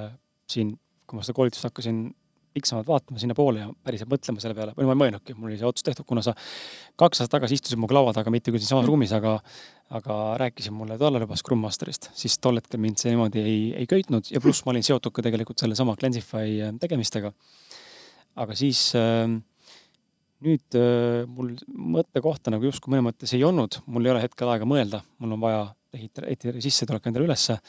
siin, 0.49 0.73
kui 1.05 1.19
ma 1.19 1.26
seda 1.26 1.38
koolitust 1.38 1.69
hakkasin 1.69 2.07
piksemalt 2.56 2.88
vaatama 2.88 3.22
sinnapoole 3.22 3.64
ja 3.64 3.70
päriselt 3.84 4.12
mõtlema 4.12 4.41
selle 4.43 4.56
peale, 4.58 4.74
või 4.78 4.88
ma 4.88 4.95
ei 4.95 5.01
mõelnudki, 5.03 5.36
mul 5.38 5.51
oli 5.51 5.60
see 5.60 5.68
otsus 5.68 5.86
tehtud, 5.86 6.08
kuna 6.08 6.24
sa 6.26 6.34
kaks 6.95 7.22
aastat 7.22 7.36
tagasi 7.38 7.60
istusid 7.60 7.80
minuga 7.80 7.97
laua 7.99 8.14
taga, 8.16 8.34
mitte 8.34 8.53
küll 8.53 8.64
siinsamas 8.64 8.88
ruumis, 8.88 9.14
aga 9.16 9.38
aga 9.93 10.16
rääkisid 10.41 10.74
mulle 10.74 10.97
tollal 10.97 11.22
juba 11.22 11.38
Scrum 11.38 11.62
Masterist, 11.62 12.10
siis 12.18 12.39
tol 12.41 12.58
hetkel 12.58 12.82
mind 12.82 12.97
see 12.97 13.12
niimoodi 13.14 13.41
ei, 13.41 13.60
ei 13.84 13.89
köitnud 13.89 14.32
ja 14.34 14.41
pluss 14.41 14.66
ma 14.66 14.74
olin 14.74 14.86
seotud 14.86 15.14
ka 15.14 15.22
tegelikult 15.26 15.62
sellesama 15.62 15.93
Cleansify 15.99 16.56
äh, 16.66 16.72
tegemistega. 16.82 17.30
aga 18.41 18.56
siis 18.58 18.88
äh, 18.97 19.28
nüüd 20.45 20.80
äh, 20.80 21.22
mul 21.30 21.53
mõttekohta 21.99 22.53
nagu 22.53 22.66
justkui 22.66 22.95
mõnes 22.95 23.12
mõttes 23.12 23.36
ei 23.38 23.45
olnud, 23.45 23.78
mul 23.86 24.08
ei 24.08 24.16
ole 24.16 24.24
hetkel 24.26 24.49
aega 24.51 24.66
mõelda, 24.70 25.03
mul 25.22 25.38
on 25.38 25.43
vaja 25.43 25.62
ehitada, 25.93 26.32
ehitada 26.32 26.66
sissetulek 26.66 27.06
endale 27.06 27.30
ülesse 27.30 27.60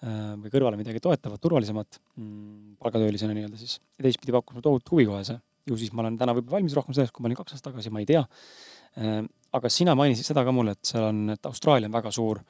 või 0.00 0.48
kõrvale 0.52 0.78
midagi 0.80 1.00
toetavat, 1.04 1.40
turvalisemat 1.44 1.98
mm, 2.16 2.76
palgatöölisena 2.80 3.34
nii-öelda 3.36 3.58
siis. 3.60 3.74
ja 3.98 4.06
teistpidi 4.06 4.32
pakkus 4.32 4.56
mulle 4.56 4.64
tohutu 4.64 4.94
huvi 4.94 5.04
kohe 5.10 5.24
see. 5.28 5.36
ju 5.68 5.76
siis 5.76 5.92
ma 5.92 6.00
olen 6.04 6.16
täna 6.16 6.32
võib-olla 6.32 6.56
valmis 6.56 6.76
rohkem 6.78 6.96
selleks, 6.96 7.12
kui 7.12 7.24
ma 7.24 7.28
olin 7.28 7.36
kaks 7.36 7.52
aastat 7.56 7.72
tagasi, 7.72 7.92
ma 7.92 8.00
ei 8.00 8.08
tea 8.08 8.22
äh, 8.24 9.20
aga 9.56 9.70
sina 9.72 9.94
mainisid 9.98 10.28
seda 10.28 10.44
ka 10.46 10.54
mulle, 10.54 10.74
et 10.76 10.90
seal 10.92 11.06
on, 11.08 11.22
et 11.34 11.48
Austraalia 11.48 11.90
on 11.90 11.94
väga 11.94 12.12
suur 12.14 12.40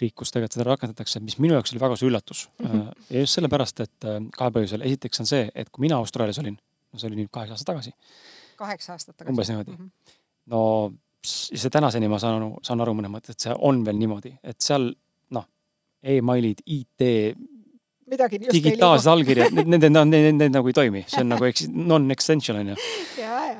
riik, 0.00 0.14
kus 0.20 0.32
tegelikult 0.32 0.56
seda 0.56 0.68
rakendatakse, 0.70 1.20
mis 1.24 1.38
minu 1.42 1.56
jaoks 1.56 1.74
oli 1.74 1.82
väga 1.82 1.98
suur 2.00 2.10
üllatus 2.10 2.46
mm. 2.58 2.66
-hmm. 2.66 3.06
ja 3.10 3.24
just 3.24 3.38
sellepärast, 3.38 3.80
et 3.84 4.08
äh, 4.08 4.20
kahel 4.36 4.54
põhjusel. 4.56 4.84
esiteks 4.88 5.20
on 5.24 5.30
see, 5.32 5.48
et 5.54 5.70
kui 5.70 5.86
mina 5.86 6.00
Austraalias 6.02 6.38
olin, 6.42 6.56
no 6.92 7.00
see 7.00 7.10
oli 7.10 7.22
nüüd 7.22 7.32
kaheksa 7.32 7.56
aastat 7.56 7.72
tagasi. 7.72 7.94
kaheksa 8.56 8.92
aastat 8.92 9.16
tagasi. 9.16 9.32
umbes 9.32 9.48
niimoodi 9.48 9.70
mm. 9.70 9.84
-hmm. 9.84 10.16
no 10.46 10.92
see 11.26 11.70
tänaseni 11.70 12.08
ma 12.08 12.18
saan 12.18 12.40
aru, 12.40 12.54
saan 12.62 12.80
aru 12.80 12.94
mõnes 12.94 13.12
mõttes, 13.12 13.36
et 13.36 13.48
see 13.48 13.54
on 13.58 13.84
veel 13.84 13.98
niimoodi, 13.98 14.38
et 14.42 14.60
seal 14.60 14.92
emailid, 16.02 16.62
IT, 16.66 17.06
midagi 18.06 18.38
digitaalsed 18.40 19.10
allkirjad, 19.10 19.54
need, 19.56 19.66
need, 19.66 19.86
need, 19.90 20.26
need, 20.38 20.52
nagu 20.54 20.70
ei 20.70 20.76
toimi, 20.76 21.02
see 21.10 21.22
on 21.24 21.32
nagu 21.34 21.48
non-essential 21.90 22.60
on 22.60 22.70
ju. 22.72 22.76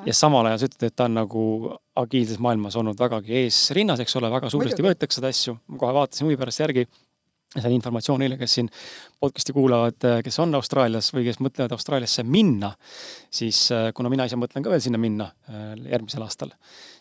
ja 0.06 0.14
samal 0.14 0.46
ajal 0.46 0.60
sa 0.62 0.68
ütled, 0.68 0.86
et 0.86 0.94
ta 0.94 1.08
on 1.08 1.18
nagu 1.18 1.46
agiilses 2.02 2.38
maailmas 2.42 2.76
olnud 2.78 2.98
vägagi 3.00 3.40
eesrinnas, 3.42 4.02
eks 4.04 4.14
ole, 4.20 4.30
väga 4.30 4.52
suuresti 4.52 4.86
võetakse 4.86 5.18
seda 5.18 5.32
asju, 5.34 5.56
ma 5.72 5.82
kohe 5.82 5.98
vaatasin 5.98 6.28
huvi 6.28 6.38
pärast 6.40 6.62
järgi. 6.62 6.86
See 7.56 7.64
on 7.70 7.72
informatsioon 7.72 8.18
neile, 8.20 8.36
kes 8.36 8.56
siin 8.58 8.66
podcast'i 9.22 9.54
kuulavad, 9.56 10.04
kes 10.26 10.36
on 10.42 10.50
Austraalias 10.58 11.08
või 11.14 11.24
kes 11.24 11.38
mõtlevad 11.40 11.72
Austraaliasse 11.72 12.24
minna, 12.26 12.72
siis 13.32 13.62
äh, 13.72 13.86
kuna 13.96 14.10
mina 14.12 14.26
ise 14.28 14.36
mõtlen 14.36 14.66
ka 14.66 14.72
veel 14.72 14.82
sinna 14.84 15.00
minna 15.00 15.30
äh, 15.48 15.70
järgmisel 15.94 16.26
aastal, 16.26 16.52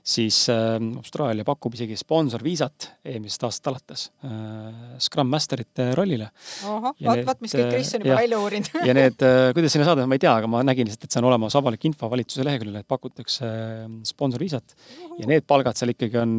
siis 0.05 0.43
äh, 0.53 0.75
Austraalia 0.99 1.45
pakub 1.47 1.73
isegi 1.77 1.97
sponsorviisat 1.99 2.89
eelmisest 3.05 3.47
aastast 3.47 3.69
alates 3.71 4.03
Scrum 5.01 5.31
Masterite 5.31 5.89
rollile. 5.97 6.29
vaat, 6.63 7.23
vaat 7.25 7.41
mis 7.43 7.55
kõik 7.55 7.73
Kris 7.73 7.95
on 7.97 8.05
juba 8.05 8.19
välja 8.19 8.39
uurinud. 8.41 8.77
Ja 8.85 8.95
need, 8.97 9.25
kuidas 9.57 9.75
sinna 9.75 9.87
saada, 9.87 10.05
ma 10.09 10.17
ei 10.17 10.21
tea, 10.21 10.35
aga 10.35 10.49
ma 10.51 10.61
nägin 10.65 10.87
lihtsalt, 10.89 11.07
et 11.07 11.15
see 11.15 11.23
on 11.23 11.29
olemas 11.31 11.57
avalik 11.57 11.89
info 11.89 12.09
valitsuse 12.11 12.45
leheküljel, 12.45 12.79
et 12.81 12.89
pakutakse 12.89 13.49
sponsorviisat 14.07 14.77
ja 15.19 15.27
need 15.29 15.47
palgad 15.49 15.79
seal 15.79 15.93
ikkagi 15.95 16.21
on, 16.21 16.37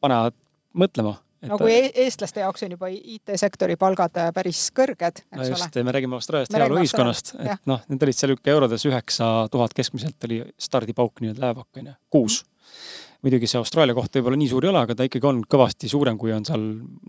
panevad 0.00 0.38
mõtlema 0.78 1.18
no 1.50 1.58
kui 1.60 1.72
e-, 1.74 1.90
eestlaste 2.04 2.42
jaoks 2.42 2.64
on 2.66 2.76
juba 2.76 2.90
IT-sektori 2.92 3.76
palgad 3.80 4.18
äh, 4.20 4.30
päris 4.34 4.62
kõrged, 4.76 5.22
eks 5.24 5.40
no 5.40 5.48
just, 5.48 5.68
ole. 5.76 5.84
me 5.88 5.94
räägime 5.96 6.18
Austraaliast 6.18 6.56
heaoluühiskonnast, 6.56 7.34
et 7.42 7.68
noh, 7.70 7.82
need 7.90 8.06
olid 8.06 8.18
seal 8.18 8.34
ikka 8.36 8.54
eurodes 8.54 8.86
üheksa 8.88 9.32
tuhat 9.52 9.74
keskmiselt 9.76 10.28
oli 10.28 10.42
stardipauk 10.60 11.22
nii-öelda 11.22 11.46
läävak 11.48 11.82
onju, 11.82 11.96
kuus. 12.12 12.42
mm.. 12.42 12.51
Muidugi 13.22 13.50
see 13.50 13.60
Austraalia 13.60 13.96
koht 13.96 14.18
võib-olla 14.18 14.38
nii 14.40 14.50
suur 14.50 14.66
ei 14.66 14.72
ole, 14.72 14.82
aga 14.86 14.96
ta 14.98 15.06
ikkagi 15.06 15.28
on 15.30 15.42
kõvasti 15.54 15.90
suurem, 15.90 16.18
kui 16.18 16.34
on 16.34 16.46
seal 16.48 16.64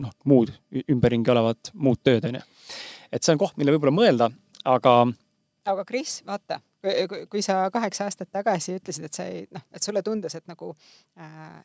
noh, 0.05 0.13
muud 0.29 0.53
ümberringi 0.83 1.33
olevad 1.33 1.73
muud 1.73 2.01
tööd 2.05 2.29
onju. 2.29 2.43
et 3.11 3.23
see 3.23 3.33
on 3.35 3.41
koht, 3.41 3.57
mille 3.57 3.73
võib-olla 3.75 3.95
mõelda, 3.95 4.29
aga. 4.65 4.95
aga 5.73 5.85
Kris, 5.89 6.21
vaata, 6.27 6.59
kui 7.31 7.41
sa 7.45 7.63
kaheksa 7.73 8.09
aastat 8.09 8.31
tagasi 8.31 8.77
ütlesid, 8.79 9.09
et 9.09 9.19
sa 9.19 9.27
ei 9.29 9.45
noh, 9.51 9.65
et 9.73 9.85
sulle 9.85 10.03
tundus, 10.05 10.35
et 10.37 10.47
nagu 10.49 10.73
äh, 11.17 11.61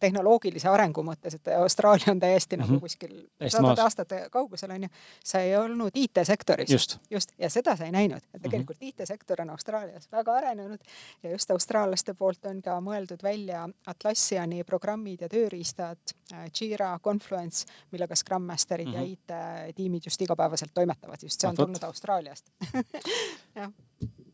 tehnoloogilise 0.00 0.68
arengu 0.68 1.02
mõttes, 1.04 1.36
et 1.36 1.50
Austraalia 1.56 2.12
on 2.12 2.20
täiesti 2.20 2.56
mm 2.56 2.62
-hmm. 2.62 2.66
nagu 2.66 2.74
mhm. 2.74 2.80
kuskil 2.80 3.48
sadade 3.48 3.82
aastate 3.82 4.20
kaugusel 4.30 4.70
on 4.70 4.82
ju. 4.82 4.88
sa 5.24 5.40
ei 5.40 5.56
olnud 5.56 5.90
IT-sektoris. 5.94 6.70
just, 6.70 6.98
just, 7.10 7.32
ja 7.38 7.50
seda 7.50 7.76
sa 7.76 7.84
ei 7.84 7.92
näinud, 7.92 8.16
et 8.16 8.32
mhm. 8.32 8.42
tegelikult 8.42 8.80
mm 8.80 8.86
-hmm. 8.86 9.02
IT-sektor 9.02 9.42
on 9.42 9.50
Austraalias 9.50 10.08
väga 10.12 10.34
arenenud 10.34 10.78
ja 11.22 11.30
just 11.30 11.50
austraallaste 11.50 12.14
poolt 12.14 12.44
on 12.44 12.62
ka 12.62 12.80
mõeldud 12.80 13.22
välja 13.22 13.68
Atlassiani 13.86 14.64
programmid 14.64 15.20
ja 15.20 15.28
tööriistad, 15.28 15.98
äh, 16.32 16.50
Jira, 16.60 16.98
Confluence, 16.98 17.66
millega 17.90 18.16
Scrum 18.16 18.42
Masterid 18.42 18.86
mm 18.86 18.92
-hmm. 18.92 18.96
ja 18.96 19.02
mhm. 19.02 19.68
IT-tiimid 19.68 20.02
just 20.06 20.22
igapäevaselt 20.22 20.70
toimetavad, 20.74 21.18
just 21.22 21.40
see 21.40 21.48
on 21.48 21.56
tulnud 21.56 21.82
Austraaliast. 21.82 22.50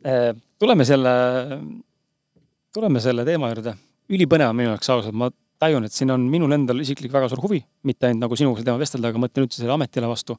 Äh, 0.07 0.37
tuleme 0.59 0.85
selle, 0.85 1.11
tuleme 2.73 3.01
selle 3.01 3.25
teema 3.25 3.49
juurde 3.49 3.75
ülipõnev 4.09 4.53
minu 4.57 4.71
jaoks 4.71 4.91
ausalt, 4.91 5.14
ma 5.14 5.31
tajun, 5.63 5.87
et 5.87 5.95
siin 5.95 6.13
on 6.15 6.25
minul 6.31 6.53
endal 6.57 6.81
isiklik 6.83 7.13
väga 7.13 7.29
suur 7.33 7.43
huvi, 7.45 7.61
mitte 7.89 8.09
ainult 8.09 8.27
nagu 8.27 8.39
sinuga 8.39 8.61
sel 8.61 8.69
teemal 8.69 8.83
vestelda, 8.83 9.13
aga 9.13 9.23
mõtlen 9.23 9.47
üldse 9.47 9.63
selle 9.63 9.77
ametile 9.77 10.11
vastu. 10.11 10.37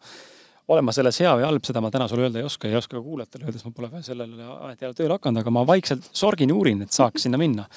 olen 0.67 0.83
ma 0.83 0.91
selles 0.91 1.19
hea 1.23 1.31
või 1.39 1.45
halb, 1.47 1.63
seda 1.63 1.81
ma 1.81 1.91
täna 1.91 2.09
sulle 2.11 2.25
öelda 2.27 2.41
ei 2.41 2.45
oska, 2.47 2.67
ei 2.67 2.75
oska 2.75 2.97
ka 2.97 3.03
kuulajatele 3.03 3.45
öelda, 3.45 3.55
sest 3.55 3.69
ma 3.69 3.75
pole 3.75 3.91
veel 3.91 4.03
sellele 4.03 4.49
ametile 4.57 4.93
tööle 4.93 5.15
hakanud, 5.15 5.41
aga 5.41 5.53
ma 5.55 5.63
vaikselt 5.67 6.09
sorgin 6.11 6.51
ja 6.51 6.57
uurin, 6.57 6.81
et 6.83 6.91
saaks 6.91 7.23
sinna 7.23 7.39
minna. 7.39 7.67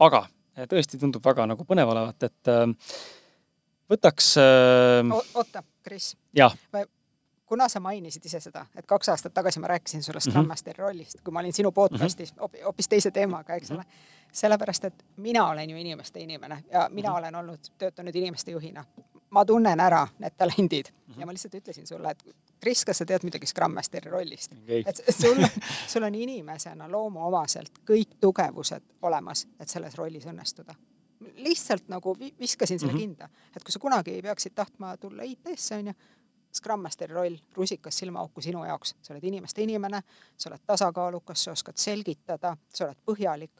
aga 0.00 0.24
eh, 0.56 0.66
tõesti 0.70 1.00
tundub 1.00 1.24
väga 1.24 1.46
nagu 1.52 1.68
põnev 1.68 1.92
olevat, 1.92 2.30
et 2.30 2.52
äh, 2.52 2.66
võtaks 3.92 4.34
äh,. 4.40 5.14
oota, 5.34 5.62
Kris. 5.84 6.14
jah 6.34 6.56
kuna 7.44 7.68
sa 7.68 7.78
mainisid 7.80 8.24
ise 8.24 8.40
seda, 8.40 8.64
et 8.74 8.86
kaks 8.88 9.12
aastat 9.12 9.34
tagasi 9.36 9.60
ma 9.60 9.68
rääkisin 9.74 10.02
sulle 10.02 10.20
Scrum 10.20 10.40
mhm. 10.46 10.48
Masteri 10.48 10.80
rollist, 10.80 11.20
kui 11.20 11.32
ma 11.32 11.44
olin 11.44 11.52
sinu 11.52 11.70
podcast'is 11.76 12.32
mm 12.32 12.40
-hmm. 12.40 12.64
hoopis 12.64 12.88
teise 12.88 13.10
teemaga, 13.10 13.54
eks 13.54 13.70
ole 13.70 13.82
mm 13.82 13.84
-hmm 13.84 14.23
sellepärast, 14.34 14.84
et 14.84 15.04
mina 15.16 15.48
olen 15.48 15.70
ju 15.70 15.76
inimeste 15.78 16.20
inimene 16.20 16.64
ja 16.72 16.88
mina 16.90 17.08
mm 17.08 17.14
-hmm. 17.14 17.18
olen 17.18 17.34
olnud, 17.34 17.60
töötanud 17.78 18.14
inimeste 18.14 18.50
juhina. 18.50 18.84
ma 19.30 19.44
tunnen 19.44 19.80
ära 19.80 20.06
need 20.18 20.32
talendid 20.36 20.86
mm 20.90 21.14
-hmm. 21.14 21.20
ja 21.20 21.26
ma 21.26 21.32
lihtsalt 21.32 21.54
ütlesin 21.54 21.86
sulle, 21.86 22.10
et 22.10 22.24
Kris, 22.60 22.84
kas 22.84 22.98
sa 22.98 23.04
tead 23.04 23.20
midagi 23.22 23.46
Scrum 23.46 23.74
Masteri 23.74 24.10
rollist 24.10 24.52
okay.? 24.52 24.82
et 24.86 24.96
sul, 25.20 25.46
sul 25.92 26.02
on 26.02 26.14
inimesena 26.14 26.90
loomuomaselt 26.90 27.72
kõik 27.90 28.16
tugevused 28.20 28.82
olemas, 29.02 29.46
et 29.60 29.68
selles 29.68 29.94
rollis 29.94 30.26
õnnestuda 30.26 30.74
lihtsalt 31.36 31.88
nagu 31.88 32.16
viskasin 32.40 32.78
selle 32.78 32.92
mm 32.92 32.98
-hmm. 32.98 33.00
kinda, 33.00 33.28
et 33.56 33.64
kui 33.64 33.72
sa 33.72 33.78
kunagi 33.78 34.22
peaksid 34.22 34.52
tahtma 34.54 34.96
tulla 34.96 35.22
IT-sse, 35.22 35.74
onju, 35.74 35.92
Scrum 36.54 36.80
Masteri 36.80 37.14
roll, 37.14 37.36
rusikas 37.54 37.98
silmaauku 37.98 38.40
sinu 38.40 38.64
jaoks, 38.64 38.94
sa 39.02 39.14
oled 39.14 39.24
inimeste 39.24 39.62
inimene, 39.62 40.02
sa 40.36 40.50
oled 40.50 40.60
tasakaalukas, 40.66 41.44
sa 41.44 41.52
oskad 41.52 41.76
selgitada, 41.76 42.56
sa 42.74 42.84
oled 42.84 42.98
põhjalik 43.06 43.50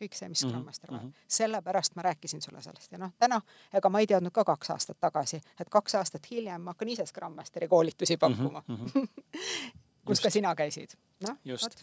kõik 0.00 0.16
see, 0.16 0.28
mis 0.32 0.44
Scrum 0.44 0.64
Master 0.64 0.90
vajab 0.90 1.04
mm 1.04 1.10
-hmm.. 1.10 1.28
sellepärast 1.38 1.96
ma 1.96 2.06
rääkisin 2.08 2.42
sulle 2.42 2.62
sellest 2.62 2.92
ja 2.92 2.98
noh, 2.98 3.12
täna, 3.18 3.40
ega 3.74 3.88
ma 3.88 4.00
ei 4.00 4.06
teadnud 4.06 4.32
ka 4.32 4.44
kaks 4.44 4.70
aastat 4.76 5.00
tagasi, 5.00 5.40
et 5.60 5.68
kaks 5.68 5.94
aastat 5.94 6.30
hiljem 6.30 6.60
ma 6.60 6.74
hakkan 6.74 6.88
ise 6.88 7.06
Scrum 7.06 7.36
Masteri 7.36 7.68
koolitusi 7.68 8.16
mhm, 8.16 8.20
pakkuma 8.20 8.62
mm. 8.66 8.76
-hmm. 8.76 9.08
kus 10.04 10.18
just. 10.18 10.24
ka 10.24 10.30
sina 10.30 10.54
käisid 10.56 10.96
no,. 11.26 11.36
just. 11.44 11.78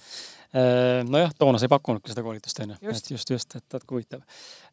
Äh, 0.56 1.04
nojah, 1.08 1.34
toona 1.38 1.60
sa 1.60 1.68
ei 1.68 1.74
pakkunudki 1.74 2.12
seda 2.12 2.24
koolitust, 2.26 2.60
on 2.64 2.76
ju. 2.76 2.78
et 2.82 3.10
just, 3.12 3.32
just, 3.32 3.56
et 3.56 3.86
kui 3.86 4.00
huvitav. 4.00 4.24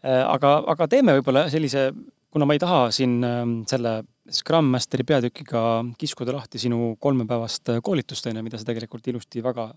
Äh, 0.03 0.23
aga, 0.25 0.57
aga 0.75 0.89
teeme 0.91 1.17
võib-olla 1.19 1.47
sellise, 1.53 1.91
kuna 2.35 2.49
ma 2.49 2.57
ei 2.57 2.63
taha 2.63 2.87
siin 2.95 3.19
ähm, 3.27 3.57
selle 3.71 4.03
Scrum 4.33 4.71
Masteri 4.73 5.05
peatükiga 5.07 5.63
kiskuda 6.01 6.35
lahti 6.35 6.59
sinu 6.63 6.95
kolmepäevast 7.01 7.77
koolitust, 7.85 8.27
on 8.31 8.41
ju, 8.41 8.47
mida 8.47 8.61
sa 8.61 8.69
tegelikult 8.71 9.07
ilusti 9.13 9.43
väga 9.45 9.69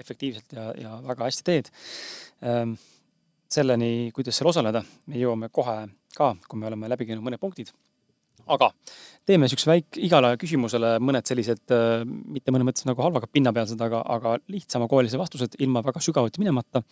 efektiivselt 0.00 0.56
ja, 0.56 0.70
ja 0.80 0.96
väga 1.04 1.28
hästi 1.28 1.46
teed 1.46 1.70
ähm, 2.46 2.78
selleni, 3.50 4.10
kuidas 4.14 4.38
seal 4.38 4.50
osaleda, 4.50 4.82
me 5.10 5.20
jõuame 5.20 5.50
kohe 5.52 5.76
ka, 6.16 6.34
kui 6.48 6.60
me 6.60 6.68
oleme 6.70 6.90
läbi 6.90 7.08
käinud 7.08 7.24
mõned 7.26 7.40
punktid. 7.42 7.72
aga 8.50 8.70
teeme 9.28 9.46
niisuguse 9.46 9.68
väik-, 9.70 9.98
igale 10.02 10.32
küsimusele 10.40 10.94
mõned 11.02 11.28
sellised, 11.28 11.62
äh, 11.74 12.04
mitte 12.04 12.54
mõnes 12.54 12.70
mõttes 12.70 12.86
nagu 12.88 13.02
halvaga 13.04 13.28
pinnapealsed, 13.30 13.80
aga, 13.84 14.00
aga 14.16 14.36
lihtsamakoelised 14.50 15.20
vastused 15.20 15.58
ilma 15.62 15.84
väga 15.86 16.02
sügavuti 16.02 16.42
minemata. 16.42 16.82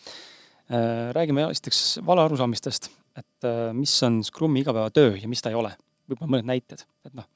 Äh, 0.68 1.09
räägime 1.16 1.48
esiteks 1.48 1.98
valearusaamistest, 2.06 2.90
et 3.16 3.48
äh, 3.48 3.72
mis 3.74 3.94
on 4.06 4.20
Scrumi 4.24 4.62
igapäevatöö 4.62 5.16
ja 5.16 5.30
mis 5.30 5.43
ta 5.43 5.51
ei 5.51 5.59
ole. 5.59 5.74
võib-olla 6.09 6.32
mõned 6.36 6.48
näited, 6.48 6.85
et 7.05 7.12
noh, 7.16 7.26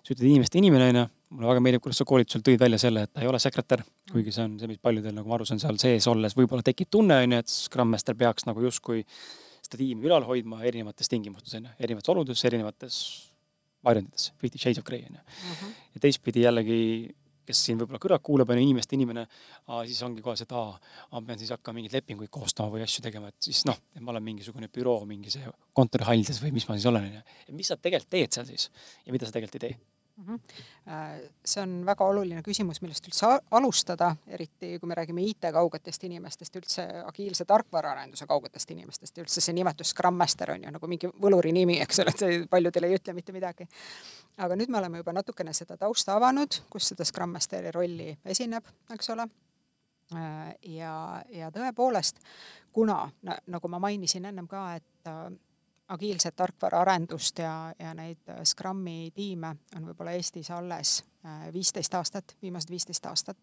sa 0.00 0.14
ütled 0.14 0.28
inimeste 0.28 0.58
inimene, 0.60 0.90
onju 0.92 1.06
mulle 1.30 1.50
väga 1.52 1.62
meeldib, 1.62 1.82
kuidas 1.84 2.00
sa 2.00 2.06
koolitusel 2.08 2.42
tõid 2.46 2.58
välja 2.60 2.80
selle, 2.82 3.04
et 3.06 3.12
ta 3.14 3.22
ei 3.22 3.28
ole 3.30 3.38
sekretär, 3.42 3.84
kuigi 4.10 4.32
see 4.34 4.46
on 4.48 4.56
see, 4.58 4.70
mis 4.70 4.80
paljudel, 4.82 5.14
nagu 5.14 5.30
ma 5.30 5.36
aru 5.38 5.46
saan, 5.46 5.62
seal 5.62 5.78
sees 5.78 6.08
olles 6.10 6.34
võib-olla 6.38 6.64
tekib 6.66 6.90
tunne, 6.90 7.20
on 7.22 7.36
ju, 7.36 7.42
et 7.44 7.52
Scrum 7.52 7.92
Master 7.94 8.18
peaks 8.18 8.48
nagu 8.48 8.64
justkui 8.64 9.04
seda 9.04 9.78
tiimi 9.78 10.08
ülal 10.08 10.26
hoidma 10.26 10.64
erinevates 10.66 11.10
tingimustes, 11.12 11.54
on 11.58 11.68
ju, 11.68 11.76
erinevates 11.78 12.10
oludes, 12.10 12.42
erinevates 12.50 12.98
varjundites, 13.86 14.32
Fifty 14.42 14.58
Shades 14.58 14.82
of 14.82 14.86
Grey, 14.88 15.06
on 15.06 15.20
ju. 15.20 15.24
Mhm. 15.52 15.74
ja 15.94 16.02
teistpidi 16.06 16.42
jällegi, 16.42 16.80
kes 17.46 17.62
siin 17.66 17.78
võib-olla 17.78 18.02
kõrvalt 18.02 18.26
kuulab, 18.26 18.50
on 18.50 18.58
ju 18.58 18.66
inimeste 18.66 18.98
inimene, 18.98 19.24
siis 19.86 20.02
ongi 20.06 20.22
kohe 20.22 20.34
see, 20.38 20.46
et 20.50 20.56
aa, 20.58 20.74
ma 21.14 21.22
pean 21.26 21.38
siis 21.38 21.54
hakkama 21.54 21.78
mingeid 21.78 21.94
lepinguid 21.98 22.30
koostama 22.30 22.74
või 22.74 22.82
asju 22.84 23.06
tegema, 23.06 23.30
et 23.30 23.48
siis 23.50 23.62
noh, 23.70 23.78
et 23.94 24.02
ma 24.02 24.12
olen 24.12 24.26
mingisugune 24.26 24.68
büroo 24.70 25.06
mingi 25.06 25.32
see 25.34 25.46
kontorihall 25.78 26.26
siis 26.26 26.42
või 26.42 26.52
mis 26.58 26.68
ma 26.68 26.76
siis 26.78 26.90
olen, 26.90 27.06
on 27.06 27.16
ju. 27.18 27.40
et 27.46 27.56
mis 27.56 27.70
sa 27.70 27.78
tegelikult 27.78 28.12
teed 28.18 28.34
seal 28.36 28.46
siis 28.50 28.68
ja 29.06 29.14
mida 29.14 29.26
sa 29.26 29.34
tegelikult 29.34 29.62
ei 29.62 29.70
tee 29.70 29.89
see 31.44 31.62
on 31.62 31.74
väga 31.86 32.06
oluline 32.06 32.42
küsimus, 32.42 32.80
millest 32.82 33.06
üldse 33.08 33.30
alustada, 33.56 34.10
eriti 34.26 34.72
kui 34.80 34.88
me 34.90 34.96
räägime 34.98 35.24
IT 35.26 35.50
kaugetest 35.54 36.04
inimestest, 36.08 36.56
üldse 36.60 36.86
agiilse 37.04 37.44
tarkvaraarenduse 37.48 38.26
kaugetest 38.30 38.70
inimestest 38.74 39.16
ja 39.16 39.24
üldse 39.24 39.42
see 39.44 39.56
nimetus 39.56 39.94
Scrum 39.94 40.18
Master 40.18 40.54
on 40.54 40.64
ju 40.66 40.72
nagu 40.74 40.90
mingi 40.90 41.10
võluri 41.22 41.52
nimi, 41.56 41.78
eks 41.84 42.02
ole, 42.02 42.14
et 42.14 42.24
see 42.24 42.40
paljudele 42.50 42.90
ei 42.90 42.98
ütle 42.98 43.14
mitte 43.16 43.34
midagi. 43.36 43.68
aga 44.38 44.56
nüüd 44.56 44.72
me 44.72 44.78
oleme 44.78 45.02
juba 45.02 45.12
natukene 45.12 45.52
seda 45.56 45.76
tausta 45.76 46.16
avanud, 46.16 46.62
kus 46.70 46.92
seda 46.92 47.04
Scrum 47.04 47.36
Masteri 47.36 47.70
rolli 47.74 48.14
esineb, 48.24 48.66
eks 48.94 49.10
ole. 49.14 49.28
Äh, 50.10 50.54
ja, 50.74 51.22
ja 51.30 51.52
tõepoolest, 51.54 52.18
kuna 52.72 53.04
nagu 53.22 53.68
ma 53.70 53.78
mainisin 53.78 54.24
ennem 54.26 54.48
ka, 54.50 54.64
et 54.80 55.06
äh, 55.10 55.30
agiilset 55.90 56.36
tarkvaraarendust 56.36 57.38
ja, 57.38 57.74
ja 57.78 57.94
neid 57.94 58.28
äh, 58.28 58.42
Scrumi 58.44 59.10
tiime 59.14 59.54
on 59.76 59.90
võib-olla 59.90 60.14
Eestis 60.16 60.50
alles 60.54 61.00
äh, 61.26 61.46
viisteist 61.52 61.94
aastat, 61.94 62.36
viimased 62.42 62.70
viisteist 62.70 63.06
aastat. 63.06 63.38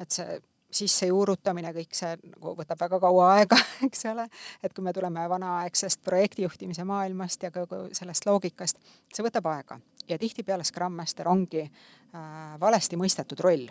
et 0.00 0.10
see 0.10 0.40
sissejuurutamine, 0.76 1.70
kõik 1.72 1.94
see 1.94 2.16
nagu 2.26 2.52
võtab 2.58 2.80
väga 2.80 2.98
kaua 3.00 3.28
aega, 3.36 3.58
eks 3.86 4.06
ole, 4.10 4.26
et 4.64 4.74
kui 4.74 4.84
me 4.84 4.92
tuleme 4.92 5.28
vanaaegsest 5.30 6.02
projektijuhtimise 6.04 6.84
maailmast 6.84 7.42
ja 7.46 7.52
kogu 7.54 7.86
sellest 7.96 8.26
loogikast, 8.26 8.80
see 9.14 9.24
võtab 9.24 9.46
aega 9.52 9.80
ja 10.08 10.18
tihtipeale 10.18 10.64
Scrum 10.64 10.96
Master 10.96 11.28
ongi 11.28 11.62
äh, 11.62 12.22
valesti 12.60 12.98
mõistetud 13.00 13.40
roll. 13.44 13.68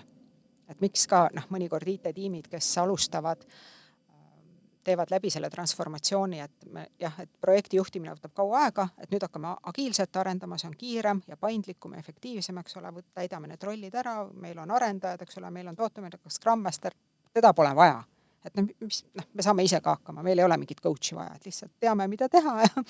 et 0.70 0.82
miks 0.82 1.08
ka 1.08 1.28
noh, 1.34 1.46
mõnikord 1.54 1.88
IT-tiimid, 1.88 2.48
kes 2.50 2.78
alustavad 2.82 3.44
äh, 3.44 3.58
teevad 4.86 5.12
läbi 5.12 5.30
selle 5.34 5.50
transformatsiooni, 5.50 6.40
et 6.46 6.66
me 6.72 6.86
jah, 7.02 7.14
et 7.24 7.32
projekti 7.42 7.80
juhtimine 7.80 8.14
võtab 8.16 8.34
kaua 8.38 8.66
aega, 8.66 8.88
et 9.02 9.12
nüüd 9.14 9.26
hakkame 9.26 9.56
agiilselt 9.72 10.18
arendama, 10.22 10.60
see 10.62 10.70
on 10.70 10.78
kiirem 10.80 11.22
ja 11.28 11.38
paindlikum 11.42 11.96
ja 11.96 12.04
efektiivsem, 12.04 12.58
eks 12.62 12.78
ole, 12.82 12.92
täidame 13.18 13.52
need 13.52 13.64
rollid 13.66 13.96
ära, 14.02 14.18
meil 14.42 14.60
on 14.64 14.74
arendajad, 14.78 15.26
eks 15.26 15.42
ole, 15.42 15.52
meil 15.54 15.72
on 15.72 15.80
tootemeedik, 15.80 16.24
Scrum 16.34 16.66
Master, 16.66 16.96
teda 17.34 17.54
pole 17.54 17.74
vaja. 17.76 18.04
et 18.46 18.54
noh, 18.60 18.68
mis 18.86 19.02
noh, 19.18 19.26
me 19.34 19.42
saame 19.42 19.64
ise 19.66 19.80
ka 19.82 19.98
hakkama, 19.98 20.24
meil 20.24 20.40
ei 20.40 20.46
ole 20.46 20.58
mingit 20.62 20.82
coach'i 20.84 21.18
vaja, 21.18 21.34
et 21.36 21.48
lihtsalt 21.50 21.72
teame, 21.82 22.06
mida 22.08 22.30
teha 22.30 22.60
ja 22.66 22.84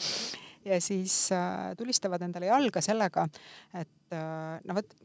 ja 0.66 0.82
siis 0.82 1.32
äh, 1.32 1.76
tulistavad 1.78 2.22
endale 2.26 2.50
jalga 2.50 2.82
sellega, 2.82 3.28
et 3.74 4.14
äh, 4.18 4.60
no 4.66 4.76
vot, 4.76 4.96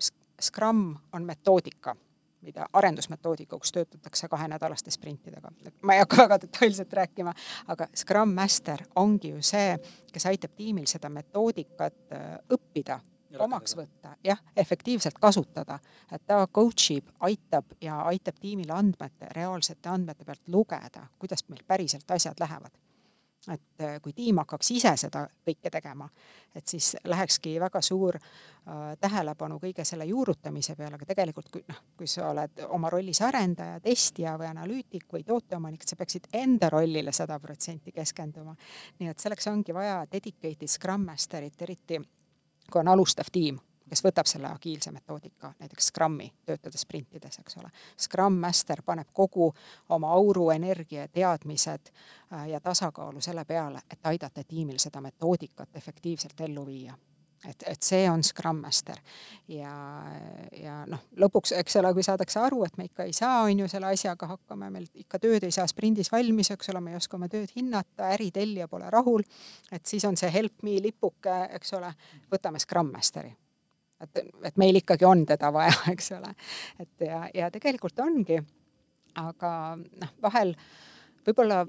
Scrum 0.40 0.94
on 1.12 1.26
metoodika 1.28 1.94
mida 2.42 2.66
arendusmetoodikuks 2.72 3.72
töötatakse 3.72 4.28
kahenädalaste 4.28 4.90
sprintidega. 4.90 5.48
ma 5.82 5.94
ei 5.94 5.98
hakka 5.98 6.16
väga 6.16 6.40
detailselt 6.40 6.92
rääkima, 6.92 7.34
aga 7.66 7.86
Scrum 7.96 8.34
Master 8.34 8.84
ongi 8.96 9.28
ju 9.28 9.42
see, 9.42 9.78
kes 10.12 10.26
aitab 10.26 10.56
tiimil 10.56 10.86
seda 10.86 11.08
metoodikat 11.08 12.12
äh, 12.12 12.36
õppida, 12.52 13.00
omaks 13.38 13.76
võtta, 13.76 14.16
jah, 14.24 14.38
efektiivselt 14.56 15.18
kasutada. 15.20 15.78
et 16.12 16.26
ta 16.26 16.46
coach 16.46 16.90
ib, 16.90 17.08
aitab 17.20 17.74
ja 17.80 18.02
aitab 18.02 18.40
tiimil 18.40 18.70
andmete, 18.74 19.28
reaalsete 19.36 19.88
andmete 19.88 20.24
pealt 20.24 20.48
lugeda, 20.48 21.06
kuidas 21.18 21.48
meil 21.48 21.64
päriselt 21.66 22.10
asjad 22.10 22.40
lähevad 22.40 22.72
et 23.48 23.80
äh, 23.80 23.96
kui 24.02 24.12
tiim 24.12 24.42
hakkaks 24.42 24.70
ise 24.74 24.92
seda 25.00 25.22
kõike 25.46 25.70
tegema, 25.72 26.08
et 26.54 26.66
siis 26.68 26.92
lähekski 27.08 27.54
väga 27.60 27.80
suur 27.84 28.18
äh, 28.18 28.82
tähelepanu 29.00 29.56
kõige 29.62 29.84
selle 29.88 30.04
juurutamise 30.10 30.76
peale, 30.76 30.98
aga 30.98 31.08
tegelikult 31.08 31.48
kui 31.54 31.64
noh, 31.68 31.80
kui 31.96 32.10
sa 32.10 32.28
oled 32.34 32.60
oma 32.68 32.90
rollis 32.92 33.22
arendaja, 33.24 33.80
testija 33.80 34.36
või 34.40 34.50
analüütik 34.50 35.08
või 35.12 35.24
tooteomanik, 35.24 35.86
sa 35.88 35.96
peaksid 35.96 36.28
enda 36.42 36.68
rollile 36.70 37.12
sada 37.16 37.38
protsenti 37.40 37.92
keskenduma. 37.96 38.56
nii 38.98 39.08
et 39.08 39.18
selleks 39.18 39.48
ongi 39.48 39.74
vaja 39.74 40.04
dedicated 40.12 40.68
Scrum 40.68 41.08
Masterit, 41.08 41.62
eriti 41.62 42.00
kui 42.70 42.80
on 42.84 42.92
alustav 42.92 43.32
tiim 43.32 43.58
kes 43.90 44.04
võtab 44.06 44.28
selle 44.30 44.50
agiilse 44.50 44.92
metoodika, 44.94 45.52
näiteks 45.58 45.90
Scrumi, 45.90 46.30
töötades 46.46 46.86
sprintides, 46.86 47.40
eks 47.42 47.58
ole. 47.60 47.70
Scrum 47.98 48.38
Master 48.40 48.84
paneb 48.86 49.10
kogu 49.12 49.50
oma 49.96 50.14
auru, 50.14 50.50
energia, 50.54 51.08
teadmised 51.08 51.90
äh, 51.90 52.48
ja 52.54 52.60
tasakaalu 52.62 53.20
selle 53.24 53.44
peale, 53.44 53.82
et 53.90 54.12
aidata 54.12 54.44
tiimil 54.46 54.78
seda 54.78 55.02
metoodikat 55.02 55.80
efektiivselt 55.82 56.46
ellu 56.46 56.66
viia. 56.66 56.96
Et, 57.48 57.62
et 57.72 57.82
see 57.82 58.04
on 58.10 58.20
Scrum 58.22 58.58
Master. 58.60 58.98
Ja, 59.48 59.72
ja 60.52 60.82
noh, 60.84 61.06
lõpuks, 61.24 61.54
eks 61.56 61.78
ole, 61.80 61.94
kui 61.96 62.04
saadakse 62.04 62.36
aru, 62.36 62.60
et 62.66 62.76
me 62.76 62.84
ikka 62.90 63.06
ei 63.08 63.14
saa, 63.16 63.46
on 63.46 63.62
ju, 63.64 63.68
selle 63.72 63.88
asjaga 63.88 64.28
hakkama, 64.34 64.68
meil 64.70 64.84
ikka 65.00 65.22
tööd 65.22 65.48
ei 65.48 65.56
saa 65.56 65.64
sprindis 65.70 66.12
valmis, 66.12 66.52
eks 66.52 66.68
ole, 66.74 66.84
me 66.84 66.92
ei 66.92 67.00
oska 67.00 67.16
oma 67.16 67.30
tööd 67.32 67.48
hinnata, 67.56 68.12
äritellija 68.12 68.68
pole 68.68 68.92
rahul, 68.92 69.24
et 69.72 69.88
siis 69.88 70.04
on 70.04 70.20
see 70.20 70.28
help 70.36 70.60
me 70.68 70.76
lipuke, 70.84 71.46
eks 71.56 71.78
ole, 71.80 71.94
võtame 72.28 72.60
Scrum 72.60 72.92
Masteri 72.92 73.32
et, 74.00 74.22
et 74.44 74.56
meil 74.56 74.80
ikkagi 74.80 75.04
on 75.04 75.24
teda 75.26 75.52
vaja, 75.52 75.74
eks 75.94 76.12
ole. 76.16 76.32
et 76.80 77.06
ja, 77.06 77.26
ja 77.34 77.50
tegelikult 77.50 78.00
ongi, 78.00 78.40
aga 79.20 79.52
noh, 79.76 80.16
vahel 80.22 80.54
võib-olla 81.26 81.62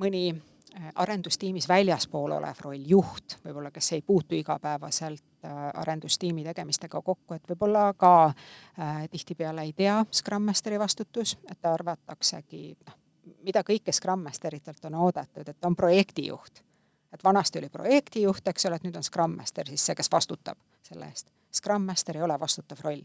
mõni 0.00 0.24
äh, 0.32 0.88
arendustiimis 0.94 1.68
väljaspool 1.68 2.36
olev 2.36 2.62
roll, 2.64 2.86
juht 2.86 3.38
võib-olla, 3.44 3.72
kes 3.74 3.92
ei 3.96 4.02
puutu 4.06 4.38
igapäevaselt 4.38 5.44
äh, 5.44 5.60
arendustiimi 5.82 6.44
tegemistega 6.46 7.02
kokku, 7.02 7.36
et 7.36 7.52
võib-olla 7.52 7.90
ka 7.98 8.14
äh, 8.30 9.04
tihtipeale 9.10 9.68
ei 9.68 9.76
tea 9.76 10.00
Scrum 10.12 10.48
Masteri 10.50 10.80
vastutus, 10.80 11.36
et 11.50 11.70
arvataksegi, 11.72 12.64
noh, 12.86 12.98
mida 13.46 13.64
kõike 13.66 13.92
Scrum 13.92 14.26
Masteritelt 14.26 14.84
on 14.90 14.98
oodatud, 15.06 15.48
et 15.48 15.64
on 15.64 15.76
projektijuht. 15.76 16.64
et 17.12 17.24
vanasti 17.24 17.58
oli 17.58 17.68
projektijuht, 17.68 18.48
eks 18.48 18.66
ole, 18.66 18.76
et 18.76 18.84
nüüd 18.86 18.96
on 18.96 19.02
Scrum 19.02 19.36
Master 19.36 19.66
siis 19.66 19.86
see, 19.86 19.98
kes 19.98 20.12
vastutab 20.12 20.58
selle 20.86 21.08
eest 21.10 21.39
Scrum 21.52 21.82
Master 21.82 22.16
ei 22.16 22.22
ole 22.22 22.40
vastutav 22.40 22.78
roll. 22.84 23.02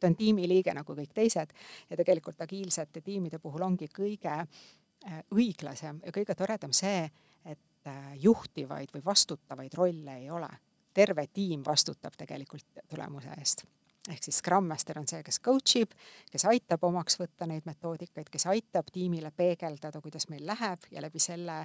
ta 0.00 0.06
on 0.06 0.14
tiimiliige 0.16 0.74
nagu 0.74 0.94
kõik 0.94 1.10
teised 1.14 1.52
ja 1.90 1.96
tegelikult 1.96 2.40
agiilsete 2.40 3.00
tiimide 3.00 3.38
puhul 3.42 3.62
ongi 3.66 3.88
kõige 3.90 4.34
äh, 4.34 5.22
õiglasem 5.34 5.98
ja 6.04 6.12
kõige 6.14 6.34
toredam 6.38 6.72
see, 6.72 7.10
et 7.44 7.90
äh, 7.90 8.14
juhtivaid 8.22 8.94
või 8.94 9.04
vastutavaid 9.04 9.74
rolle 9.74 10.16
ei 10.16 10.30
ole. 10.30 10.48
terve 10.94 11.26
tiim 11.26 11.62
vastutab 11.66 12.14
tegelikult 12.16 12.80
tulemuse 12.88 13.34
eest 13.38 13.66
ehk 14.12 14.24
siis 14.24 14.38
Scrum 14.38 14.64
Master 14.68 14.98
on 14.98 15.06
see, 15.08 15.22
kes 15.22 15.40
coach 15.44 15.76
ib, 15.82 15.92
kes 16.32 16.44
aitab 16.48 16.84
omaks 16.88 17.18
võtta 17.20 17.46
neid 17.48 17.66
metoodikaid, 17.68 18.30
kes 18.32 18.46
aitab 18.50 18.88
tiimile 18.92 19.30
peegeldada, 19.36 20.00
kuidas 20.04 20.28
meil 20.32 20.46
läheb 20.48 20.88
ja 20.94 21.02
läbi 21.04 21.20
selle 21.22 21.60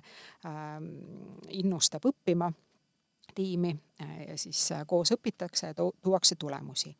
ähm, 0.48 0.90
innustab 1.56 2.06
õppima 2.10 2.52
tiimi 3.36 3.76
äh, 4.02 4.22
ja 4.28 4.38
siis 4.38 4.72
äh, 4.72 4.84
koos 4.88 5.14
õpitakse 5.16 5.72
ja 5.72 5.74
tuuakse 5.76 6.36
tulemusi. 6.36 6.96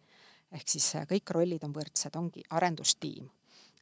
ehk 0.52 0.68
siis 0.70 0.96
äh, 0.96 1.08
kõik 1.10 1.34
rollid 1.34 1.64
on 1.64 1.74
võrdsed, 1.74 2.16
ongi 2.18 2.44
arendustiim, 2.50 3.30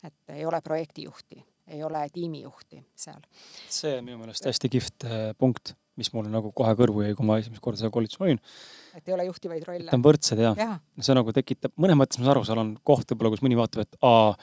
et 0.04 0.36
ei 0.36 0.46
ole 0.46 0.62
projektijuhti, 0.62 1.44
ei 1.68 1.84
ole 1.84 2.06
tiimijuhti 2.14 2.84
seal. 2.96 3.22
see 3.70 3.98
on 3.98 4.06
minu 4.06 4.18
meelest 4.24 4.46
hästi 4.46 4.70
kihvt 4.70 5.08
punkt, 5.38 5.76
mis 6.02 6.12
mulle 6.16 6.34
nagu 6.34 6.54
kohe 6.56 6.76
kõrvu 6.78 7.06
jäi, 7.06 7.18
kui 7.18 7.28
ma 7.28 7.40
esimest 7.42 7.64
korda 7.64 7.84
seal 7.84 7.94
koolitusel 7.94 8.28
olin 8.28 8.42
et 8.98 9.08
ei 9.08 9.14
ole 9.16 9.26
juhtivaid 9.28 9.64
rolle. 9.68 9.88
ta 9.88 9.98
on 9.98 10.04
võrdsed 10.04 10.40
ja, 10.42 10.52
ja. 10.58 10.68
see 11.04 11.16
nagu 11.16 11.32
tekitab, 11.36 11.74
mõnes 11.82 11.98
mõttes 12.00 12.20
ma 12.20 12.26
saan 12.26 12.34
aru, 12.34 12.44
seal 12.48 12.62
on 12.62 12.72
koht 12.88 13.14
võib-olla, 13.14 13.32
kus 13.34 13.44
mõni 13.46 13.58
vaatab, 13.60 13.86
et 13.86 14.00
aa, 14.08 14.34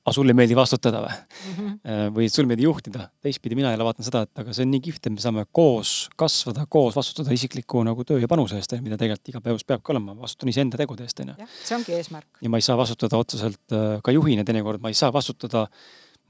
aga 0.00 0.14
sulle 0.16 0.34
ei 0.34 0.38
meeldi 0.38 0.56
vastutada 0.58 1.02
või 1.04 1.12
mm? 1.12 1.58
-hmm. 1.58 2.14
või 2.16 2.30
sulle 2.32 2.46
ei 2.46 2.52
meeldi 2.54 2.66
juhtida. 2.66 3.08
teistpidi 3.24 3.58
mina 3.58 3.72
jälle 3.74 3.88
vaatan 3.88 4.08
seda, 4.08 4.24
et 4.24 4.42
aga 4.44 4.56
see 4.56 4.64
on 4.66 4.72
nii 4.72 4.82
kihvt, 4.88 5.04
et 5.04 5.16
me 5.16 5.24
saame 5.24 5.44
koos 5.52 5.94
kasvada, 6.16 6.66
koos 6.68 6.96
vastutada 6.96 7.34
isikliku 7.34 7.84
nagu 7.86 8.04
töö 8.08 8.20
ja 8.22 8.30
panuse 8.30 8.56
eest, 8.56 8.76
mida 8.80 8.96
tegelikult 9.00 9.34
igapäevas 9.34 9.68
peabki 9.68 9.92
olema, 9.92 10.16
vastutan 10.16 10.52
iseenda 10.52 10.80
tegude 10.80 11.04
eest, 11.04 11.24
onju. 11.24 11.48
see 11.64 11.76
ongi 11.76 11.96
eesmärk. 11.98 12.28
ja 12.40 12.52
ma 12.52 12.60
ei 12.60 12.64
saa 12.64 12.78
vastutada 12.80 13.20
otseselt 13.20 13.76
äh, 13.76 14.00
ka 14.04 14.14
juhina 14.14 14.44
teinekord, 14.44 14.80
ma 14.80 14.92
ei 14.92 14.98
saa 14.98 15.12
vastutada 15.12 15.68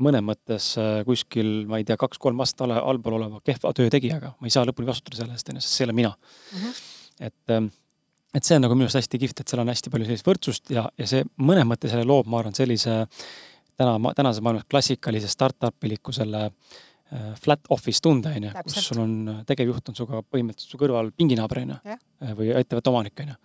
mõnes 0.05 0.23
mõttes 0.25 0.71
äh, 0.79 1.01
kuskil, 1.07 1.65
ma 1.71 1.81
ei 1.81 1.89
tea, 1.89 1.97
kaks-kolm 2.01 2.41
aastat 2.45 2.71
allpool 2.79 3.19
oleva 3.19 3.41
kehva 3.45 3.73
töö 3.77 3.91
tegijaga, 3.93 4.35
ma 4.39 4.51
ei 4.51 4.55
saa 4.55 4.67
lõpuni 4.69 4.91
vastutada 4.91 5.23
selle 5.23 5.37
eest, 5.37 5.51
onju, 5.51 5.65
sest 5.65 5.75
see 5.75 5.85
ei 5.85 5.91
ole 5.91 5.99
mina 5.99 6.15
mm. 6.15 6.63
-hmm 6.63 6.97
et, 7.21 7.51
ähm, 7.51 7.71
et 8.35 8.47
see 8.47 8.57
on 8.57 8.65
nagu 8.65 8.77
minu 8.77 8.87
arust 8.87 9.01
hästi 9.01 9.21
kihvt, 9.23 9.43
et 9.43 9.51
seal 9.53 9.63
on 9.63 9.73
hästi 9.73 9.93
palju 9.93 10.09
sellist 10.09 10.29
võrdsust 10.29 10.75
ja, 10.75 10.87
ja 10.99 11.09
see 11.11 11.25
mõnes 11.43 11.67
mõttes 11.69 11.95
jälle 11.95 12.07
loob, 12.09 12.29
ma 12.31 12.43
arvan, 12.43 12.57
sellise 12.57 13.01
täna, 13.79 13.97
tänases 14.17 14.45
maailmas 14.45 14.69
klassikalise 14.71 15.31
startup 15.33 15.89
iliku 15.89 16.15
selle 16.15 16.47
äh, 16.49 17.31
flat 17.43 17.71
office 17.75 18.03
tunde, 18.05 18.33
on 18.39 18.49
ju, 18.49 18.55
kus 18.67 18.81
sul 18.91 19.03
on 19.05 19.15
äh, 19.33 19.45
tegevjuht 19.49 19.91
on 19.91 19.99
sinuga 19.99 20.23
põhimõtteliselt 20.27 20.77
su 20.77 20.81
kõrval 20.81 21.13
pinginaaber, 21.17 21.65
on 21.65 21.77
ju, 21.77 21.99
äh, 21.99 22.35
või 22.39 22.53
ettevõtte 22.61 22.95
omanik, 22.95 23.25
on 23.25 23.35
ju. 23.35 23.39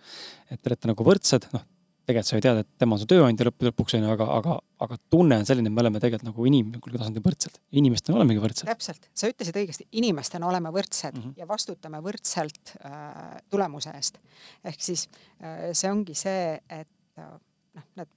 et 0.50 0.60
te 0.60 0.72
olete 0.72 0.92
nagu 0.92 1.08
võrdsed, 1.10 1.48
noh, 1.56 1.66
tegelikult 2.04 2.28
sa 2.28 2.38
ju 2.38 2.44
tead, 2.44 2.60
et 2.60 2.70
tema 2.80 2.96
on 2.96 3.00
su 3.00 3.06
tööandja 3.08 3.46
lõppude 3.48 3.70
lõpuks 3.70 3.96
onju, 3.98 4.08
aga, 4.12 4.26
aga, 4.38 4.56
aga 4.86 4.98
tunne 5.12 5.38
on 5.40 5.46
selline, 5.48 5.70
et 5.70 5.74
me 5.74 5.82
oleme 5.84 6.00
tegelikult 6.02 6.28
nagu 6.28 6.48
inimlikul 6.50 6.96
tasandil 6.98 7.24
võrdsed. 7.24 7.56
inimestena 7.80 8.18
olemegi 8.18 8.42
võrdsed. 8.42 8.68
täpselt, 8.68 9.08
sa 9.16 9.30
ütlesid 9.30 9.58
õigesti, 9.60 9.86
inimestena 10.00 10.48
oleme 10.48 10.72
võrdsed 10.74 11.16
mm 11.16 11.22
-hmm. 11.22 11.38
ja 11.40 11.48
vastutame 11.48 12.00
võrdselt 12.04 12.74
äh, 12.84 13.38
tulemuse 13.50 13.94
eest. 13.96 14.18
ehk 14.64 14.80
siis 14.80 15.08
äh, 15.40 15.72
see 15.72 15.90
ongi 15.90 16.14
see, 16.14 16.60
et 16.68 17.18
äh, 17.18 17.32
noh, 17.74 17.86
need 17.96 18.08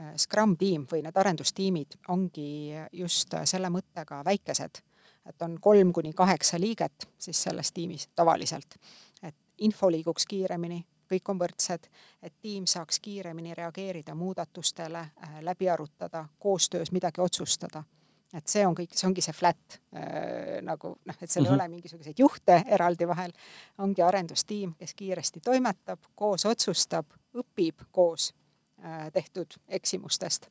äh, 0.00 0.16
Scrum 0.16 0.56
tiim 0.56 0.86
või 0.92 1.02
need 1.02 1.16
arendustiimid 1.16 1.98
ongi 2.08 2.72
just 2.92 3.34
äh, 3.34 3.44
selle 3.44 3.68
mõttega 3.68 4.22
väikesed, 4.24 4.82
et 5.26 5.42
on 5.42 5.58
kolm 5.60 5.92
kuni 5.92 6.12
kaheksa 6.12 6.58
liiget 6.58 7.08
siis 7.18 7.42
selles 7.42 7.72
tiimis 7.72 8.08
tavaliselt, 8.16 8.78
et 9.22 9.36
info 9.58 9.90
liiguks 9.90 10.26
kiiremini 10.26 10.84
kõik 11.12 11.32
on 11.32 11.40
võrdsed, 11.40 11.88
et 12.22 12.34
tiim 12.42 12.66
saaks 12.66 13.00
kiiremini 13.00 13.54
reageerida 13.54 14.14
muudatustele, 14.14 14.98
äh, 14.98 15.40
läbi 15.40 15.70
arutada, 15.70 16.26
koostöös 16.38 16.92
midagi 16.92 17.20
otsustada 17.20 17.84
et 18.32 18.48
see 18.48 18.64
on 18.66 18.74
kõik, 18.76 18.94
see 18.96 19.06
ongi 19.08 19.24
see 19.24 19.34
flat 19.36 19.78
äh, 19.92 20.60
nagu 20.64 20.94
noh, 21.04 21.16
et 21.20 21.30
seal 21.30 21.44
mm 21.44 21.46
-hmm. 21.46 21.52
ei 21.52 21.56
mhm. 21.56 21.60
ole 21.60 21.68
mingisuguseid 21.68 22.18
juhte 22.18 22.62
eraldi 22.66 23.08
vahel, 23.08 23.32
ongi 23.78 24.02
arendustiim, 24.02 24.74
kes 24.78 24.94
kiiresti 24.94 25.40
toimetab, 25.40 26.00
koos 26.14 26.46
otsustab, 26.46 27.06
õpib 27.36 27.84
koos 27.90 28.32
äh, 28.84 29.10
tehtud 29.12 29.58
eksimustest 29.68 30.48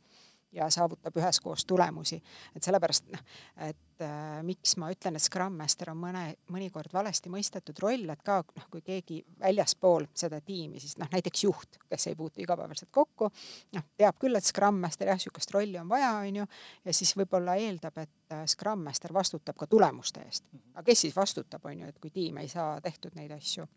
ja 0.52 0.70
saavutab 0.70 1.16
üheskoos 1.18 1.66
tulemusi. 1.66 2.22
et 2.56 2.64
sellepärast 2.64 3.08
noh, 3.12 3.22
et 3.68 4.04
äh, 4.04 4.42
miks 4.44 4.76
ma 4.78 4.90
ütlen, 4.92 5.16
et 5.16 5.24
Scrum 5.24 5.56
Master 5.58 5.92
on 5.94 6.00
mõne, 6.02 6.24
mõnikord 6.52 6.92
valesti 6.94 7.32
mõistetud 7.32 7.80
roll, 7.80 8.10
et 8.12 8.24
ka 8.26 8.42
noh, 8.44 8.68
kui 8.72 8.82
keegi 8.86 9.22
väljaspool 9.40 10.08
seda 10.14 10.42
tiimi, 10.46 10.80
siis 10.80 10.98
noh, 11.00 11.10
näiteks 11.12 11.44
juht, 11.44 11.80
kes 11.90 12.08
ei 12.12 12.18
puutu 12.20 12.44
igapäevaselt 12.44 12.92
kokku, 12.92 13.30
noh, 13.78 13.88
teab 13.98 14.20
küll, 14.20 14.36
et 14.36 14.48
Scrum 14.48 14.82
Master 14.84 15.12
jah, 15.12 15.20
niisugust 15.20 15.56
rolli 15.56 15.80
on 15.80 15.90
vaja, 15.90 16.12
on 16.20 16.42
ju, 16.42 16.48
ja 16.86 16.96
siis 16.96 17.14
võib-olla 17.18 17.56
eeldab, 17.60 18.02
et 18.04 18.36
äh, 18.36 18.44
Scrum 18.52 18.84
Master 18.88 19.14
vastutab 19.16 19.60
ka 19.60 19.70
tulemuste 19.72 20.26
eest. 20.26 20.50
aga 20.74 20.84
kes 20.92 21.08
siis 21.08 21.16
vastutab, 21.16 21.64
on 21.66 21.86
ju, 21.86 21.94
et 21.94 22.00
kui 22.00 22.12
tiim 22.12 22.42
ei 22.44 22.52
saa 22.52 22.76
tehtud 22.82 23.16
neid 23.16 23.32
asju. 23.38 23.68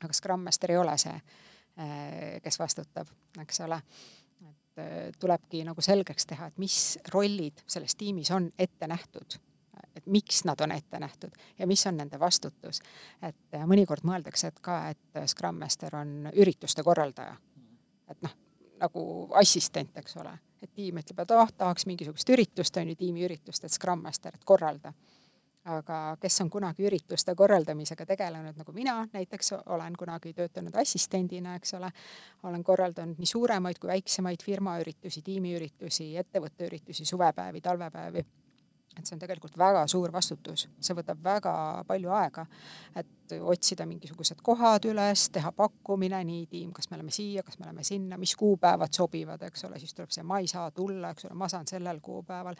aga 0.00 0.12
Scrum 0.16 0.42
Master 0.42 0.74
ei 0.74 0.80
ole 0.80 0.98
see, 0.98 1.14
äh, 1.78 2.40
kes 2.42 2.58
vastutab, 2.58 3.14
eks 3.38 3.62
ole 3.68 3.78
tulebki 5.18 5.64
nagu 5.64 5.82
selgeks 5.84 6.26
teha, 6.26 6.50
et 6.50 6.58
mis 6.58 6.98
rollid 7.14 7.62
selles 7.66 7.96
tiimis 7.96 8.30
on 8.36 8.50
ette 8.58 8.86
nähtud, 8.90 9.38
et 9.96 10.06
miks 10.06 10.44
nad 10.48 10.60
on 10.60 10.72
ette 10.72 11.00
nähtud 11.00 11.34
ja 11.58 11.66
mis 11.66 11.86
on 11.86 11.96
nende 11.96 12.20
vastutus. 12.20 12.80
et 13.22 13.58
mõnikord 13.66 14.04
mõeldakse, 14.04 14.52
et 14.52 14.60
ka, 14.60 14.82
et 14.90 15.26
Scrum 15.26 15.58
Master 15.58 15.96
on 15.96 16.30
ürituste 16.32 16.82
korraldaja. 16.82 17.36
et 18.08 18.22
noh, 18.22 18.36
nagu 18.80 19.02
assistent, 19.34 19.96
eks 19.96 20.16
ole, 20.16 20.32
et 20.62 20.72
tiim 20.74 20.98
ütleb, 20.98 21.18
et 21.20 21.30
oh, 21.36 21.52
tahaks 21.56 21.86
mingisugust 21.86 22.28
üritust, 22.28 22.76
on 22.76 22.88
ju, 22.88 22.96
tiimiüritust, 22.96 23.64
et 23.64 23.72
Scrum 23.72 24.02
Master, 24.02 24.34
et 24.34 24.44
korralda 24.44 24.92
aga 25.64 26.16
kes 26.20 26.40
on 26.40 26.50
kunagi 26.50 26.84
ürituste 26.88 27.34
korraldamisega 27.36 28.06
tegelenud, 28.08 28.56
nagu 28.56 28.72
mina 28.72 28.96
näiteks 29.12 29.52
olen 29.66 29.96
kunagi 29.98 30.32
töötanud 30.32 30.76
assistendina, 30.80 31.54
eks 31.60 31.74
ole, 31.76 31.90
olen 32.48 32.64
korraldanud 32.64 33.20
nii 33.20 33.28
suuremaid 33.28 33.78
kui 33.80 33.90
väiksemaid 33.92 34.44
firmaüritusi, 34.44 35.22
tiimiüritusi, 35.22 36.14
ettevõtteüritusi, 36.22 37.04
suvepäevi, 37.04 37.60
talvepäevi. 37.60 38.24
et 38.98 39.06
see 39.06 39.14
on 39.14 39.20
tegelikult 39.20 39.54
väga 39.58 39.84
suur 39.86 40.10
vastutus, 40.12 40.64
see 40.82 40.96
võtab 40.98 41.20
väga 41.22 41.52
palju 41.86 42.10
aega, 42.10 42.42
et 42.96 43.36
otsida 43.40 43.86
mingisugused 43.86 44.40
kohad 44.42 44.88
üles, 44.90 45.28
teha 45.30 45.52
pakkumine, 45.52 46.24
nii 46.24 46.46
tiim, 46.50 46.72
kas 46.72 46.90
me 46.90 46.98
oleme 46.98 47.14
siia, 47.14 47.44
kas 47.46 47.58
me 47.60 47.68
oleme 47.68 47.84
sinna, 47.86 48.18
mis 48.18 48.34
kuupäevad 48.36 48.92
sobivad, 48.92 49.46
eks 49.46 49.64
ole, 49.68 49.78
siis 49.78 49.94
tuleb 49.94 50.10
see, 50.10 50.26
ma 50.26 50.40
ei 50.40 50.50
saa 50.50 50.70
tulla, 50.74 51.14
eks 51.14 51.28
ole, 51.28 51.38
ma 51.38 51.48
saan 51.48 51.70
sellel 51.70 52.00
kuupäeval. 52.02 52.58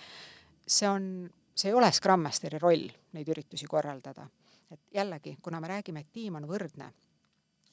see 0.66 0.89
on 0.89 1.31
see 1.61 1.70
ei 1.70 1.74
ole 1.74 1.93
Scrum 1.93 2.20
Masteri 2.24 2.59
roll 2.59 2.89
neid 3.12 3.28
üritusi 3.28 3.66
korraldada. 3.69 4.27
et 4.70 4.81
jällegi, 4.95 5.37
kuna 5.43 5.61
me 5.61 5.69
räägime, 5.69 6.01
et 6.01 6.12
tiim 6.12 6.35
on 6.39 6.45
võrdne, 6.47 6.93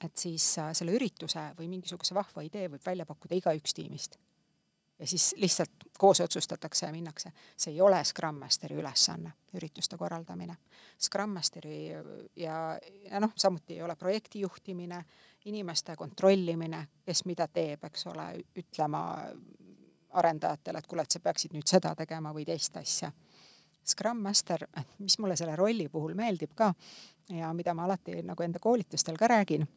et 0.03 0.17
siis 0.17 0.45
äh, 0.57 0.71
selle 0.73 0.95
ürituse 0.97 1.51
või 1.59 1.67
mingisuguse 1.69 2.15
vahva 2.17 2.41
idee 2.41 2.71
võib 2.73 2.81
välja 2.85 3.05
pakkuda 3.05 3.35
igaüks 3.37 3.73
tiimist. 3.73 4.17
ja 4.99 5.07
siis 5.07 5.35
lihtsalt 5.37 5.85
koos 5.97 6.21
otsustatakse 6.21 6.85
ja 6.85 6.91
minnakse. 6.91 7.31
see 7.55 7.73
ei 7.73 7.81
ole 7.81 8.03
Scrum 8.03 8.35
Masteri 8.35 8.75
ülesanne, 8.75 9.31
ürituste 9.53 9.97
korraldamine. 9.97 10.57
Scrum 10.99 11.29
Masteri 11.29 11.87
ja, 12.35 12.79
ja 13.11 13.19
noh, 13.19 13.31
samuti 13.35 13.73
ei 13.73 13.81
ole 13.81 13.95
projekti 13.95 14.39
juhtimine, 14.39 15.05
inimeste 15.45 15.95
kontrollimine, 15.95 16.87
kes 17.05 17.25
mida 17.25 17.47
teeb, 17.47 17.83
eks 17.83 18.07
ole, 18.07 18.43
ütlema 18.55 19.03
arendajatele, 20.11 20.77
et 20.77 20.87
kuule, 20.87 21.01
et 21.03 21.11
sa 21.11 21.19
peaksid 21.19 21.53
nüüd 21.53 21.67
seda 21.67 21.93
tegema 21.95 22.33
või 22.33 22.45
teist 22.45 22.77
asja 22.77 23.11
Scrum 23.87 24.17
Master, 24.17 24.67
mis 24.99 25.19
mulle 25.19 25.35
selle 25.35 25.55
rolli 25.55 25.89
puhul 25.89 26.13
meeldib 26.13 26.51
ka 26.55 26.73
ja 27.29 27.53
mida 27.53 27.73
ma 27.73 27.85
alati 27.85 28.21
nagu 28.23 28.43
enda 28.43 28.59
koolitustel 28.59 29.17
ka 29.17 29.27
räägin 29.27 29.67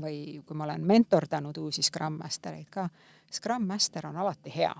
või 0.00 0.42
kui 0.46 0.56
ma 0.56 0.64
olen 0.64 0.84
mentordanud 0.86 1.56
uusi 1.56 1.82
Scrum 1.82 2.18
Mastereid 2.20 2.68
ka, 2.70 2.88
Scrum 3.32 3.66
Master 3.66 4.06
on 4.06 4.16
alati 4.16 4.52
hea. 4.56 4.74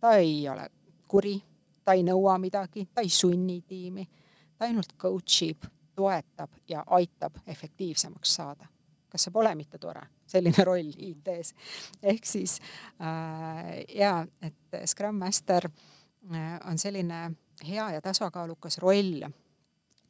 ta 0.00 0.16
ei 0.16 0.48
ole 0.48 0.68
kuri, 1.08 1.42
ta 1.84 1.92
ei 1.92 2.02
nõua 2.02 2.38
midagi, 2.38 2.88
ta 2.94 3.00
ei 3.00 3.08
sunni 3.08 3.62
tiimi, 3.68 4.08
ta 4.58 4.64
ainult 4.64 4.96
coach 4.98 5.42
ib, 5.42 5.64
toetab 5.96 6.50
ja 6.68 6.84
aitab 6.86 7.40
efektiivsemaks 7.46 8.34
saada. 8.34 8.66
kas 9.08 9.22
see 9.22 9.32
pole 9.32 9.54
mitte 9.54 9.78
tore, 9.78 10.02
selline 10.26 10.64
roll 10.64 10.92
IT-s? 10.96 11.54
ehk 12.02 12.24
siis 12.24 12.60
äh, 13.00 13.84
jaa, 13.94 14.26
et 14.42 14.86
Scrum 14.86 15.16
Master 15.16 15.70
äh, 16.34 16.60
on 16.70 16.78
selline 16.78 17.30
hea 17.64 17.90
ja 17.90 18.00
tasakaalukas 18.00 18.78
roll, 18.78 19.24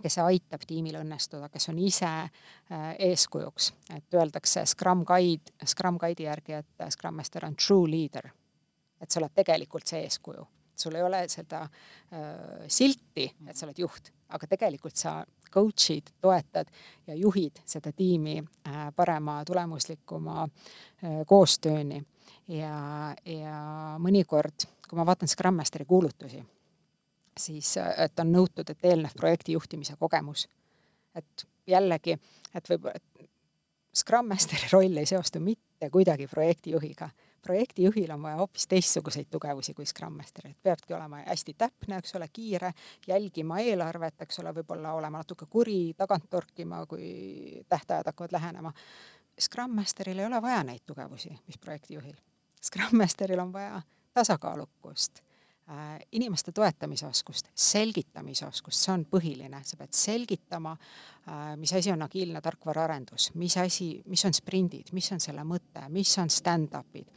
kes 0.03 0.19
aitab 0.19 0.65
tiimil 0.67 0.99
õnnestuda, 1.01 1.49
kes 1.53 1.71
on 1.73 1.79
ise 1.81 2.09
äh, 2.09 2.89
eeskujuks, 3.09 3.73
et 3.97 4.19
öeldakse 4.19 4.67
Scrum 4.67 5.05
Guide, 5.09 5.55
Scrum 5.65 5.99
Guide'i 6.01 6.29
järgi, 6.29 6.59
et 6.61 6.91
Scrum 6.93 7.17
Master 7.17 7.47
on 7.47 7.57
true 7.57 7.91
leader. 7.91 8.31
et 9.01 9.11
sa 9.11 9.21
oled 9.21 9.33
tegelikult 9.37 9.85
see 9.87 9.99
eeskuju, 10.07 10.47
sul 10.77 10.95
ei 10.97 11.03
ole 11.05 11.19
seda 11.29 11.63
äh, 11.63 12.65
silti, 12.69 13.27
et 13.47 13.57
sa 13.57 13.67
oled 13.67 13.79
juht, 13.79 14.09
aga 14.33 14.47
tegelikult 14.49 14.97
sa 14.97 15.19
coach'id, 15.53 16.15
toetad 16.21 16.71
ja 17.07 17.15
juhid 17.15 17.61
seda 17.65 17.93
tiimi 17.93 18.39
äh, 18.41 18.87
parema, 18.97 19.43
tulemuslikuma 19.45 20.43
äh, 20.45 21.23
koostööni. 21.27 22.03
ja, 22.49 23.15
ja 23.25 23.61
mõnikord, 23.99 24.69
kui 24.89 24.97
ma 24.99 25.07
vaatan 25.07 25.29
Scrum 25.29 25.61
Masteri 25.61 25.85
kuulutusi 25.85 26.43
siis, 27.41 27.75
et 27.97 28.21
on 28.21 28.33
nõutud, 28.33 28.71
et 28.71 28.85
eelnev 28.85 29.15
projekti 29.17 29.53
juhtimise 29.53 29.97
kogemus. 29.99 30.49
et 31.17 31.47
jällegi, 31.67 32.19
et 32.55 32.69
võib-olla 32.69 33.01
Scrum 33.97 34.29
Masteri 34.29 34.69
roll 34.73 34.97
ei 35.01 35.07
seostu 35.07 35.41
mitte 35.41 35.91
kuidagi 35.91 36.27
projektijuhiga. 36.27 37.09
projektijuhil 37.43 38.11
on 38.11 38.23
vaja 38.23 38.37
hoopis 38.37 38.67
teistsuguseid 38.67 39.27
tugevusi 39.31 39.75
kui 39.75 39.87
Scrum 39.87 40.13
Masteril, 40.13 40.51
et 40.51 40.63
peabki 40.63 40.95
olema 40.95 41.23
hästi 41.27 41.55
täpne, 41.59 41.99
eks 41.99 42.15
ole, 42.19 42.29
kiire, 42.33 42.73
jälgima 43.07 43.61
eelarvet, 43.63 44.21
eks 44.23 44.41
ole, 44.43 44.53
võib-olla 44.55 44.93
olema 44.93 45.23
natuke 45.23 45.47
kuri, 45.51 45.95
tagant 45.97 46.27
torkima, 46.31 46.83
kui 46.87 47.63
tähtajad 47.69 48.11
hakkavad 48.11 48.35
lähenema. 48.35 48.73
Scrum 49.41 49.77
Masteril 49.79 50.19
ei 50.19 50.27
ole 50.27 50.43
vaja 50.43 50.65
neid 50.65 50.83
tugevusi, 50.87 51.31
mis 51.47 51.59
projektijuhil. 51.59 52.17
Scrum 52.63 52.99
Masteril 52.99 53.41
on 53.41 53.53
vaja 53.53 53.83
tasakaalukust 54.15 55.26
inimeste 56.13 56.53
toetamise 56.53 57.07
oskust, 57.07 57.49
selgitamise 57.55 58.47
oskust, 58.47 58.79
see 58.79 58.93
on 58.93 59.05
põhiline, 59.11 59.59
sa 59.67 59.77
pead 59.77 59.95
selgitama, 59.99 60.77
äh, 61.27 61.41
mis 61.59 61.73
asi 61.75 61.91
on 61.91 62.05
agiilne 62.07 62.41
tarkvaraarendus, 62.43 63.33
mis 63.35 63.57
asi, 63.59 63.89
mis 64.07 64.23
on 64.29 64.35
sprindid, 64.37 64.93
mis 64.95 65.11
on 65.13 65.23
selle 65.23 65.43
mõte, 65.43 65.83
mis 65.91 66.13
on 66.23 66.31
stand-up'id, 66.31 67.09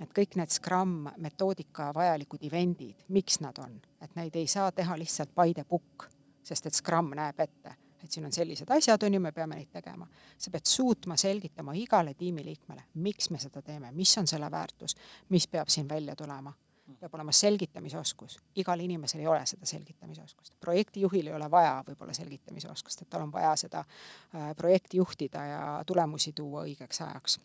et 0.00 0.12
kõik 0.14 0.36
need 0.38 0.54
Scrum 0.54 1.08
metoodika 1.24 1.88
vajalikud 1.96 2.44
event'id, 2.46 3.08
miks 3.16 3.40
nad 3.42 3.58
on, 3.62 3.74
et 4.00 4.14
neid 4.14 4.38
ei 4.38 4.46
saa 4.46 4.70
teha 4.72 4.98
lihtsalt 5.00 5.34
by 5.34 5.56
the 5.56 5.64
book, 5.66 6.06
sest 6.46 6.70
et 6.70 6.78
Scrum 6.78 7.10
näeb 7.18 7.42
ette 7.42 7.74
et 8.06 8.12
siin 8.12 8.26
on 8.28 8.30
sellised 8.30 8.70
asjad, 8.70 9.02
on 9.02 9.16
ju, 9.16 9.18
me 9.18 9.32
peame 9.34 9.56
neid 9.56 9.72
tegema. 9.72 10.06
sa 10.38 10.50
pead 10.54 10.68
suutma 10.70 11.16
selgitama 11.18 11.74
igale 11.74 12.14
tiimiliikmele, 12.14 12.84
miks 13.02 13.32
me 13.34 13.40
seda 13.42 13.62
teeme, 13.66 13.90
mis 13.92 14.12
on 14.20 14.30
selle 14.30 14.50
väärtus, 14.50 14.94
mis 15.34 15.48
peab 15.50 15.72
siin 15.74 15.88
välja 15.88 16.14
tulema 16.14 16.52
peab 17.00 17.14
olema 17.14 17.32
selgitamisoskus. 17.32 18.38
igal 18.56 18.80
inimesel 18.80 19.20
ei 19.20 19.26
ole 19.26 19.46
seda 19.46 19.66
selgitamisoskust. 19.66 20.54
projektijuhil 20.60 21.26
ei 21.26 21.34
ole 21.34 21.50
vaja 21.50 21.84
võib-olla 21.88 22.14
selgitamisoskust, 22.14 23.02
et 23.02 23.10
tal 23.10 23.22
on 23.22 23.32
vaja 23.32 23.56
seda 23.56 23.78
äh, 23.78 24.54
projekti 24.56 24.96
juhtida 24.96 25.44
ja 25.44 25.82
tulemusi 25.86 26.32
tuua 26.32 26.62
õigeks 26.62 27.02
ajaks. 27.02 27.40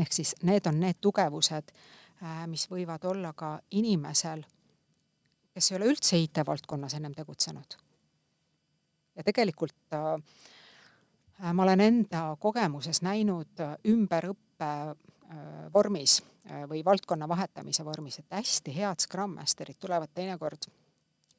ehk 0.00 0.12
siis 0.12 0.34
need 0.42 0.66
on 0.66 0.80
need 0.80 1.00
tugevused, 1.00 1.72
äh, 2.22 2.46
mis 2.46 2.70
võivad 2.70 3.04
olla 3.04 3.32
ka 3.32 3.60
inimesel, 3.70 4.44
kes 5.54 5.70
ei 5.70 5.76
ole 5.76 5.92
üldse 5.92 6.18
IT-valdkonnas 6.18 6.94
ennem 6.94 7.14
tegutsenud. 7.14 7.78
ja 9.16 9.22
tegelikult 9.22 9.76
äh, 9.92 11.52
ma 11.52 11.62
olen 11.62 11.80
enda 11.80 12.36
kogemuses 12.40 13.02
näinud 13.02 13.66
ümberõppe 13.88 14.74
vormis 15.74 16.20
või 16.68 16.84
valdkonna 16.84 17.28
vahetamise 17.28 17.84
vormis, 17.84 18.18
et 18.18 18.26
hästi 18.30 18.76
head 18.76 19.00
Scrum 19.00 19.34
Masterid 19.38 19.76
tulevad 19.80 20.10
teinekord 20.14 20.66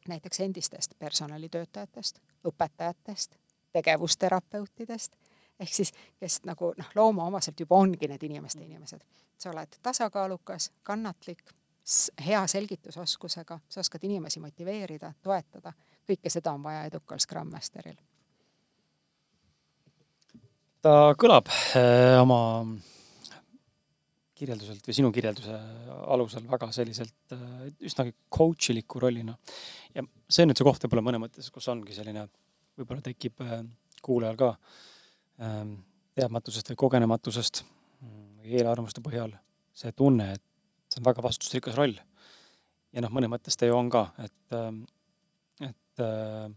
näiteks 0.07 0.39
endistest 0.39 0.93
personalitöötajatest, 0.99 2.19
õpetajatest, 2.47 3.35
tegevusterapeutidest, 3.71 5.15
ehk 5.59 5.73
siis 5.73 5.93
kes 6.19 6.41
nagu 6.43 6.73
noh, 6.77 6.89
loomuomaselt 6.95 7.59
juba 7.59 7.75
ongi 7.75 8.07
need 8.07 8.23
inimeste 8.23 8.63
inimesed. 8.63 9.01
sa 9.37 9.49
oled 9.51 9.75
tasakaalukas, 9.83 10.71
kannatlik, 10.83 11.51
hea 12.25 12.47
selgitusoskusega, 12.47 13.59
sa 13.69 13.79
oskad 13.79 14.03
inimesi 14.03 14.39
motiveerida, 14.39 15.13
toetada, 15.23 15.73
kõike 16.07 16.29
seda 16.29 16.53
on 16.53 16.63
vaja 16.63 16.85
edukal 16.85 17.19
Scrum 17.19 17.51
Masteril 17.51 17.97
ta 20.83 21.13
kõlab 21.19 21.47
äh, 21.49 22.19
oma 22.21 22.39
kirjelduselt 24.43 24.87
või 24.87 24.97
sinu 24.97 25.11
kirjelduse 25.15 25.59
alusel 26.13 26.45
väga 26.49 26.69
selliselt 26.75 27.35
äh, 27.35 27.45
üsnagi 27.87 28.15
coach 28.33 28.73
iliku 28.73 29.01
rollina. 29.03 29.37
ja 29.95 30.03
see 30.27 30.43
on 30.43 30.51
nüüd 30.51 30.59
see 30.59 30.67
koht 30.67 30.83
võib-olla 30.85 31.07
mõne 31.09 31.23
mõttes, 31.23 31.49
kus 31.53 31.69
ongi 31.71 31.95
selline, 31.95 32.27
võib-olla 32.79 33.05
tekib 33.05 33.41
äh, 33.45 33.61
kuulajal 34.03 34.39
ka 34.39 34.51
ähm, 35.39 35.77
teadmatusest 36.13 36.73
või 36.73 36.81
kogenematusest 36.83 37.63
või 38.03 38.57
eelarvamuste 38.59 39.01
põhjal 39.03 39.31
see 39.73 39.93
tunne, 39.97 40.33
et 40.35 40.43
see 40.91 41.01
on 41.01 41.07
väga 41.07 41.23
vastutusrikas 41.25 41.77
roll. 41.79 41.95
ja 42.93 43.01
noh, 43.01 43.13
mõnes 43.13 43.31
mõttes 43.31 43.57
ta 43.57 43.69
ju 43.69 43.77
on 43.77 43.89
ka, 43.93 44.05
et, 44.21 44.57
ähm, 44.57 44.83
et 45.63 46.03
äh, 46.03 46.51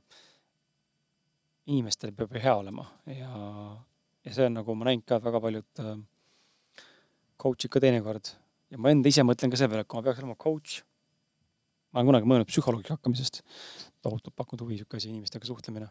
inimestel 1.67 2.13
peab 2.17 2.35
ju 2.35 2.43
hea 2.43 2.57
olema 2.59 2.85
ja, 3.11 3.31
ja 4.27 4.35
see 4.35 4.51
on 4.51 4.61
nagu 4.61 4.77
ma 4.77 4.91
näinud 4.91 5.07
ka, 5.09 5.23
väga 5.23 5.41
paljud 5.43 5.87
coach'id 7.41 7.73
ka 7.73 7.83
teinekord 7.83 8.33
ja 8.73 8.81
ma 8.81 8.93
enda 8.93 9.11
ise 9.11 9.25
mõtlen 9.27 9.53
ka 9.53 9.61
selle 9.61 9.73
peale, 9.73 9.85
et 9.87 9.91
kui 9.91 9.99
ma 10.01 10.05
peaks 10.07 10.23
olema 10.23 10.37
coach, 10.41 10.81
ma 11.93 12.01
olen 12.01 12.11
kunagi 12.11 12.31
mõelnud 12.31 12.51
psühholoogiks 12.51 12.95
hakkamisest, 12.97 13.41
tohutult 14.05 14.35
pakkunud 14.37 14.65
huvi 14.65 14.77
niisugune 14.77 15.03
asi, 15.03 15.13
inimestega 15.13 15.49
suhtlemine. 15.49 15.89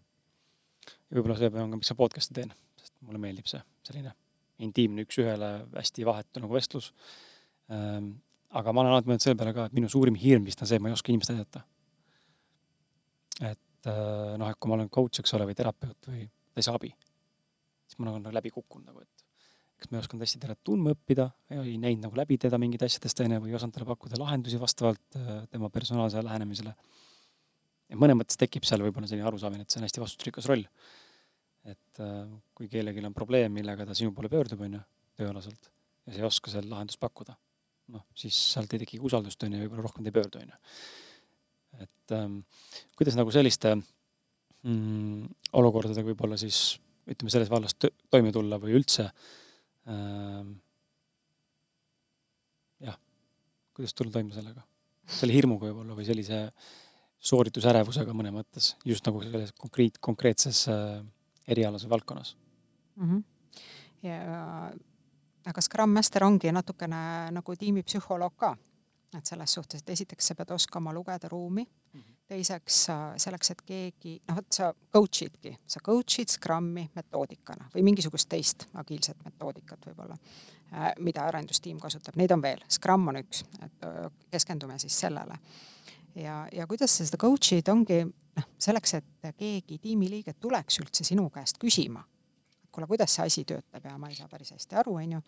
ja 0.85 1.17
võib-olla 1.17 1.38
see 1.39 1.49
on 1.49 1.73
ka, 1.73 1.80
miks 1.80 1.91
ma 1.93 1.99
podcast'e 2.01 2.35
teen, 2.38 2.53
sest 2.81 2.93
mulle 3.01 3.22
meeldib 3.22 3.47
see 3.49 3.61
selline 3.88 4.13
intiimne 4.65 5.03
üks-ühele 5.03 5.51
hästi 5.76 6.05
vahetu 6.07 6.43
nagu 6.43 6.55
vestlus 6.55 6.91
ähm,. 7.72 8.15
aga 8.55 8.72
ma 8.72 8.84
olen 8.84 8.93
alati 8.93 9.09
mõelnud 9.09 9.23
selle 9.23 9.39
peale 9.39 9.55
ka, 9.55 9.65
et 9.67 9.76
minu 9.76 9.89
suurim 9.91 10.15
hirm 10.19 10.45
vist 10.47 10.61
on 10.63 10.69
see, 10.69 10.80
et 10.80 10.84
ma 10.84 10.91
ei 10.91 10.95
oska 10.95 11.11
inimest 11.11 11.34
aidata. 11.34 11.65
et 13.41 13.89
äh, 13.91 14.35
noh, 14.39 14.49
et 14.49 14.59
kui 14.59 14.72
ma 14.72 14.80
olen 14.80 14.89
coach, 14.89 15.19
eks 15.19 15.35
ole, 15.35 15.47
või 15.49 15.57
terapeut 15.57 16.11
või 16.11 16.27
ta 16.27 16.61
ei 16.61 16.67
saa 16.67 16.77
abi, 16.80 16.93
siis 17.88 17.99
ma 17.99 18.07
olen 18.07 18.23
nagu 18.23 18.35
läbi 18.38 18.53
kukkunud 18.55 18.91
nagu, 18.91 19.03
et 19.03 19.14
kas 19.86 19.94
ma 19.94 19.99
ei 20.02 20.03
osanud 20.03 20.26
hästi 20.26 20.41
teda 20.41 20.57
tundma 20.66 20.91
õppida, 20.95 21.30
ei 21.53 21.78
näinud 21.78 22.07
nagu 22.07 22.18
läbi 22.18 22.40
teda 22.41 22.60
mingit 22.62 22.84
asjadest 22.86 23.22
onju 23.22 23.40
või 23.44 23.53
ei 23.53 23.57
osanud 23.60 23.78
talle 23.78 23.90
pakkuda 23.94 24.20
lahendusi 24.20 24.60
vastavalt 24.62 25.18
äh, 25.22 25.45
tema 25.53 25.70
personaalsele 25.70 26.26
lähenemisele. 26.26 26.76
ja 27.90 27.98
mõnes 28.02 28.18
mõttes 28.18 28.41
tekib 28.41 28.66
seal 28.66 28.82
võib-olla 28.82 29.07
selline 29.07 29.28
arusaamine, 29.30 29.64
et 29.66 29.72
see 29.72 29.80
on 29.82 29.88
hästi 29.88 30.02
vastutusrikas 30.02 30.49
roll 30.49 30.66
et 31.66 32.02
äh, 32.02 32.28
kui 32.57 32.70
kellelgi 32.72 33.03
on 33.06 33.16
probleem, 33.16 33.53
millega 33.53 33.88
ta 33.88 33.98
sinu 33.98 34.14
poole 34.16 34.30
pöördub, 34.32 34.62
on 34.66 34.78
ju, 34.78 34.82
tööalaselt, 35.18 35.70
ja 36.06 36.14
sa 36.14 36.22
ei 36.22 36.28
oska 36.28 36.53
seal 36.53 36.68
lahendust 36.70 37.02
pakkuda, 37.02 37.36
noh, 37.95 38.06
siis 38.18 38.38
sealt 38.53 38.74
ei 38.76 38.84
tekigi 38.84 39.02
usaldust, 39.06 39.41
on 39.45 39.56
ju, 39.56 39.64
võib-olla 39.64 39.88
rohkem 39.88 40.06
ta 40.06 40.12
ei 40.12 40.18
pöördu, 40.20 40.44
on 40.44 40.53
ju. 40.53 40.60
et 41.86 42.16
ähm, 42.16 42.38
kuidas 42.98 43.18
nagu 43.18 43.34
selliste 43.34 43.74
mm, 43.76 45.26
olukordadega 45.57 46.12
võib-olla 46.12 46.38
siis 46.40 46.78
ütleme, 47.10 47.34
selles 47.34 47.52
vallas 47.52 47.76
toime 47.82 48.32
tulla 48.34 48.60
või 48.62 48.78
üldse 48.78 49.10
ähm, 49.10 49.41
jah, 52.82 52.98
kuidas 53.74 53.94
tulla 53.94 54.12
toime 54.12 54.34
sellega? 54.34 54.64
selle 55.06 55.36
hirmuga 55.36 55.68
võib-olla 55.70 55.94
või 55.94 56.07
sellise 56.07 56.40
sooritusärevusega 57.26 58.14
mõne 58.18 58.32
mõttes, 58.34 58.72
just 58.86 59.06
nagu 59.06 59.22
selles 59.22 59.53
konkreet-, 59.62 59.99
konkreetses 60.02 60.64
äh, 60.74 61.03
erialase 61.48 61.90
valdkonnas 61.90 62.36
mm. 62.95 63.10
-hmm. 63.10 63.24
ja 64.07 64.74
aga 65.45 65.62
Scrum 65.62 65.94
Master 65.94 66.26
ongi 66.26 66.52
natukene 66.52 67.32
nagu 67.32 67.56
tiimipsühholoog 67.56 68.36
ka, 68.36 68.56
et 69.18 69.26
selles 69.26 69.53
suhtes, 69.53 69.82
et 69.82 69.90
esiteks 69.90 70.32
sa 70.32 70.36
pead 70.36 70.52
oskama 70.52 70.94
lugeda 70.94 71.30
ruumi 71.30 71.64
mm, 71.64 71.99
-hmm. 72.02 72.14
Teiseks 72.30 72.80
selleks, 73.22 73.52
et 73.53 73.61
keegi, 73.65 74.15
noh, 74.27 74.39
vot 74.39 74.57
sa 74.57 74.72
coach 74.73 75.26
idki, 75.26 75.53
sa 75.69 75.81
coach'id 75.85 76.31
Scrumi 76.34 76.88
metoodikana 76.95 77.69
või 77.73 77.85
mingisugust 77.85 78.30
teist 78.31 78.65
agiilset 78.81 79.22
metoodikat 79.26 79.85
võib-olla, 79.89 80.18
äh, 80.73 80.91
mida 81.06 81.26
arendustiim 81.30 81.80
kasutab, 81.81 82.18
neid 82.19 82.34
on 82.34 82.41
veel, 82.43 82.64
Scrum 82.72 83.11
on 83.11 83.22
üks, 83.22 83.43
et 83.61 83.85
äh, 83.85 84.07
keskendume 84.34 84.80
siis 84.81 84.97
sellele. 85.06 85.38
ja, 86.15 86.47
ja 86.52 86.68
kuidas 86.68 86.97
sa 86.97 87.06
seda 87.06 87.19
coach'id, 87.22 87.69
ongi 87.69 88.02
noh, 88.06 88.49
selleks, 88.57 88.97
et 88.99 89.31
keegi 89.38 89.80
tiimiliige 89.84 90.34
tuleks 90.39 90.81
üldse 90.81 91.06
sinu 91.06 91.30
käest 91.30 91.61
küsima, 91.61 92.02
et 92.64 92.72
kuule, 92.72 92.88
kuidas 92.89 93.14
see 93.15 93.30
asi 93.30 93.45
töötab 93.45 93.85
ja 93.85 93.97
ma 94.02 94.10
ei 94.10 94.18
saa 94.18 94.31
päris 94.31 94.56
hästi 94.56 94.81
aru, 94.81 94.97
on 95.03 95.18
ju, 95.18 95.22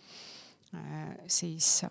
äh, 0.73 1.13
siis 1.27 1.83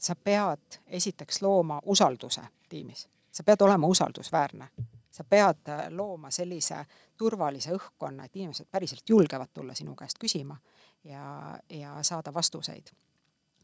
sa 0.00 0.16
pead 0.16 0.80
esiteks 1.00 1.42
looma 1.44 1.80
usalduse 1.92 2.44
tiimis, 2.68 3.06
sa 3.32 3.44
pead 3.46 3.62
olema 3.62 3.86
usaldusväärne, 3.86 4.68
sa 5.10 5.24
pead 5.24 5.68
äh, 5.68 5.86
looma 5.90 6.30
sellise 6.30 6.84
turvalise 7.16 7.74
õhkkonna, 7.76 8.24
et 8.24 8.36
inimesed 8.36 8.66
päriselt 8.70 9.08
julgevad 9.08 9.52
tulla 9.54 9.74
sinu 9.74 9.94
käest 9.94 10.18
küsima 10.18 10.56
ja, 11.04 11.58
ja 11.70 12.02
saada 12.02 12.34
vastuseid 12.34 12.92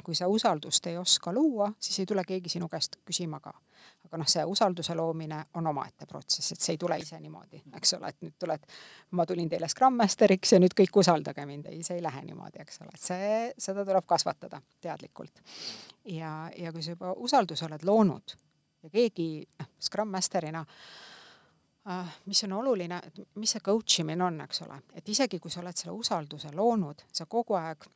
kui 0.06 0.14
sa 0.14 0.28
usaldust 0.28 0.86
ei 0.86 0.98
oska 0.98 1.32
luua, 1.32 1.72
siis 1.80 1.98
ei 1.98 2.06
tule 2.06 2.22
keegi 2.24 2.48
sinu 2.48 2.68
käest 2.68 2.96
küsima 3.04 3.40
ka. 3.40 3.52
aga 4.06 4.18
noh, 4.18 4.28
see 4.30 4.44
usalduse 4.46 4.94
loomine 4.94 5.40
on 5.58 5.66
omaette 5.66 6.06
protsess, 6.06 6.52
et 6.52 6.62
see 6.62 6.76
ei 6.76 6.78
tule 6.78 6.94
ise 7.02 7.18
niimoodi, 7.20 7.58
eks 7.74 7.94
ole, 7.96 8.12
et 8.12 8.22
nüüd 8.22 8.36
tuled, 8.38 8.68
ma 9.18 9.26
tulin 9.26 9.48
teile 9.50 9.68
Scrum 9.68 9.98
Masteriks 9.98 10.54
ja 10.54 10.60
nüüd 10.62 10.76
kõik 10.78 11.00
usaldage 11.02 11.46
mind, 11.46 11.66
ei, 11.72 11.82
see 11.86 11.98
ei 11.98 12.04
lähe 12.04 12.22
niimoodi, 12.28 12.62
eks 12.62 12.80
ole, 12.84 12.94
et 12.94 13.02
see, 13.02 13.30
seda 13.66 13.84
tuleb 13.88 14.06
kasvatada 14.06 14.62
teadlikult. 14.80 15.42
ja, 16.14 16.32
ja 16.56 16.72
kui 16.72 16.86
sa 16.86 16.94
juba 16.94 17.12
usalduse 17.26 17.66
oled 17.66 17.82
loonud 17.84 18.36
ja 18.86 18.92
keegi, 18.92 19.28
noh, 19.58 19.68
Scrum 19.82 20.14
Masterina 20.14 20.62
äh, 20.62 22.16
mis 22.26 22.44
on 22.44 22.56
oluline, 22.60 23.00
et 23.06 23.20
mis 23.34 23.52
see 23.56 23.64
coach 23.64 24.00
imine 24.02 24.24
on, 24.24 24.40
eks 24.46 24.62
ole, 24.66 24.80
et 24.94 25.08
isegi 25.08 25.40
kui 25.42 25.52
sa 25.52 25.62
oled 25.64 25.76
selle 25.76 25.94
usalduse 25.96 26.54
loonud, 26.54 27.06
sa 27.12 27.26
kogu 27.30 27.58
aeg 27.58 27.86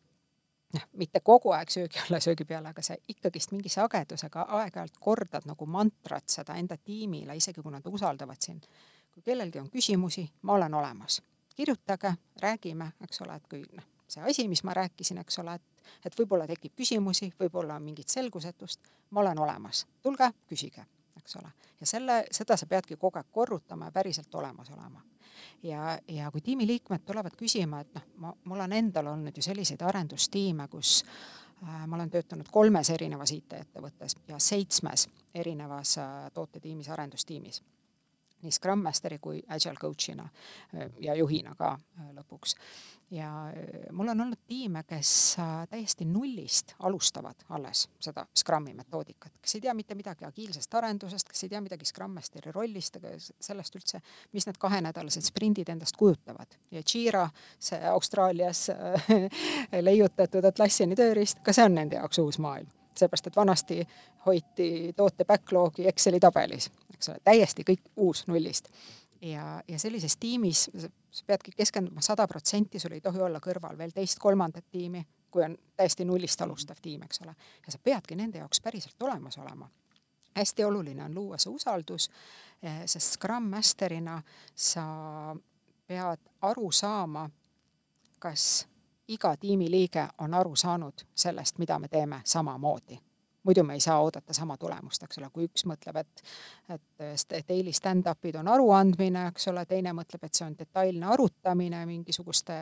noh, 0.75 0.87
mitte 1.01 1.23
kogu 1.25 1.55
aeg 1.57 1.73
söögi 1.73 2.03
alla, 2.05 2.21
söögi 2.23 2.47
peale, 2.49 2.73
aga 2.73 2.83
sa 2.85 2.97
ikkagist 3.09 3.55
mingi 3.55 3.73
sagedusega 3.73 4.47
aeg-ajalt 4.61 5.01
kordad 5.03 5.47
nagu 5.51 5.67
mantrat 5.67 6.29
seda 6.31 6.57
enda 6.61 6.79
tiimile, 6.79 7.37
isegi 7.37 7.63
kui 7.63 7.75
nad 7.75 7.87
usaldavad 7.87 8.41
sind. 8.43 8.67
kui 9.11 9.23
kellelgi 9.27 9.59
on 9.59 9.67
küsimusi, 9.71 10.23
ma 10.43 10.55
olen 10.55 10.75
olemas, 10.75 11.17
kirjutage, 11.57 12.13
räägime, 12.43 12.93
eks 13.03 13.21
ole, 13.25 13.35
et 13.35 13.49
kui 13.51 13.65
noh, 13.75 13.89
see 14.07 14.23
asi, 14.23 14.45
mis 14.49 14.63
ma 14.63 14.75
rääkisin, 14.75 15.19
eks 15.19 15.39
ole, 15.43 15.57
et, 15.59 15.80
et 16.05 16.17
võib-olla 16.19 16.47
tekib 16.47 16.75
küsimusi, 16.77 17.31
võib-olla 17.41 17.77
on 17.77 17.85
mingit 17.85 18.09
selgusetust, 18.09 18.91
ma 19.11 19.21
olen 19.21 19.39
olemas, 19.39 19.87
tulge, 20.03 20.31
küsige, 20.49 20.85
eks 21.17 21.37
ole. 21.37 21.53
ja 21.81 21.87
selle, 21.87 22.25
seda 22.31 22.57
sa 22.57 22.67
peadki 22.67 22.97
kogu 22.97 23.19
aeg 23.19 23.31
korrutama 23.33 23.91
ja 23.91 23.93
päriselt 23.93 24.35
olemas 24.35 24.71
olema. 24.71 25.03
Ja, 25.63 25.99
ja 26.09 26.31
kui 26.31 26.41
tiimiliikmed 26.41 27.05
tulevad 27.07 27.37
küsima, 27.37 27.81
et 27.81 27.95
noh, 27.95 28.07
ma, 28.21 28.33
mul 28.45 28.61
on 28.61 28.73
endal 28.73 29.07
olnud 29.13 29.37
ju 29.37 29.43
selliseid 29.45 29.83
arendustiime, 29.83 30.69
kus 30.69 31.01
äh, 31.03 31.87
ma 31.87 31.97
olen 31.97 32.11
töötanud 32.11 32.49
kolmes 32.53 32.91
erinevas 32.91 33.33
IT-ettevõttes 33.37 34.17
ja 34.29 34.39
seitsmes 34.39 35.09
erinevas 35.35 35.99
äh, 36.01 36.31
tootetiimis, 36.35 36.89
arendustiimis 36.93 37.63
nii 38.43 38.53
Scrum 38.53 38.83
Masteri 38.83 39.19
kui 39.19 39.43
Agile 39.49 39.77
coach'ina 39.81 40.25
äh, 40.25 40.91
ja 41.01 41.15
juhina 41.15 41.55
ka 41.59 41.73
äh, 41.73 42.09
lõpuks. 42.17 42.57
ja 43.11 43.49
äh, 43.49 43.91
mul 43.93 44.09
on 44.09 44.21
olnud 44.21 44.39
tiime, 44.47 44.83
kes 44.89 45.37
täiesti 45.71 46.05
nullist 46.05 46.75
alustavad 46.79 47.45
alles 47.49 47.89
seda 48.01 48.27
Scrumi 48.39 48.75
metoodikat, 48.75 49.39
kes 49.43 49.55
ei 49.55 49.61
tea 49.61 49.75
mitte 49.75 49.95
midagi 49.95 50.25
agiilsest 50.25 50.75
arendusest, 50.75 51.29
kes 51.29 51.45
ei 51.45 51.53
tea 51.55 51.61
midagi 51.61 51.85
Scrum 51.85 52.15
Masteri 52.15 52.53
rollist 52.53 52.97
ega 52.97 53.15
sellest 53.19 53.77
üldse, 53.77 54.03
mis 54.33 54.47
need 54.47 54.59
kahenädalased 54.59 55.27
sprindid 55.27 55.69
endast 55.69 55.97
kujutavad. 55.97 56.59
ja 56.71 56.83
Jira, 56.95 57.29
see 57.59 57.81
Austraalias 57.93 58.69
leiutatud 59.89 60.45
Atlassiani 60.45 60.97
tööriist, 60.97 61.43
ka 61.43 61.53
see 61.53 61.65
on 61.65 61.75
nende 61.81 62.01
jaoks 62.01 62.19
uus 62.23 62.39
maailm 62.39 62.71
seepärast 63.01 63.27
et 63.27 63.37
vanasti 63.37 63.89
hoiti 64.27 64.93
toote 64.97 65.25
backlogi 65.25 65.89
Exceli 65.89 66.21
tabelis, 66.21 66.71
eks 67.01 67.09
ole, 67.09 67.23
täiesti 67.25 67.65
kõik 67.65 67.93
uus 67.97 68.27
nullist. 68.29 68.69
ja, 69.21 69.63
ja 69.69 69.79
sellises 69.79 70.17
tiimis 70.17 70.69
sa 71.11 71.25
peadki 71.27 71.53
keskenduma 71.57 72.01
sada 72.01 72.27
protsenti, 72.29 72.79
sul 72.79 72.93
ei 72.93 73.01
tohi 73.01 73.21
olla 73.21 73.41
kõrval 73.41 73.79
veel 73.79 73.93
teist-kolmandat 73.95 74.65
tiimi, 74.71 75.05
kui 75.31 75.45
on 75.45 75.57
täiesti 75.77 76.05
nullist 76.05 76.41
alustav 76.41 76.77
tiim, 76.83 77.03
eks 77.03 77.21
ole. 77.25 77.35
ja 77.67 77.73
sa 77.73 77.79
peadki 77.79 78.17
nende 78.17 78.39
jaoks 78.39 78.61
päriselt 78.61 79.03
olemas 79.03 79.39
olema. 79.39 79.69
hästi 80.37 80.65
oluline 80.65 81.05
on 81.05 81.15
luua 81.15 81.39
see 81.39 81.53
usaldus, 81.53 82.11
eh, 82.63 82.83
sest 82.87 83.13
Scrum 83.13 83.51
Masterina 83.51 84.23
sa 84.55 84.85
pead 85.87 86.21
aru 86.43 86.73
saama, 86.73 87.31
kas 88.19 88.67
iga 89.09 89.37
tiimiliige 89.37 90.09
on 90.19 90.35
aru 90.35 90.57
saanud 90.57 91.07
sellest, 91.15 91.59
mida 91.59 91.79
me 91.79 91.89
teeme 91.89 92.21
samamoodi. 92.25 93.01
Muidu 93.43 93.65
me 93.65 93.75
ei 93.75 93.81
saa 93.81 94.01
oodata 94.01 94.35
sama 94.37 94.57
tulemust, 94.57 95.03
eks 95.03 95.19
ole, 95.19 95.31
kui 95.33 95.47
üks 95.49 95.65
mõtleb, 95.69 96.01
et, 96.03 96.25
et 96.77 97.49
daily 97.49 97.73
stand-up'id 97.73 98.37
on 98.41 98.51
aruandmine, 98.53 99.27
eks 99.33 99.49
ole, 99.53 99.65
teine 99.69 99.95
mõtleb, 99.97 100.27
et 100.27 100.35
see 100.35 100.47
on 100.47 100.57
detailne 100.59 101.07
arutamine 101.15 101.85
mingisuguste 101.89 102.59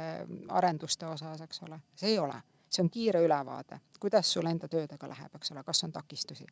arenduste 0.60 1.06
osas, 1.06 1.42
eks 1.44 1.64
ole, 1.66 1.80
see 1.96 2.14
ei 2.14 2.22
ole. 2.22 2.40
see 2.68 2.82
on 2.84 2.90
kiire 2.92 3.22
ülevaade, 3.24 3.78
kuidas 4.00 4.28
sul 4.32 4.46
enda 4.46 4.68
töödega 4.68 5.08
läheb, 5.08 5.34
eks 5.34 5.52
ole, 5.54 5.62
kas 5.64 5.84
on 5.84 5.92
takistusi 5.92 6.44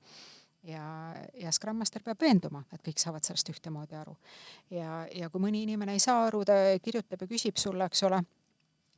ja, 0.67 1.15
ja 1.35 1.53
Scrum 1.53 1.77
Master 1.77 2.03
peab 2.03 2.21
veenduma, 2.21 2.63
et 2.73 2.83
kõik 2.83 3.01
saavad 3.01 3.25
sellest 3.25 3.51
ühtemoodi 3.53 3.99
aru. 4.01 4.17
ja, 4.71 5.05
ja 5.13 5.29
kui 5.31 5.43
mõni 5.43 5.63
inimene 5.67 5.93
ei 5.93 6.03
saa 6.03 6.25
aru, 6.27 6.45
ta 6.45 6.57
kirjutab 6.83 7.23
ja 7.23 7.29
küsib 7.31 7.61
sulle, 7.61 7.85
eks 7.85 8.03
ole 8.09 8.23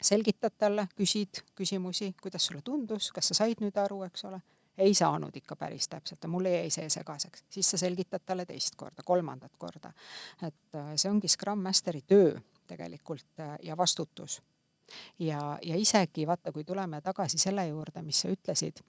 selgitad 0.02 0.54
talle, 0.58 0.86
küsid 0.96 1.42
küsimusi, 1.58 2.12
kuidas 2.22 2.46
sulle 2.46 2.62
tundus, 2.62 3.10
kas 3.12 3.30
sa 3.30 3.42
said 3.42 3.62
nüüd 3.62 3.76
aru, 3.82 4.04
eks 4.06 4.24
ole, 4.28 4.40
ei 4.78 4.94
saanud 4.94 5.36
ikka 5.36 5.56
päris 5.56 5.88
täpselt 5.88 6.22
ja 6.22 6.28
mulle 6.28 6.52
jäi 6.52 6.70
see 6.70 6.88
segaseks, 6.90 7.44
siis 7.50 7.70
sa 7.70 7.80
selgitad 7.80 8.22
talle 8.26 8.46
teist 8.46 8.76
korda, 8.76 9.02
kolmandat 9.04 9.56
korda. 9.58 9.92
et 10.42 10.74
äh, 10.74 10.92
see 10.96 11.10
ongi 11.10 11.28
Scrum 11.28 11.62
Masteri 11.62 12.02
töö 12.06 12.36
tegelikult 12.66 13.40
äh, 13.40 13.56
ja 13.62 13.76
vastutus. 13.76 14.42
ja, 15.18 15.58
ja 15.62 15.76
isegi 15.76 16.26
vaata, 16.26 16.52
kui 16.52 16.64
tuleme 16.64 17.00
tagasi 17.00 17.38
selle 17.38 17.66
juurde, 17.68 18.02
mis 18.02 18.20
sa 18.20 18.30
ütlesid, 18.32 18.80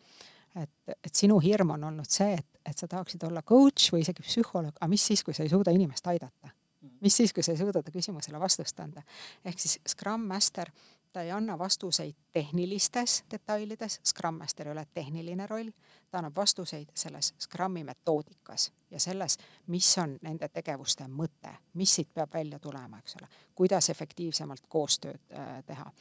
et, 0.55 0.95
et 1.03 1.15
sinu 1.15 1.39
hirm 1.43 1.75
on 1.75 1.83
olnud 1.89 2.07
see, 2.09 2.33
et, 2.37 2.61
et 2.65 2.77
sa 2.77 2.87
tahaksid 2.87 3.23
olla 3.27 3.41
coach 3.41 3.91
või 3.93 4.05
isegi 4.05 4.23
psühholoog, 4.23 4.77
aga 4.77 4.89
mis 4.91 5.05
siis, 5.11 5.23
kui 5.23 5.35
sa 5.35 5.43
ei 5.43 5.51
suuda 5.51 5.75
inimest 5.75 6.07
aidata? 6.07 6.55
mis 7.03 7.15
siis, 7.15 7.33
kui 7.35 7.43
sa 7.43 7.51
ei 7.51 7.59
suuda 7.59 7.81
ta 7.83 7.91
küsimusele 7.91 8.39
vastust 8.39 8.79
anda? 8.79 9.03
ehk 9.45 9.59
siis 9.59 9.79
Scrum 9.87 10.23
Master 10.27 10.71
ta 11.13 11.21
ei 11.21 11.31
anna 11.31 11.57
vastuseid 11.57 12.15
tehnilistes 12.31 13.23
detailides, 13.31 13.99
Scrum 14.05 14.35
Master 14.35 14.67
ei 14.67 14.71
ole 14.71 14.87
tehniline 14.93 15.47
roll, 15.47 15.69
ta 16.11 16.17
annab 16.17 16.35
vastuseid 16.35 16.89
selles 16.95 17.33
Scrumi 17.39 17.83
metoodikas 17.83 18.71
ja 18.91 18.99
selles, 18.99 19.37
mis 19.67 19.97
on 19.97 20.17
nende 20.21 20.49
tegevuste 20.49 21.07
mõte, 21.07 21.53
mis 21.73 21.95
siit 21.95 22.13
peab 22.13 22.33
välja 22.33 22.59
tulema, 22.59 22.99
eks 22.99 23.15
ole, 23.21 23.29
kuidas 23.55 23.89
efektiivsemalt 23.89 24.67
koostööd 24.67 25.33
äh, 25.33 25.63
teha. 25.65 25.91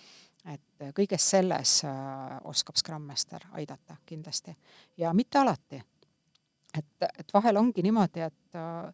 et 0.52 0.84
kõiges 0.94 1.30
selles 1.30 1.84
äh, 1.84 1.92
oskab 2.44 2.76
Scrum 2.76 3.02
Master 3.02 3.44
aidata 3.52 3.96
kindlasti 4.06 4.56
ja 4.96 5.14
mitte 5.14 5.38
alati. 5.38 5.82
et, 6.78 7.10
et 7.18 7.34
vahel 7.34 7.56
ongi 7.56 7.82
niimoodi, 7.82 8.20
et 8.20 8.54
äh, 8.54 8.92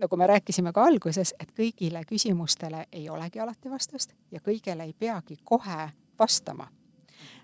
nagu 0.00 0.16
me 0.16 0.26
rääkisime 0.26 0.72
ka 0.72 0.84
alguses, 0.84 1.34
et 1.40 1.52
kõigile 1.56 2.02
küsimustele 2.08 2.86
ei 2.92 3.08
olegi 3.10 3.40
alati 3.40 3.70
vastust 3.70 4.14
ja 4.30 4.40
kõigele 4.40 4.86
ei 4.86 4.92
peagi 4.92 5.38
kohe 5.44 5.90
vastama. 6.18 6.68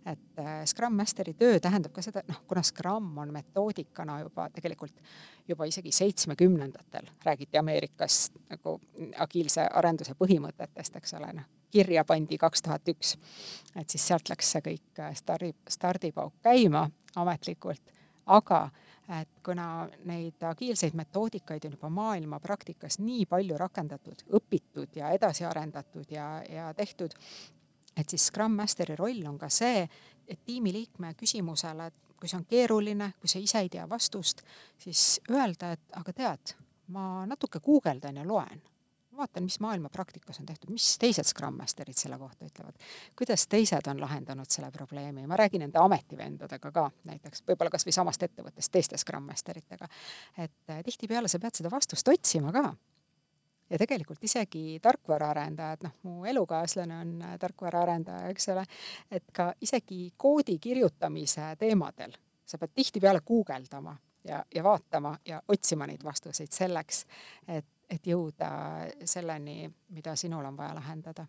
et 0.07 0.39
äh, 0.39 0.65
Scrum 0.65 0.95
Masteri 0.95 1.35
töö 1.35 1.61
tähendab 1.61 1.93
ka 1.93 2.03
seda, 2.03 2.21
et 2.21 2.29
noh, 2.29 2.43
kuna 2.47 2.63
Scrum 2.63 3.19
on 3.19 3.33
metoodikana 3.33 4.21
juba 4.21 4.49
tegelikult 4.53 5.01
juba 5.49 5.65
isegi 5.65 5.93
seitsmekümnendatel 5.93 7.09
räägiti 7.25 7.59
Ameerikas 7.59 8.33
nagu 8.51 8.81
agiilse 9.19 9.67
arenduse 9.73 10.15
põhimõtetest, 10.15 10.97
eks 10.97 11.15
ole, 11.15 11.33
noh, 11.33 11.49
kirja 11.71 12.05
pandi 12.05 12.39
kaks 12.39 12.63
tuhat 12.63 12.89
üks. 12.89 13.17
et 13.77 13.91
siis 13.91 14.07
sealt 14.07 14.29
läks 14.29 14.53
see 14.53 14.63
kõik 14.69 15.01
äh, 15.01 15.15
stardi, 15.15 15.55
stardipauk 15.69 16.35
käima 16.43 16.91
ametlikult, 17.17 17.83
aga 18.27 18.69
et 19.21 19.41
kuna 19.45 19.89
neid 20.09 20.43
agiilseid 20.49 20.95
metoodikaid 20.97 21.67
on 21.69 21.77
juba 21.77 21.91
maailma 21.93 22.41
praktikas 22.41 22.99
nii 23.03 23.27
palju 23.29 23.59
rakendatud, 23.61 24.25
õpitud 24.39 24.97
ja 24.97 25.11
edasi 25.13 25.45
arendatud 25.45 26.11
ja, 26.11 26.29
ja 26.49 26.71
tehtud, 26.75 27.13
et 27.97 28.11
siis 28.11 28.27
Scrum 28.31 28.57
Masteri 28.57 28.97
roll 28.97 29.27
on 29.29 29.39
ka 29.39 29.51
see, 29.53 29.85
et 30.29 30.41
tiimiliikme 30.45 31.13
küsimusele, 31.21 31.87
et 31.87 32.17
kui 32.17 32.31
see 32.31 32.41
on 32.41 32.47
keeruline, 32.49 33.13
kui 33.21 33.29
sa 33.29 33.43
ise 33.43 33.61
ei 33.61 33.69
tea 33.69 33.85
vastust, 33.89 34.41
siis 34.81 35.21
öelda, 35.31 35.75
et 35.77 35.99
aga 36.01 36.17
tead, 36.17 36.55
ma 36.97 37.27
natuke 37.29 37.61
guugeldan 37.61 38.23
ja 38.23 38.25
loen 38.29 38.63
vaatan, 39.17 39.45
mis 39.45 39.61
maailma 39.61 39.89
praktikas 39.93 40.41
on 40.41 40.47
tehtud, 40.47 40.71
mis 40.75 40.87
teised 40.99 41.29
Scrum 41.29 41.57
Masterid 41.59 41.99
selle 41.99 42.19
kohta 42.19 42.47
ütlevad, 42.49 42.79
kuidas 43.19 43.47
teised 43.51 43.91
on 43.91 44.01
lahendanud 44.01 44.51
selle 44.51 44.71
probleemi, 44.75 45.27
ma 45.27 45.37
räägin 45.37 45.67
enda 45.67 45.85
ametivendadega 45.85 46.73
ka 46.73 46.89
näiteks, 47.11 47.45
võib-olla 47.49 47.73
kas 47.75 47.87
või 47.87 47.97
samast 47.97 48.27
ettevõttest 48.27 48.73
teiste 48.73 48.99
Scrum 49.01 49.29
Masteritega. 49.31 49.89
et 50.39 50.71
äh, 50.71 50.83
tihtipeale 50.85 51.29
sa 51.29 51.39
pead 51.39 51.61
seda 51.61 51.71
vastust 51.71 52.09
otsima 52.09 52.53
ka. 52.53 52.75
ja 53.71 53.79
tegelikult 53.79 54.25
isegi 54.25 54.79
tarkvaraarendajad, 54.83 55.87
noh, 55.87 55.95
mu 56.03 56.25
elukaaslane 56.25 57.01
on 57.01 57.15
äh, 57.23 57.39
tarkvaraarendaja, 57.39 58.29
eks 58.35 58.49
ole, 58.49 58.67
et 59.11 59.31
ka 59.33 59.53
isegi 59.61 60.13
koodi 60.17 60.59
kirjutamise 60.59 61.57
teemadel 61.59 62.15
sa 62.47 62.59
pead 62.59 62.75
tihtipeale 62.75 63.21
guugeldama 63.27 63.97
ja, 64.29 64.45
ja 64.55 64.65
vaatama 64.65 65.19
ja 65.25 65.43
otsima 65.49 65.87
neid 65.87 66.05
vastuseid 66.05 66.53
selleks, 66.53 67.05
et 67.49 67.67
et 67.91 68.07
jõuda 68.07 68.51
selleni, 69.05 69.69
mida 69.95 70.15
sinul 70.17 70.45
on 70.45 70.57
vaja 70.57 70.75
lahendada. 70.75 71.27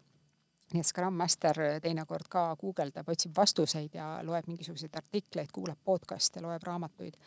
nii 0.73 0.81
et 0.81 0.87
Scrum 0.87 1.13
Master 1.13 1.59
teinekord 1.81 2.27
ka 2.29 2.55
guugeldab, 2.57 3.09
otsib 3.09 3.35
vastuseid 3.37 3.93
ja 3.95 4.19
loeb 4.25 4.47
mingisuguseid 4.49 4.95
artikleid, 4.97 5.51
kuulab 5.53 5.77
podcast'e, 5.85 6.41
loeb 6.41 6.63
raamatuid, 6.63 7.17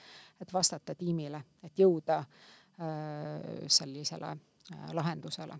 et 0.40 0.52
vastata 0.52 0.94
tiimile, 0.98 1.42
et 1.62 1.78
jõuda 1.78 2.18
äh, 2.18 2.26
sellisele 3.66 4.32
äh, 4.34 4.92
lahendusele. 4.92 5.58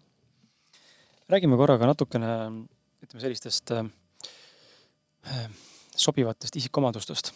räägime 1.28 1.56
korraga 1.56 1.86
natukene 1.86 2.28
ütleme 3.02 3.20
sellistest 3.20 3.70
äh, 3.70 5.50
sobivatest 5.96 6.56
isikuomadustest 6.56 7.32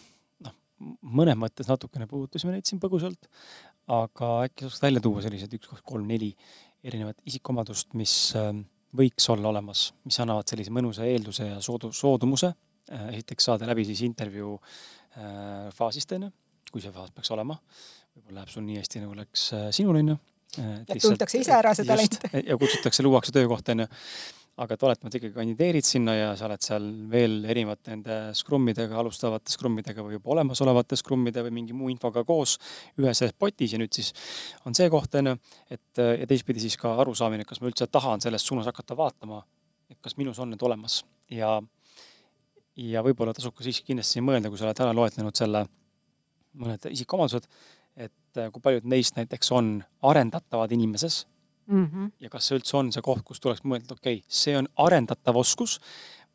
mõnes 0.81 1.37
mõttes 1.39 1.69
natukene 1.69 2.07
puudutasime 2.09 2.55
neid 2.55 2.67
siin 2.67 2.81
põgusalt, 2.81 3.29
aga 3.91 4.35
äkki 4.47 4.65
sa 4.65 4.71
oskad 4.71 4.87
välja 4.87 5.03
tuua 5.03 5.23
sellised 5.23 5.55
üks, 5.57 5.69
kaks, 5.71 5.83
kolm, 5.87 6.05
neli 6.09 6.31
erinevat 6.83 7.19
isikuomadust, 7.29 7.93
mis 7.99 8.13
ähm, 8.39 8.63
võiks 8.95 9.27
olla 9.33 9.51
olemas, 9.51 9.87
mis 10.07 10.19
annavad 10.23 10.49
sellise 10.49 10.73
mõnusa 10.75 11.07
eelduse 11.07 11.47
ja 11.47 11.61
soodu-, 11.63 11.93
soodumuse, 11.95 12.51
äh, 12.91 13.07
esiteks 13.15 13.49
saada 13.49 13.69
läbi 13.69 13.85
siis 13.87 14.03
intervjuu 14.07 14.57
äh, 14.59 15.71
faasist, 15.75 16.15
on 16.17 16.27
ju, 16.27 16.33
kui 16.71 16.83
see 16.83 16.93
faas 16.93 17.13
peaks 17.15 17.31
olema, 17.35 17.57
võib-olla 18.13 18.41
läheb 18.41 18.53
sul 18.53 18.67
nii 18.67 18.79
hästi, 18.81 19.03
nagu 19.05 19.17
läks 19.17 19.49
äh, 19.57 19.67
sinul, 19.75 19.99
on 20.01 20.13
ju. 20.13 20.19
et 20.63 20.99
tuntakse 21.01 21.41
ise 21.41 21.55
ära 21.55 21.73
see 21.73 21.87
talent. 21.87 22.19
ja 22.43 22.57
kutsutakse, 22.61 23.05
luuakse 23.05 23.33
töökohta, 23.35 23.73
on 23.77 23.85
ju 23.85 23.91
aga 24.61 24.75
et 24.75 24.83
oletame, 24.85 25.09
et 25.09 25.15
ikkagi 25.17 25.33
kandideerid 25.33 25.85
sinna 25.87 26.13
ja 26.13 26.25
sa 26.37 26.45
oled 26.45 26.61
seal 26.61 26.83
veel 27.09 27.39
erinevate 27.49 27.95
nende 27.95 28.17
skrummidega, 28.37 28.99
alustavate 29.01 29.49
skrummidega 29.49 30.05
või 30.05 30.19
juba 30.19 30.33
olemasolevate 30.35 30.97
skrummide 30.99 31.41
või 31.47 31.55
mingi 31.57 31.77
muu 31.77 31.89
infoga 31.89 32.21
koos 32.27 32.59
ühes 33.01 33.23
potis 33.39 33.73
ja 33.73 33.81
nüüd 33.81 33.97
siis 33.97 34.13
on 34.69 34.77
see 34.77 34.91
koht, 34.93 35.17
on 35.17 35.31
ju, 35.31 35.35
et 35.73 36.03
ja 36.03 36.29
teistpidi 36.29 36.61
siis 36.61 36.77
ka 36.77 36.93
arusaamine, 37.01 37.47
kas 37.49 37.63
ma 37.63 37.71
üldse 37.71 37.89
tahan 37.89 38.21
selles 38.21 38.45
suunas 38.45 38.69
hakata 38.69 38.97
vaatama, 38.99 39.41
et 39.89 39.97
kas 40.05 40.19
minus 40.21 40.37
on 40.43 40.53
need 40.53 40.61
olemas. 40.69 41.01
Ja 41.33 41.57
ja 42.77 43.01
võib-olla 43.05 43.33
tasub 43.33 43.57
ka 43.57 43.65
siiski 43.65 43.89
kindlasti 43.89 44.21
mõelda, 44.21 44.49
kui 44.49 44.61
sa 44.61 44.69
oled 44.69 44.85
ära 44.85 44.93
loetlenud 44.97 45.37
selle 45.37 45.65
mõned 46.61 46.85
isikuomadused, 46.93 47.49
et 48.05 48.41
kui 48.53 48.61
paljud 48.61 48.85
neist 48.89 49.17
näiteks 49.17 49.49
on 49.53 49.75
arendatavad 50.05 50.73
inimeses 50.73 51.23
mm. 51.67 51.85
-hmm. 51.85 52.11
ja 52.19 52.29
kas 52.29 52.47
see 52.47 52.57
üldse 52.59 52.77
on 52.77 52.91
see 52.91 53.01
koht, 53.05 53.23
kus 53.25 53.39
tuleks 53.43 53.63
mõelda, 53.63 53.97
okei 53.97 54.21
okay,, 54.21 54.25
see 54.27 54.57
on 54.57 54.67
arendatav 54.77 55.37
oskus 55.37 55.79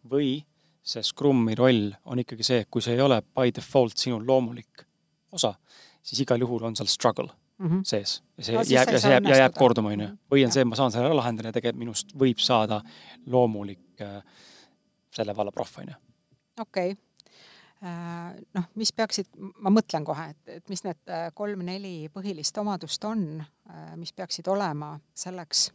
või 0.05 0.45
see 0.83 1.03
Scrumi 1.03 1.55
roll 1.59 1.93
on 2.05 2.23
ikkagi 2.23 2.47
see, 2.47 2.65
kui 2.71 2.83
see 2.83 2.95
ei 2.97 3.05
ole 3.05 3.21
by 3.23 3.53
default 3.55 3.97
sinu 3.97 4.21
loomulik 4.27 4.87
osa, 5.33 5.55
siis 6.03 6.23
igal 6.25 6.41
juhul 6.41 6.65
on 6.65 6.77
seal 6.77 6.89
struggle 6.89 7.29
mm 7.59 7.69
-hmm. 7.69 7.81
sees 7.85 8.23
ja 8.37 8.45
see 8.45 8.57
no, 8.57 8.63
jääb 8.63 8.93
ja 8.93 9.01
see 9.01 9.11
jääb 9.11 9.29
ja 9.29 9.37
jääb 9.45 9.59
korduma, 9.59 9.93
onju. 9.97 10.09
või 10.31 10.45
on 10.45 10.53
see, 10.53 10.63
et 10.63 10.69
ma 10.69 10.77
saan 10.77 10.93
selle 10.93 11.07
ära 11.07 11.17
lahendada 11.17 11.49
ja 11.49 11.53
tegelikult 11.53 11.85
minust 11.85 12.15
võib 12.15 12.39
saada 12.39 12.81
loomulik 13.27 14.01
äh, 14.01 14.23
selle 15.11 15.37
valla 15.37 15.53
proff, 15.53 15.79
onju. 15.79 15.95
okei 16.61 16.93
okay 16.93 17.08
noh, 18.55 18.65
mis 18.75 18.93
peaksid, 18.93 19.29
ma 19.39 19.71
mõtlen 19.71 20.07
kohe, 20.07 20.31
et, 20.33 20.55
et 20.59 20.71
mis 20.73 20.83
need 20.83 21.13
äh, 21.15 21.29
kolm-neli 21.35 22.09
põhilist 22.15 22.59
omadust 22.59 23.05
on, 23.07 23.27
äh, 23.71 23.93
mis 23.97 24.13
peaksid 24.13 24.49
olema 24.51 24.97
selleks, 25.15 25.69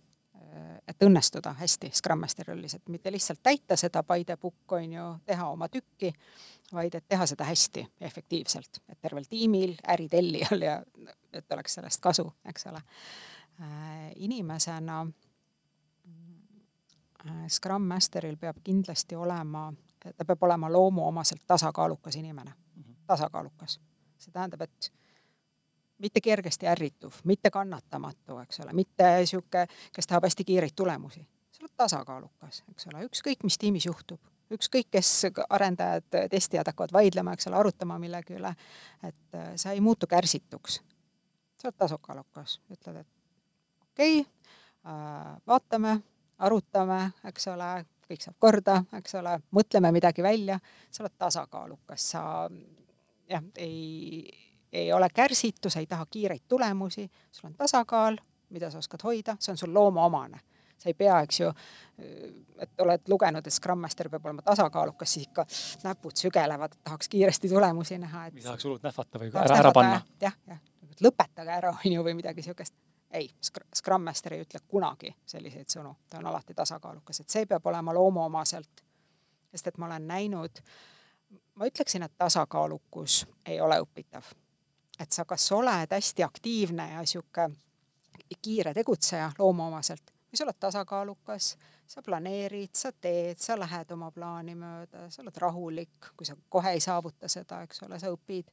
et 0.88 1.02
õnnestuda 1.02 1.54
hästi 1.58 1.90
Scrum 1.98 2.20
Masteri 2.22 2.52
rollis, 2.52 2.76
et 2.78 2.90
mitte 2.94 3.12
lihtsalt 3.12 3.40
täita 3.44 3.78
seda 3.80 4.04
by 4.06 4.26
the 4.28 4.36
book, 4.38 4.76
on 4.78 4.92
ju, 4.94 5.06
teha 5.26 5.48
oma 5.50 5.66
tükki, 5.72 6.12
vaid 6.74 6.94
et 6.94 7.08
teha 7.10 7.26
seda 7.30 7.48
hästi 7.48 7.82
ja 7.88 8.08
efektiivselt, 8.08 8.82
et 8.90 9.00
tervel 9.02 9.26
tiimil, 9.30 9.74
äritellijal 9.96 10.62
ja 10.62 10.76
et 11.34 11.56
oleks 11.58 11.80
sellest 11.80 12.04
kasu, 12.04 12.28
eks 12.46 12.68
ole. 12.70 12.84
inimesena 14.16 15.06
Scrum 17.48 17.88
Masteril 17.88 18.38
peab 18.38 18.60
kindlasti 18.64 19.16
olema 19.16 19.72
ta 20.18 20.26
peab 20.26 20.44
olema 20.44 20.72
loomuomaselt 20.72 21.42
tasakaalukas 21.48 22.16
inimene, 22.16 22.54
mhm. 22.76 22.92
tasakaalukas. 23.08 23.80
see 24.18 24.32
tähendab, 24.32 24.62
et 24.62 24.94
mitte 26.04 26.22
kergesti 26.22 26.68
ärrituv, 26.68 27.14
mitte 27.24 27.52
kannatamatu, 27.52 28.38
eks 28.44 28.60
ole, 28.60 28.74
mitte 28.74 29.08
niisugune, 29.18 29.68
kes 29.96 30.08
tahab 30.08 30.28
hästi 30.28 30.46
kiireid 30.46 30.76
tulemusi. 30.76 31.28
sa 31.52 31.64
oled 31.64 31.74
tasakaalukas, 31.78 32.64
eks 32.72 32.88
ole, 32.92 33.04
ükskõik, 33.08 33.44
mis 33.44 33.58
tiimis 33.58 33.86
juhtub, 33.86 34.20
ükskõik, 34.52 34.90
kes 34.92 35.12
arendajad, 35.50 36.08
testijad 36.32 36.68
hakkavad 36.72 36.94
vaidlema, 36.94 37.34
eks 37.34 37.48
ole, 37.48 37.60
arutama 37.60 38.00
millegi 38.02 38.38
üle, 38.40 38.56
et 39.04 39.38
äh, 39.38 39.54
sa 39.56 39.72
ei 39.72 39.82
muutu 39.82 40.08
kärsituks. 40.08 40.82
sa 41.58 41.70
oled 41.70 41.78
tasakaalukas, 41.78 42.60
ütled, 42.72 43.00
et 43.00 43.08
okei 43.92 44.20
okay, 44.20 44.32
äh,, 44.88 45.38
vaatame, 45.48 46.00
arutame, 46.38 47.12
eks 47.30 47.48
ole, 47.48 47.86
kõik 48.14 48.28
saab 48.28 48.38
korda, 48.40 48.80
eks 49.00 49.18
ole, 49.20 49.36
mõtleme 49.56 49.92
midagi 49.96 50.24
välja, 50.24 50.60
sa 50.92 51.04
oled 51.04 51.16
tasakaalukas, 51.18 52.10
sa 52.14 52.24
jah, 53.30 53.44
ei, 53.58 54.30
ei 54.72 54.94
ole 54.94 55.10
kärsitu, 55.14 55.70
sa 55.70 55.82
ei 55.82 55.90
taha 55.90 56.06
kiireid 56.10 56.46
tulemusi, 56.48 57.10
sul 57.32 57.50
on 57.50 57.58
tasakaal, 57.58 58.18
mida 58.54 58.70
sa 58.72 58.82
oskad 58.82 59.04
hoida, 59.04 59.38
see 59.40 59.54
on 59.54 59.62
sul 59.62 59.74
loomaomane. 59.74 60.40
sa 60.84 60.90
ei 60.90 60.94
pea, 61.00 61.20
eks 61.24 61.38
ju, 61.40 61.50
et 62.60 62.82
oled 62.84 63.08
lugenud, 63.08 63.46
et 63.48 63.56
Scrum 63.56 63.80
Master 63.80 64.10
peab 64.12 64.26
olema 64.26 64.42
tasakaalukas, 64.44 65.14
siis 65.14 65.30
ikka 65.30 65.46
näpud 65.86 66.18
sügelevad, 66.20 66.76
tahaks 66.84 67.08
kiiresti 67.10 67.50
tulemusi 67.50 67.98
näha, 67.98 68.26
et 68.28 68.42
tahaks 68.44 68.66
hullult 68.68 68.84
nähvata 68.84 69.22
või 69.22 69.32
ära, 69.32 69.62
ära 69.62 69.72
panna. 69.72 70.02
jah, 70.22 70.36
jah, 70.50 70.60
et 70.92 71.06
lõpetage 71.06 71.56
ära, 71.56 71.72
on 71.72 71.96
ju, 71.96 72.04
või 72.04 72.18
midagi 72.20 72.44
niisugust. 72.44 72.76
Ei, 73.14 73.30
Scrum 73.76 74.02
Master 74.02 74.34
ei 74.34 74.42
ütle 74.42 74.60
kunagi 74.68 75.14
selliseid 75.26 75.70
sõnu, 75.70 75.94
ta 76.10 76.18
on 76.18 76.28
alati 76.32 76.54
tasakaalukas, 76.58 77.20
et 77.22 77.30
see 77.30 77.46
peab 77.46 77.66
olema 77.70 77.94
loomoomaselt. 77.94 78.84
sest 79.52 79.68
et 79.68 79.78
ma 79.78 79.86
olen 79.86 80.08
näinud, 80.08 80.62
ma 81.56 81.70
ütleksin, 81.70 82.04
et 82.04 82.18
tasakaalukus 82.18 83.26
ei 83.46 83.62
ole 83.62 83.80
õpitav. 83.82 84.34
et 85.00 85.12
sa 85.12 85.26
kas 85.26 85.52
oled 85.52 85.92
hästi 85.92 86.24
aktiivne 86.24 86.92
ja 86.92 87.00
niisugune 87.00 87.56
kiire 88.42 88.74
tegutseja 88.74 89.32
loomoomaselt 89.38 90.14
või 90.34 90.38
sa 90.38 90.46
oled 90.48 90.58
tasakaalukas, 90.60 91.58
sa 91.88 92.02
planeerid, 92.02 92.74
sa 92.74 92.92
teed, 92.92 93.38
sa 93.38 93.54
lähed 93.60 93.92
oma 93.94 94.10
plaani 94.12 94.56
mööda, 94.58 95.06
sa 95.14 95.22
oled 95.22 95.36
rahulik, 95.38 96.10
kui 96.18 96.26
sa 96.26 96.34
kohe 96.50 96.72
ei 96.74 96.82
saavuta 96.82 97.30
seda, 97.30 97.62
eks 97.68 97.84
ole, 97.86 98.00
sa 98.02 98.10
õpid. 98.10 98.50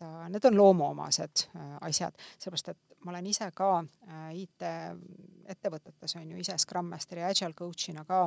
Et 0.00 0.06
äh, 0.06 0.30
need 0.30 0.44
on 0.44 0.56
loomoomased 0.56 1.46
äh, 1.56 1.76
asjad, 1.80 2.14
sellepärast 2.38 2.68
et 2.68 2.78
ma 3.04 3.12
olen 3.12 3.26
ise 3.26 3.50
ka 3.54 3.70
äh, 3.78 4.32
IT-ettevõtetes 4.42 6.16
on 6.20 6.30
ju 6.30 6.40
ise 6.40 6.58
Scrum 6.58 6.90
Masteri 6.90 7.20
ja 7.20 7.30
Agile 7.30 7.54
coach'ina 7.54 8.04
ka 8.04 8.26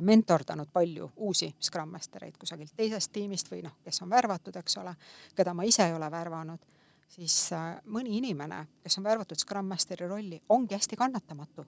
mentordanud 0.00 0.68
palju 0.70 1.08
uusi 1.26 1.48
Scrum 1.60 1.90
Mastereid 1.90 2.36
kusagilt 2.38 2.70
teisest 2.76 3.10
tiimist 3.12 3.50
või 3.50 3.64
noh, 3.64 3.80
kes 3.82 3.98
on 4.04 4.10
värvatud, 4.10 4.54
eks 4.56 4.76
ole, 4.78 4.94
keda 5.34 5.54
ma 5.58 5.66
ise 5.66 5.88
ei 5.88 5.94
ole 5.96 6.10
värvanud 6.10 6.68
siis 7.10 7.50
mõni 7.90 8.14
inimene, 8.20 8.60
kes 8.84 9.00
on 9.00 9.04
värvatud 9.04 9.40
Scrum 9.42 9.66
Masteri 9.66 10.06
rolli, 10.08 10.38
ongi 10.54 10.78
hästi 10.78 10.96
kannatamatu. 10.96 11.66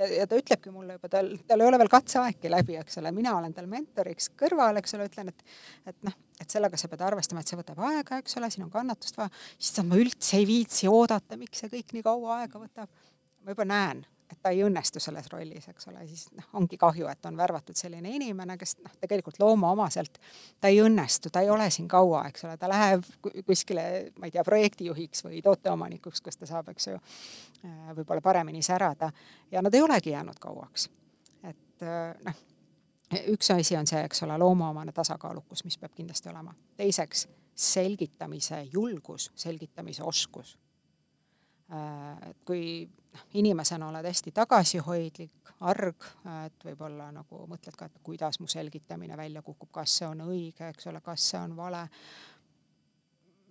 Ja, 0.00 0.06
ja 0.08 0.24
ta 0.26 0.38
ütlebki 0.40 0.70
mulle 0.72 0.94
juba, 0.96 1.10
tal, 1.12 1.26
tal 1.44 1.60
ei 1.60 1.68
ole 1.68 1.78
veel 1.82 1.90
katseaegki 1.92 2.48
läbi, 2.48 2.78
eks 2.80 2.96
ole, 3.02 3.10
mina 3.12 3.34
olen 3.36 3.52
tal 3.52 3.66
mentoriks 3.68 4.30
kõrval, 4.40 4.78
eks 4.80 4.96
ole, 4.96 5.10
ütlen, 5.10 5.28
et 5.28 5.90
et 5.92 6.06
noh, 6.08 6.14
et 6.40 6.48
sellega 6.48 6.78
sa 6.80 6.88
pead 6.88 7.02
arvestama, 7.04 7.42
et 7.42 7.52
see 7.52 7.58
võtab 7.58 7.82
aega, 7.84 8.20
eks 8.22 8.38
ole, 8.40 8.48
siin 8.52 8.64
on 8.64 8.72
kannatust 8.72 9.20
vaja, 9.20 9.28
siis 9.58 9.84
ma 9.84 9.98
üldse 10.00 10.38
ei 10.38 10.46
viitsi 10.48 10.88
oodata, 10.88 11.36
miks 11.36 11.60
see 11.60 11.72
kõik 11.74 11.92
nii 11.96 12.06
kaua 12.06 12.38
aega 12.38 12.62
võtab. 12.62 12.88
ma 13.44 13.52
juba 13.52 13.68
näen, 13.68 14.00
et 14.32 14.38
ta 14.42 14.52
ei 14.54 14.62
õnnestu 14.64 15.00
selles 15.02 15.26
rollis, 15.32 15.66
eks 15.70 15.88
ole, 15.90 16.04
siis 16.08 16.28
noh, 16.36 16.46
ongi 16.60 16.78
kahju, 16.80 17.08
et 17.10 17.26
on 17.26 17.36
värvatud 17.38 17.78
selline 17.78 18.12
inimene, 18.14 18.56
kes 18.60 18.76
noh, 18.84 18.92
tegelikult 19.02 19.40
loomoomaselt 19.42 20.20
ta 20.60 20.70
ei 20.70 20.80
õnnestu, 20.84 21.32
ta 21.32 21.42
ei 21.44 21.50
ole 21.50 21.66
siin 21.70 21.88
kaua, 21.90 22.22
eks 22.30 22.46
ole, 22.46 22.56
ta 22.60 22.70
läheb 22.70 23.06
kuskile, 23.46 23.84
ma 24.18 24.28
ei 24.28 24.34
tea, 24.34 24.44
projektijuhiks 24.46 25.24
või 25.26 25.42
tooteomanikuks, 25.44 26.22
kus 26.24 26.38
ta 26.38 26.48
saab, 26.50 26.70
eks 26.74 26.90
ju, 26.92 27.00
äh, 27.64 27.90
võib-olla 27.96 28.22
paremini 28.24 28.62
särada 28.62 29.10
ja 29.50 29.62
nad 29.64 29.74
ei 29.74 29.82
olegi 29.82 30.14
jäänud 30.14 30.38
kauaks. 30.40 30.88
et 31.42 31.82
äh, 31.82 32.14
noh, 32.26 32.40
üks 33.34 33.50
asi 33.50 33.76
on 33.76 33.86
see, 33.90 34.02
eks 34.06 34.22
ole, 34.22 34.38
loomaomane 34.38 34.92
tasakaalukus, 34.92 35.64
mis 35.64 35.78
peab 35.78 35.94
kindlasti 35.96 36.30
olema. 36.30 36.54
teiseks, 36.76 37.28
selgitamise 37.54 38.62
julgus, 38.72 39.32
selgitamise 39.34 40.02
oskus 40.06 40.58
et 42.30 42.40
kui 42.46 42.64
noh, 42.86 43.26
inimesena 43.34 43.88
oled 43.88 44.06
hästi 44.06 44.32
tagasihoidlik, 44.34 45.52
arg, 45.60 46.06
et 46.46 46.64
võib-olla 46.64 47.10
nagu 47.12 47.44
mõtled 47.50 47.76
ka, 47.76 47.90
et 47.90 48.02
kuidas 48.02 48.40
mu 48.40 48.48
selgitamine 48.48 49.16
välja 49.16 49.42
kukub, 49.42 49.70
kas 49.72 49.98
see 50.00 50.08
on 50.08 50.24
õige, 50.26 50.70
eks 50.70 50.88
ole, 50.90 51.02
kas 51.04 51.30
see 51.32 51.40
on 51.40 51.56
vale. 51.56 51.82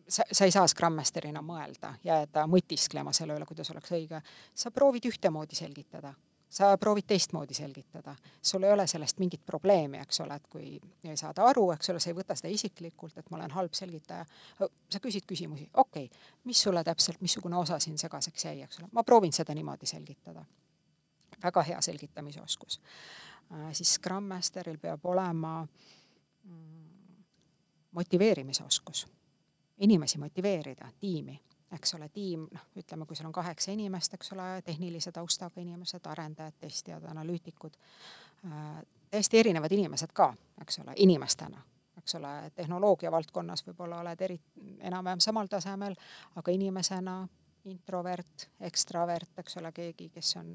sa, 0.08 0.24
sa 0.32 0.46
ei 0.46 0.52
saa 0.52 0.68
Scrum 0.68 0.98
Masterina 0.98 1.42
mõelda, 1.46 1.94
jääda 2.04 2.48
mõtisklema 2.48 3.14
selle 3.14 3.38
üle, 3.38 3.46
kuidas 3.46 3.70
oleks 3.72 3.92
õige. 3.92 4.22
sa 4.54 4.72
proovid 4.72 5.06
ühtemoodi 5.06 5.56
selgitada 5.56 6.14
sa 6.50 6.78
proovid 6.78 7.06
teistmoodi 7.08 7.54
selgitada, 7.54 8.16
sul 8.42 8.64
ei 8.64 8.72
ole 8.74 8.88
sellest 8.88 9.20
mingit 9.20 9.46
probleemi, 9.46 10.00
eks 10.02 10.22
ole, 10.22 10.36
et 10.36 10.48
kui 10.50 10.80
ei 11.04 11.18
saada 11.18 11.46
aru, 11.46 11.68
eks 11.76 11.92
ole, 11.94 12.02
sa 12.02 12.10
ei 12.10 12.18
võta 12.18 12.36
seda 12.38 12.50
isiklikult, 12.54 13.18
et 13.18 13.30
ma 13.30 13.38
olen 13.38 13.54
halb 13.54 13.74
selgitaja. 13.78 14.26
sa 14.90 15.00
küsid 15.00 15.28
küsimusi, 15.30 15.70
okei 15.74 16.06
okay,, 16.06 16.30
mis 16.50 16.62
sulle 16.62 16.84
täpselt, 16.84 17.22
missugune 17.22 17.58
osa 17.58 17.80
siin 17.80 17.98
segaseks 17.98 18.46
jäi, 18.46 18.62
eks 18.66 18.80
ole, 18.80 18.90
ma 18.92 19.04
proovin 19.04 19.34
seda 19.34 19.54
niimoodi 19.54 19.86
selgitada. 19.86 20.46
väga 21.44 21.62
hea 21.64 21.82
selgitamise 21.82 22.42
oskus 22.42 22.82
äh,. 23.52 23.74
siis 23.74 23.94
Scrum 23.94 24.24
Masteril 24.24 24.78
peab 24.78 25.06
olema 25.06 25.68
mm, 26.44 27.24
motiveerimise 27.92 28.64
oskus, 28.64 29.08
inimesi 29.78 30.18
motiveerida, 30.18 30.92
tiimi 31.00 31.40
eks 31.72 31.94
ole, 31.94 32.10
tiim, 32.14 32.48
noh, 32.54 32.68
ütleme, 32.80 33.06
kui 33.06 33.18
seal 33.18 33.30
on 33.30 33.36
kaheksa 33.36 33.72
inimest, 33.72 34.14
eks 34.18 34.34
ole, 34.34 34.48
tehnilise 34.66 35.12
taustaga 35.16 35.62
inimesed, 35.62 36.06
arendajad, 36.10 36.58
testijad, 36.60 37.06
analüütikud 37.12 37.78
äh,, 38.46 38.80
täiesti 39.12 39.40
erinevad 39.40 39.72
inimesed 39.72 40.14
ka, 40.14 40.32
eks 40.62 40.80
ole, 40.84 40.96
inimestena, 41.06 41.62
eks 42.02 42.16
ole, 42.20 42.34
tehnoloogia 42.56 43.12
valdkonnas 43.12 43.66
võib-olla 43.68 44.02
oled 44.04 44.22
eri, 44.26 44.40
enam-vähem 44.80 45.22
samal 45.24 45.50
tasemel, 45.52 45.98
aga 46.36 46.56
inimesena 46.56 47.22
introvert, 47.70 48.48
ekstravert, 48.66 49.34
eks 49.42 49.58
ole, 49.60 49.72
keegi, 49.76 50.10
kes 50.14 50.36
on 50.40 50.54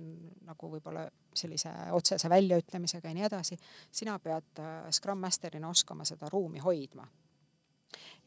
nagu 0.49 0.71
võib-olla 0.71 1.05
sellise 1.37 1.71
otsese 1.95 2.31
väljaütlemisega 2.33 3.11
ja 3.11 3.19
nii 3.19 3.27
edasi, 3.29 3.59
sina 3.93 4.17
pead 4.23 4.63
äh, 4.63 4.73
Scrum 4.91 5.21
Masterina 5.23 5.69
oskama 5.69 6.07
seda 6.09 6.31
ruumi 6.33 6.63
hoidma 6.65 7.07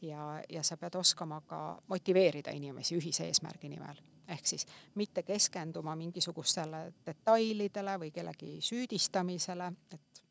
ja, 0.02 0.42
ja 0.48 0.62
sa 0.62 0.76
pead 0.76 0.94
oskama 0.94 1.40
ka 1.40 1.82
motiveerida 1.88 2.50
inimesi 2.50 2.96
ühise 2.96 3.26
eesmärgi 3.26 3.68
nimel. 3.68 3.96
ehk 4.28 4.46
siis 4.46 4.66
mitte 4.94 5.22
keskenduma 5.22 5.96
mingisugustele 5.96 6.92
detailidele 7.06 7.98
või 7.98 8.10
kellegi 8.12 8.58
süüdistamisele, 8.60 9.72
et 9.92 10.22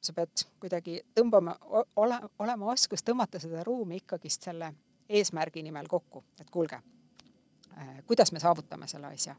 sa 0.00 0.12
pead 0.12 0.44
kuidagi 0.60 1.00
tõmbama, 1.14 1.56
ole, 1.96 2.20
olema 2.38 2.72
oskus 2.72 3.04
tõmmata 3.04 3.38
seda 3.38 3.64
ruumi 3.64 3.96
ikkagist 3.96 4.42
selle 4.42 4.72
eesmärgi 5.08 5.62
nimel 5.62 5.88
kokku, 5.88 6.24
et 6.40 6.50
kuulge, 6.50 6.80
äh, 7.76 8.00
kuidas 8.06 8.32
me 8.32 8.40
saavutame 8.40 8.88
selle 8.88 9.06
asja 9.06 9.36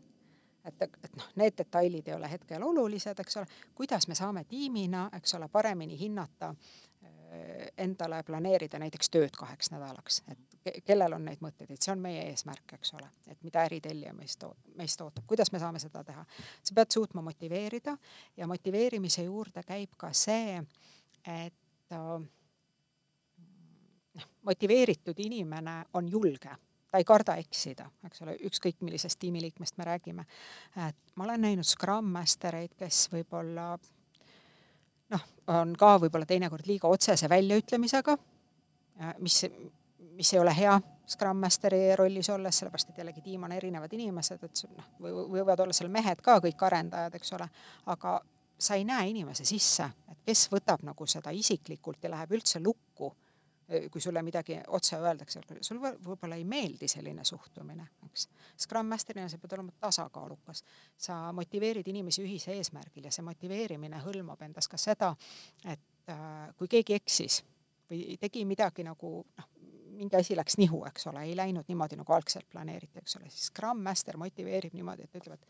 et, 0.66 0.82
et 0.84 1.16
noh, 1.16 1.26
need 1.36 1.58
detailid 1.58 2.08
ei 2.08 2.14
ole 2.14 2.30
hetkel 2.32 2.64
olulised, 2.64 3.20
eks 3.20 3.38
ole, 3.38 3.48
kuidas 3.76 4.08
me 4.08 4.16
saame 4.16 4.44
tiimina, 4.44 5.10
eks 5.18 5.34
ole, 5.34 5.48
paremini 5.48 6.00
hinnata 6.00 6.54
Eh, 6.54 6.89
endale 7.78 8.24
planeerida 8.24 8.80
näiteks 8.80 9.10
tööd 9.10 9.36
kaheks 9.38 9.72
nädalaks, 9.72 10.22
et 10.32 10.84
kellel 10.86 11.14
on 11.14 11.26
neid 11.26 11.42
mõtteid, 11.44 11.72
et 11.74 11.82
see 11.82 11.92
on 11.94 12.02
meie 12.04 12.24
eesmärk, 12.32 12.74
eks 12.78 12.94
ole, 12.98 13.10
et 13.28 13.44
mida 13.46 13.64
äritellija 13.68 14.14
meist 14.14 14.44
meist 14.80 15.02
ootab, 15.02 15.26
kuidas 15.28 15.52
me 15.52 15.60
saame 15.62 15.80
seda 15.80 16.04
teha. 16.04 16.26
sa 16.64 16.76
pead 16.76 16.92
suutma 16.94 17.22
motiveerida 17.22 17.98
ja 18.38 18.48
motiveerimise 18.48 19.24
juurde 19.24 19.64
käib 19.68 19.94
ka 19.98 20.14
see, 20.14 20.58
et 21.28 21.94
noh, 21.94 22.26
motiveeritud 24.50 25.20
inimene 25.20 25.84
on 25.94 26.10
julge 26.10 26.56
ta 26.92 26.98
ei 26.98 27.06
karda 27.06 27.36
eksida, 27.38 27.86
eks 28.08 28.24
ole, 28.26 28.36
ükskõik 28.50 28.80
millisest 28.82 29.20
tiimiliikmest 29.22 29.78
me 29.78 29.86
räägime. 29.86 30.26
et 30.88 30.98
ma 31.16 31.24
olen 31.24 31.42
näinud 31.42 31.66
Scrum 31.66 32.06
Mastereid, 32.06 32.74
kes 32.78 33.10
võib-olla 33.14 33.78
noh, 35.14 35.26
on 35.56 35.74
ka 35.80 35.96
võib-olla 36.04 36.28
teinekord 36.30 36.68
liiga 36.70 36.88
otsese 36.92 37.30
väljaütlemisega, 37.30 38.18
mis, 39.20 39.44
mis 40.18 40.34
ei 40.34 40.40
ole 40.40 40.56
hea 40.56 40.80
Scrum 41.10 41.40
Masteri 41.42 41.96
rollis 41.98 42.30
olles, 42.30 42.60
sellepärast 42.60 42.92
et 42.92 43.00
jällegi 43.02 43.24
tiim 43.26 43.44
on 43.48 43.54
erinevad 43.56 43.94
inimesed, 43.98 44.44
et 44.46 44.66
noh, 44.76 44.90
võivad 45.02 45.64
olla 45.64 45.74
seal 45.74 45.90
mehed 45.90 46.22
ka 46.22 46.38
kõik 46.44 46.62
arendajad, 46.68 47.16
eks 47.18 47.34
ole, 47.38 47.48
aga 47.90 48.20
sa 48.60 48.78
ei 48.78 48.86
näe 48.86 49.10
inimese 49.10 49.46
sisse, 49.48 49.88
et 50.12 50.22
kes 50.26 50.46
võtab 50.52 50.84
nagu 50.86 51.08
seda 51.10 51.34
isiklikult 51.34 52.04
ja 52.04 52.12
läheb 52.14 52.38
üldse 52.38 52.62
lukku 52.62 53.14
kui 53.92 54.02
sulle 54.02 54.22
midagi 54.26 54.58
otse 54.68 54.98
öeldakse, 54.98 55.42
sul 55.62 55.78
võib-olla 55.82 56.40
ei 56.40 56.46
meeldi 56.48 56.88
selline 56.90 57.24
suhtumine, 57.26 57.86
eks. 58.08 58.28
Scrum 58.58 58.90
Masterina 58.90 59.30
sa 59.30 59.38
pead 59.38 59.54
olema 59.58 59.76
tasakaalukas. 59.80 60.64
sa 60.98 61.20
motiveerid 61.34 61.88
inimesi 61.88 62.24
ühise 62.24 62.56
eesmärgil 62.58 63.06
ja 63.06 63.12
see 63.12 63.26
motiveerimine 63.26 64.02
hõlmab 64.06 64.42
endas 64.42 64.68
ka 64.68 64.78
seda, 64.78 65.14
et 65.66 66.10
äh, 66.10 66.50
kui 66.58 66.68
keegi 66.68 66.98
eksis 66.98 67.44
või 67.90 68.18
tegi 68.22 68.46
midagi 68.46 68.84
nagu 68.84 69.12
noh, 69.38 69.50
mingi 70.00 70.16
asi 70.16 70.36
läks 70.38 70.58
nihu, 70.58 70.82
eks 70.88 71.08
ole, 71.12 71.26
ei 71.28 71.36
läinud 71.38 71.68
niimoodi, 71.68 71.98
nagu 72.00 72.14
algselt 72.16 72.48
planeeriti, 72.52 73.02
eks 73.02 73.18
ole, 73.20 73.30
siis 73.30 73.50
Scrum 73.52 73.82
Master 73.84 74.18
motiveerib 74.18 74.74
niimoodi, 74.74 75.06
et 75.06 75.20
ütleb, 75.20 75.36
et 75.36 75.48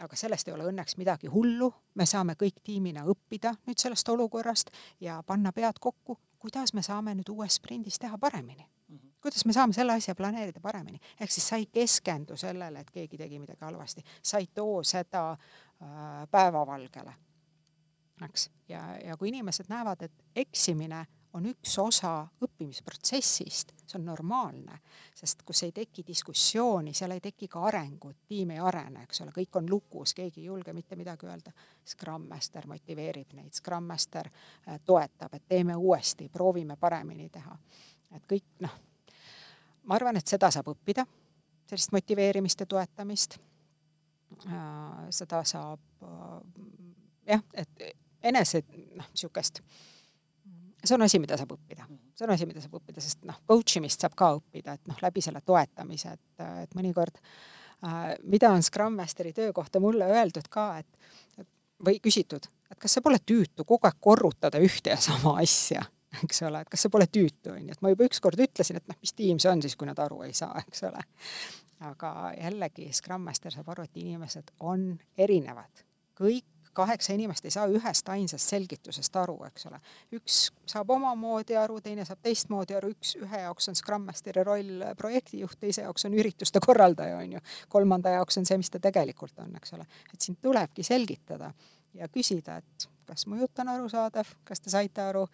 aga 0.00 0.16
sellest 0.16 0.48
ei 0.48 0.54
ole 0.54 0.66
õnneks 0.68 0.96
midagi 0.96 1.26
hullu, 1.32 1.72
me 1.94 2.06
saame 2.06 2.34
kõik 2.36 2.60
tiimina 2.62 3.04
õppida 3.04 3.54
nüüd 3.66 3.78
sellest 3.78 4.08
olukorrast 4.08 4.70
ja 5.00 5.22
panna 5.26 5.52
pead 5.52 5.78
kokku 5.80 6.18
kuidas 6.46 6.74
me 6.74 6.82
saame 6.82 7.14
nüüd 7.18 7.30
uues 7.32 7.58
sprindis 7.58 7.98
teha 7.98 8.18
paremini. 8.18 8.62
-hmm. 8.62 9.12
kuidas 9.22 9.44
me 9.44 9.52
saame 9.52 9.72
selle 9.72 9.92
asja 9.92 10.14
planeerida 10.14 10.60
paremini, 10.60 11.00
ehk 11.20 11.30
siis 11.30 11.48
sa 11.48 11.56
ei 11.56 11.66
keskendu 11.66 12.36
sellele, 12.36 12.80
et 12.80 12.90
keegi 12.90 13.18
tegi 13.18 13.38
midagi 13.38 13.64
halvasti, 13.64 14.04
sa 14.22 14.38
ei 14.38 14.46
too 14.54 14.82
seda 14.82 15.30
äh, 15.32 16.28
päevavalgele, 16.30 17.14
eks. 18.28 18.50
ja, 18.68 18.96
ja 19.04 19.16
kui 19.16 19.28
inimesed 19.28 19.66
näevad, 19.68 20.02
et 20.02 20.12
eksimine 20.36 21.06
on 21.36 21.46
üks 21.50 21.74
osa 21.78 22.10
õppimisprotsessist, 22.42 23.72
see 23.84 23.98
on 23.98 24.06
normaalne, 24.08 24.78
sest 25.14 25.42
kus 25.46 25.62
ei 25.66 25.72
teki 25.76 26.04
diskussiooni, 26.06 26.94
seal 26.96 27.12
ei 27.12 27.20
teki 27.24 27.48
ka 27.52 27.64
arengut, 27.68 28.22
tiim 28.28 28.54
ei 28.54 28.60
arene, 28.62 29.04
eks 29.04 29.20
ole, 29.24 29.34
kõik 29.36 29.58
on 29.60 29.68
lukus, 29.70 30.14
keegi 30.16 30.40
ei 30.42 30.48
julge 30.48 30.72
mitte 30.76 30.96
midagi 30.96 31.28
öelda. 31.28 31.52
Scrum 31.86 32.26
Master 32.30 32.66
motiveerib 32.66 33.34
neid, 33.36 33.52
Scrum 33.54 33.84
Master 33.90 34.30
äh, 34.30 34.80
toetab, 34.84 35.34
et 35.36 35.44
teeme 35.48 35.76
uuesti, 35.76 36.30
proovime 36.32 36.76
paremini 36.80 37.28
teha. 37.32 37.58
et 38.16 38.24
kõik 38.30 38.64
noh, 38.64 38.78
ma 39.84 39.98
arvan, 39.98 40.16
et 40.16 40.26
seda 40.26 40.50
saab 40.50 40.72
õppida, 40.72 41.04
sellist 41.66 41.92
motiveerimist 41.92 42.60
ja 42.60 42.66
toetamist. 42.66 43.38
Äh, 44.46 45.04
seda 45.14 45.44
saab 45.46 45.80
jah, 47.26 47.42
et 47.54 47.86
enese 48.26 48.62
noh, 48.96 49.12
niisugust 50.86 50.94
see 50.94 50.96
on 50.96 51.06
asi, 51.06 51.20
mida 51.22 51.36
saab 51.40 51.52
õppida, 51.56 51.86
see 52.16 52.26
on 52.26 52.32
asi, 52.34 52.46
mida 52.48 52.62
saab 52.62 52.78
õppida, 52.78 53.02
sest 53.04 53.24
noh, 53.28 53.38
coach 53.48 53.78
imist 53.80 54.04
saab 54.04 54.14
ka 54.18 54.32
õppida, 54.38 54.76
et 54.78 54.90
noh, 54.90 54.98
läbi 55.02 55.24
selle 55.24 55.42
toetamise, 55.46 56.14
et, 56.16 56.46
et 56.62 56.78
mõnikord 56.78 57.18
äh, 57.18 58.14
mida 58.22 58.50
on 58.54 58.62
Scrum 58.62 58.96
Masteri 58.98 59.32
töö 59.36 59.52
kohta 59.56 59.80
mulle 59.80 60.08
öeldud 60.12 60.48
ka, 60.52 60.68
et 60.78 61.44
või 61.86 61.98
küsitud, 62.02 62.48
et 62.70 62.78
kas 62.80 62.96
see 62.96 63.04
pole 63.04 63.20
tüütu 63.20 63.66
kogu 63.68 63.88
aeg 63.88 64.00
korrutada 64.00 64.60
ühte 64.62 64.94
ja 64.94 64.98
sama 65.00 65.36
asja, 65.42 65.84
eks 66.24 66.42
ole, 66.48 66.62
et 66.64 66.72
kas 66.72 66.86
see 66.86 66.92
pole 66.92 67.08
tüütu, 67.12 67.52
on 67.52 67.68
ju, 67.68 67.76
et 67.76 67.84
ma 67.84 67.92
juba 67.92 68.08
ükskord 68.08 68.40
ütlesin, 68.40 68.80
et 68.80 68.88
noh, 68.88 68.98
mis 69.02 69.12
tiim 69.16 69.40
see 69.42 69.52
on 69.52 69.62
siis, 69.64 69.76
kui 69.76 69.88
nad 69.88 70.00
aru 70.02 70.22
ei 70.26 70.34
saa, 70.36 70.56
eks 70.64 70.86
ole. 70.88 71.04
aga 71.86 72.10
jällegi 72.38 72.88
Scrum 72.96 73.26
Master 73.28 73.52
saab 73.52 73.68
aru, 73.74 73.84
et 73.84 73.98
inimesed 74.00 74.54
on 74.64 74.94
erinevad, 75.18 75.84
kõik 76.16 76.46
kaheksa 76.76 77.14
inimest 77.16 77.44
ei 77.48 77.54
saa 77.54 77.66
ühest 77.72 78.08
ainsast 78.12 78.52
selgitusest 78.52 79.16
aru, 79.16 79.36
eks 79.48 79.66
ole. 79.70 79.80
üks 80.18 80.40
saab 80.68 80.90
omamoodi 80.96 81.56
aru, 81.56 81.80
teine 81.84 82.04
saab 82.08 82.20
teistmoodi 82.22 82.76
aru, 82.78 82.92
üks, 82.96 83.14
ühe 83.20 83.42
jaoks 83.46 83.70
on 83.72 83.78
Scrum 83.78 84.04
Masteri 84.08 84.44
roll 84.46 84.84
projektijuht, 84.98 85.58
teise 85.60 85.86
jaoks 85.86 86.08
on 86.08 86.18
ürituste 86.18 86.62
korraldaja, 86.64 87.16
on 87.22 87.38
ju. 87.38 87.44
kolmanda 87.72 88.16
jaoks 88.18 88.40
on 88.40 88.48
see, 88.48 88.60
mis 88.60 88.72
ta 88.72 88.82
tegelikult 88.82 89.38
on, 89.44 89.56
eks 89.60 89.76
ole. 89.78 89.88
et 90.12 90.20
siin 90.20 90.38
tulebki 90.42 90.84
selgitada 90.86 91.52
ja 91.96 92.08
küsida, 92.12 92.60
et 92.60 92.88
kas 93.06 93.26
mu 93.30 93.38
jutt 93.40 93.58
on 93.62 93.70
arusaadav, 93.72 94.32
kas 94.44 94.60
te 94.60 94.72
saite 94.72 95.02
aru, 95.02 95.26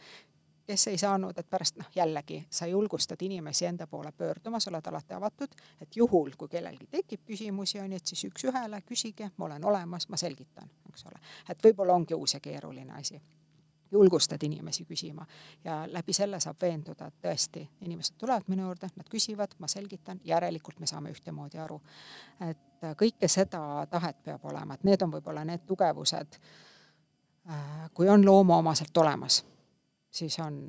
kes 0.67 0.87
ei 0.87 0.99
saanud, 0.99 1.39
et 1.39 1.51
pärast 1.51 1.77
noh, 1.77 1.87
jällegi 1.95 2.47
sa 2.51 2.67
julgustad 2.67 3.21
inimesi 3.21 3.67
enda 3.67 3.87
poole 3.87 4.13
pöörduma, 4.13 4.61
sa 4.61 4.71
oled 4.71 4.87
alati 4.87 5.15
avatud, 5.15 5.55
et 5.81 5.97
juhul, 5.97 6.31
kui 6.39 6.49
kellelgi 6.49 6.87
tekib 6.91 7.21
küsimusi, 7.27 7.81
on 7.81 7.93
ju, 7.93 7.97
et 7.97 8.07
siis 8.07 8.25
üks-ühele 8.31 8.83
küsige, 8.87 9.31
ma 9.37 9.45
olen 9.45 9.65
olemas, 9.65 10.09
ma 10.09 10.17
selgitan, 10.17 10.71
eks 10.89 11.07
ole. 11.11 11.21
et 11.49 11.65
võib-olla 11.65 11.95
ongi 11.95 12.15
uus 12.15 12.35
ja 12.35 12.41
keeruline 12.41 12.93
asi. 12.93 13.21
julgustad 13.93 14.43
inimesi 14.43 14.85
küsima 14.89 15.27
ja 15.65 15.83
läbi 15.87 16.13
selle 16.13 16.41
saab 16.41 16.57
veenduda, 16.63 17.07
et 17.07 17.15
tõesti, 17.23 17.67
inimesed 17.81 18.15
tulevad 18.19 18.49
minu 18.49 18.63
juurde, 18.63 18.89
nad 18.97 19.09
küsivad, 19.09 19.53
ma 19.59 19.69
selgitan, 19.69 20.21
järelikult 20.25 20.81
me 20.81 20.87
saame 20.87 21.11
ühtemoodi 21.11 21.59
aru. 21.59 21.81
et 22.49 22.97
kõike 22.97 23.29
seda 23.29 23.87
tahet 23.91 24.23
peab 24.25 24.45
olema, 24.45 24.75
et 24.75 24.85
need 24.85 25.03
on 25.03 25.13
võib-olla 25.13 25.45
need 25.45 25.67
tugevused, 25.67 26.39
äh, 27.51 27.91
kui 27.95 28.09
on 28.09 28.25
loomoomaselt 28.27 28.97
olemas 28.97 29.43
siis 30.13 30.39
on 30.39 30.69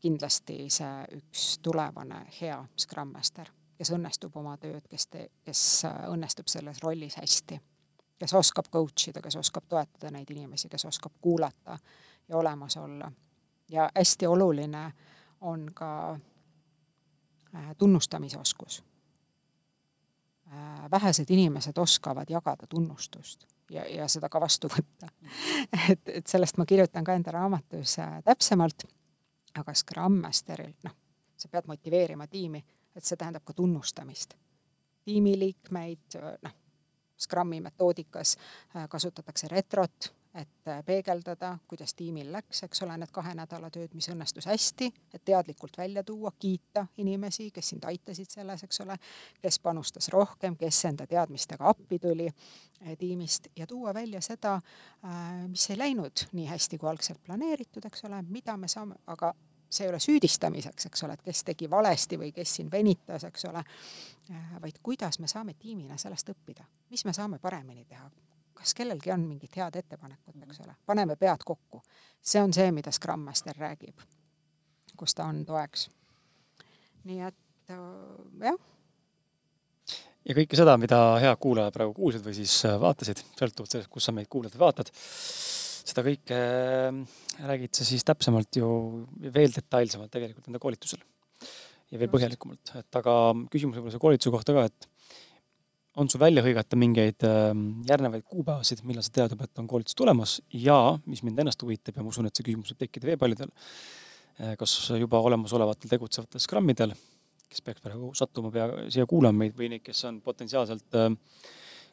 kindlasti 0.00 0.66
see 0.70 1.04
üks 1.16 1.58
tulevane 1.62 2.26
hea 2.40 2.64
Scrum 2.78 3.12
Master, 3.12 3.48
kes 3.78 3.92
õnnestub 3.96 4.36
oma 4.36 4.56
tööd, 4.60 4.84
kes 4.90 5.08
kes 5.44 5.62
õnnestub 6.08 6.48
selles 6.48 6.82
rollis 6.82 7.16
hästi. 7.16 7.60
kes 8.18 8.34
oskab 8.38 8.68
coach 8.70 9.08
ida, 9.08 9.20
kes 9.22 9.36
oskab 9.36 9.64
toetada 9.68 10.10
neid 10.10 10.30
inimesi, 10.30 10.68
kes 10.68 10.84
oskab 10.84 11.12
kuulata 11.20 11.78
ja 12.28 12.36
olemas 12.36 12.76
olla. 12.76 13.12
ja 13.68 13.90
hästi 13.96 14.26
oluline 14.26 14.92
on 15.40 15.70
ka 15.74 16.18
äh, 17.54 17.76
tunnustamise 17.78 18.38
oskus. 18.38 18.84
Äh, 20.52 20.90
vähesed 20.90 21.30
inimesed 21.30 21.78
oskavad 21.78 22.30
jagada 22.30 22.66
tunnustust 22.66 23.51
ja, 23.72 23.86
ja 23.88 24.08
seda 24.08 24.28
ka 24.28 24.40
vastu 24.40 24.70
võtta. 24.72 25.10
et, 25.90 26.08
et 26.08 26.26
sellest 26.26 26.58
ma 26.60 26.66
kirjutan 26.68 27.04
ka 27.04 27.16
enda 27.18 27.34
raamatus 27.34 27.98
äh, 28.02 28.18
täpsemalt, 28.24 28.86
aga 29.58 29.74
Scrum 29.74 30.20
Masteril, 30.22 30.74
noh, 30.84 30.96
sa 31.36 31.50
pead 31.52 31.68
motiveerima 31.70 32.26
tiimi, 32.30 32.62
et 32.96 33.04
see 33.04 33.16
tähendab 33.16 33.44
ka 33.44 33.56
tunnustamist. 33.56 34.34
tiimiliikmeid, 35.04 36.18
noh, 36.42 36.58
Scrumi 37.22 37.60
metoodikas 37.60 38.36
äh, 38.76 38.88
kasutatakse 38.88 39.48
retrot 39.48 40.12
et 40.34 40.68
äh, 40.68 40.84
peegeldada, 40.84 41.58
kuidas 41.68 41.94
tiimil 41.94 42.32
läks, 42.32 42.62
eks 42.64 42.82
ole, 42.82 42.96
need 43.00 43.12
kahe 43.12 43.34
nädala 43.36 43.68
tööd, 43.72 43.92
mis 43.96 44.08
õnnestus 44.08 44.46
hästi, 44.48 44.88
et 45.12 45.24
teadlikult 45.28 45.76
välja 45.78 46.04
tuua, 46.04 46.32
kiita 46.38 46.86
inimesi, 47.02 47.50
kes 47.52 47.72
sind 47.74 47.84
aitasid 47.88 48.32
selles, 48.32 48.64
eks 48.64 48.80
ole, 48.84 48.96
kes 49.42 49.58
panustas 49.60 50.08
rohkem, 50.14 50.56
kes 50.56 50.80
enda 50.88 51.06
teadmistega 51.06 51.68
appi 51.68 52.00
tuli 52.00 52.30
äh, 52.30 52.96
tiimist 52.98 53.50
ja 53.56 53.66
tuua 53.66 53.94
välja 53.94 54.24
seda, 54.24 54.56
äh, 55.04 55.22
mis 55.52 55.68
ei 55.70 55.78
läinud 55.78 56.26
nii 56.32 56.48
hästi, 56.48 56.80
kui 56.80 56.88
algselt 56.88 57.20
planeeritud, 57.26 57.84
eks 57.90 58.08
ole, 58.08 58.22
mida 58.28 58.56
me 58.56 58.72
saame, 58.72 58.96
aga 59.12 59.34
see 59.72 59.86
ei 59.86 59.92
ole 59.92 60.00
süüdistamiseks, 60.00 60.88
eks 60.88 61.04
ole, 61.04 61.16
et 61.16 61.28
kes 61.28 61.44
tegi 61.44 61.68
valesti 61.70 62.16
või 62.20 62.32
kes 62.32 62.58
siin 62.58 62.72
venitas, 62.72 63.24
eks 63.24 63.48
ole, 63.48 63.62
vaid 64.60 64.82
kuidas 64.84 65.16
me 65.18 65.28
saame 65.28 65.54
tiimina 65.58 65.96
sellest 65.96 66.28
õppida, 66.28 66.64
mis 66.92 67.04
me 67.08 67.14
saame 67.16 67.38
paremini 67.40 67.86
teha, 67.88 68.04
kas 68.62 68.74
kellelgi 68.78 69.12
on 69.14 69.24
mingit 69.26 69.56
head 69.58 69.76
ettepanekut, 69.80 70.36
eks 70.46 70.62
ole, 70.64 70.74
paneme 70.86 71.16
pead 71.20 71.44
kokku. 71.46 71.82
see 72.22 72.42
on 72.42 72.52
see, 72.54 72.70
mida 72.74 72.92
Scrum 72.94 73.24
Master 73.26 73.56
räägib, 73.58 74.04
kus 74.98 75.16
ta 75.18 75.26
on 75.26 75.42
toeks. 75.46 75.88
nii 77.08 77.24
et 77.26 77.74
äh, 77.74 77.80
jah. 78.46 78.60
ja 80.28 80.36
kõike 80.38 80.58
seda, 80.58 80.76
mida 80.78 81.00
head 81.22 81.40
kuulajad 81.42 81.74
praegu 81.74 81.96
kuulsid 81.98 82.22
või 82.26 82.36
siis 82.38 82.60
äh, 82.68 82.78
vaatasid, 82.80 83.24
sõltuvalt 83.38 83.74
sellest, 83.74 83.90
kus 83.90 84.06
sa 84.06 84.14
meid 84.14 84.30
kuulad 84.30 84.54
või 84.54 84.66
vaatad, 84.68 84.92
seda 84.94 86.06
kõike 86.06 86.38
äh, 86.38 87.18
räägid 87.50 87.74
sa 87.74 87.88
siis 87.88 88.06
täpsemalt 88.06 88.62
ju 88.62 88.70
veel 89.34 89.50
detailsemalt 89.58 90.14
tegelikult 90.14 90.48
enda 90.52 90.62
koolitusel 90.62 91.02
ja 91.92 91.98
veel 92.00 92.10
põhjalikumalt, 92.12 92.76
et 92.78 93.02
aga 93.02 93.18
küsimus 93.52 93.76
võib-olla 93.76 93.96
selle 93.96 94.06
koolituse 94.06 94.32
kohta 94.32 94.54
ka, 94.56 94.70
et 94.70 94.91
on 96.00 96.08
sul 96.08 96.20
välja 96.22 96.42
hõigata 96.44 96.78
mingeid 96.78 97.24
ähm, 97.28 97.64
järgnevaid 97.88 98.24
kuupäevasid, 98.28 98.82
millal 98.88 99.04
sa 99.04 99.12
tead 99.12 99.34
juba, 99.34 99.48
et 99.48 99.60
on 99.60 99.68
koolitus 99.68 99.96
tulemas 99.98 100.38
ja 100.56 100.78
mis 101.06 101.22
mind 101.26 101.42
ennast 101.44 101.62
huvitab 101.62 101.98
ja 101.98 102.04
ma 102.04 102.12
usun, 102.12 102.28
et 102.28 102.36
see 102.36 102.46
küsimus 102.46 102.72
võib 102.72 102.82
tekkida 102.84 103.10
veel 103.10 103.20
paljudel, 103.20 103.52
äh, 104.40 104.54
kas 104.60 104.76
juba 104.96 105.20
olemasolevatel 105.28 105.92
tegutsevatel 105.92 106.42
Scrumidel, 106.42 106.94
kes 107.52 107.64
peaks 107.64 107.84
praegu 107.84 108.12
sattuma 108.16 108.52
pea 108.54 108.68
siia 108.92 109.08
kuulama 109.08 109.44
meid 109.44 109.58
või 109.58 109.72
neid, 109.74 109.84
kes 109.84 110.04
on 110.08 110.22
potentsiaalselt 110.24 111.00
ähm, 111.00 111.18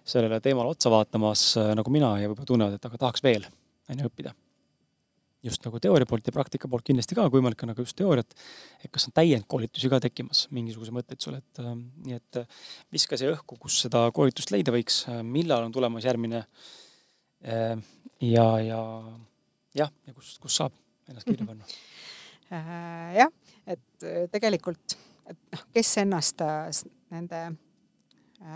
sellele 0.07 0.39
teemale 0.43 0.71
otsa 0.75 0.91
vaatamas 0.93 1.49
äh, 1.59 1.73
nagu 1.79 1.91
mina 1.93 2.15
ja 2.21 2.31
võib-olla 2.31 2.53
tunnevad, 2.53 2.79
et 2.79 2.91
aga 2.91 3.03
tahaks 3.07 3.25
veel, 3.25 3.49
on 3.91 3.99
ju, 3.99 4.11
õppida 4.11 4.35
just 5.45 5.63
nagu 5.65 5.79
teooria 5.81 6.07
poolt 6.09 6.27
ja 6.27 6.33
praktika 6.35 6.69
poolt 6.71 6.85
kindlasti 6.87 7.15
ka, 7.17 7.25
kui 7.29 7.39
võimalik 7.39 7.63
on, 7.63 7.71
aga 7.73 7.83
just 7.85 7.97
teooriat, 7.99 8.35
et 8.83 8.91
kas 8.91 9.07
on 9.07 9.15
täiendkoolitusi 9.15 9.91
ka 9.91 10.01
tekkimas, 10.03 10.45
mingisuguse 10.55 10.93
mõtteid 10.95 11.23
sul, 11.23 11.37
et 11.39 11.61
äh, 11.63 11.71
nii 12.07 12.17
et 12.17 12.41
äh, 12.41 12.65
viska 12.95 13.19
siia 13.19 13.31
õhku, 13.33 13.59
kus 13.61 13.79
seda 13.85 14.05
koolitust 14.15 14.51
leida 14.55 14.73
võiks 14.75 15.01
äh,, 15.07 15.21
millal 15.23 15.67
on 15.67 15.75
tulemas 15.75 16.07
järgmine 16.07 16.43
äh, 16.43 17.77
ja, 18.25 18.47
ja 18.65 18.81
jah, 19.79 19.93
ja 20.07 20.15
kus, 20.17 20.35
kus 20.43 20.59
saab 20.59 20.75
ennast 21.09 21.29
kirja 21.29 21.47
panna 21.47 21.71
äh,? 22.51 23.15
jah, 23.21 23.33
et 23.69 24.07
tegelikult, 24.33 24.99
et 25.29 25.39
noh, 25.55 25.65
kes 25.75 25.95
ennast 26.03 26.43
nende 27.13 27.43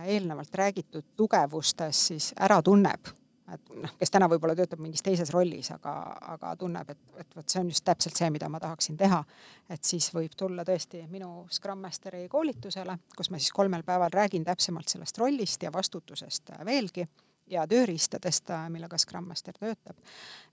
eelnevalt 0.08 0.56
räägitud 0.56 1.14
tugevustes 1.20 2.08
siis 2.10 2.32
ära 2.40 2.62
tunneb 2.64 3.12
et 3.56 3.74
noh, 3.84 3.96
kes 4.00 4.14
täna 4.14 4.30
võib-olla 4.32 4.56
töötab 4.58 4.82
mingis 4.84 5.04
teises 5.06 5.32
rollis, 5.34 5.72
aga, 5.76 5.94
aga 6.36 6.54
tunneb, 6.60 6.94
et, 6.94 7.02
et 7.24 7.36
vot 7.38 7.50
see 7.50 7.62
on 7.62 7.72
just 7.72 7.86
täpselt 7.88 8.20
see, 8.20 8.30
mida 8.34 8.50
ma 8.52 8.62
tahaksin 8.64 8.98
teha, 9.00 9.24
et 9.74 9.84
siis 9.88 10.10
võib 10.16 10.36
tulla 10.38 10.66
tõesti 10.68 11.04
minu 11.12 11.46
Scrum 11.54 11.84
Masteri 11.84 12.26
koolitusele, 12.32 12.98
kus 13.18 13.32
ma 13.34 13.42
siis 13.42 13.54
kolmel 13.56 13.86
päeval 13.88 14.14
räägin 14.14 14.46
täpsemalt 14.48 14.90
sellest 14.92 15.18
rollist 15.22 15.64
ja 15.64 15.74
vastutusest 15.74 16.56
veelgi 16.66 17.08
ja 17.52 17.66
tööriistadest, 17.68 18.52
millega 18.72 18.98
Scrum 18.98 19.28
Master 19.28 19.56
töötab 19.58 20.00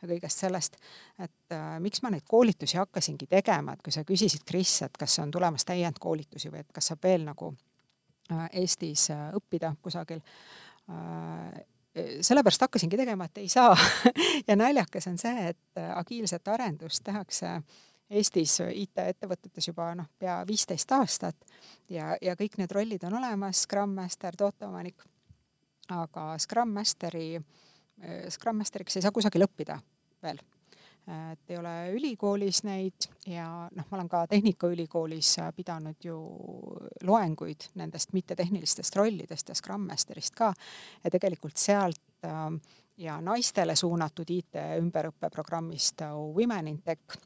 ja 0.00 0.08
kõigest 0.08 0.44
sellest, 0.44 0.78
et 1.18 1.54
äh, 1.54 1.74
miks 1.82 2.02
ma 2.02 2.12
neid 2.12 2.26
koolitusi 2.28 2.80
hakkasingi 2.80 3.28
tegema, 3.30 3.74
et 3.74 3.84
kui 3.84 3.94
sa 3.94 4.04
küsisid, 4.06 4.44
Kris, 4.48 4.80
et 4.86 4.96
kas 4.98 5.18
on 5.22 5.30
tulemas 5.30 5.66
täiendkoolitusi 5.68 6.50
või 6.52 6.64
et 6.64 6.72
kas 6.74 6.90
saab 6.90 7.04
veel 7.06 7.26
nagu 7.28 7.52
äh, 8.32 8.48
Eestis 8.62 9.08
äh, 9.14 9.28
õppida 9.38 9.74
kusagil 9.82 10.22
äh,, 10.90 11.62
sellepärast 12.20 12.66
hakkasingi 12.66 12.96
tegema, 12.96 13.26
et 13.26 13.38
ei 13.42 13.48
saa 13.48 13.76
ja 14.48 14.56
naljakas 14.56 15.08
on 15.10 15.18
see, 15.18 15.48
et 15.52 15.78
äh, 15.78 15.92
agiilset 15.98 16.48
arendust 16.48 17.04
tehakse 17.04 17.60
Eestis 18.10 18.56
IT-ettevõtetes 18.60 19.68
juba 19.68 19.92
noh, 19.94 20.08
pea 20.18 20.40
viisteist 20.46 20.90
aastat 20.96 21.36
ja, 21.88 22.16
ja 22.22 22.34
kõik 22.38 22.58
need 22.58 22.72
rollid 22.74 23.04
on 23.06 23.14
olemas, 23.20 23.62
Scrum 23.62 23.94
Master, 23.94 24.34
tooteomanik, 24.36 25.04
aga 25.94 26.32
Scrum 26.42 26.74
Masteri, 26.74 27.36
äh, 27.38 28.24
Scrum 28.30 28.58
Masteriks 28.62 28.98
ei 28.98 29.06
saa 29.06 29.14
kusagil 29.14 29.46
õppida 29.46 29.78
veel. 30.22 30.42
Et 31.10 31.52
ei 31.52 31.58
ole 31.58 31.74
ülikoolis 31.96 32.62
neid 32.66 33.08
ja 33.26 33.46
noh, 33.74 33.86
ma 33.90 33.98
olen 33.98 34.10
ka 34.10 34.24
Tehnikaülikoolis 34.30 35.36
pidanud 35.56 36.04
ju 36.04 36.18
loenguid 37.06 37.70
nendest 37.80 38.14
mittetehnilistest 38.16 38.96
rollidest 38.96 39.48
ja 39.48 39.56
Scrum 39.58 39.88
Masterist 39.88 40.36
ka. 40.38 40.52
Ja 41.04 41.10
tegelikult 41.10 41.58
sealt 41.58 42.00
äh, 42.26 42.46
ja 43.00 43.20
naistele 43.24 43.76
suunatud 43.76 44.30
IT 44.30 44.60
ümberõppeprogrammist 44.78 46.04
Women 46.36 46.68
in 46.68 46.82
Tech 46.84 47.20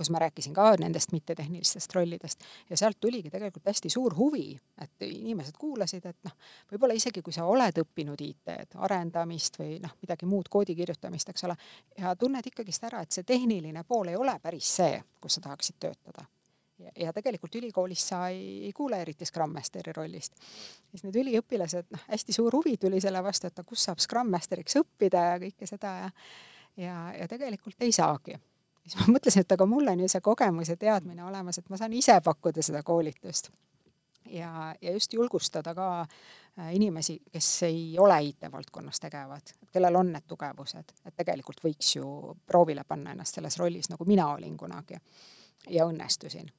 kus 0.00 0.08
ma 0.10 0.18
rääkisin 0.18 0.54
ka 0.56 0.70
nendest 0.80 1.12
mittetehnilistest 1.12 1.94
rollidest. 1.94 2.40
Ja 2.70 2.76
sealt 2.76 2.96
tuligi 3.00 3.30
tegelikult 3.30 3.66
hästi 3.68 3.90
suur 3.92 4.14
huvi, 4.16 4.54
et 4.80 5.04
inimesed 5.04 5.58
kuulasid, 5.60 6.06
et 6.08 6.16
noh, 6.24 6.32
võib-olla 6.72 6.96
isegi 6.96 7.20
kui 7.22 7.36
sa 7.36 7.44
oled 7.44 7.82
õppinud 7.82 8.22
IT-d, 8.24 8.78
arendamist 8.80 9.60
või 9.60 9.76
noh, 9.82 9.92
midagi 10.00 10.28
muud, 10.30 10.48
koodi 10.48 10.76
kirjutamist, 10.78 11.28
eks 11.28 11.44
ole, 11.44 11.56
ja 12.00 12.14
tunned 12.16 12.48
ikkagist 12.48 12.88
ära, 12.88 13.04
et 13.04 13.12
see 13.12 13.28
tehniline 13.28 13.84
pool 13.84 14.08
ei 14.08 14.16
ole 14.16 14.38
päris 14.40 14.72
see, 14.80 15.02
kus 15.20 15.36
sa 15.36 15.44
tahaksid 15.50 15.76
töötada. 15.84 16.24
Ja, 16.96 17.12
tegelikult 17.12 17.58
ülikoolis 17.60 18.06
sa 18.08 18.22
ei, 18.32 18.70
ei 18.70 18.72
kuule 18.72 19.02
eriti 19.04 19.28
Scrum 19.28 19.52
Masteri 19.52 19.92
rollist. 19.92 20.32
siis 20.90 21.04
need 21.04 21.18
üliõpilased, 21.20 21.90
noh, 21.92 22.06
hästi 22.08 22.32
suur 22.32 22.56
huvi 22.56 22.78
tuli 22.80 23.02
selle 23.04 23.20
vastu, 23.22 23.52
et 23.52 23.60
kus 23.68 23.84
saab 23.84 24.00
Scrum 24.00 24.32
Masteriks 24.32 24.80
õppida 24.80 25.26
ja 25.34 25.42
kõike 25.44 25.68
seda 25.68 25.98
ja 26.06 26.14
ja, 26.80 27.12
ja 27.18 27.28
tegelikult 27.28 27.82
ei 27.84 27.92
saagi 27.92 28.38
siis 28.86 29.00
ma 29.00 29.12
mõtlesin, 29.16 29.44
et 29.44 29.52
aga 29.52 29.66
mul 29.66 29.88
on 29.92 30.04
ju 30.04 30.08
see 30.10 30.22
kogemus 30.24 30.72
ja 30.72 30.76
teadmine 30.80 31.24
olemas, 31.24 31.58
et 31.58 31.68
ma 31.70 31.78
saan 31.80 31.92
ise 31.96 32.20
pakkuda 32.24 32.62
seda 32.62 32.82
koolitust. 32.82 33.50
ja, 34.30 34.74
ja 34.80 34.92
just 34.92 35.12
julgustada 35.12 35.74
ka 35.74 35.88
äh, 36.00 36.74
inimesi, 36.74 37.20
kes 37.32 37.62
ei 37.62 37.98
ole 37.98 38.22
IT-valdkonnas 38.22 39.00
tegevad, 39.00 39.52
kellel 39.72 39.96
on 39.96 40.12
need 40.12 40.26
tugevused, 40.28 40.92
et 41.06 41.16
tegelikult 41.16 41.64
võiks 41.64 41.96
ju 41.96 42.36
proovile 42.46 42.84
panna 42.84 43.14
ennast 43.16 43.34
selles 43.34 43.58
rollis, 43.58 43.90
nagu 43.90 44.04
mina 44.04 44.28
olin 44.34 44.56
kunagi 44.56 44.98
ja 45.68 45.86
õnnestusin. 45.86 46.50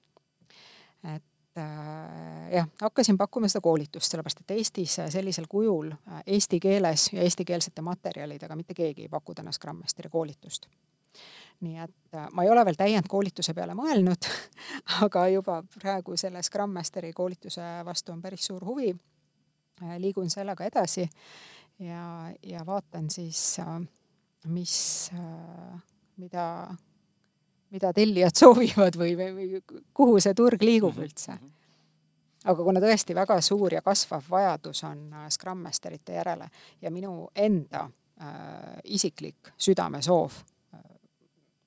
et 1.13 1.57
äh, 1.57 2.51
jah, 2.51 2.67
hakkasin 2.81 3.17
pakkuma 3.17 3.47
seda 3.47 3.61
koolitust, 3.61 4.11
sellepärast 4.11 4.41
et 4.41 4.57
Eestis 4.57 4.99
sellisel 5.09 5.47
kujul 5.49 5.91
äh, 5.91 6.23
eesti 6.25 6.59
keeles 6.59 7.09
ja 7.13 7.21
eestikeelsete 7.21 7.81
materjalidega 7.81 8.55
mitte 8.55 8.73
keegi 8.73 9.07
ei 9.07 9.09
paku 9.09 9.33
täna 9.35 9.51
Scrum 9.51 9.85
Masteri 9.85 10.09
koolitust 10.09 10.67
nii 11.61 11.77
et 11.77 12.17
äh, 12.17 12.27
ma 12.33 12.43
ei 12.43 12.49
ole 12.49 12.63
veel 12.65 12.77
täiendkoolituse 12.79 13.53
peale 13.57 13.75
mõelnud, 13.77 14.27
aga 15.05 15.27
juba 15.31 15.61
praegu 15.77 16.17
selle 16.17 16.41
Scrum 16.45 16.73
Masteri 16.73 17.13
koolituse 17.13 17.65
vastu 17.85 18.13
on 18.15 18.21
päris 18.21 18.47
suur 18.49 18.65
huvi. 18.65 18.91
Äh, 19.81 19.95
liigun 20.01 20.29
sellega 20.29 20.65
edasi 20.65 21.07
ja, 21.79 22.31
ja 22.43 22.65
vaatan 22.65 23.09
siis, 23.09 23.59
äh, 23.61 23.79
mis, 24.49 24.75
mida, 26.17 26.45
mida 27.69 27.93
tellijad 27.93 28.37
soovivad 28.43 28.97
või, 28.97 29.15
või, 29.17 29.49
kuhu 29.93 30.19
see 30.21 30.37
turg 30.37 30.61
liigub 30.65 30.95
mhm, 30.95 31.09
üldse. 31.09 31.37
Mhm. 31.37 31.57
aga 32.51 32.63
kuna 32.65 32.81
tõesti 32.81 33.15
väga 33.15 33.41
suur 33.41 33.73
ja 33.73 33.81
kasvav 33.85 34.25
vajadus 34.29 34.83
on 34.89 35.11
Scrum 35.29 35.61
Masterite 35.61 36.17
järele 36.17 36.49
ja 36.81 36.91
minu 36.91 37.29
enda 37.35 37.85
äh, 37.85 38.79
isiklik 38.97 39.53
südamesoov 39.57 40.41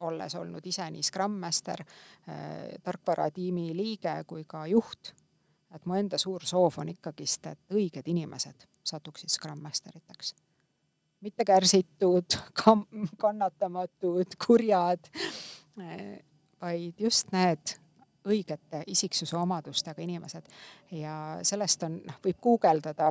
olles 0.05 0.35
olnud 0.39 0.66
ise 0.66 0.86
nii 0.90 1.02
Scrum 1.02 1.39
Master, 1.40 1.85
äh, 2.28 2.74
tarkvaratiimi 2.85 3.70
liige 3.76 4.16
kui 4.26 4.44
ka 4.48 4.66
juht, 4.70 5.12
et 5.74 5.86
mu 5.86 5.98
enda 5.98 6.18
suur 6.20 6.44
soov 6.47 6.78
on 6.82 6.93
ikkagist, 6.94 7.47
et 7.51 7.74
õiged 7.74 8.10
inimesed 8.10 8.66
satuksid 8.85 9.32
Scrum 9.32 9.62
Masteriteks. 9.62 10.35
mitte 11.24 11.44
kärsitud, 11.44 12.36
kannatamatud, 13.22 14.36
kurjad, 14.47 15.09
äh, 15.81 16.18
vaid 16.60 17.01
just 17.01 17.32
need 17.32 17.78
õigete 18.28 18.82
isiksuse 18.86 19.36
omadustega 19.36 20.02
inimesed 20.02 20.48
ja 20.97 21.39
sellest 21.44 21.82
on, 21.85 21.98
noh, 22.06 22.20
võib 22.24 22.40
guugeldada 22.40 23.10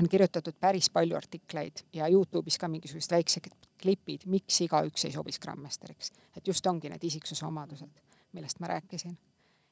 on 0.00 0.08
kirjutatud 0.08 0.54
päris 0.60 0.90
palju 0.90 1.16
artikleid 1.16 1.84
ja 1.92 2.08
Youtube'is 2.08 2.58
ka 2.58 2.68
mingisugused 2.68 3.12
väiksed 3.12 3.50
klipid, 3.82 4.26
miks 4.26 4.60
igaüks 4.64 5.04
ei 5.04 5.12
sobi 5.12 5.32
Scrum 5.32 5.60
Masteriks. 5.62 6.12
et 6.36 6.48
just 6.48 6.66
ongi 6.66 6.88
need 6.88 7.04
isiksuse 7.04 7.46
omadused, 7.46 8.00
millest 8.32 8.60
ma 8.60 8.66
rääkisin. 8.66 9.18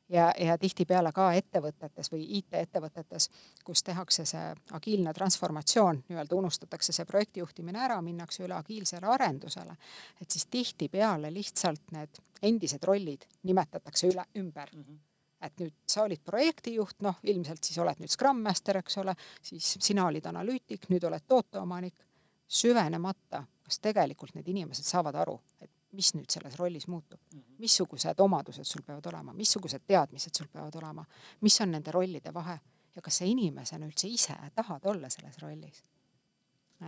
ja, 0.09 0.33
ja 0.39 0.59
tihtipeale 0.59 1.13
ka 1.13 1.33
ettevõtetes 1.33 2.13
või 2.13 2.27
IT-ettevõtetes, 2.39 3.31
kus 3.65 3.83
tehakse 3.83 4.25
see 4.25 4.55
agiilne 4.73 5.15
transformatsioon, 5.15 6.05
nii-öelda 6.09 6.37
unustatakse 6.37 6.93
see 6.93 7.05
projektijuhtimine 7.05 7.79
ära, 7.79 8.01
minnakse 8.03 8.45
üle 8.45 8.55
agiilsele 8.55 9.07
arendusele, 9.07 9.77
et 10.21 10.31
siis 10.31 10.47
tihtipeale 10.47 11.33
lihtsalt 11.33 11.93
need 11.93 12.25
endised 12.43 12.85
rollid 12.85 13.25
nimetatakse 13.43 14.09
üle, 14.09 14.25
ümber 14.37 14.69
mm. 14.75 14.83
-hmm 14.83 15.10
et 15.41 15.61
nüüd 15.61 15.75
sa 15.89 16.05
olid 16.05 16.21
projektijuht, 16.25 17.01
noh, 17.05 17.19
ilmselt 17.23 17.65
siis 17.65 17.79
oled 17.81 18.01
nüüd 18.01 18.13
Scrum 18.13 18.43
Master, 18.45 18.81
eks 18.81 18.99
ole, 19.01 19.15
siis 19.43 19.73
sina 19.81 20.07
olid 20.11 20.27
analüütik, 20.29 20.89
nüüd 20.93 21.05
oled 21.09 21.25
tooteomanik, 21.29 22.07
süvenemata, 22.51 23.45
kas 23.65 23.79
tegelikult 23.81 24.35
need 24.37 24.49
inimesed 24.51 24.85
saavad 24.85 25.17
aru, 25.23 25.37
et 25.63 25.71
mis 25.97 26.13
nüüd 26.15 26.31
selles 26.31 26.57
rollis 26.59 26.87
muutub, 26.91 27.21
mhm. 27.33 27.57
missugused 27.63 28.21
omadused 28.23 28.67
sul 28.67 28.85
peavad 28.87 29.07
olema, 29.11 29.35
missugused 29.37 29.87
teadmised 29.87 30.37
sul 30.37 30.51
peavad 30.53 30.77
olema, 30.83 31.05
mis 31.47 31.61
on 31.63 31.75
nende 31.77 31.95
rollide 31.95 32.35
vahe? 32.35 32.59
Ja 32.91 33.03
kas 33.07 33.21
sa 33.21 33.27
inimesena 33.29 33.87
üldse 33.87 34.09
ise 34.11 34.35
tahad 34.55 34.87
olla 34.91 35.09
selles 35.11 35.37
rollis. 35.39 35.83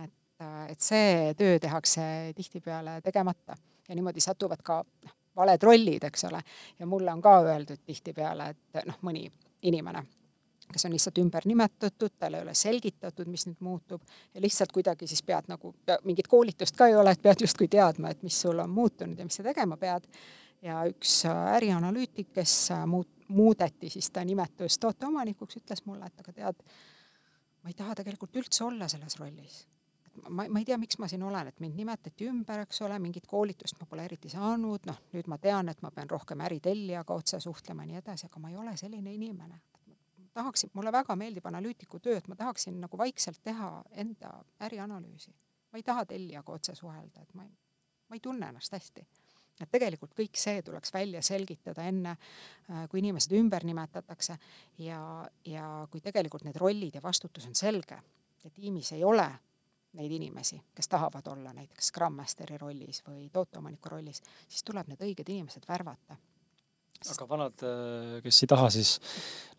et, 0.03 0.43
et 0.67 0.81
see 0.81 1.31
töö 1.39 1.59
tehakse 1.63 2.03
tihtipeale 2.35 2.97
tegemata 3.01 3.55
ja 3.87 3.95
niimoodi 3.95 4.19
satuvad 4.19 4.59
ka 4.65 4.81
noh, 4.83 5.13
valed 5.35 5.63
rollid, 5.63 6.03
eks 6.03 6.25
ole. 6.29 6.41
ja 6.79 6.85
mulle 6.85 7.13
on 7.13 7.21
ka 7.21 7.39
öeldud 7.41 7.81
tihtipeale, 7.85 8.49
et 8.49 8.85
noh, 8.85 8.99
mõni 9.01 9.25
inimene, 9.61 10.03
kes 10.73 10.85
on 10.85 10.93
lihtsalt 10.93 11.17
ümber 11.21 11.47
nimetatud, 11.49 12.15
talle 12.19 12.39
ei 12.39 12.45
ole 12.45 12.53
selgitatud, 12.57 13.27
mis 13.31 13.47
nüüd 13.47 13.59
muutub 13.65 14.01
ja 14.33 14.41
lihtsalt 14.41 14.71
kuidagi 14.71 15.07
siis 15.07 15.23
pead 15.23 15.49
nagu, 15.51 15.73
mingit 16.03 16.27
koolitust 16.27 16.77
ka 16.77 16.87
ei 16.87 16.95
ole, 16.95 17.13
et 17.13 17.21
pead 17.21 17.45
justkui 17.45 17.67
teadma, 17.67 18.13
et 18.13 18.23
mis 18.23 18.39
sul 18.41 18.59
on 18.59 18.69
muutunud 18.69 19.19
ja 19.19 19.27
mis 19.27 19.39
sa 19.39 19.43
tegema 19.43 19.77
pead. 19.77 20.07
ja 20.63 20.85
üks 20.87 21.25
ärianalüütik, 21.27 22.29
kes 22.33 22.69
muut-, 22.87 23.27
muudeti 23.27 23.89
siis 23.89 24.09
ta 24.11 24.23
nimetus 24.23 24.79
tooteomanikuks, 24.79 25.59
ütles 25.59 25.83
mulle, 25.85 26.07
et 26.07 26.23
aga 26.23 26.33
tead, 26.33 26.63
ma 27.63 27.69
ei 27.69 27.75
taha 27.75 27.95
tegelikult 27.99 28.39
üldse 28.39 28.63
olla 28.63 28.87
selles 28.87 29.19
rollis 29.19 29.65
ma, 30.29 30.45
ma 30.49 30.59
ei 30.59 30.65
tea, 30.65 30.77
miks 30.77 30.97
ma 31.01 31.07
siin 31.09 31.23
olen, 31.23 31.49
et 31.49 31.59
mind 31.63 31.77
nimetati 31.77 32.27
ümber, 32.29 32.63
eks 32.65 32.81
ole, 32.85 32.97
mingit 33.01 33.27
koolitust 33.29 33.79
ma 33.81 33.87
pole 33.89 34.05
eriti 34.07 34.31
saanud, 34.31 34.87
noh, 34.89 34.99
nüüd 35.13 35.29
ma 35.31 35.37
tean, 35.41 35.69
et 35.71 35.81
ma 35.85 35.91
pean 35.95 36.09
rohkem 36.09 36.43
äritellijaga 36.45 37.15
otse 37.15 37.39
suhtlema 37.43 37.85
ja 37.85 37.91
nii 37.91 38.01
edasi, 38.01 38.29
aga 38.29 38.43
ma 38.43 38.51
ei 38.51 38.59
ole 38.59 38.75
selline 38.77 39.13
inimene. 39.13 39.61
tahaksin, 40.33 40.71
mulle 40.73 40.91
väga 40.91 41.15
meeldib 41.15 41.45
analüütiku 41.45 41.99
töö, 41.99 42.17
et 42.17 42.27
ma 42.27 42.35
tahaksin 42.35 42.79
nagu 42.81 42.97
vaikselt 42.97 43.43
teha 43.43 43.83
enda 43.91 44.33
ärianalüüsi. 44.59 45.33
ma 45.71 45.77
ei 45.77 45.83
taha 45.83 46.05
tellijaga 46.05 46.53
otse 46.53 46.75
suhelda, 46.75 47.21
et 47.21 47.33
ma 47.33 47.43
ei, 47.43 47.53
ma 48.09 48.15
ei 48.15 48.19
tunne 48.19 48.47
ennast 48.47 48.73
hästi 48.73 49.05
et 49.61 49.69
tegelikult 49.69 50.15
kõik 50.17 50.37
see 50.37 50.61
tuleks 50.65 50.93
välja 50.93 51.21
selgitada 51.21 51.83
enne, 51.85 52.15
äh, 52.69 52.87
kui 52.89 52.99
inimesed 52.99 53.35
ümber 53.37 53.63
nimetatakse 53.63 54.37
ja, 54.81 55.29
ja 55.45 55.87
kui 55.91 56.01
tegelikult 56.01 56.43
need 56.43 56.57
rollid 56.57 56.95
ja 56.95 57.01
vastutus 57.03 57.45
on 57.45 57.55
selge 57.55 57.99
ja 58.43 58.49
tiimis 58.49 58.91
ei 58.97 59.03
ole 59.03 59.29
neid 59.93 60.11
inimesi, 60.11 60.59
kes 60.75 60.87
tahavad 60.89 61.27
olla 61.31 61.53
näiteks 61.53 61.87
Scrum 61.91 62.15
Masteri 62.17 62.57
rollis 62.57 63.03
või 63.07 63.27
tooteomaniku 63.33 63.93
rollis, 63.93 64.21
siis 64.47 64.63
tuleb 64.65 64.89
need 64.89 65.01
õiged 65.01 65.29
inimesed 65.29 65.67
värvata. 65.69 66.17
aga 67.11 67.27
vanad, 67.29 67.63
äh, 67.67 68.21
kes 68.23 68.43
ei 68.43 68.47
taha, 68.47 68.69
siis 68.69 68.93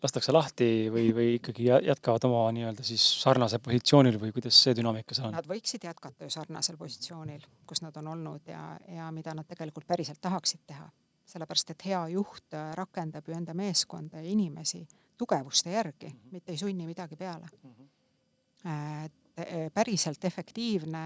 lastakse 0.03 0.31
lahti 0.31 0.89
või, 0.91 1.11
või 1.13 1.27
ikkagi 1.35 1.67
jätkavad 1.69 2.25
oma 2.25 2.51
nii-öelda 2.51 2.83
siis 2.83 3.05
sarnasel 3.21 3.59
positsioonil 3.59 4.19
või 4.19 4.33
kuidas 4.33 4.63
see 4.63 4.75
dünaamika 4.75 5.15
seal 5.15 5.29
on? 5.29 5.37
Nad 5.37 5.49
võiksid 5.49 5.85
jätkata 5.85 6.25
ju 6.25 6.33
sarnasel 6.33 6.77
positsioonil, 6.77 7.45
kus 7.67 7.83
nad 7.85 7.97
on 8.01 8.07
olnud 8.15 8.47
ja, 8.49 8.79
ja 8.89 9.11
mida 9.11 9.35
nad 9.37 9.47
tegelikult 9.47 9.87
päriselt 9.87 10.21
tahaksid 10.21 10.65
teha. 10.67 10.89
sellepärast, 11.25 11.69
et 11.69 11.85
hea 11.85 12.07
juht 12.07 12.53
äh, 12.53 12.73
rakendab 12.77 13.27
ju 13.27 13.33
enda 13.33 13.53
meeskonda 13.53 14.21
ja 14.21 14.29
inimesi 14.29 14.87
tugevuste 15.17 15.71
järgi 15.71 16.07
mm, 16.07 16.19
-hmm. 16.19 16.31
mitte 16.31 16.51
ei 16.51 16.57
sunni 16.57 16.85
midagi 16.85 17.15
peale 17.15 17.45
mm. 17.63 17.71
-hmm. 17.71 19.05
et 19.05 19.11
Eh, 19.15 19.24
päriselt 19.73 20.23
efektiivne 20.25 20.99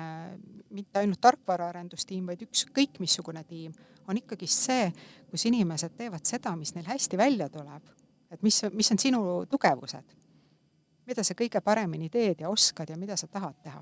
mitte 0.77 0.99
ainult 1.01 1.21
tarkvaraarendustiim, 1.21 2.27
vaid 2.29 2.43
ükskõik 2.45 2.99
missugune 3.01 3.41
tiim, 3.49 3.73
on 4.07 4.19
ikkagist 4.21 4.67
see, 4.69 4.89
kus 5.31 5.47
inimesed 5.49 5.95
teevad 5.97 6.25
seda, 6.29 6.53
mis 6.57 6.75
neil 6.75 6.85
hästi 6.85 7.17
välja 7.17 7.49
tuleb. 7.49 7.95
et 8.29 8.43
mis, 8.45 8.61
mis 8.77 8.91
on 8.91 8.99
sinu 9.01 9.21
tugevused, 9.49 10.11
mida 11.09 11.23
sa 11.25 11.33
kõige 11.33 11.61
paremini 11.65 12.09
teed 12.13 12.43
ja 12.45 12.49
oskad 12.49 12.89
ja 12.89 12.97
mida 12.97 13.17
sa 13.17 13.27
tahad 13.27 13.55
teha 13.63 13.81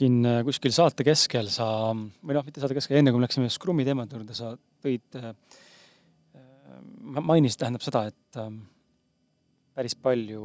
siin 0.00 0.24
äh, 0.26 0.40
kuskil 0.46 0.72
saate 0.74 1.04
keskel 1.06 1.50
sa, 1.52 1.66
või 1.92 2.36
noh, 2.36 2.46
mitte 2.46 2.62
saate 2.62 2.76
keskel, 2.78 3.00
enne 3.00 3.12
kui 3.12 3.20
me 3.20 3.26
läksime 3.26 3.50
Scrumi 3.52 3.86
teemade 3.86 4.16
juurde, 4.16 4.36
sa 4.36 4.52
tõid, 4.84 5.18
äh, 5.18 5.32
äh, 6.38 6.82
mainisid, 7.18 7.60
tähendab 7.60 7.84
seda, 7.84 8.06
et 8.10 8.40
päris 9.76 9.96
palju 9.98 10.44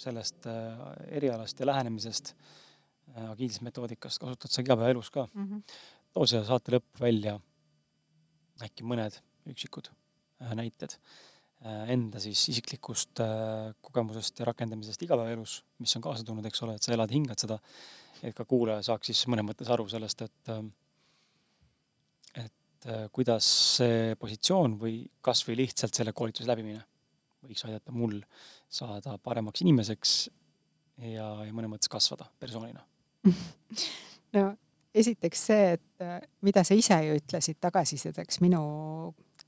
sellest 0.00 0.48
äh, 0.48 0.82
erialast 1.16 1.60
ja 1.60 1.68
lähenemisest, 1.68 2.34
äh, 3.14 3.30
agiilsest 3.30 3.64
metoodikast 3.66 4.20
kasutad 4.22 4.52
sa 4.52 4.64
igapäevaelus 4.64 5.10
ka 5.10 5.26
mm. 5.32 5.46
-hmm. 5.46 5.78
too 6.14 6.26
siia 6.26 6.44
saate 6.44 6.76
lõppu 6.76 7.00
välja 7.00 7.38
äkki 8.64 8.84
mõned 8.84 9.20
üksikud 9.50 9.90
äh, 9.90 10.54
näited 10.54 10.98
enda 11.92 12.16
siis 12.24 12.40
isiklikust 12.48 13.20
kogemusest 13.84 14.38
ja 14.40 14.46
rakendamisest 14.48 15.02
igapäevaelus, 15.02 15.58
mis 15.78 15.92
on 15.96 16.02
kaasa 16.02 16.24
tulnud, 16.24 16.46
eks 16.48 16.62
ole, 16.64 16.74
et 16.74 16.82
sa 16.82 16.94
elad, 16.94 17.10
hingad 17.12 17.36
seda, 17.36 17.58
et 18.22 18.32
ka 18.32 18.46
kuulaja 18.48 18.80
saaks 18.86 19.10
siis 19.10 19.20
mõnes 19.28 19.44
mõttes 19.44 19.68
aru 19.68 19.84
sellest, 19.92 20.22
et 20.22 20.52
et 22.40 22.88
kuidas 23.12 23.50
see 23.76 24.16
positsioon 24.16 24.78
või 24.80 25.02
kas 25.20 25.44
või 25.48 25.58
lihtsalt 25.60 26.00
selle 26.00 26.16
koolituse 26.16 26.48
läbimine 26.48 26.80
võiks 27.46 27.64
aidata 27.68 27.92
mul 27.92 28.18
saada 28.68 29.16
paremaks 29.22 29.64
inimeseks 29.64 30.16
ja, 31.00 31.28
ja 31.46 31.52
mõnes 31.52 31.72
mõttes 31.72 31.92
kasvada 31.92 32.30
persoonina. 32.38 32.84
No 34.30 34.52
esiteks 34.94 35.46
see, 35.46 35.72
et 35.76 36.02
äh, 36.04 36.20
mida 36.46 36.62
sa 36.66 36.74
ise 36.78 36.98
ju 37.06 37.16
ütlesid 37.18 37.58
tagasisideks 37.62 38.40
minu 38.44 38.60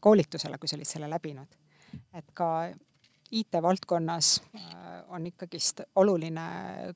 koolitusele, 0.02 0.58
kui 0.58 0.70
sa 0.70 0.76
olid 0.78 0.88
selle 0.88 1.10
läbinud, 1.10 1.58
et 2.14 2.32
ka 2.34 2.48
IT-valdkonnas 3.32 4.32
äh, 4.42 4.66
on 5.14 5.26
ikkagist 5.30 5.84
oluline 6.02 6.46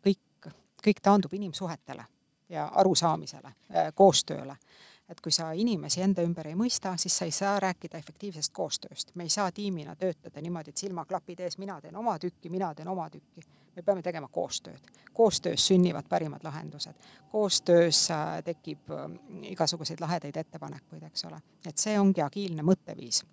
kõik, 0.04 0.50
kõik 0.82 1.02
taandub 1.02 1.34
inimsuhetele 1.38 2.04
ja 2.52 2.68
arusaamisele, 2.82 3.54
äh, 3.74 3.90
koostööle 3.94 4.56
et 5.08 5.20
kui 5.20 5.32
sa 5.32 5.50
inimesi 5.52 6.02
enda 6.02 6.22
ümber 6.26 6.48
ei 6.50 6.56
mõista, 6.58 6.96
siis 6.98 7.14
sa 7.18 7.26
ei 7.28 7.34
saa 7.34 7.60
rääkida 7.62 7.98
efektiivsest 7.98 8.52
koostööst. 8.52 9.14
me 9.14 9.22
ei 9.22 9.30
saa 9.30 9.52
tiimina 9.52 9.96
töötada 9.96 10.40
niimoodi, 10.42 10.70
et 10.70 10.76
silmaklapid 10.76 11.40
ees, 11.40 11.58
mina 11.58 11.80
teen 11.80 11.96
oma 11.96 12.18
tükki, 12.18 12.50
mina 12.50 12.74
teen 12.74 12.88
oma 12.88 13.10
tükki. 13.10 13.40
me 13.76 13.82
peame 13.82 14.02
tegema 14.02 14.28
koostööd. 14.28 14.80
koostöös 15.12 15.66
sünnivad 15.66 16.08
parimad 16.08 16.42
lahendused. 16.42 16.94
koostöös 17.30 18.10
äh, 18.10 18.42
tekib 18.44 18.90
äh, 18.90 19.10
igasuguseid 19.42 20.00
lahedaid 20.00 20.36
ettepanekuid, 20.36 21.02
eks 21.02 21.24
ole. 21.24 21.40
et 21.66 21.78
see 21.78 22.00
ongi 22.00 22.22
agiilne 22.22 22.62
mõtteviis, 22.62 23.24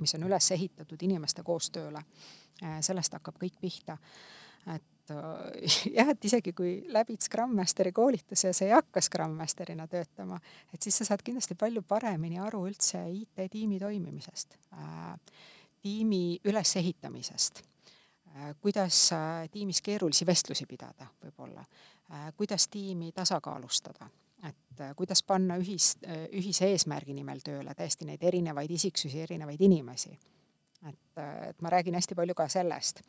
mis 0.00 0.14
on 0.14 0.22
üles 0.22 0.50
ehitatud 0.50 1.02
inimeste 1.02 1.42
koostööle. 1.42 2.02
Äh, 2.62 2.80
sellest 2.80 3.12
hakkab 3.12 3.36
kõik 3.42 3.60
pihta. 3.60 3.98
et 4.74 4.93
jah, 5.98 6.10
et 6.10 6.24
isegi 6.24 6.54
kui 6.56 6.74
läbid 6.92 7.22
Scrum 7.22 7.54
Masteri 7.58 7.92
koolituse 7.92 8.48
ja 8.48 8.56
sa 8.56 8.64
ei 8.64 8.72
hakka 8.72 9.02
Scrum 9.04 9.36
Masterina 9.38 9.86
töötama, 9.90 10.38
et 10.72 10.82
siis 10.82 10.96
sa 11.00 11.08
saad 11.10 11.22
kindlasti 11.24 11.56
palju 11.60 11.82
paremini 11.88 12.40
aru 12.40 12.64
üldse 12.68 13.02
IT-tiimi 13.12 13.80
toimimisest 13.82 14.58
äh,, 14.72 15.38
tiimi 15.84 16.40
ülesehitamisest 16.44 17.62
äh,, 17.62 18.54
kuidas 18.60 19.06
äh, 19.12 19.48
tiimis 19.52 19.82
keerulisi 19.84 20.26
vestlusi 20.26 20.66
pidada 20.66 21.10
võib-olla 21.22 21.64
äh,, 21.64 22.30
kuidas 22.36 22.68
tiimi 22.72 23.12
tasakaalustada 23.12 24.08
et 24.48 24.80
äh, 24.80 24.94
kuidas 24.96 25.22
panna 25.22 25.56
ühis, 25.60 25.94
äh, 26.06 26.26
ühise 26.36 26.68
eesmärgi 26.72 27.14
nimel 27.16 27.40
tööle 27.44 27.74
täiesti 27.76 28.08
neid 28.08 28.22
erinevaid 28.22 28.70
isiksusi, 28.70 29.20
erinevaid 29.24 29.60
inimesi. 29.60 30.18
et, 30.88 31.18
äh, 31.18 31.48
et 31.48 31.62
ma 31.62 31.70
räägin 31.70 31.94
hästi 31.94 32.14
palju 32.14 32.34
ka 32.34 32.48
sellest 32.48 33.00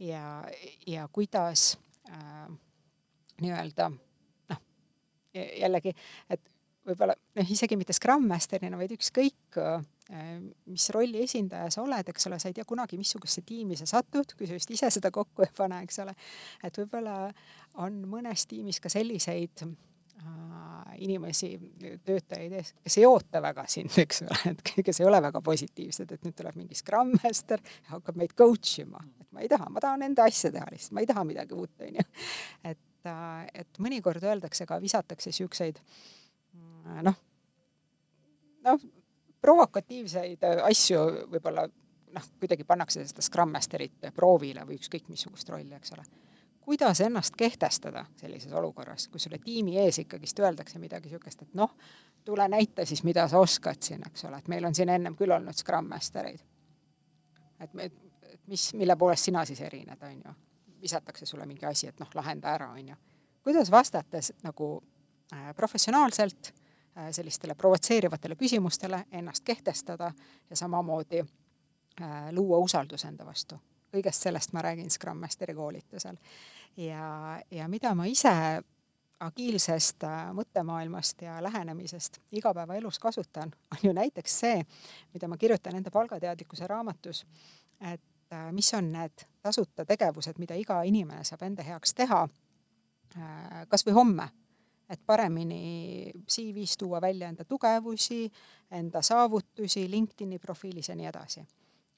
ja, 0.00 0.44
ja 0.86 1.08
kuidas 1.12 1.78
äh, 2.10 2.48
nii-öelda 3.40 3.90
noh, 4.50 4.62
jällegi, 5.34 5.94
et 6.30 6.42
võib-olla 6.86 7.14
noh, 7.14 7.52
isegi 7.52 7.76
mitte 7.78 7.94
Scrum 7.96 8.26
Masterina, 8.28 8.78
vaid 8.80 8.94
ükskõik 8.96 9.60
äh, 9.60 9.84
mis 10.70 10.88
rolli 10.94 11.22
esindaja 11.24 11.70
sa 11.70 11.84
oled, 11.84 12.08
eks 12.10 12.26
ole, 12.30 12.40
sa 12.42 12.50
ei 12.50 12.56
tea 12.56 12.66
kunagi, 12.68 12.98
missugusesse 13.00 13.44
tiimi 13.46 13.78
sa 13.78 13.88
satud, 13.88 14.34
kui 14.36 14.48
sa 14.48 14.58
just 14.58 14.72
ise 14.74 14.90
seda 14.90 15.12
kokku 15.14 15.46
ei 15.46 15.52
pane, 15.56 15.82
eks 15.86 16.02
ole. 16.04 16.16
et 16.66 16.82
võib-olla 16.82 17.30
on 17.84 18.02
mõnes 18.10 18.46
tiimis 18.50 18.80
ka 18.82 18.92
selliseid 18.92 19.66
inimesi, 21.00 21.54
töötajaid 22.04 22.54
kes 22.84 22.98
ei 23.00 23.06
oota 23.08 23.40
väga 23.42 23.64
sind, 23.70 23.94
eks 24.02 24.22
ole, 24.26 24.38
et 24.52 24.62
kes 24.86 25.00
ei 25.00 25.08
ole 25.08 25.20
väga 25.22 25.42
positiivsed, 25.44 26.12
et 26.12 26.26
nüüd 26.26 26.36
tuleb 26.36 26.58
mingi 26.60 26.78
Scrum 26.78 27.14
Master 27.16 27.62
ja 27.62 27.96
hakkab 27.96 28.20
meid 28.20 28.34
coach 28.38 28.82
ima, 28.82 29.02
et 29.20 29.28
ma 29.32 29.44
ei 29.44 29.50
taha, 29.50 29.70
ma 29.72 29.82
tahan 29.82 30.06
enda 30.10 30.28
asja 30.28 30.52
teha 30.54 30.68
lihtsalt, 30.72 30.94
ma 30.96 31.04
ei 31.04 31.10
taha 31.10 31.24
midagi 31.28 31.56
uut, 31.56 31.74
onju. 31.86 32.06
et, 32.72 32.86
äh, 33.08 33.42
et 33.64 33.82
mõnikord 33.82 34.24
öeldakse 34.24 34.68
ka, 34.68 34.80
visatakse 34.82 35.32
siukseid 35.34 35.80
mm, 35.80 37.04
noh, 37.08 37.20
noh, 38.68 38.88
provokatiivseid 39.40 40.44
asju 40.68 41.04
võib-olla 41.32 41.64
noh, 42.10 42.32
kuidagi 42.42 42.66
pannakse 42.68 43.06
seda 43.08 43.24
Scrum 43.24 43.54
Masterit 43.54 44.10
proovile 44.16 44.66
või 44.68 44.76
ükskõik 44.80 45.08
missugust 45.08 45.48
rolli, 45.48 45.72
eks 45.78 45.96
ole 45.96 46.04
kuidas 46.60 47.00
ennast 47.00 47.36
kehtestada 47.36 48.04
sellises 48.16 48.52
olukorras, 48.52 49.08
kui 49.08 49.20
sulle 49.20 49.38
tiimi 49.38 49.78
ees 49.78 49.98
ikkagist 49.98 50.38
öeldakse 50.38 50.78
midagi 50.78 51.08
niisugust, 51.08 51.42
et 51.42 51.54
noh, 51.54 51.74
tule 52.24 52.48
näita 52.48 52.86
siis, 52.86 53.04
mida 53.04 53.28
sa 53.28 53.38
oskad 53.38 53.82
siin, 53.82 54.02
eks 54.06 54.24
ole, 54.24 54.38
et 54.38 54.48
meil 54.48 54.64
on 54.64 54.74
siin 54.74 54.88
ennem 54.88 55.16
küll 55.16 55.32
olnud 55.34 55.56
Scrum 55.56 55.88
Mastereid. 55.88 56.40
et 57.60 57.74
me, 57.74 57.84
et 58.22 58.46
mis, 58.46 58.74
mille 58.74 58.96
poolest 58.96 59.24
sina 59.24 59.44
siis 59.44 59.60
erined, 59.60 60.02
on 60.02 60.22
ju. 60.24 60.34
visatakse 60.80 61.26
sulle 61.26 61.46
mingi 61.46 61.66
asi, 61.66 61.86
et 61.86 61.98
noh, 62.00 62.08
lahenda 62.14 62.54
ära, 62.54 62.70
on 62.70 62.88
ju. 62.88 62.96
kuidas 63.42 63.70
vastates 63.70 64.32
nagu 64.42 64.82
äh, 65.32 65.54
professionaalselt 65.56 66.52
äh, 66.52 67.10
sellistele 67.10 67.54
provotseerivatele 67.54 68.36
küsimustele 68.36 69.04
ennast 69.10 69.44
kehtestada 69.44 70.12
ja 70.50 70.56
samamoodi 70.56 71.20
äh, 71.20 72.32
luua 72.32 72.58
usaldus 72.58 73.04
enda 73.04 73.26
vastu 73.26 73.60
kõigest 73.92 74.26
sellest 74.26 74.52
ma 74.52 74.62
räägin 74.62 74.90
Scrum 74.90 75.20
Masteri 75.20 75.54
koolitusel. 75.54 76.16
ja, 76.76 77.40
ja 77.50 77.68
mida 77.68 77.94
ma 77.94 78.06
ise 78.06 78.62
agiilsest 79.20 80.04
äh, 80.04 80.30
mõttemaailmast 80.34 81.22
ja 81.22 81.42
lähenemisest 81.42 82.20
igapäevaelus 82.32 82.98
kasutan, 82.98 83.52
on 83.72 83.78
ju 83.82 83.92
näiteks 83.92 84.38
see, 84.40 84.62
mida 85.14 85.28
ma 85.28 85.36
kirjutan 85.36 85.76
enda 85.76 85.90
palgateadlikkuse 85.90 86.66
raamatus, 86.66 87.26
et 87.80 88.32
äh, 88.32 88.52
mis 88.52 88.74
on 88.74 88.92
need 88.92 89.26
tasuta 89.42 89.84
tegevused, 89.84 90.38
mida 90.38 90.56
iga 90.56 90.82
inimene 90.82 91.24
saab 91.24 91.42
enda 91.42 91.66
heaks 91.66 91.94
teha, 91.94 92.26
äh, 93.16 93.64
kas 93.68 93.86
või 93.86 93.98
homme 94.00 94.28
et 94.90 95.02
paremini 95.06 96.10
CV-s 96.26 96.78
tuua 96.78 97.00
välja 97.00 97.28
enda 97.28 97.44
tugevusi, 97.44 98.24
enda 98.70 99.02
saavutusi 99.02 99.90
LinkedIni 99.90 100.38
profiilis 100.38 100.88
ja 100.88 100.96
nii 100.98 101.06
edasi 101.06 101.44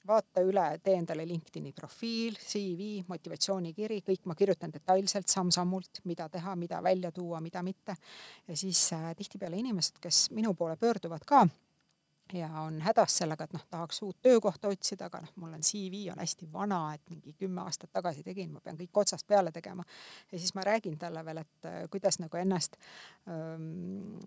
vaata 0.07 0.43
üle, 0.43 0.65
tee 0.83 0.95
endale 0.99 1.25
LinkedIni 1.27 1.73
profiil, 1.75 2.35
CV, 2.39 3.03
motivatsioonikiri, 3.07 4.01
kõik 4.07 4.25
ma 4.29 4.35
kirjutan 4.35 4.73
detailselt 4.73 5.31
samm-sammult, 5.31 6.03
mida 6.09 6.27
teha, 6.29 6.55
mida 6.59 6.81
välja 6.83 7.11
tuua, 7.11 7.41
mida 7.41 7.63
mitte. 7.63 7.95
ja 8.47 8.57
siis 8.57 8.85
äh, 8.93 9.13
tihtipeale 9.15 9.57
inimesed, 9.57 10.01
kes 10.03 10.29
minu 10.31 10.53
poole 10.53 10.75
pöörduvad 10.77 11.25
ka 11.25 11.47
ja 12.33 12.49
on 12.61 12.81
hädas 12.81 13.17
sellega, 13.17 13.45
et 13.45 13.53
noh, 13.53 13.63
tahaks 13.69 14.01
uut 14.01 14.17
töökohta 14.21 14.67
otsida, 14.73 15.05
aga 15.05 15.21
noh, 15.21 15.31
mul 15.41 15.53
on 15.53 15.61
CV 15.63 16.07
on 16.11 16.19
hästi 16.21 16.47
vana, 16.53 16.79
et 16.95 17.01
mingi 17.09 17.35
kümme 17.37 17.61
aastat 17.61 17.91
tagasi 17.93 18.23
tegin, 18.25 18.51
ma 18.53 18.61
pean 18.63 18.77
kõik 18.79 19.01
otsast 19.03 19.27
peale 19.27 19.51
tegema. 19.51 19.85
ja 20.31 20.39
siis 20.39 20.55
ma 20.55 20.65
räägin 20.65 20.97
talle 20.99 21.25
veel, 21.25 21.43
et 21.43 21.69
äh, 21.69 21.79
kuidas 21.91 22.19
nagu 22.19 22.37
ennast 22.37 22.77
ähm, 23.27 24.17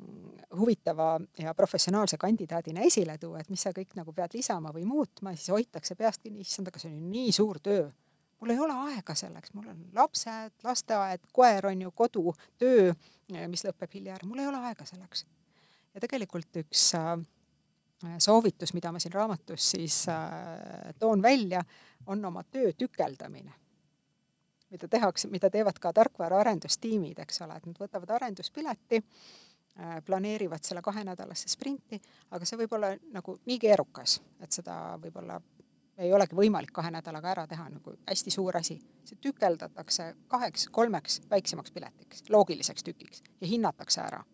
huvitava 0.58 1.20
ja 1.38 1.54
professionaalse 1.54 2.16
kandidaadina 2.16 2.86
esile 2.86 3.18
tuua, 3.18 3.40
et 3.40 3.50
mis 3.50 3.62
sa 3.62 3.74
kõik 3.76 3.96
nagu 3.98 4.12
pead 4.12 4.38
lisama 4.38 4.72
või 4.72 4.86
muutma, 4.86 5.34
siis 5.36 5.50
hoitakse 5.54 5.94
peast 5.94 6.22
kinni, 6.22 6.46
issand, 6.46 6.68
aga 6.68 6.82
see 6.82 6.92
on 6.92 6.98
ju 7.00 7.14
nii 7.14 7.32
suur 7.32 7.60
töö 7.60 7.88
mul 8.40 8.52
ei 8.52 8.58
ole 8.60 8.74
aega 8.92 9.14
selleks, 9.16 9.54
mul 9.56 9.70
on 9.72 9.78
lapsed, 9.96 10.52
lasteaed, 10.64 11.22
koer 11.32 11.66
on 11.66 11.86
ju, 11.86 11.90
kodu, 11.96 12.34
töö, 12.60 12.92
mis 13.48 13.64
lõpeb 13.64 13.94
hilja 13.96 14.18
ära, 14.18 14.28
mul 14.28 14.42
ei 14.42 14.50
ole 14.50 14.60
aega 14.68 14.84
selleks. 14.84 15.24
ja 15.94 16.00
tegelikult 16.04 16.60
üks 16.60 16.90
äh, 16.94 17.16
soovitus, 18.18 18.74
mida 18.74 18.92
ma 18.92 19.00
siin 19.00 19.12
raamatus 19.12 19.70
siis 19.70 20.08
äh, 20.08 20.94
toon 20.98 21.22
välja, 21.22 21.64
on 22.06 22.24
oma 22.24 22.44
töö 22.44 22.72
tükeldamine. 22.72 23.52
mida 24.70 24.88
tehakse, 24.88 25.28
mida 25.28 25.50
teevad 25.50 25.78
ka 25.80 25.92
tarkvaraarendustiimid, 25.92 27.18
eks 27.22 27.40
ole, 27.42 27.56
et 27.56 27.66
nad 27.66 27.76
võtavad 27.80 28.10
arenduspileti, 28.16 28.98
äh, 29.80 30.00
planeerivad 30.04 30.64
selle 30.66 30.82
kahenädalasse 30.82 31.48
sprinti, 31.48 32.00
aga 32.30 32.44
see 32.44 32.58
võib 32.58 32.74
olla 32.74 32.90
nagu 33.14 33.38
nii 33.46 33.58
keerukas, 33.62 34.20
et 34.40 34.52
seda 34.52 34.98
võib-olla 35.02 35.40
ei 35.98 36.12
olegi 36.12 36.36
võimalik 36.36 36.74
kahe 36.76 36.90
nädalaga 36.92 37.30
ära 37.30 37.46
teha, 37.48 37.68
nagu 37.72 37.94
hästi 38.08 38.30
suur 38.30 38.56
asi. 38.56 38.80
see 39.04 39.18
tükeldatakse 39.22 40.14
kaheks, 40.28 40.68
kolmeks 40.68 41.20
väiksemaks 41.30 41.70
piletiks, 41.70 42.24
loogiliseks 42.28 42.84
tükiks 42.84 43.22
ja 43.40 43.46
hinnatakse 43.46 44.00
ära, 44.00 44.24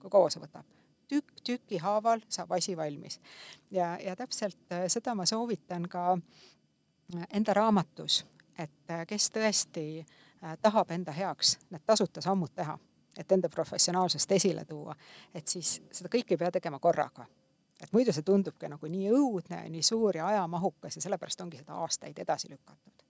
kui 0.00 0.10
kaua 0.10 0.30
see 0.30 0.40
võtab 0.42 0.81
tükk 1.08 1.42
tüki 1.44 1.78
haaval 1.78 2.20
saab 2.28 2.52
asi 2.52 2.76
valmis. 2.76 3.20
ja, 3.70 3.98
ja 4.00 4.16
täpselt 4.16 4.72
äh, 4.72 4.84
seda 4.88 5.14
ma 5.14 5.26
soovitan 5.26 5.88
ka 5.88 6.18
äh, 7.16 7.26
enda 7.32 7.54
raamatus, 7.54 8.26
et 8.58 8.90
äh, 8.90 9.06
kes 9.06 9.30
tõesti 9.30 10.06
tahab 10.62 10.90
enda 10.90 11.12
heaks 11.12 11.58
need 11.70 11.82
tasuta 11.86 12.20
sammud 12.20 12.50
teha, 12.54 12.74
et 13.18 13.32
enda 13.32 13.48
professionaalsust 13.48 14.32
esile 14.32 14.64
tuua, 14.64 14.96
et 15.34 15.48
siis 15.48 15.76
seda 15.92 16.10
kõike 16.10 16.34
ei 16.34 16.40
pea 16.40 16.50
tegema 16.50 16.80
korraga 16.82 17.26
et 17.82 17.92
muidu 17.92 18.14
see 18.14 18.26
tundubki 18.26 18.68
nagu 18.70 18.90
nii 18.90 19.10
õudne, 19.10 19.62
nii 19.70 19.82
suur 19.86 20.16
ja 20.16 20.26
ajamahukas 20.26 20.96
ja 20.96 21.02
sellepärast 21.02 21.40
ongi 21.42 21.58
seda 21.62 21.78
aastaid 21.82 22.18
edasi 22.18 22.50
lükatud. 22.50 23.01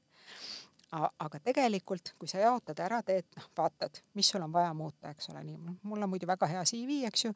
Aga 0.92 1.40
tegelikult, 1.40 2.12
kui 2.18 2.28
sa 2.28 2.40
jaotad 2.42 2.80
ära, 2.84 2.98
teed, 3.06 3.24
noh, 3.36 3.46
vaatad, 3.56 4.02
mis 4.18 4.28
sul 4.28 4.42
on 4.44 4.52
vaja 4.52 4.74
muuta, 4.76 5.10
eks 5.10 5.30
ole, 5.32 5.42
nii, 5.46 5.76
mul 5.88 6.04
on 6.04 6.10
muidu 6.12 6.28
väga 6.28 6.48
hea 6.50 6.64
CV, 6.68 6.98
eks 7.08 7.24
ju, 7.24 7.32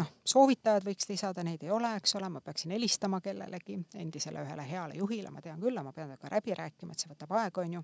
noh, 0.00 0.10
soovitajad 0.28 0.84
võiks 0.84 1.08
lisada, 1.08 1.44
neid 1.46 1.64
ei 1.64 1.72
ole, 1.72 1.94
eks 1.96 2.14
ole, 2.20 2.28
ma 2.28 2.42
peaksin 2.44 2.74
helistama 2.76 3.22
kellelegi, 3.24 3.78
endisele 4.02 4.44
ühele 4.44 4.68
heale 4.68 5.00
juhile, 5.00 5.32
ma 5.32 5.40
tean 5.44 5.60
küll, 5.60 5.80
ma 5.82 5.92
pean 5.96 6.12
temaga 6.12 6.34
läbi 6.36 6.58
rääkima, 6.60 6.92
et 6.92 7.04
see 7.04 7.12
võtab 7.14 7.32
aega, 7.40 7.64
on 7.64 7.78
ju. 7.78 7.82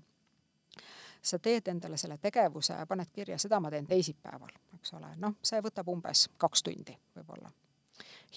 sa 1.25 1.39
teed 1.41 1.67
endale 1.73 1.97
selle 1.97 2.19
tegevuse, 2.21 2.77
paned 2.87 3.09
kirja, 3.13 3.37
seda 3.41 3.59
ma 3.59 3.71
teen 3.73 3.87
teisipäeval, 3.89 4.53
eks 4.77 4.93
ole, 4.93 5.15
noh, 5.17 5.39
see 5.41 5.61
võtab 5.61 5.89
umbes 5.89 6.27
kaks 6.37 6.63
tundi 6.63 6.97
võib-olla. 7.17 7.49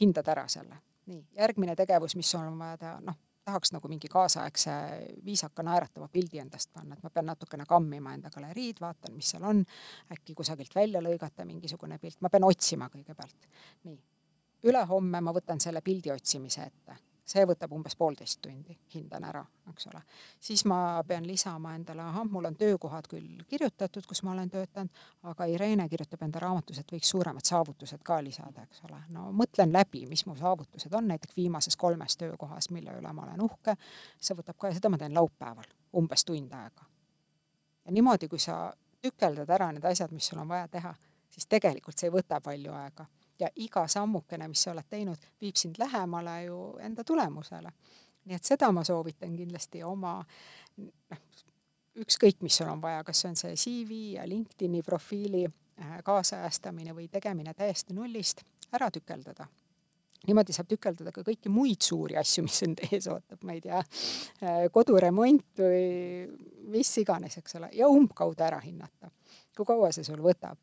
hindad 0.01 0.29
ära 0.29 0.49
selle. 0.49 0.81
nii, 1.07 1.25
järgmine 1.37 1.77
tegevus, 1.77 2.17
mis 2.17 2.31
sul 2.31 2.49
on 2.49 2.59
vaja 2.59 2.77
teha, 2.77 3.01
noh 3.01 3.28
tahaks 3.49 3.73
nagu 3.75 3.89
mingi 3.91 4.11
kaasaegse 4.13 4.77
viisaka 5.25 5.65
naeratava 5.67 6.09
pildi 6.13 6.43
endast 6.43 6.73
panna, 6.75 6.97
et 6.97 7.03
ma 7.03 7.11
pean 7.15 7.29
natukene 7.33 7.67
kammima 7.69 8.15
enda 8.17 8.31
galeriid, 8.35 8.83
vaatan, 8.85 9.17
mis 9.17 9.33
seal 9.35 9.49
on, 9.49 9.65
äkki 10.15 10.37
kusagilt 10.39 10.77
välja 10.77 11.03
lõigata 11.05 11.49
mingisugune 11.49 11.99
pilt, 12.03 12.21
ma 12.21 12.33
pean 12.33 12.47
otsima 12.49 12.91
kõigepealt. 12.93 13.51
nii, 13.89 13.99
ülehomme 14.69 15.21
ma 15.25 15.35
võtan 15.35 15.61
selle 15.63 15.83
pildi 15.85 16.13
otsimise 16.13 16.67
ette 16.69 17.03
see 17.29 17.45
võtab 17.49 17.73
umbes 17.77 17.97
poolteist 17.99 18.41
tundi, 18.43 18.75
hindan 18.95 19.25
ära, 19.29 19.43
eks 19.71 19.89
ole. 19.91 20.01
siis 20.41 20.65
ma 20.69 21.03
pean 21.07 21.27
lisama 21.27 21.75
endale, 21.77 22.03
ahah, 22.03 22.25
mul 22.31 22.49
on 22.49 22.57
töökohad 22.57 23.09
küll 23.11 23.43
kirjutatud, 23.49 24.07
kus 24.09 24.23
ma 24.25 24.33
olen 24.33 24.51
töötanud, 24.51 25.03
aga 25.29 25.49
Irene 25.53 25.89
kirjutab 25.89 26.23
enda 26.25 26.41
raamatus, 26.45 26.81
et 26.81 26.93
võiks 26.93 27.11
suuremad 27.13 27.45
saavutused 27.45 28.03
ka 28.05 28.21
lisada, 28.25 28.65
eks 28.65 28.85
ole. 28.89 29.03
no 29.15 29.29
mõtlen 29.37 29.73
läbi, 29.73 30.07
mis 30.09 30.25
mu 30.27 30.37
saavutused 30.39 30.95
on 30.95 31.09
näiteks 31.13 31.37
viimases 31.37 31.77
kolmes 31.77 32.17
töökohas, 32.17 32.71
mille 32.71 32.97
üle 33.01 33.13
ma 33.13 33.27
olen 33.27 33.45
uhke, 33.45 33.77
see 34.21 34.37
võtab 34.39 34.57
ka 34.59 34.73
ja 34.73 34.79
seda 34.79 34.93
ma 34.93 35.01
teen 35.01 35.15
laupäeval, 35.15 35.69
umbes 36.01 36.25
tund 36.25 36.53
aega. 36.53 36.89
ja 37.85 37.93
niimoodi, 37.93 38.29
kui 38.29 38.41
sa 38.41 38.73
tükeldad 39.03 39.51
ära 39.51 39.71
need 39.73 39.85
asjad, 39.85 40.13
mis 40.13 40.27
sul 40.27 40.41
on 40.41 40.49
vaja 40.49 40.69
teha, 40.69 40.95
siis 41.31 41.47
tegelikult 41.47 41.99
see 41.99 42.09
ei 42.09 42.17
võta 42.17 42.41
palju 42.41 42.73
aega 42.73 43.07
ja 43.39 43.51
iga 43.57 43.87
sammukene, 43.89 44.49
mis 44.49 44.63
sa 44.63 44.73
oled 44.73 44.89
teinud, 44.91 45.29
viib 45.41 45.57
sind 45.57 45.79
lähemale 45.79 46.43
ju 46.45 46.59
enda 46.83 47.05
tulemusele. 47.05 47.73
nii 48.29 48.37
et 48.37 48.45
seda 48.45 48.69
ma 48.73 48.83
soovitan 48.85 49.37
kindlasti 49.37 49.83
oma 49.85 50.19
noh, 50.77 51.21
ükskõik, 51.97 52.43
mis 52.45 52.59
sul 52.61 52.69
on 52.69 52.83
vaja, 52.83 53.05
kas 53.05 53.23
see 53.23 53.31
on 53.31 53.39
see 53.41 53.55
CV 53.57 54.01
ja 54.19 54.27
LinkedIni 54.29 54.83
profiili 54.83 55.47
äh, 55.47 55.95
kaasajastamine 56.05 56.93
või 56.95 57.09
tegemine 57.09 57.55
täiesti 57.55 57.97
nullist, 57.97 58.45
ära 58.73 58.91
tükeldada 58.91 59.49
niimoodi 60.27 60.53
saab 60.53 60.69
tükeldada 60.69 61.13
ka 61.15 61.23
kõiki 61.25 61.51
muid 61.53 61.85
suuri 61.85 62.19
asju, 62.19 62.43
mis 62.45 62.59
sind 62.65 62.83
ees 62.89 63.07
ootab, 63.09 63.39
ma 63.47 63.55
ei 63.55 63.63
tea, 63.65 63.79
äh, 64.43 64.67
koduremont 64.75 65.63
või 65.63 66.27
mis 66.75 66.91
iganes, 67.01 67.39
eks 67.41 67.57
ole, 67.61 67.71
ja 67.79 67.89
umbkaudu 67.89 68.45
ära 68.45 68.59
hinnata, 68.61 69.13
kui 69.57 69.69
kaua 69.69 69.93
see 69.95 70.07
sul 70.07 70.21
võtab 70.25 70.59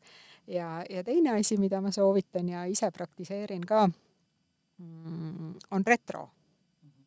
ja, 0.46 0.84
ja 0.90 1.04
teine 1.04 1.38
asi, 1.38 1.56
mida 1.56 1.80
ma 1.80 1.90
soovitan 1.90 2.48
ja 2.48 2.64
ise 2.64 2.90
praktiseerin 2.90 3.66
ka, 3.66 3.88
mm, 4.78 5.54
on 5.70 5.86
retro, 5.86 6.28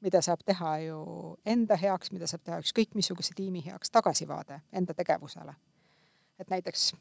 mida 0.01 0.21
saab 0.21 0.43
teha 0.45 0.77
ju 0.79 0.99
enda 1.45 1.75
heaks, 1.77 2.11
mida 2.11 2.27
saab 2.27 2.43
teha 2.43 2.59
ükskõik 2.63 2.95
missuguse 2.95 3.33
tiimi 3.35 3.63
heaks, 3.65 3.91
tagasivaade 3.91 4.61
enda 4.73 4.93
tegevusele. 4.93 5.55
et 6.39 6.49
näiteks 6.49 6.93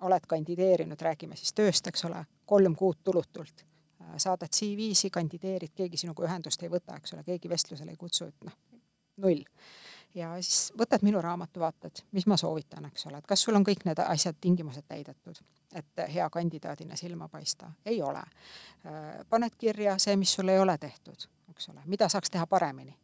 oled 0.00 0.26
kandideerinud, 0.26 1.00
räägime 1.00 1.36
siis 1.36 1.52
tööst, 1.52 1.86
eks 1.86 2.04
ole, 2.04 2.22
kolm 2.46 2.74
kuud 2.76 2.96
tulutult, 3.04 3.64
saadad 4.16 4.48
CV-si, 4.48 5.10
kandideerid, 5.10 5.74
keegi 5.74 5.96
sinuga 5.96 6.24
ühendust 6.24 6.62
ei 6.62 6.70
võta, 6.72 6.96
eks 6.96 7.12
ole, 7.12 7.24
keegi 7.26 7.48
vestlusele 7.48 7.92
ei 7.92 8.00
kutsu, 8.00 8.24
et 8.24 8.46
noh, 8.48 8.56
null 9.16 9.44
ja 10.14 10.30
siis 10.42 10.72
võtad 10.78 11.02
minu 11.02 11.20
raamatu, 11.22 11.60
vaatad, 11.60 12.02
mis 12.12 12.26
ma 12.26 12.36
soovitan, 12.36 12.86
eks 12.88 13.06
ole, 13.06 13.18
et 13.18 13.26
kas 13.26 13.42
sul 13.44 13.56
on 13.58 13.64
kõik 13.66 13.84
need 13.86 14.00
asjad, 14.04 14.36
tingimused 14.40 14.86
täidetud, 14.88 15.40
et 15.76 16.04
hea 16.14 16.28
kandidaadina 16.30 16.96
silma 16.96 17.28
paista. 17.28 17.70
ei 17.86 18.02
ole. 18.02 18.22
Äh, 18.86 19.26
paned 19.28 19.56
kirja 19.58 19.98
see, 19.98 20.16
mis 20.16 20.32
sul 20.32 20.48
ei 20.48 20.58
ole 20.58 20.78
tehtud, 20.78 21.28
eks 21.50 21.68
ole, 21.68 21.82
mida 21.86 22.08
saaks 22.08 22.30
teha 22.30 22.46
paremini. 22.46 22.96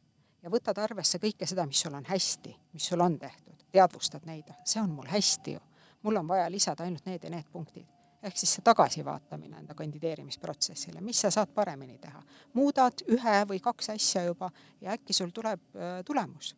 ja 0.42 0.50
võtad 0.50 0.78
arvesse 0.78 1.18
kõike 1.18 1.46
seda, 1.46 1.66
mis 1.66 1.80
sul 1.80 1.94
on 1.94 2.04
hästi, 2.08 2.56
mis 2.72 2.86
sul 2.86 3.00
on 3.00 3.18
tehtud, 3.18 3.64
teadvustad 3.72 4.26
neid, 4.26 4.52
see 4.64 4.82
on 4.82 4.90
mul 4.90 5.08
hästi 5.08 5.52
ju. 5.52 5.60
mul 6.02 6.16
on 6.16 6.28
vaja 6.28 6.50
lisada 6.50 6.84
ainult 6.84 7.06
need 7.06 7.24
ja 7.24 7.30
need 7.30 7.50
punktid 7.52 7.86
ehk 8.24 8.38
siis 8.40 8.54
see 8.54 8.62
tagasivaatamine 8.64 9.58
enda 9.58 9.74
kandideerimisprotsessile, 9.76 11.00
mis 11.04 11.20
sa 11.20 11.30
saad 11.30 11.50
paremini 11.54 11.98
teha. 11.98 12.22
muudad 12.54 13.04
ühe 13.12 13.34
või 13.48 13.60
kaks 13.60 13.90
asja 13.90 14.22
juba 14.24 14.50
ja 14.80 14.96
äkki 14.96 15.12
sul 15.12 15.28
tuleb 15.28 15.60
äh, 15.76 16.00
tulemus 16.04 16.54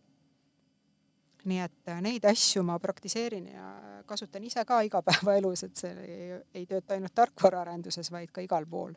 nii 1.47 1.63
et 1.65 1.91
äh, 1.91 2.01
neid 2.03 2.25
asju 2.29 2.63
ma 2.67 2.79
praktiseerin 2.83 3.49
ja 3.55 3.67
kasutan 4.07 4.45
ise 4.45 4.65
ka 4.65 4.81
igapäevaelus, 4.87 5.65
et 5.67 5.77
see 5.77 5.93
ei, 6.05 6.39
ei 6.55 6.67
tööta 6.67 6.95
ainult 6.95 7.15
tarkvaraarenduses, 7.15 8.11
vaid 8.13 8.33
ka 8.33 8.45
igal 8.45 8.67
pool. 8.71 8.95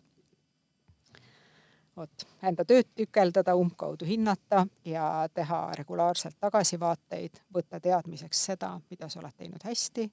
vot, 1.99 2.26
enda 2.47 2.63
tööd 2.63 2.88
tükeldada, 2.95 3.55
umbkaudu 3.59 4.07
hinnata 4.07 4.63
ja 4.88 5.27
teha 5.34 5.59
regulaarselt 5.76 6.38
tagasivaateid, 6.39 7.41
võtta 7.53 7.80
teadmiseks 7.84 8.45
seda, 8.51 8.71
mida 8.89 9.09
sa 9.09 9.19
oled 9.19 9.35
teinud 9.35 9.65
hästi 9.65 10.09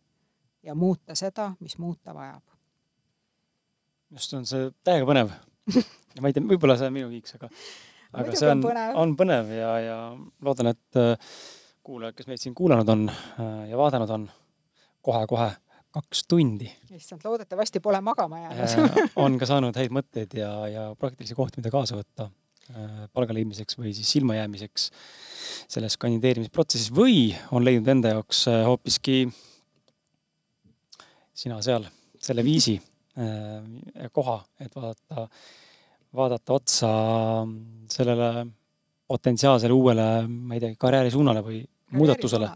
ja 0.67 0.75
muuta 0.75 1.15
seda, 1.15 1.53
mis 1.61 1.79
muuta 1.79 2.15
vajab. 2.15 2.43
just, 4.11 4.35
on 4.35 4.47
see 4.47 4.71
täiega 4.85 5.07
põnev 5.07 5.31
ma 6.21 6.31
ei 6.31 6.35
tea, 6.35 6.43
võib-olla 6.43 6.77
see 6.79 6.91
on 6.91 6.97
minu 6.97 7.13
kiiks, 7.13 7.37
aga 7.39 7.51
aga 8.17 8.35
see 8.39 8.51
on, 8.51 8.65
on 8.97 9.15
põnev 9.19 9.53
ja, 9.55 9.71
ja 9.83 9.97
loodan, 10.43 10.73
et 10.75 11.01
äh, 11.01 11.39
kuulajad, 11.87 12.17
kes 12.19 12.27
meid 12.31 12.43
siin 12.43 12.55
kuulanud 12.57 12.89
on 12.91 13.07
äh, 13.11 13.69
ja 13.71 13.79
vaadanud 13.79 14.11
on 14.11 14.27
kohe-kohe 15.07 15.53
kaks 15.97 16.25
tundi. 16.29 16.69
issand, 16.93 17.23
loodetavasti 17.25 17.81
pole 17.81 18.01
magama 18.05 18.41
jäänud 18.43 19.13
on 19.25 19.39
ka 19.39 19.47
saanud 19.49 19.77
häid 19.79 19.95
mõtteid 19.95 20.35
ja, 20.37 20.51
ja 20.73 20.89
praktilisi 20.99 21.37
kohti, 21.39 21.63
mida 21.63 21.71
kaasa 21.73 21.99
võtta 21.99 22.27
äh, 22.27 23.07
palga 23.15 23.37
leidmiseks 23.37 23.79
või 23.79 23.95
siis 23.97 24.11
ilmajäämiseks 24.21 24.89
selles 25.77 25.97
kandideerimisprotsessis 26.03 26.91
või 26.95 27.31
on 27.55 27.65
leidnud 27.65 27.95
enda 27.95 28.17
jaoks 28.17 28.43
äh, 28.51 28.65
hoopiski 28.67 29.21
sina 31.37 31.61
seal 31.63 31.87
selle 32.19 32.43
viisi 32.43 32.79
koha, 34.13 34.35
et 34.61 34.75
vaadata, 34.77 35.23
vaadata 36.19 36.53
otsa 36.53 36.89
sellele 37.89 38.29
potentsiaalsele 39.09 39.73
uuele, 39.73 40.07
ma 40.27 40.57
ei 40.57 40.61
tea, 40.61 40.75
karjäärisuunale 40.81 41.43
või 41.47 41.63
muudatusele. 41.93 42.51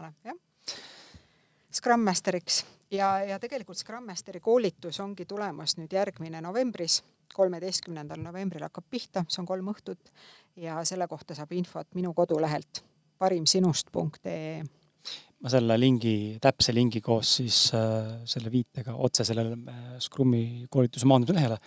Scrum 1.71 2.03
Masteriks. 2.03 2.65
Ja, 2.91 3.13
ja 3.23 3.39
tegelikult 3.39 3.79
Scrum 3.79 4.03
Masteri 4.09 4.41
koolitus 4.43 4.99
ongi 4.99 5.25
tulemas 5.25 5.77
nüüd 5.79 5.93
järgmine 5.95 6.41
novembris, 6.43 6.99
kolmeteistkümnendal 7.33 8.19
novembril 8.19 8.65
hakkab 8.67 8.89
pihta, 8.91 9.23
see 9.31 9.39
on 9.39 9.47
kolm 9.47 9.71
õhtut. 9.71 10.11
Ja 10.59 10.81
selle 10.87 11.07
kohta 11.07 11.37
saab 11.37 11.53
infot 11.55 11.87
minu 11.95 12.11
kodulehelt 12.13 12.83
parimsinust.ee 13.21 14.61
ma 15.41 15.49
selle 15.49 15.77
lingi, 15.79 16.37
täpse 16.41 16.73
lingi 16.75 17.01
koos 17.01 17.37
siis 17.39 17.63
äh, 17.73 18.11
selle 18.29 18.51
viitega 18.53 18.93
otse 18.93 19.25
sellele 19.25 19.57
äh, 19.57 19.95
Scrumi 20.03 20.67
koolituse 20.69 21.09
maandamise 21.09 21.39
lehele 21.39 21.57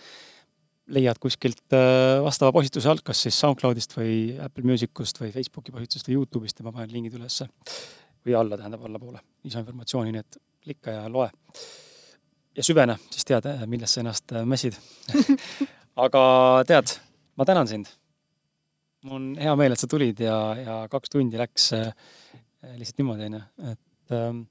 leiad 0.93 1.17
kuskilt 1.21 1.73
äh, 1.73 2.21
vastava 2.23 2.51
postituse 2.53 2.89
alt, 2.91 3.01
kas 3.05 3.23
siis 3.25 3.37
SoundCloudist 3.41 3.95
või 3.97 4.17
Apple 4.41 4.65
Musicust 4.69 5.19
või 5.21 5.31
Facebooki 5.33 5.73
postitusest 5.73 6.09
või 6.09 6.19
Youtube'ist 6.19 6.61
ja 6.61 6.67
ma 6.67 6.73
panen 6.75 6.93
lingid 6.93 7.15
ülesse. 7.17 7.47
või 8.25 8.33
alla, 8.37 8.57
tähendab 8.57 8.85
allapoole, 8.85 9.19
lisainformatsiooni, 9.45 10.13
nii 10.13 10.21
et 10.23 10.37
klikka 10.65 10.93
ja 10.95 11.09
loe. 11.09 11.29
ja 12.57 12.63
süvene, 12.63 12.97
siis 13.09 13.25
tead, 13.25 13.45
äh, 13.49 13.65
millesse 13.69 14.01
ennast 14.01 14.33
äh, 14.33 14.45
mässid 14.45 14.77
aga 16.05 16.21
tead, 16.67 16.97
ma 17.35 17.45
tänan 17.45 17.67
sind. 17.67 17.89
mul 19.05 19.15
on 19.19 19.27
hea 19.37 19.55
meel, 19.55 19.73
et 19.73 19.79
sa 19.79 19.87
tulid 19.87 20.19
ja, 20.19 20.37
ja 20.57 20.77
kaks 20.89 21.09
tundi 21.09 21.37
läks 21.37 21.71
lihtsalt 22.77 22.97
niimoodi, 22.97 23.27
onju, 23.29 23.41
et 23.71 24.13
ähm, 24.17 24.45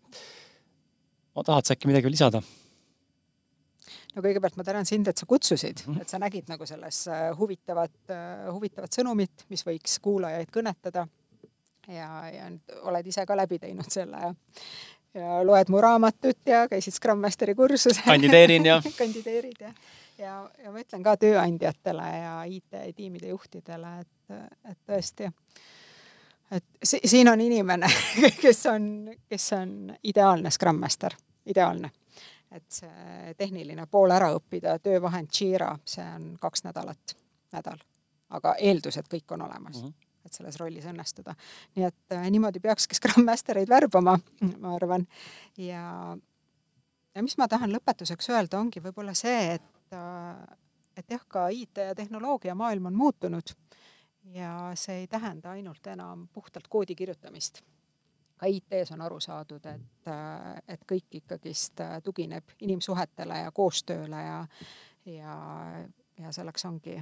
tahad 1.43 1.67
sa 1.67 1.75
äkki 1.75 1.91
midagi 1.91 2.11
lisada? 2.11 2.43
No 4.15 4.23
kõigepealt 4.23 4.57
ma 4.59 4.67
tänan 4.67 4.87
sind, 4.89 5.09
et 5.11 5.19
sa 5.19 5.27
kutsusid 5.27 5.85
-hmm. 5.85 6.01
et 6.03 6.09
sa 6.09 6.19
nägid 6.19 6.49
nagu 6.49 6.67
selles 6.67 7.07
äh, 7.09 7.29
huvitavat, 7.39 7.97
äh, 8.11 8.53
huvitavat 8.53 8.93
sõnumit, 8.93 9.47
mis 9.49 9.67
võiks 9.67 9.99
kuulajaid 10.03 10.51
kõnetada. 10.55 11.07
ja, 11.89 12.31
ja 12.33 12.51
oled 12.83 13.07
ise 13.07 13.27
ka 13.27 13.37
läbi 13.37 13.59
teinud 13.59 13.91
selle 13.91 14.17
ja, 14.17 14.35
ja 15.15 15.47
loed 15.47 15.69
mu 15.69 15.81
raamatut 15.81 16.39
ja 16.47 16.69
käisid 16.69 16.95
Scrum 16.95 17.19
Masteri 17.19 17.55
kursusel. 17.55 18.05
kandideerin 18.05 18.67
ja 18.67 18.83
kandideerid 18.99 19.61
ja, 19.61 19.73
ja, 20.19 20.51
ja 20.65 20.73
ma 20.73 20.81
ütlen 20.81 21.03
ka 21.03 21.17
tööandjatele 21.17 22.09
ja 22.19 22.43
IT-tiimide 22.45 23.29
juhtidele, 23.29 24.01
et, 24.01 24.39
et 24.71 24.79
tõesti 24.87 25.31
et 26.51 26.65
si 26.83 27.01
siin 27.05 27.29
on 27.29 27.41
inimene, 27.41 27.87
kes 28.45 28.67
on, 28.67 29.11
kes 29.29 29.53
on 29.53 29.97
ideaalne 30.03 30.51
Scrum 30.51 30.81
Master, 30.81 31.15
ideaalne 31.47 31.91
et 32.55 32.67
see 32.73 33.35
tehniline 33.39 33.87
pool 33.91 34.15
ära 34.15 34.31
õppida, 34.37 34.79
töövahend 34.83 35.33
Jira, 35.35 35.73
see 35.89 36.05
on 36.17 36.35
kaks 36.41 36.65
nädalat, 36.67 37.17
nädal. 37.55 37.83
aga 38.35 38.55
eeldused 38.59 39.09
kõik 39.11 39.35
on 39.37 39.45
olemas 39.47 39.83
mm. 39.83 39.89
-hmm. 39.89 40.27
et 40.27 40.33
selles 40.33 40.57
rollis 40.61 40.87
õnnestuda. 40.91 41.35
nii 41.77 41.87
et 41.87 42.17
äh, 42.17 42.31
niimoodi 42.31 42.61
peakski 42.61 42.95
Scrum 42.95 43.25
Mastereid 43.25 43.69
värbama, 43.69 44.19
ma 44.59 44.75
arvan. 44.75 45.07
ja, 45.57 46.17
ja 47.15 47.23
mis 47.23 47.37
ma 47.39 47.49
tahan 47.49 47.73
lõpetuseks 47.73 48.31
öelda, 48.31 48.59
ongi 48.59 48.81
võib-olla 48.81 49.15
see, 49.15 49.55
et, 49.55 49.99
et 50.97 51.11
jah, 51.11 51.27
ka 51.29 51.49
IT 51.49 51.77
ja 51.77 51.95
tehnoloogiamaailm 51.95 52.87
on 52.87 52.95
muutunud 52.95 53.55
ja 54.25 54.73
see 54.75 55.05
ei 55.05 55.07
tähenda 55.07 55.51
ainult 55.51 55.87
enam 55.87 56.29
puhtalt 56.33 56.69
koodi 56.69 56.95
kirjutamist 56.95 57.63
IT-s 58.47 58.93
on 58.93 59.03
aru 59.05 59.21
saadud, 59.21 59.67
et, 59.67 60.09
et 60.69 60.87
kõik 60.89 61.19
ikkagist 61.21 61.81
tugineb 62.05 62.55
inimsuhetele 62.61 63.39
ja 63.45 63.53
koostööle 63.55 64.23
ja, 64.23 64.39
ja, 65.07 65.37
ja 66.21 66.33
selleks 66.33 66.65
ongi 66.69 66.99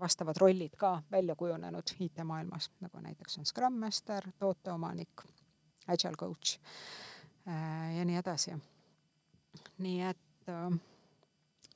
vastavad 0.00 0.38
rollid 0.40 0.76
ka 0.78 1.02
välja 1.10 1.34
kujunenud 1.34 1.94
IT-maailmas, 2.00 2.70
nagu 2.80 3.00
näiteks 3.02 3.38
on 3.38 3.46
Scrum 3.46 3.80
Master, 3.80 4.30
tooteomanik, 4.38 5.26
Agile 5.88 6.16
coach 6.16 6.58
ja 7.96 8.04
nii 8.04 8.16
edasi. 8.16 8.54
nii 9.78 10.00
et 10.02 10.52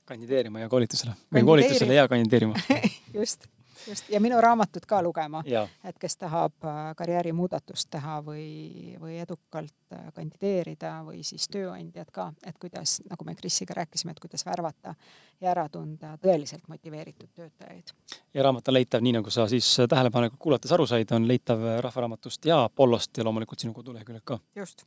kandideerima 0.09 0.61
ja 0.61 0.69
koolitusele. 0.69 1.13
Või 1.35 1.45
koolitusele 1.45 1.95
ja 1.95 2.09
kandideerima. 2.09 2.55
Just 3.19 3.45
just, 3.87 4.11
ja 4.11 4.21
minu 4.21 4.41
raamatut 4.41 4.87
ka 4.87 5.01
lugema, 5.03 5.43
et 5.85 5.99
kes 6.01 6.17
tahab 6.17 6.65
äh, 6.65 6.79
karjäärimuudatust 6.97 7.91
teha 7.91 8.19
või, 8.25 8.97
või 9.01 9.19
edukalt 9.23 9.95
äh, 9.95 10.09
kandideerida 10.15 10.99
või 11.07 11.23
siis 11.27 11.49
tööandjad 11.53 12.11
ka, 12.15 12.31
et 12.47 12.59
kuidas, 12.61 12.99
nagu 13.09 13.27
me 13.29 13.35
Krisiga 13.39 13.77
rääkisime, 13.79 14.15
et 14.15 14.21
kuidas 14.23 14.45
värvata 14.47 14.95
ja 15.41 15.53
ära 15.53 15.69
tunda 15.73 16.17
tõeliselt 16.23 16.67
motiveeritud 16.69 17.31
töötajaid. 17.35 17.95
ja 18.35 18.43
raamat 18.43 18.69
on 18.69 18.79
leitav, 18.79 19.05
nii 19.05 19.19
nagu 19.21 19.31
sa 19.31 19.49
siis 19.49 19.71
tähelepanelikult 19.89 20.41
kuulates 20.41 20.73
aru 20.73 20.87
said, 20.87 21.13
on 21.15 21.29
leitav 21.29 21.63
Rahvaraamatust 21.85 22.45
ja 22.51 22.63
Apollost 22.65 23.19
ja 23.19 23.25
loomulikult 23.25 23.61
sinu 23.61 23.73
koduleheküljelt 23.73 24.25
ka. 24.25 24.39
just. 24.57 24.87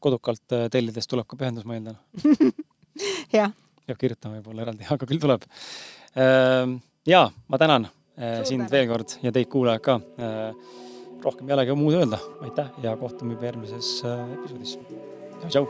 kodukalt 0.00 0.52
äh, 0.52 0.68
tellides 0.70 1.08
tuleb 1.08 1.28
ka 1.28 1.36
pühendus, 1.36 1.64
ma 1.64 1.78
eeldan 1.78 1.98
jah. 3.38 3.52
peab 3.86 3.98
kirjutama 3.98 4.40
võib-olla 4.40 4.68
eraldi, 4.68 4.86
aga 4.94 5.06
küll 5.06 5.22
tuleb. 5.22 5.48
Ja 7.06 7.22
ma 7.48 7.58
tänan 7.58 7.86
Äh, 7.86 8.01
sind 8.44 8.70
veel 8.70 8.88
kord 8.90 9.18
ja 9.22 9.32
teid 9.32 9.48
kuulajad 9.52 9.84
ka. 9.84 10.00
Äh, 10.18 10.52
rohkem 11.22 11.48
ei 11.48 11.54
olegi 11.56 11.78
muud 11.78 11.96
öelda, 12.00 12.18
aitäh 12.42 12.68
ja 12.82 12.96
kohtume 12.98 13.36
juba 13.36 13.50
järgmises 13.50 13.94
äh, 14.04 14.26
episoodis. 14.40 14.78
tšau. 15.48 15.66